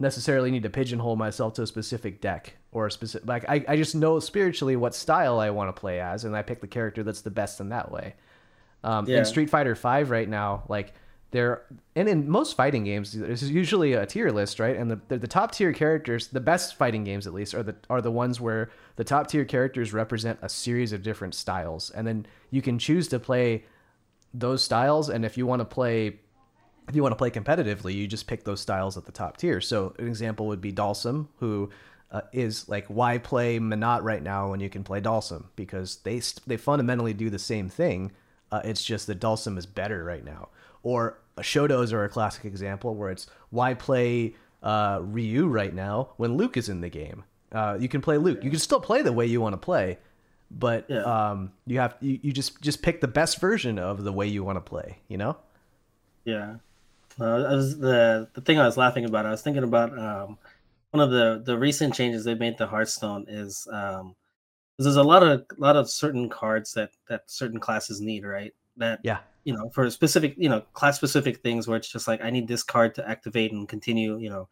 necessarily 0.03 0.51
need 0.51 0.65
to 0.65 0.71
pigeonhole 0.71 1.17
myself 1.17 1.55
to 1.55 1.63
a 1.63 1.67
specific 1.67 2.21
deck 2.21 2.55
or 2.73 2.89
a 2.89 2.91
specific 2.91 3.27
like 3.27 3.49
I, 3.49 3.65
I 3.69 3.77
just 3.77 3.95
know 3.95 4.19
spiritually 4.21 4.77
what 4.77 4.95
style 4.95 5.41
I 5.41 5.51
want 5.51 5.75
to 5.75 5.81
play 5.81 6.01
as 6.01 6.25
and 6.25 6.37
I 6.37 6.43
pick 6.43 6.61
the 6.61 6.67
character 6.67 7.03
that's 7.03 7.23
the 7.23 7.31
best 7.31 7.61
in 7.61 7.71
that 7.71 7.91
way. 7.91 8.15
Um, 8.85 9.07
Yeah. 9.09 9.19
In 9.19 9.25
Street 9.25 9.49
Fighter 9.49 9.75
Five 9.75 10.11
right 10.11 10.29
now, 10.29 10.65
like 10.69 10.93
there 11.31 11.63
and 11.97 12.09
in 12.09 12.29
most 12.29 12.57
fighting 12.57 12.85
games, 12.85 13.13
there's 13.13 13.49
usually 13.49 13.95
a 13.95 14.05
tier 14.05 14.31
list, 14.31 14.59
right? 14.59 14.77
And 14.77 14.91
the, 14.91 15.19
the 15.19 15.29
top 15.29 15.53
tier 15.53 15.73
characters, 15.73 16.29
the 16.29 16.41
best 16.41 16.77
fighting 16.77 17.05
games 17.05 17.27
at 17.27 17.33
least, 17.33 17.55
are 17.55 17.63
the 17.63 17.77
are 17.89 18.03
the 18.03 18.11
ones 18.11 18.41
where 18.41 18.71
the 18.97 19.05
top 19.05 19.29
tier 19.29 19.45
characters 19.45 19.93
represent 19.93 20.39
a 20.43 20.49
series 20.49 20.93
of 20.93 21.03
different 21.03 21.35
styles, 21.35 21.91
and 21.91 22.07
then 22.07 22.27
you 22.51 22.61
can 22.61 22.79
choose 22.79 23.09
to 23.09 23.19
play 23.19 23.65
those 24.35 24.63
styles. 24.63 25.09
And 25.09 25.25
if 25.25 25.39
you 25.39 25.47
want 25.47 25.61
to 25.61 25.65
play 25.65 26.21
if 26.89 26.97
you 26.97 27.03
want 27.03 27.13
to 27.13 27.17
play 27.17 27.31
competitively, 27.31 27.95
you 27.95 28.07
just 28.07 28.27
pick 28.27 28.45
those 28.45 28.61
styles 28.61 28.97
at 28.97 29.05
the 29.05 29.13
top 29.13 29.37
tier. 29.37 29.61
So 29.61 29.95
an 29.99 30.07
example 30.09 30.47
would 30.47 30.61
be 30.61 30.73
Dhalsim, 30.73 31.29
who 31.39 31.71
uh, 32.11 32.23
is 32.33 32.69
like, 32.69 32.87
why 32.87 33.19
play 33.19 33.59
Menat 33.59 34.03
right 34.03 34.23
now 34.23 34.51
when 34.51 34.61
you 34.61 34.69
can 34.69 34.85
play 34.85 35.01
Dhalsim? 35.01 35.45
Because 35.57 35.97
they 35.99 36.21
st- 36.21 36.47
they 36.47 36.57
fundamentally 36.57 37.15
do 37.15 37.31
the 37.31 37.39
same 37.39 37.69
thing. 37.69 38.13
Uh, 38.51 38.61
it's 38.65 38.85
just 38.85 39.07
that 39.07 39.21
Dhalsim 39.21 39.57
is 39.57 39.65
better 39.67 40.05
right 40.05 40.25
now. 40.25 40.49
Or 40.83 41.19
uh, 41.39 41.43
Shotos 41.43 41.93
are 41.93 42.05
a 42.05 42.09
classic 42.09 42.45
example 42.45 42.95
where 42.95 43.11
it's 43.11 43.27
why 43.51 43.75
play 43.75 44.35
uh, 44.63 45.01
Ryu 45.03 45.47
right 45.47 45.73
now 45.75 46.11
when 46.17 46.37
Luke 46.37 46.57
is 46.57 46.69
in 46.69 46.81
the 46.83 46.91
game. 46.91 47.25
Uh, 47.51 47.77
you 47.81 47.89
can 47.89 48.01
play 48.01 48.19
Luke. 48.19 48.43
You 48.45 48.51
can 48.51 48.59
still 48.59 48.81
play 48.81 49.03
the 49.03 49.13
way 49.13 49.27
you 49.27 49.41
want 49.41 49.53
to 49.55 49.59
play, 49.59 49.99
but 50.51 50.87
Yeah. 50.89 51.03
um, 51.03 51.53
you 51.67 51.79
have 51.79 51.97
you, 52.01 52.19
you 52.23 52.33
just 52.33 52.61
just 52.61 52.83
pick 52.83 53.01
the 53.01 53.09
best 53.09 53.41
version 53.41 53.79
of 53.79 54.05
the 54.05 54.13
way 54.13 54.27
you 54.27 54.43
want 54.45 54.57
to 54.57 54.61
play. 54.61 54.99
You 55.09 55.19
know? 55.19 55.37
Yeah. 56.25 56.57
Uh, 57.21 57.45
I 57.45 57.55
was 57.55 57.79
the 57.79 58.29
the 58.35 58.41
thing 58.41 58.59
I 58.59 58.67
was 58.67 58.77
laughing 58.77 59.05
about. 59.05 59.27
I 59.27 59.31
was 59.31 59.43
thinking 59.43 59.65
about 59.65 59.97
um, 59.99 60.39
one 60.91 61.03
of 61.03 61.11
the 61.11 61.43
the 61.45 61.59
recent 61.59 61.95
changes 61.95 62.25
they 62.25 62.35
made 62.35 62.59
to 62.59 62.67
Hearthstone 62.67 63.27
is 63.29 63.67
um, 63.73 64.15
there's 64.79 64.97
a 64.97 65.03
lot 65.03 65.23
of 65.23 65.45
lot 65.59 65.77
of 65.77 65.91
certain 65.91 66.29
cards 66.29 66.73
that 66.75 66.91
that 67.09 67.23
certain 67.27 67.61
classes 67.61 68.01
need, 68.01 68.25
right? 68.25 68.53
That 68.77 69.01
Yeah. 69.03 69.19
you 69.45 69.55
know 69.55 69.71
for 69.71 69.89
specific 69.91 70.35
you 70.37 70.49
know 70.49 70.63
class 70.73 70.97
specific 70.97 71.43
things 71.43 71.69
where 71.69 71.77
it's 71.77 71.91
just 71.91 72.09
like 72.09 72.23
I 72.23 72.31
need 72.31 72.49
this 72.49 72.63
card 72.63 72.95
to 72.97 73.09
activate 73.09 73.53
and 73.53 73.69
continue 73.69 74.19
you 74.19 74.31
know 74.31 74.49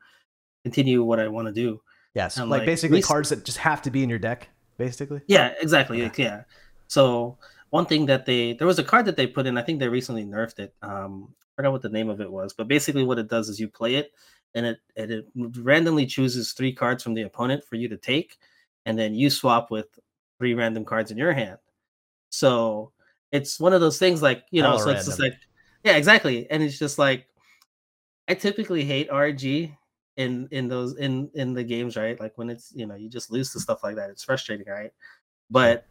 continue 0.65 1.03
what 1.03 1.21
I 1.21 1.29
want 1.29 1.49
to 1.49 1.53
do. 1.53 1.81
Yes, 2.15 2.39
like, 2.39 2.49
like, 2.49 2.67
basically 2.67 3.03
cards 3.03 3.29
that 3.31 3.45
just 3.45 3.59
have 3.59 3.83
to 3.83 3.91
be 3.91 4.03
in 4.03 4.11
your 4.11 4.19
deck, 4.19 4.49
basically. 4.79 5.21
Yeah, 5.29 5.55
exactly. 5.61 5.99
Yeah. 5.99 6.05
like, 6.05 6.19
Yeah. 6.19 6.43
So 6.89 7.39
one 7.71 7.87
thing 7.87 8.07
that 8.07 8.27
they 8.27 8.53
there 8.53 8.67
was 8.67 8.79
a 8.79 8.85
card 8.85 9.07
that 9.07 9.17
they 9.17 9.27
put 9.27 9.47
in. 9.47 9.57
I 9.57 9.63
think 9.63 9.79
they 9.79 9.89
recently 9.89 10.25
nerfed 10.25 10.59
it. 10.59 10.75
Um, 10.83 11.35
I 11.41 11.47
forgot 11.57 11.73
what 11.73 11.83
the 11.83 11.89
name 11.89 12.09
of 12.09 12.21
it 12.21 12.31
was, 12.31 12.53
but 12.53 12.69
basically 12.69 13.05
what 13.05 13.19
it 13.19 13.29
does 13.29 13.49
is 13.49 13.59
you 13.59 13.69
play 13.69 13.95
it, 13.95 14.13
and 14.55 14.67
it 14.67 14.79
and 14.97 15.11
it 15.11 15.27
randomly 15.59 16.07
chooses 16.07 16.53
three 16.53 16.73
cards 16.73 17.03
from 17.03 17.15
the 17.15 17.23
opponent 17.23 17.65
for 17.65 17.77
you 17.77 17.89
to 17.89 17.97
take, 17.97 18.39
and 18.87 18.99
then 18.99 19.15
you 19.15 19.31
swap 19.31 19.71
with 19.71 19.87
three 20.39 20.55
random 20.55 20.85
cards 20.85 21.11
in 21.11 21.19
your 21.19 21.33
hand. 21.33 21.59
So 22.31 22.93
it's 23.33 23.61
one 23.61 23.73
of 23.73 23.81
those 23.81 23.99
things 23.99 24.23
like 24.23 24.45
you 24.51 24.63
know. 24.63 24.71
Hella 24.71 24.83
so 24.83 24.91
it's 24.91 25.07
just 25.07 25.21
like 25.21 25.35
yeah, 25.85 25.97
exactly, 25.97 26.51
and 26.51 26.63
it's 26.63 26.79
just 26.79 26.99
like 26.99 27.27
I 28.29 28.35
typically 28.35 28.85
hate 28.85 29.09
RG 29.11 29.77
in 30.17 30.49
in 30.51 30.69
those 30.69 30.97
in 30.97 31.31
in 31.35 31.55
the 31.55 31.65
games, 31.65 31.97
right? 31.97 32.19
Like 32.19 32.37
when 32.37 32.51
it's 32.51 32.73
you 32.75 32.87
know 32.87 32.95
you 32.95 33.09
just 33.09 33.31
lose 33.31 33.53
to 33.53 33.61
stuff 33.61 33.85
like 33.85 33.97
that. 33.97 34.11
It's 34.11 34.25
frustrating, 34.25 34.67
right? 34.69 34.93
But 35.51 35.87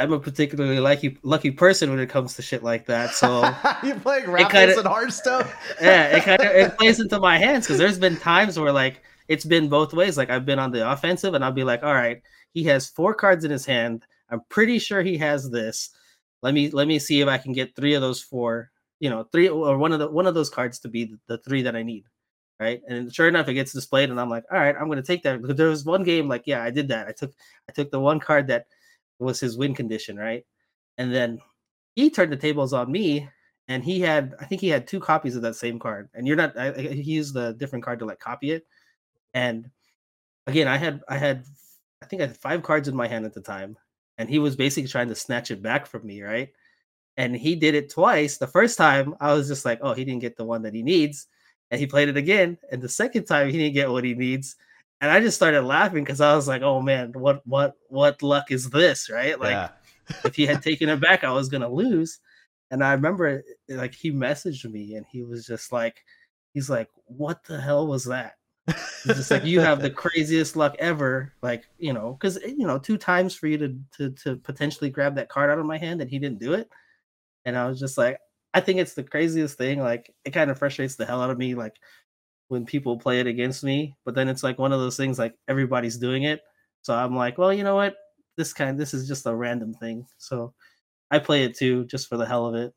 I'm 0.00 0.12
a 0.12 0.18
particularly 0.18 0.80
lucky 0.80 1.18
lucky 1.22 1.50
person 1.50 1.90
when 1.90 1.98
it 1.98 2.08
comes 2.08 2.34
to 2.36 2.42
shit 2.42 2.62
like 2.62 2.86
that. 2.86 3.14
So 3.14 3.42
you 3.84 3.94
playing 3.96 4.30
Raffles 4.30 4.52
kinda- 4.52 4.78
and 4.78 4.88
Hearthstone? 4.88 5.46
yeah, 5.82 6.16
it 6.16 6.24
kind 6.24 6.40
of 6.40 6.48
it 6.48 6.78
plays 6.78 7.00
into 7.00 7.20
my 7.20 7.36
hands 7.36 7.66
because 7.66 7.78
there's 7.78 7.98
been 7.98 8.16
times 8.16 8.58
where 8.58 8.72
like 8.72 9.02
it's 9.28 9.44
been 9.44 9.68
both 9.68 9.92
ways. 9.92 10.16
Like 10.16 10.30
I've 10.30 10.46
been 10.46 10.58
on 10.58 10.72
the 10.72 10.90
offensive 10.90 11.34
and 11.34 11.44
I'll 11.44 11.52
be 11.52 11.64
like, 11.64 11.82
all 11.82 11.94
right, 11.94 12.22
he 12.52 12.64
has 12.64 12.88
four 12.88 13.14
cards 13.14 13.44
in 13.44 13.50
his 13.50 13.66
hand. 13.66 14.04
I'm 14.30 14.40
pretty 14.48 14.78
sure 14.78 15.02
he 15.02 15.18
has 15.18 15.50
this. 15.50 15.90
Let 16.42 16.54
me 16.54 16.70
let 16.70 16.88
me 16.88 16.98
see 16.98 17.20
if 17.20 17.28
I 17.28 17.38
can 17.38 17.52
get 17.52 17.76
three 17.76 17.94
of 17.94 18.00
those 18.00 18.22
four, 18.22 18.70
you 19.00 19.10
know, 19.10 19.24
three 19.24 19.48
or 19.48 19.76
one 19.76 19.92
of 19.92 19.98
the 19.98 20.10
one 20.10 20.26
of 20.26 20.34
those 20.34 20.50
cards 20.50 20.78
to 20.80 20.88
be 20.88 21.04
the, 21.04 21.18
the 21.26 21.38
three 21.38 21.62
that 21.62 21.76
I 21.76 21.82
need. 21.82 22.04
Right. 22.58 22.82
And 22.88 23.12
sure 23.14 23.26
enough, 23.26 23.48
it 23.48 23.54
gets 23.54 23.72
displayed, 23.72 24.10
and 24.10 24.20
I'm 24.20 24.28
like, 24.28 24.44
all 24.52 24.58
right, 24.58 24.76
I'm 24.78 24.88
gonna 24.88 25.02
take 25.02 25.22
that. 25.22 25.40
Because 25.40 25.56
there 25.56 25.68
was 25.68 25.84
one 25.84 26.02
game, 26.02 26.28
like, 26.28 26.42
yeah, 26.46 26.62
I 26.62 26.70
did 26.70 26.88
that. 26.88 27.08
I 27.08 27.12
took 27.12 27.32
I 27.68 27.72
took 27.72 27.90
the 27.90 28.00
one 28.00 28.20
card 28.20 28.48
that 28.48 28.66
was 29.20 29.40
his 29.40 29.56
win 29.56 29.74
condition, 29.74 30.16
right? 30.16 30.44
And 30.98 31.14
then 31.14 31.40
he 31.94 32.10
turned 32.10 32.32
the 32.32 32.36
tables 32.36 32.72
on 32.72 32.90
me 32.90 33.28
and 33.68 33.84
he 33.84 34.00
had 34.00 34.34
i 34.40 34.44
think 34.44 34.60
he 34.60 34.68
had 34.68 34.86
two 34.86 35.00
copies 35.00 35.36
of 35.36 35.42
that 35.42 35.54
same 35.54 35.78
card 35.78 36.08
and 36.14 36.26
you're 36.26 36.36
not 36.36 36.56
I, 36.58 36.72
he 36.72 37.02
used 37.02 37.36
a 37.36 37.52
different 37.52 37.84
card 37.84 38.00
to 38.00 38.04
like 38.04 38.18
copy 38.18 38.50
it. 38.50 38.66
And 39.32 39.70
again 40.46 40.66
i 40.68 40.76
had 40.76 41.00
i 41.08 41.16
had 41.16 41.44
i 42.02 42.06
think 42.06 42.20
i 42.20 42.26
had 42.26 42.36
five 42.36 42.62
cards 42.62 42.88
in 42.88 42.96
my 42.96 43.06
hand 43.06 43.24
at 43.24 43.32
the 43.32 43.40
time 43.40 43.76
and 44.18 44.28
he 44.28 44.38
was 44.38 44.56
basically 44.56 44.88
trying 44.88 45.08
to 45.08 45.14
snatch 45.14 45.50
it 45.50 45.62
back 45.62 45.86
from 45.86 46.06
me 46.06 46.22
right? 46.22 46.50
And 47.16 47.36
he 47.36 47.54
did 47.54 47.74
it 47.74 47.90
twice. 47.90 48.38
The 48.38 48.46
first 48.46 48.76
time 48.76 49.14
i 49.20 49.32
was 49.32 49.48
just 49.48 49.64
like 49.64 49.78
oh 49.82 49.94
he 49.94 50.04
didn't 50.04 50.22
get 50.22 50.36
the 50.36 50.44
one 50.44 50.62
that 50.62 50.74
he 50.74 50.82
needs 50.82 51.28
and 51.70 51.78
he 51.78 51.86
played 51.86 52.08
it 52.08 52.16
again 52.16 52.58
and 52.72 52.82
the 52.82 52.88
second 52.88 53.24
time 53.24 53.48
he 53.48 53.58
didn't 53.58 53.74
get 53.74 53.90
what 53.90 54.04
he 54.04 54.14
needs 54.14 54.56
and 55.00 55.10
i 55.10 55.20
just 55.20 55.36
started 55.36 55.62
laughing 55.62 56.04
because 56.04 56.20
i 56.20 56.34
was 56.34 56.48
like 56.48 56.62
oh 56.62 56.80
man 56.80 57.12
what 57.12 57.40
what 57.46 57.74
what 57.88 58.22
luck 58.22 58.50
is 58.50 58.70
this 58.70 59.10
right 59.10 59.40
like 59.40 59.52
yeah. 59.52 59.68
if 60.24 60.36
he 60.36 60.46
had 60.46 60.62
taken 60.62 60.88
it 60.88 61.00
back, 61.00 61.24
I 61.24 61.32
was 61.32 61.48
gonna 61.48 61.68
lose. 61.68 62.18
And 62.70 62.84
I 62.84 62.92
remember 62.92 63.42
like 63.68 63.94
he 63.94 64.12
messaged 64.12 64.70
me 64.70 64.94
and 64.94 65.04
he 65.10 65.22
was 65.22 65.46
just 65.46 65.72
like, 65.72 66.02
he's 66.54 66.70
like, 66.70 66.88
what 67.06 67.42
the 67.44 67.60
hell 67.60 67.86
was 67.86 68.04
that? 68.04 68.34
He's 68.66 69.16
just 69.16 69.30
like, 69.30 69.44
you 69.44 69.60
have 69.60 69.82
the 69.82 69.90
craziest 70.02 70.56
luck 70.56 70.76
ever. 70.78 71.32
Like, 71.42 71.64
you 71.78 71.92
know, 71.92 72.12
because 72.12 72.36
eh, 72.38 72.54
you 72.56 72.66
know, 72.66 72.78
two 72.78 72.96
times 72.96 73.34
for 73.34 73.48
you 73.48 73.58
to 73.58 73.76
to 73.96 74.10
to 74.22 74.36
potentially 74.36 74.90
grab 74.90 75.16
that 75.16 75.28
card 75.28 75.50
out 75.50 75.58
of 75.58 75.66
my 75.66 75.78
hand 75.78 76.00
and 76.00 76.10
he 76.10 76.18
didn't 76.18 76.38
do 76.38 76.54
it. 76.54 76.68
And 77.44 77.56
I 77.56 77.66
was 77.66 77.80
just 77.80 77.98
like, 77.98 78.18
I 78.54 78.60
think 78.60 78.78
it's 78.78 78.94
the 78.94 79.02
craziest 79.02 79.56
thing. 79.56 79.80
Like, 79.80 80.12
it 80.24 80.30
kind 80.30 80.50
of 80.50 80.58
frustrates 80.58 80.96
the 80.96 81.06
hell 81.06 81.22
out 81.22 81.30
of 81.30 81.38
me. 81.38 81.54
Like 81.54 81.76
when 82.50 82.66
people 82.66 82.98
play 82.98 83.20
it 83.20 83.28
against 83.28 83.62
me, 83.62 83.94
but 84.04 84.16
then 84.16 84.28
it's 84.28 84.42
like 84.42 84.58
one 84.58 84.72
of 84.72 84.80
those 84.80 84.96
things 84.96 85.20
like 85.20 85.34
everybody's 85.46 85.96
doing 85.96 86.24
it. 86.24 86.40
So 86.82 86.92
I'm 86.92 87.14
like, 87.14 87.38
well, 87.38 87.54
you 87.54 87.62
know 87.62 87.76
what? 87.76 87.94
This 88.36 88.52
kind 88.52 88.76
this 88.76 88.92
is 88.92 89.06
just 89.06 89.24
a 89.26 89.34
random 89.34 89.72
thing. 89.72 90.04
So 90.18 90.52
I 91.12 91.20
play 91.20 91.44
it 91.44 91.56
too, 91.56 91.84
just 91.84 92.08
for 92.08 92.16
the 92.16 92.26
hell 92.26 92.46
of 92.46 92.56
it. 92.56 92.74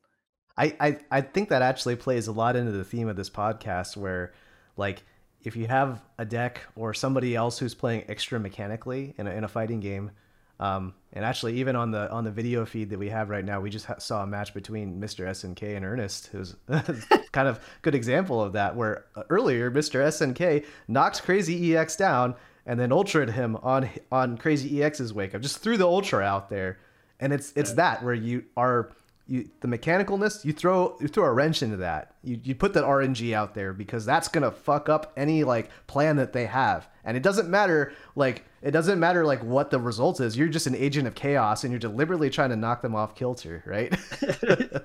I, 0.56 0.76
I 0.78 0.98
I 1.10 1.20
think 1.22 1.48
that 1.48 1.60
actually 1.60 1.96
plays 1.96 2.28
a 2.28 2.32
lot 2.32 2.54
into 2.54 2.70
the 2.70 2.84
theme 2.84 3.08
of 3.08 3.16
this 3.16 3.28
podcast 3.28 3.96
where 3.96 4.32
like 4.76 5.02
if 5.42 5.56
you 5.56 5.66
have 5.66 6.04
a 6.18 6.24
deck 6.24 6.60
or 6.76 6.94
somebody 6.94 7.34
else 7.34 7.58
who's 7.58 7.74
playing 7.74 8.04
extra 8.08 8.38
mechanically 8.38 9.12
in 9.18 9.26
a, 9.26 9.30
in 9.32 9.42
a 9.42 9.48
fighting 9.48 9.80
game 9.80 10.12
Um, 10.60 10.94
and 11.12 11.24
actually, 11.24 11.54
even 11.54 11.76
on 11.76 11.90
the 11.90 12.10
on 12.10 12.24
the 12.24 12.30
video 12.30 12.64
feed 12.64 12.90
that 12.90 12.98
we 12.98 13.08
have 13.08 13.28
right 13.28 13.44
now, 13.44 13.60
we 13.60 13.70
just 13.70 13.86
ha- 13.86 13.98
saw 13.98 14.22
a 14.22 14.26
match 14.26 14.54
between 14.54 15.00
Mr. 15.00 15.26
SNK 15.26 15.76
and 15.76 15.84
Ernest, 15.84 16.28
who's 16.28 16.54
kind 17.32 17.48
of 17.48 17.60
good 17.82 17.94
example 17.94 18.40
of 18.40 18.52
that. 18.52 18.76
Where 18.76 19.04
uh, 19.16 19.22
earlier 19.30 19.70
Mr. 19.70 20.00
SNK 20.00 20.64
knocked 20.88 21.22
Crazy 21.22 21.76
EX 21.76 21.96
down 21.96 22.34
and 22.66 22.78
then 22.78 22.90
ultra'd 22.90 23.30
him 23.30 23.56
on 23.56 23.88
on 24.10 24.38
Crazy 24.38 24.82
EX's 24.82 25.12
wake 25.12 25.34
up, 25.34 25.42
just 25.42 25.58
threw 25.58 25.76
the 25.76 25.86
ultra 25.86 26.22
out 26.22 26.48
there, 26.48 26.78
and 27.20 27.32
it's 27.32 27.52
it's 27.56 27.70
yeah. 27.70 27.76
that 27.76 28.04
where 28.04 28.14
you 28.14 28.44
are 28.56 28.90
you 29.26 29.48
the 29.60 29.68
mechanicalness 29.68 30.44
you 30.44 30.52
throw 30.52 30.96
you 31.00 31.08
throw 31.08 31.24
a 31.24 31.32
wrench 31.32 31.62
into 31.62 31.78
that 31.78 32.14
you, 32.22 32.38
you 32.44 32.54
put 32.54 32.74
that 32.74 32.84
rng 32.84 33.32
out 33.32 33.54
there 33.54 33.72
because 33.72 34.04
that's 34.04 34.28
gonna 34.28 34.50
fuck 34.50 34.90
up 34.90 35.12
any 35.16 35.44
like 35.44 35.70
plan 35.86 36.16
that 36.16 36.34
they 36.34 36.44
have 36.44 36.88
and 37.04 37.16
it 37.16 37.22
doesn't 37.22 37.48
matter 37.48 37.92
like 38.16 38.44
it 38.62 38.70
doesn't 38.70 38.98
matter 38.98 39.24
like 39.24 39.42
what 39.42 39.70
the 39.70 39.78
result 39.78 40.20
is. 40.20 40.36
You're 40.36 40.48
just 40.48 40.66
an 40.66 40.74
agent 40.74 41.06
of 41.06 41.14
chaos 41.14 41.64
and 41.64 41.72
you're 41.72 41.80
deliberately 41.80 42.30
trying 42.30 42.50
to 42.50 42.56
knock 42.56 42.82
them 42.82 42.94
off 42.94 43.14
kilter 43.14 43.62
right? 43.66 43.94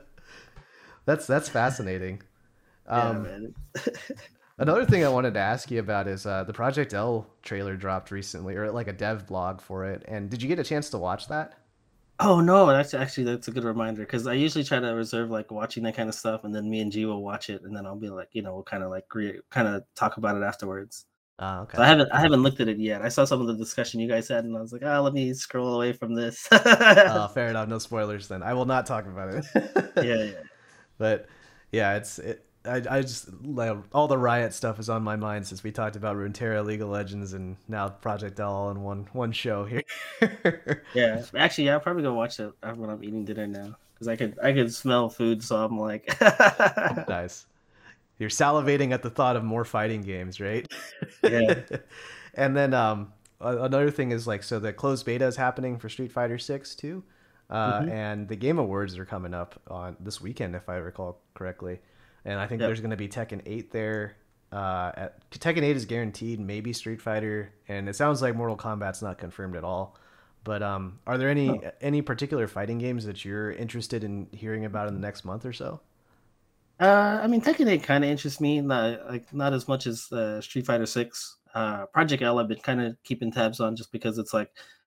That's 1.05 1.25
that's 1.25 1.49
fascinating. 1.49 2.21
Um, 2.91 3.53
another 4.57 4.83
thing 4.83 5.05
i 5.05 5.09
wanted 5.09 5.35
to 5.35 5.39
ask 5.39 5.69
you 5.69 5.79
about 5.79 6.07
is 6.07 6.25
uh, 6.25 6.43
the 6.43 6.53
project 6.53 6.91
l 6.95 7.27
trailer 7.43 7.75
dropped 7.75 8.09
recently 8.09 8.55
or 8.55 8.71
like 8.71 8.87
a 8.87 8.93
dev 8.93 9.27
blog 9.27 9.61
for 9.61 9.85
it. 9.85 10.03
And 10.07 10.27
did 10.27 10.41
you 10.41 10.47
get 10.47 10.57
a 10.57 10.63
chance 10.63 10.89
to 10.89 10.97
watch 10.97 11.27
that? 11.27 11.53
Oh 12.21 12.41
no, 12.41 12.65
that's 12.65 12.93
actually 12.93 13.23
that's 13.23 13.47
a 13.47 13.51
good 13.51 13.63
reminder 13.63 14.01
because 14.01 14.27
I 14.27 14.33
usually 14.33 14.63
try 14.63 14.79
to 14.79 14.87
reserve 14.87 15.29
like 15.29 15.51
watching 15.51 15.83
that 15.83 15.95
kind 15.95 16.09
of 16.09 16.15
stuff, 16.15 16.43
and 16.43 16.53
then 16.53 16.69
me 16.69 16.81
and 16.81 16.91
G 16.91 17.05
will 17.05 17.23
watch 17.23 17.49
it, 17.49 17.61
and 17.61 17.73
then 17.75 17.85
I'll 17.85 17.95
be 17.95 18.09
like, 18.09 18.29
you 18.33 18.41
know, 18.41 18.55
we'll 18.55 18.63
kind 18.63 18.83
of 18.83 18.89
like 18.89 19.05
re- 19.13 19.39
kind 19.49 19.67
of 19.69 19.83
talk 19.95 20.17
about 20.17 20.35
it 20.35 20.43
afterwards. 20.43 21.05
Oh, 21.41 21.61
okay. 21.61 21.78
So 21.78 21.84
I 21.84 21.88
haven't 21.88 22.11
I 22.11 22.20
haven't 22.20 22.44
looked 22.44 22.60
at 22.60 22.68
it 22.68 22.78
yet. 22.78 23.02
I 23.02 23.07
saw 23.07 23.24
some 23.24 23.40
of 23.40 23.48
the 23.48 23.56
discussion 23.56 24.02
you 24.02 24.10
guys 24.10 24.28
had, 24.28 24.44
and 24.44 24.56
I 24.57 24.61
was 24.61 24.74
like, 24.74 24.82
ah, 24.84 24.98
oh, 24.98 25.03
let 25.03 25.14
me 25.14 25.34
scroll 25.34 25.76
away 25.76 25.94
from 25.94 26.14
this. 26.14 26.48
oh, 26.52 27.30
fair 27.34 27.48
enough. 27.48 27.70
No 27.70 27.80
spoilers 27.80 28.28
then. 28.28 28.44
I 28.44 28.53
will 28.53 28.66
not 28.66 28.86
talk 28.86 29.06
about 29.06 29.34
it. 29.34 29.45
yeah, 29.98 30.24
yeah. 30.24 30.32
But 30.98 31.28
yeah, 31.72 31.95
it's 31.95 32.20
it, 32.20 32.45
I, 32.66 32.84
I 32.90 33.02
just 33.02 33.30
like 33.41 33.74
all 33.94 34.10
the 34.10 34.18
riot 34.18 34.53
stuff 34.53 34.80
is 34.80 34.90
on 34.90 35.02
my 35.02 35.16
mind 35.16 35.48
since 35.48 35.64
we 35.64 35.72
talked 35.72 35.95
about 35.95 36.18
Runeterra, 36.18 36.66
League 36.66 36.82
of 36.82 36.90
Legends, 36.90 37.32
and 37.32 37.56
now 37.70 37.88
Project 37.88 38.38
L 38.41 38.53
all 38.53 38.72
in 38.72 38.82
one 38.82 39.07
one 39.14 39.32
show 39.32 39.64
here. 39.64 39.84
yeah, 40.94 41.24
actually, 41.38 41.68
yeah, 41.68 41.74
I'll 41.76 41.80
probably 41.80 42.03
go 42.03 42.14
watch 42.14 42.41
it 42.41 42.52
when 42.76 42.90
I'm 42.90 43.02
eating 43.02 43.24
dinner 43.24 43.48
now 43.48 43.78
because 43.94 44.10
I 44.10 44.18
could 44.18 44.38
I 44.44 44.52
could 44.52 44.74
smell 44.74 45.07
food, 45.07 45.41
so 45.41 45.56
I'm 45.56 45.80
like, 45.80 46.20
nice. 47.07 47.45
You're 48.19 48.29
salivating 48.29 48.91
at 48.91 49.01
the 49.01 49.09
thought 49.09 49.35
of 49.35 49.43
more 49.43 49.65
fighting 49.65 50.01
games, 50.01 50.39
right? 50.39 50.67
Yeah. 51.23 51.61
and 52.33 52.55
then 52.55 52.73
um, 52.73 53.13
another 53.41 53.91
thing 53.91 54.11
is 54.11 54.27
like, 54.27 54.43
so 54.43 54.59
the 54.59 54.71
closed 54.71 55.05
beta 55.05 55.25
is 55.25 55.35
happening 55.35 55.77
for 55.77 55.89
Street 55.89 56.11
Fighter 56.11 56.37
Six 56.37 56.75
too, 56.75 57.03
uh, 57.49 57.79
mm-hmm. 57.79 57.89
and 57.89 58.27
the 58.27 58.35
Game 58.35 58.59
Awards 58.59 58.97
are 58.97 59.05
coming 59.05 59.33
up 59.33 59.61
on 59.67 59.97
this 59.99 60.21
weekend, 60.21 60.55
if 60.55 60.69
I 60.69 60.75
recall 60.75 61.21
correctly 61.33 61.79
and 62.25 62.39
I 62.39 62.47
think 62.47 62.61
yep. 62.61 62.69
there's 62.69 62.79
going 62.79 62.91
to 62.91 62.97
be 62.97 63.07
Tekken 63.07 63.41
8 63.45 63.71
there. 63.71 64.15
Uh, 64.51 64.91
at, 64.95 65.31
Tekken 65.31 65.63
8 65.63 65.75
is 65.75 65.85
guaranteed, 65.85 66.39
maybe 66.39 66.73
Street 66.73 67.01
Fighter, 67.01 67.53
and 67.67 67.87
it 67.87 67.95
sounds 67.95 68.21
like 68.21 68.35
Mortal 68.35 68.57
Kombat's 68.57 69.01
not 69.01 69.17
confirmed 69.17 69.55
at 69.55 69.63
all. 69.63 69.97
But 70.43 70.63
um, 70.63 70.99
are 71.05 71.17
there 71.17 71.29
any 71.29 71.49
oh. 71.49 71.71
any 71.81 72.01
particular 72.01 72.47
fighting 72.47 72.77
games 72.77 73.05
that 73.05 73.25
you're 73.25 73.51
interested 73.51 74.03
in 74.03 74.27
hearing 74.31 74.65
about 74.65 74.87
in 74.87 74.93
the 74.93 74.99
next 74.99 75.25
month 75.25 75.45
or 75.45 75.51
so? 75.51 75.81
Uh, 76.80 77.19
I 77.22 77.27
mean, 77.27 77.41
Tekken 77.41 77.68
8 77.68 77.84
kind 77.84 78.03
of 78.06 78.10
interests 78.10 78.39
me, 78.39 78.61
not 78.61 79.06
like 79.10 79.34
not 79.34 79.53
as 79.53 79.68
much 79.68 79.85
as 79.85 80.10
uh, 80.11 80.39
Street 80.41 80.65
Fighter 80.65 80.85
6. 80.85 81.38
Uh, 81.53 81.85
Project 81.88 82.23
L, 82.23 82.39
I've 82.39 82.47
been 82.47 82.60
kind 82.60 82.81
of 82.81 82.95
keeping 83.03 83.31
tabs 83.31 83.60
on 83.60 83.76
just 83.76 83.91
because 83.91 84.18
it's 84.18 84.34
like 84.34 84.51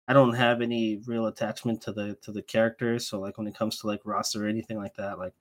I 0.06 0.12
don't 0.12 0.34
have 0.34 0.60
any 0.62 1.00
real 1.06 1.26
attachment 1.26 1.80
to 1.82 1.92
the 1.92 2.16
to 2.22 2.30
the 2.32 2.42
characters. 2.42 3.08
So 3.08 3.18
like 3.20 3.36
when 3.36 3.48
it 3.48 3.56
comes 3.56 3.78
to 3.80 3.88
like 3.88 4.00
roster 4.04 4.44
or 4.44 4.48
anything 4.48 4.76
like 4.78 4.94
that, 4.96 5.18
like 5.18 5.34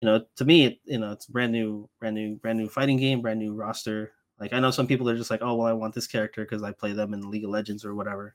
you 0.00 0.08
know, 0.08 0.24
to 0.36 0.44
me, 0.44 0.66
it, 0.66 0.78
you 0.84 0.98
know, 0.98 1.12
it's 1.12 1.26
brand 1.26 1.52
new, 1.52 1.88
brand 2.00 2.16
new, 2.16 2.36
brand 2.36 2.58
new 2.58 2.68
fighting 2.68 2.96
game, 2.96 3.20
brand 3.22 3.38
new 3.40 3.54
roster. 3.54 4.12
Like 4.40 4.52
I 4.54 4.60
know 4.60 4.70
some 4.70 4.86
people 4.86 5.08
are 5.10 5.16
just 5.16 5.30
like, 5.30 5.42
oh 5.42 5.54
well, 5.56 5.66
I 5.66 5.72
want 5.74 5.94
this 5.94 6.06
character 6.06 6.42
because 6.44 6.62
I 6.62 6.72
play 6.72 6.92
them 6.92 7.12
in 7.14 7.30
League 7.30 7.44
of 7.44 7.50
Legends 7.50 7.84
or 7.84 7.94
whatever. 7.94 8.34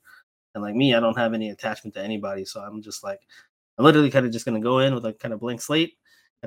And 0.54 0.64
like 0.64 0.76
me, 0.76 0.94
I 0.94 1.00
don't 1.00 1.18
have 1.18 1.34
any 1.34 1.50
attachment 1.50 1.96
to 1.96 2.02
anybody, 2.02 2.46
so 2.46 2.62
I'm 2.62 2.82
just 2.82 3.04
like, 3.04 3.20
I'm 3.78 3.86
literally 3.86 4.12
kind 4.12 4.26
of 4.26 4.32
just 4.32 4.46
gonna 4.46 4.60
go 4.60 4.80
in 4.80 4.94
with 4.94 5.06
a 5.06 5.14
kind 5.14 5.34
of 5.34 5.40
blank 5.40 5.62
slate 5.62 5.98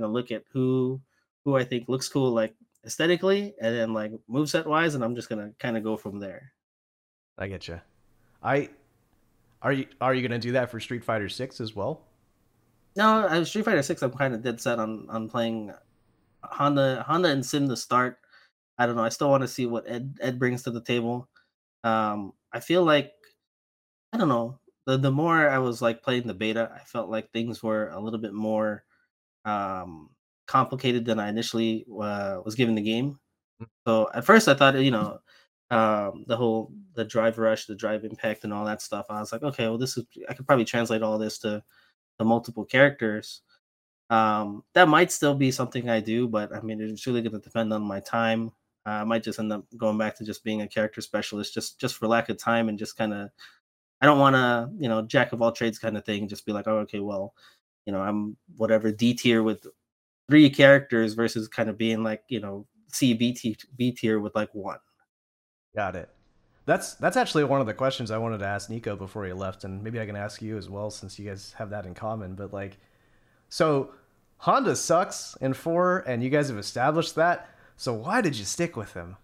and 0.00 0.06
I'll 0.06 0.12
look 0.12 0.32
at 0.32 0.44
who 0.50 1.00
who 1.44 1.56
I 1.56 1.64
think 1.64 1.88
looks 1.88 2.08
cool, 2.08 2.32
like 2.32 2.54
aesthetically, 2.86 3.54
and 3.60 3.76
then 3.76 3.92
like 3.92 4.12
moveset 4.28 4.66
wise, 4.66 4.94
and 4.94 5.04
I'm 5.04 5.14
just 5.14 5.28
gonna 5.28 5.52
kind 5.58 5.76
of 5.76 5.84
go 5.84 5.96
from 5.96 6.18
there. 6.18 6.52
I 7.38 7.48
get 7.48 7.68
you. 7.68 7.80
I 8.42 8.70
are 9.62 9.72
you 9.72 9.86
are 10.00 10.14
you 10.14 10.22
gonna 10.22 10.38
do 10.38 10.52
that 10.52 10.70
for 10.70 10.80
Street 10.80 11.04
Fighter 11.04 11.28
Six 11.28 11.60
as 11.60 11.76
well? 11.76 12.06
No, 12.96 13.26
uh, 13.26 13.44
Street 13.44 13.66
Fighter 13.66 13.82
Six. 13.82 14.02
I'm 14.02 14.12
kind 14.12 14.34
of 14.34 14.42
dead 14.42 14.60
set 14.60 14.78
on 14.78 15.06
on 15.10 15.28
playing 15.28 15.72
Honda 16.42 17.04
Honda 17.06 17.28
and 17.28 17.44
Sim 17.44 17.68
to 17.68 17.76
start. 17.76 18.18
I 18.78 18.86
don't 18.86 18.96
know. 18.96 19.04
I 19.04 19.10
still 19.10 19.28
want 19.28 19.42
to 19.42 19.48
see 19.48 19.66
what 19.66 19.84
Ed 19.86 20.16
Ed 20.20 20.38
brings 20.38 20.62
to 20.62 20.70
the 20.70 20.80
table. 20.80 21.28
Um, 21.84 22.32
I 22.52 22.60
feel 22.60 22.84
like 22.84 23.12
I 24.12 24.16
don't 24.16 24.28
know. 24.28 24.58
The 24.86 24.96
the 24.96 25.10
more 25.10 25.48
I 25.48 25.58
was 25.58 25.82
like 25.82 26.02
playing 26.02 26.26
the 26.26 26.34
beta, 26.34 26.72
I 26.74 26.80
felt 26.84 27.10
like 27.10 27.30
things 27.30 27.62
were 27.62 27.88
a 27.90 28.00
little 28.00 28.18
bit 28.18 28.32
more 28.32 28.84
um 29.44 30.10
complicated 30.50 31.04
than 31.04 31.20
I 31.20 31.28
initially 31.28 31.86
uh, 32.02 32.40
was 32.44 32.56
given 32.56 32.74
the 32.74 32.82
game. 32.82 33.20
Mm. 33.62 33.66
So 33.86 34.10
at 34.12 34.24
first 34.24 34.48
I 34.48 34.54
thought, 34.54 34.78
you 34.80 34.90
know, 34.90 35.20
um, 35.70 36.24
the 36.26 36.36
whole 36.36 36.72
the 36.94 37.04
drive 37.04 37.38
rush, 37.38 37.66
the 37.66 37.76
drive 37.76 38.04
impact, 38.04 38.42
and 38.44 38.52
all 38.52 38.64
that 38.64 38.82
stuff. 38.82 39.06
I 39.08 39.20
was 39.20 39.32
like, 39.32 39.44
okay, 39.44 39.68
well, 39.68 39.78
this 39.78 39.96
is 39.96 40.04
I 40.28 40.34
could 40.34 40.46
probably 40.46 40.64
translate 40.64 41.02
all 41.02 41.18
this 41.18 41.38
to 41.38 41.62
the 42.18 42.24
multiple 42.24 42.64
characters. 42.64 43.42
Um, 44.10 44.64
that 44.74 44.88
might 44.88 45.12
still 45.12 45.36
be 45.36 45.52
something 45.52 45.88
I 45.88 46.00
do, 46.00 46.26
but 46.26 46.52
I 46.52 46.60
mean, 46.60 46.80
it's 46.80 47.06
really 47.06 47.22
going 47.22 47.32
to 47.32 47.38
depend 47.38 47.72
on 47.72 47.82
my 47.82 48.00
time. 48.00 48.48
Uh, 48.84 48.90
I 48.90 49.04
might 49.04 49.22
just 49.22 49.38
end 49.38 49.52
up 49.52 49.64
going 49.76 49.98
back 49.98 50.16
to 50.16 50.24
just 50.24 50.42
being 50.42 50.62
a 50.62 50.68
character 50.68 51.00
specialist, 51.00 51.54
just 51.54 51.78
just 51.80 51.96
for 51.96 52.08
lack 52.08 52.28
of 52.28 52.38
time, 52.38 52.68
and 52.68 52.78
just 52.78 52.96
kind 52.96 53.14
of. 53.14 53.30
I 54.02 54.06
don't 54.06 54.18
want 54.18 54.34
to, 54.34 54.70
you 54.82 54.88
know, 54.88 55.02
jack 55.02 55.32
of 55.32 55.42
all 55.42 55.52
trades 55.52 55.78
kind 55.78 55.96
of 55.96 56.06
thing. 56.06 56.26
Just 56.26 56.46
be 56.46 56.52
like, 56.52 56.66
oh, 56.66 56.78
okay, 56.78 57.00
well, 57.00 57.34
you 57.86 57.92
know, 57.92 58.00
I'm 58.00 58.36
whatever 58.56 58.90
D 58.92 59.14
tier 59.14 59.42
with 59.42 59.66
three 60.28 60.50
characters 60.50 61.14
versus 61.14 61.48
kind 61.48 61.68
of 61.68 61.76
being 61.76 62.02
like, 62.02 62.22
you 62.28 62.40
know, 62.40 62.66
C 62.88 63.14
B 63.14 63.32
T 63.32 63.56
B 63.76 63.92
tier 63.92 64.20
with 64.20 64.34
like 64.34 64.54
one. 64.54 64.78
Got 65.74 65.96
it. 65.96 66.08
That's 66.66 66.94
that's 66.94 67.16
actually 67.16 67.44
one 67.44 67.60
of 67.60 67.66
the 67.66 67.74
questions 67.74 68.10
I 68.10 68.18
wanted 68.18 68.38
to 68.38 68.46
ask 68.46 68.70
Nico 68.70 68.94
before 68.94 69.24
he 69.24 69.32
left, 69.32 69.64
and 69.64 69.82
maybe 69.82 70.00
I 70.00 70.06
can 70.06 70.16
ask 70.16 70.40
you 70.40 70.56
as 70.56 70.68
well 70.68 70.90
since 70.90 71.18
you 71.18 71.28
guys 71.28 71.54
have 71.58 71.70
that 71.70 71.86
in 71.86 71.94
common. 71.94 72.34
But 72.34 72.52
like, 72.52 72.76
so 73.48 73.92
Honda 74.36 74.76
sucks 74.76 75.36
in 75.40 75.54
four, 75.54 76.04
and 76.06 76.22
you 76.22 76.30
guys 76.30 76.48
have 76.48 76.58
established 76.58 77.14
that. 77.16 77.50
So 77.76 77.94
why 77.94 78.20
did 78.20 78.36
you 78.36 78.44
stick 78.44 78.76
with 78.76 78.92
him? 78.92 79.16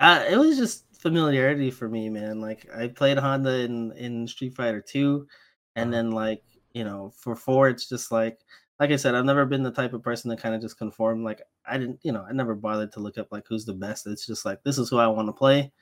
Uh, 0.00 0.24
it 0.28 0.36
was 0.36 0.58
just 0.58 0.84
familiarity 0.98 1.70
for 1.70 1.88
me, 1.88 2.10
man. 2.10 2.40
Like 2.40 2.66
I 2.74 2.88
played 2.88 3.18
Honda 3.18 3.60
in 3.60 3.92
in 3.92 4.26
Street 4.26 4.54
Fighter 4.54 4.82
two, 4.82 5.26
and 5.74 5.94
uh-huh. 5.94 6.02
then 6.02 6.10
like 6.10 6.42
you 6.76 6.84
know 6.84 7.12
for 7.16 7.36
four, 7.36 7.68
it's 7.68 7.88
just 7.88 8.12
like 8.12 8.38
like 8.80 8.90
I 8.90 8.96
said, 8.96 9.14
I've 9.14 9.24
never 9.24 9.46
been 9.46 9.62
the 9.62 9.70
type 9.72 9.94
of 9.94 10.02
person 10.02 10.30
that 10.30 10.40
kind 10.40 10.54
of 10.54 10.60
just 10.60 10.78
conform. 10.78 11.24
Like 11.24 11.42
I 11.66 11.78
didn't, 11.78 12.00
you 12.02 12.12
know, 12.12 12.26
I 12.28 12.32
never 12.32 12.54
bothered 12.54 12.92
to 12.92 13.00
look 13.00 13.18
up 13.18 13.28
like 13.32 13.44
who's 13.48 13.64
the 13.66 13.74
best. 13.74 14.06
It's 14.06 14.26
just 14.26 14.44
like 14.44 14.62
this 14.64 14.78
is 14.78 14.90
who 14.90 14.98
I 14.98 15.06
want 15.08 15.28
to 15.28 15.32
play 15.32 15.72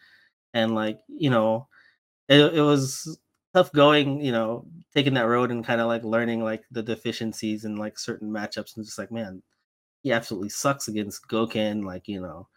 and 0.55 0.75
like 0.75 1.01
you 1.09 1.31
know 1.31 1.69
it, 2.29 2.41
it 2.55 2.63
was 2.63 3.19
tough 3.55 3.73
going 3.73 4.21
you 4.23 4.33
know 4.33 4.67
taking 4.95 5.15
that 5.15 5.29
road 5.29 5.53
and 5.53 5.67
kind 5.67 5.81
of 5.83 5.89
like 5.89 6.05
learning 6.05 6.43
like 6.45 6.65
the 6.73 6.83
deficiencies 6.83 7.65
and 7.65 7.79
like 7.79 7.99
certain 7.99 8.31
matchups 8.31 8.77
and 8.77 8.87
just 8.87 8.99
like 8.99 9.13
man 9.13 9.43
he 10.05 10.13
absolutely 10.13 10.51
sucks 10.51 10.89
against 10.89 11.29
Gouken 11.29 11.85
like 11.85 12.09
you 12.09 12.23
know 12.23 12.49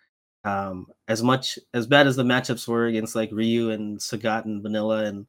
um 0.46 0.88
as 1.10 1.24
much 1.24 1.60
as 1.76 1.88
bad 1.88 2.08
as 2.08 2.18
the 2.18 2.24
matchups 2.24 2.68
were 2.70 2.88
against 2.88 3.16
like 3.16 3.32
Ryu 3.34 3.72
and 3.72 4.00
Sagat 4.00 4.46
and 4.46 4.64
Vanilla 4.64 5.06
and 5.06 5.28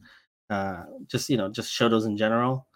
uh 0.51 0.85
just 1.09 1.31
you 1.31 1.39
know 1.39 1.51
just 1.51 1.73
Shotos 1.73 2.07
in 2.07 2.19
general 2.19 2.68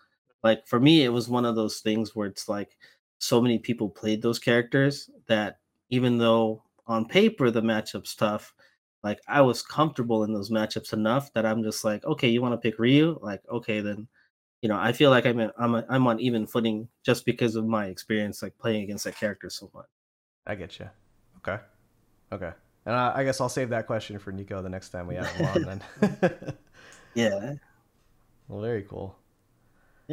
like 0.42 0.66
for 0.66 0.80
me 0.80 1.04
it 1.04 1.08
was 1.08 1.28
one 1.28 1.44
of 1.44 1.56
those 1.56 1.80
things 1.80 2.14
where 2.14 2.26
it's 2.26 2.48
like 2.48 2.76
so 3.18 3.40
many 3.40 3.58
people 3.58 3.88
played 3.88 4.22
those 4.22 4.38
characters 4.38 5.10
that 5.28 5.58
even 5.90 6.18
though 6.18 6.62
on 6.86 7.06
paper 7.06 7.50
the 7.50 7.62
matchup's 7.62 8.14
tough 8.14 8.54
like 9.02 9.20
I 9.26 9.40
was 9.40 9.62
comfortable 9.62 10.24
in 10.24 10.32
those 10.32 10.50
matchups 10.50 10.92
enough 10.92 11.32
that 11.32 11.44
I'm 11.44 11.62
just 11.62 11.84
like, 11.84 12.04
okay, 12.04 12.28
you 12.28 12.40
want 12.40 12.54
to 12.54 12.58
pick 12.58 12.78
Ryu? 12.78 13.18
Like, 13.20 13.42
okay, 13.50 13.80
then, 13.80 14.06
you 14.60 14.68
know, 14.68 14.78
I 14.78 14.92
feel 14.92 15.10
like 15.10 15.26
I'm 15.26 15.40
in, 15.40 15.50
I'm 15.58 15.74
a, 15.74 15.84
I'm 15.88 16.06
on 16.06 16.20
even 16.20 16.46
footing 16.46 16.88
just 17.04 17.24
because 17.24 17.56
of 17.56 17.66
my 17.66 17.86
experience 17.86 18.42
like 18.42 18.56
playing 18.58 18.84
against 18.84 19.04
that 19.04 19.16
character 19.16 19.50
so 19.50 19.70
much. 19.74 19.86
I 20.46 20.54
get 20.54 20.78
you. 20.78 20.88
Okay, 21.38 21.60
okay, 22.32 22.52
and 22.86 22.94
I, 22.94 23.12
I 23.16 23.24
guess 23.24 23.40
I'll 23.40 23.48
save 23.48 23.70
that 23.70 23.86
question 23.86 24.18
for 24.18 24.30
Nico 24.30 24.62
the 24.62 24.68
next 24.68 24.90
time 24.90 25.08
we 25.08 25.16
have 25.16 25.26
him 25.26 25.46
on. 25.46 25.80
Then. 26.00 26.54
yeah. 27.14 27.54
Well, 28.48 28.60
very 28.60 28.82
cool. 28.82 29.16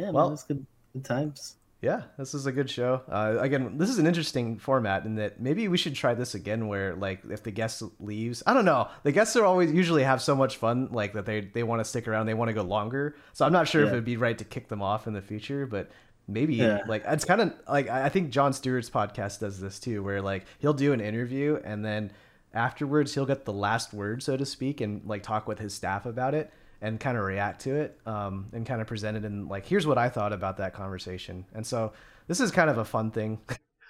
Yeah. 0.00 0.10
Well, 0.10 0.32
it's 0.32 0.44
good, 0.44 0.64
good 0.92 1.04
times. 1.04 1.56
Yeah, 1.82 2.02
this 2.18 2.34
is 2.34 2.44
a 2.44 2.52
good 2.52 2.68
show. 2.68 3.00
Uh, 3.10 3.36
again, 3.40 3.78
this 3.78 3.88
is 3.88 3.98
an 3.98 4.06
interesting 4.06 4.58
format 4.58 5.06
in 5.06 5.14
that 5.14 5.40
maybe 5.40 5.66
we 5.66 5.78
should 5.78 5.94
try 5.94 6.12
this 6.12 6.34
again, 6.34 6.68
where 6.68 6.94
like 6.94 7.20
if 7.30 7.42
the 7.42 7.50
guest 7.50 7.82
leaves, 7.98 8.42
I 8.46 8.52
don't 8.52 8.66
know. 8.66 8.88
The 9.02 9.12
guests 9.12 9.34
are 9.36 9.46
always 9.46 9.72
usually 9.72 10.02
have 10.02 10.20
so 10.20 10.36
much 10.36 10.58
fun, 10.58 10.88
like 10.90 11.14
that 11.14 11.24
they 11.24 11.40
they 11.40 11.62
want 11.62 11.80
to 11.80 11.84
stick 11.86 12.06
around, 12.06 12.26
they 12.26 12.34
want 12.34 12.50
to 12.50 12.52
go 12.52 12.62
longer. 12.62 13.16
So 13.32 13.46
I'm 13.46 13.52
not 13.52 13.66
sure 13.66 13.82
if 13.82 13.88
it'd 13.88 14.04
be 14.04 14.18
right 14.18 14.36
to 14.36 14.44
kick 14.44 14.68
them 14.68 14.82
off 14.82 15.06
in 15.06 15.14
the 15.14 15.22
future, 15.22 15.64
but 15.66 15.90
maybe 16.28 16.56
Yeah. 16.56 16.80
like 16.86 17.02
it's 17.06 17.24
kind 17.24 17.40
of 17.40 17.54
like 17.66 17.88
I 17.88 18.04
I 18.04 18.08
think 18.10 18.28
Jon 18.30 18.52
Stewart's 18.52 18.90
podcast 18.90 19.40
does 19.40 19.58
this 19.58 19.80
too, 19.80 20.02
where 20.02 20.20
like 20.20 20.44
he'll 20.58 20.74
do 20.74 20.92
an 20.92 21.00
interview 21.00 21.60
and 21.64 21.82
then 21.82 22.10
afterwards 22.52 23.14
he'll 23.14 23.24
get 23.26 23.46
the 23.46 23.54
last 23.54 23.94
word, 23.94 24.22
so 24.22 24.36
to 24.36 24.44
speak, 24.44 24.82
and 24.82 25.00
like 25.06 25.22
talk 25.22 25.48
with 25.48 25.58
his 25.58 25.72
staff 25.72 26.04
about 26.04 26.34
it 26.34 26.52
and 26.82 26.98
kind 26.98 27.16
of 27.16 27.24
react 27.24 27.60
to 27.62 27.76
it 27.76 27.98
um, 28.06 28.48
and 28.52 28.64
kind 28.64 28.80
of 28.80 28.86
present 28.86 29.16
it 29.16 29.24
in 29.24 29.48
like 29.48 29.66
here's 29.66 29.86
what 29.86 29.98
I 29.98 30.08
thought 30.08 30.32
about 30.32 30.56
that 30.58 30.74
conversation. 30.74 31.44
And 31.54 31.66
so 31.66 31.92
this 32.26 32.40
is 32.40 32.50
kind 32.50 32.70
of 32.70 32.78
a 32.78 32.84
fun 32.84 33.10
thing. 33.10 33.38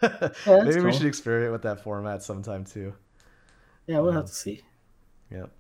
Maybe 0.47 0.81
we 0.81 0.93
should 0.93 1.07
experiment 1.07 1.53
with 1.53 1.63
that 1.63 1.83
format 1.83 2.23
sometime 2.23 2.65
too. 2.65 2.95
Yeah, 3.87 4.01
we'll 4.01 4.13
have 4.13 4.27
to 4.27 4.35
see. 4.35 4.63
Yep. 5.31 5.51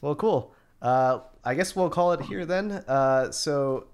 Well, 0.00 0.14
cool. 0.14 0.54
Uh, 0.82 1.20
I 1.44 1.54
guess 1.54 1.74
we'll 1.74 1.90
call 1.90 2.12
it 2.12 2.20
here 2.20 2.44
then. 2.44 2.72
Uh, 2.72 3.30
so 3.30 3.86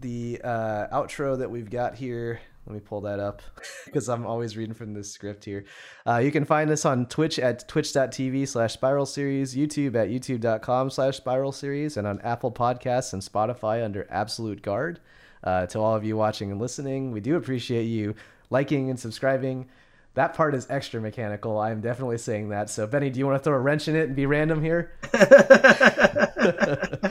the 0.00 0.40
uh, 0.44 0.86
outro 0.92 1.38
that 1.38 1.50
we've 1.50 1.70
got 1.70 1.94
here. 1.94 2.40
Let 2.66 2.74
me 2.74 2.80
pull 2.80 3.02
that 3.02 3.20
up 3.20 3.42
because 3.84 4.08
I'm 4.08 4.26
always 4.26 4.56
reading 4.56 4.74
from 4.74 4.94
this 4.94 5.10
script 5.10 5.44
here. 5.44 5.64
Uh, 6.06 6.18
you 6.18 6.30
can 6.30 6.44
find 6.44 6.70
us 6.70 6.84
on 6.84 7.06
Twitch 7.06 7.38
at 7.38 7.68
twitch.tv 7.68 8.48
slash 8.48 8.72
spiral 8.72 9.06
series, 9.06 9.54
YouTube 9.54 9.94
at 9.94 10.08
youtube.com 10.08 10.90
slash 10.90 11.16
spiral 11.16 11.52
series, 11.52 11.96
and 11.96 12.06
on 12.06 12.20
Apple 12.22 12.50
Podcasts 12.50 13.12
and 13.12 13.22
Spotify 13.22 13.84
under 13.84 14.06
Absolute 14.10 14.62
Guard. 14.62 15.00
Uh, 15.42 15.66
to 15.66 15.78
all 15.78 15.94
of 15.94 16.04
you 16.04 16.16
watching 16.16 16.50
and 16.50 16.58
listening, 16.58 17.12
we 17.12 17.20
do 17.20 17.36
appreciate 17.36 17.84
you 17.84 18.14
liking 18.48 18.88
and 18.88 18.98
subscribing. 18.98 19.68
That 20.14 20.32
part 20.32 20.54
is 20.54 20.66
extra 20.70 21.02
mechanical. 21.02 21.58
I'm 21.58 21.82
definitely 21.82 22.18
saying 22.18 22.48
that. 22.48 22.70
So, 22.70 22.86
Benny, 22.86 23.10
do 23.10 23.18
you 23.18 23.26
want 23.26 23.38
to 23.38 23.44
throw 23.44 23.56
a 23.56 23.60
wrench 23.60 23.88
in 23.88 23.96
it 23.96 24.06
and 24.06 24.16
be 24.16 24.24
random 24.24 24.62
here? 24.62 24.92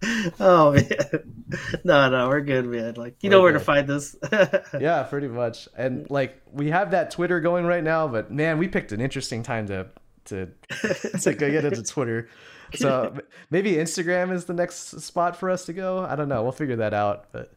oh 0.40 0.72
man, 0.72 1.42
no, 1.84 2.08
no, 2.08 2.28
we're 2.28 2.40
good, 2.40 2.66
man. 2.66 2.94
Like 2.94 3.16
you 3.20 3.30
know 3.30 3.42
where 3.42 3.52
to 3.52 3.60
find 3.60 3.88
this 3.88 4.16
yeah, 4.80 5.02
pretty 5.04 5.28
much. 5.28 5.68
And 5.76 6.08
like 6.10 6.40
we 6.52 6.70
have 6.70 6.92
that 6.92 7.10
Twitter 7.10 7.40
going 7.40 7.66
right 7.66 7.82
now, 7.82 8.06
but 8.06 8.30
man, 8.30 8.58
we 8.58 8.68
picked 8.68 8.92
an 8.92 9.00
interesting 9.00 9.42
time 9.42 9.66
to 9.66 9.88
to 10.26 10.46
to 11.20 11.34
go 11.34 11.50
get 11.50 11.64
into 11.64 11.82
Twitter. 11.82 12.28
So 12.74 13.16
maybe 13.50 13.72
Instagram 13.72 14.32
is 14.32 14.44
the 14.44 14.54
next 14.54 15.00
spot 15.00 15.36
for 15.36 15.50
us 15.50 15.64
to 15.66 15.72
go. 15.72 16.04
I 16.04 16.16
don't 16.16 16.28
know. 16.28 16.42
We'll 16.42 16.52
figure 16.52 16.76
that 16.76 16.94
out. 16.94 17.28
But 17.32 17.52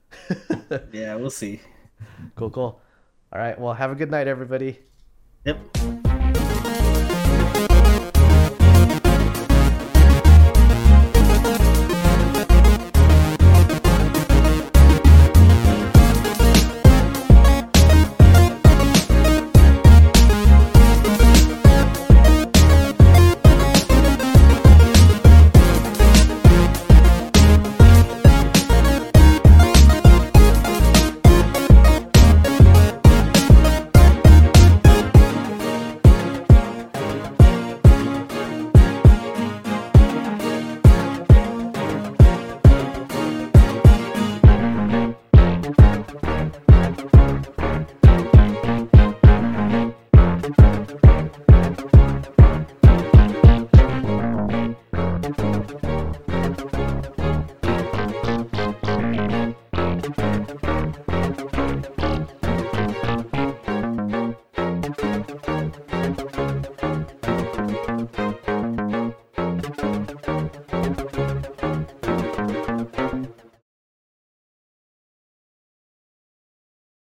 yeah, 0.93 1.15
we'll 1.15 1.29
see. 1.29 1.61
cool, 2.35 2.49
cool. 2.49 2.81
All 3.33 3.39
right. 3.39 3.59
Well, 3.59 3.73
have 3.73 3.91
a 3.91 3.95
good 3.95 4.09
night, 4.09 4.27
everybody. 4.27 4.79
Yep. 5.45 6.00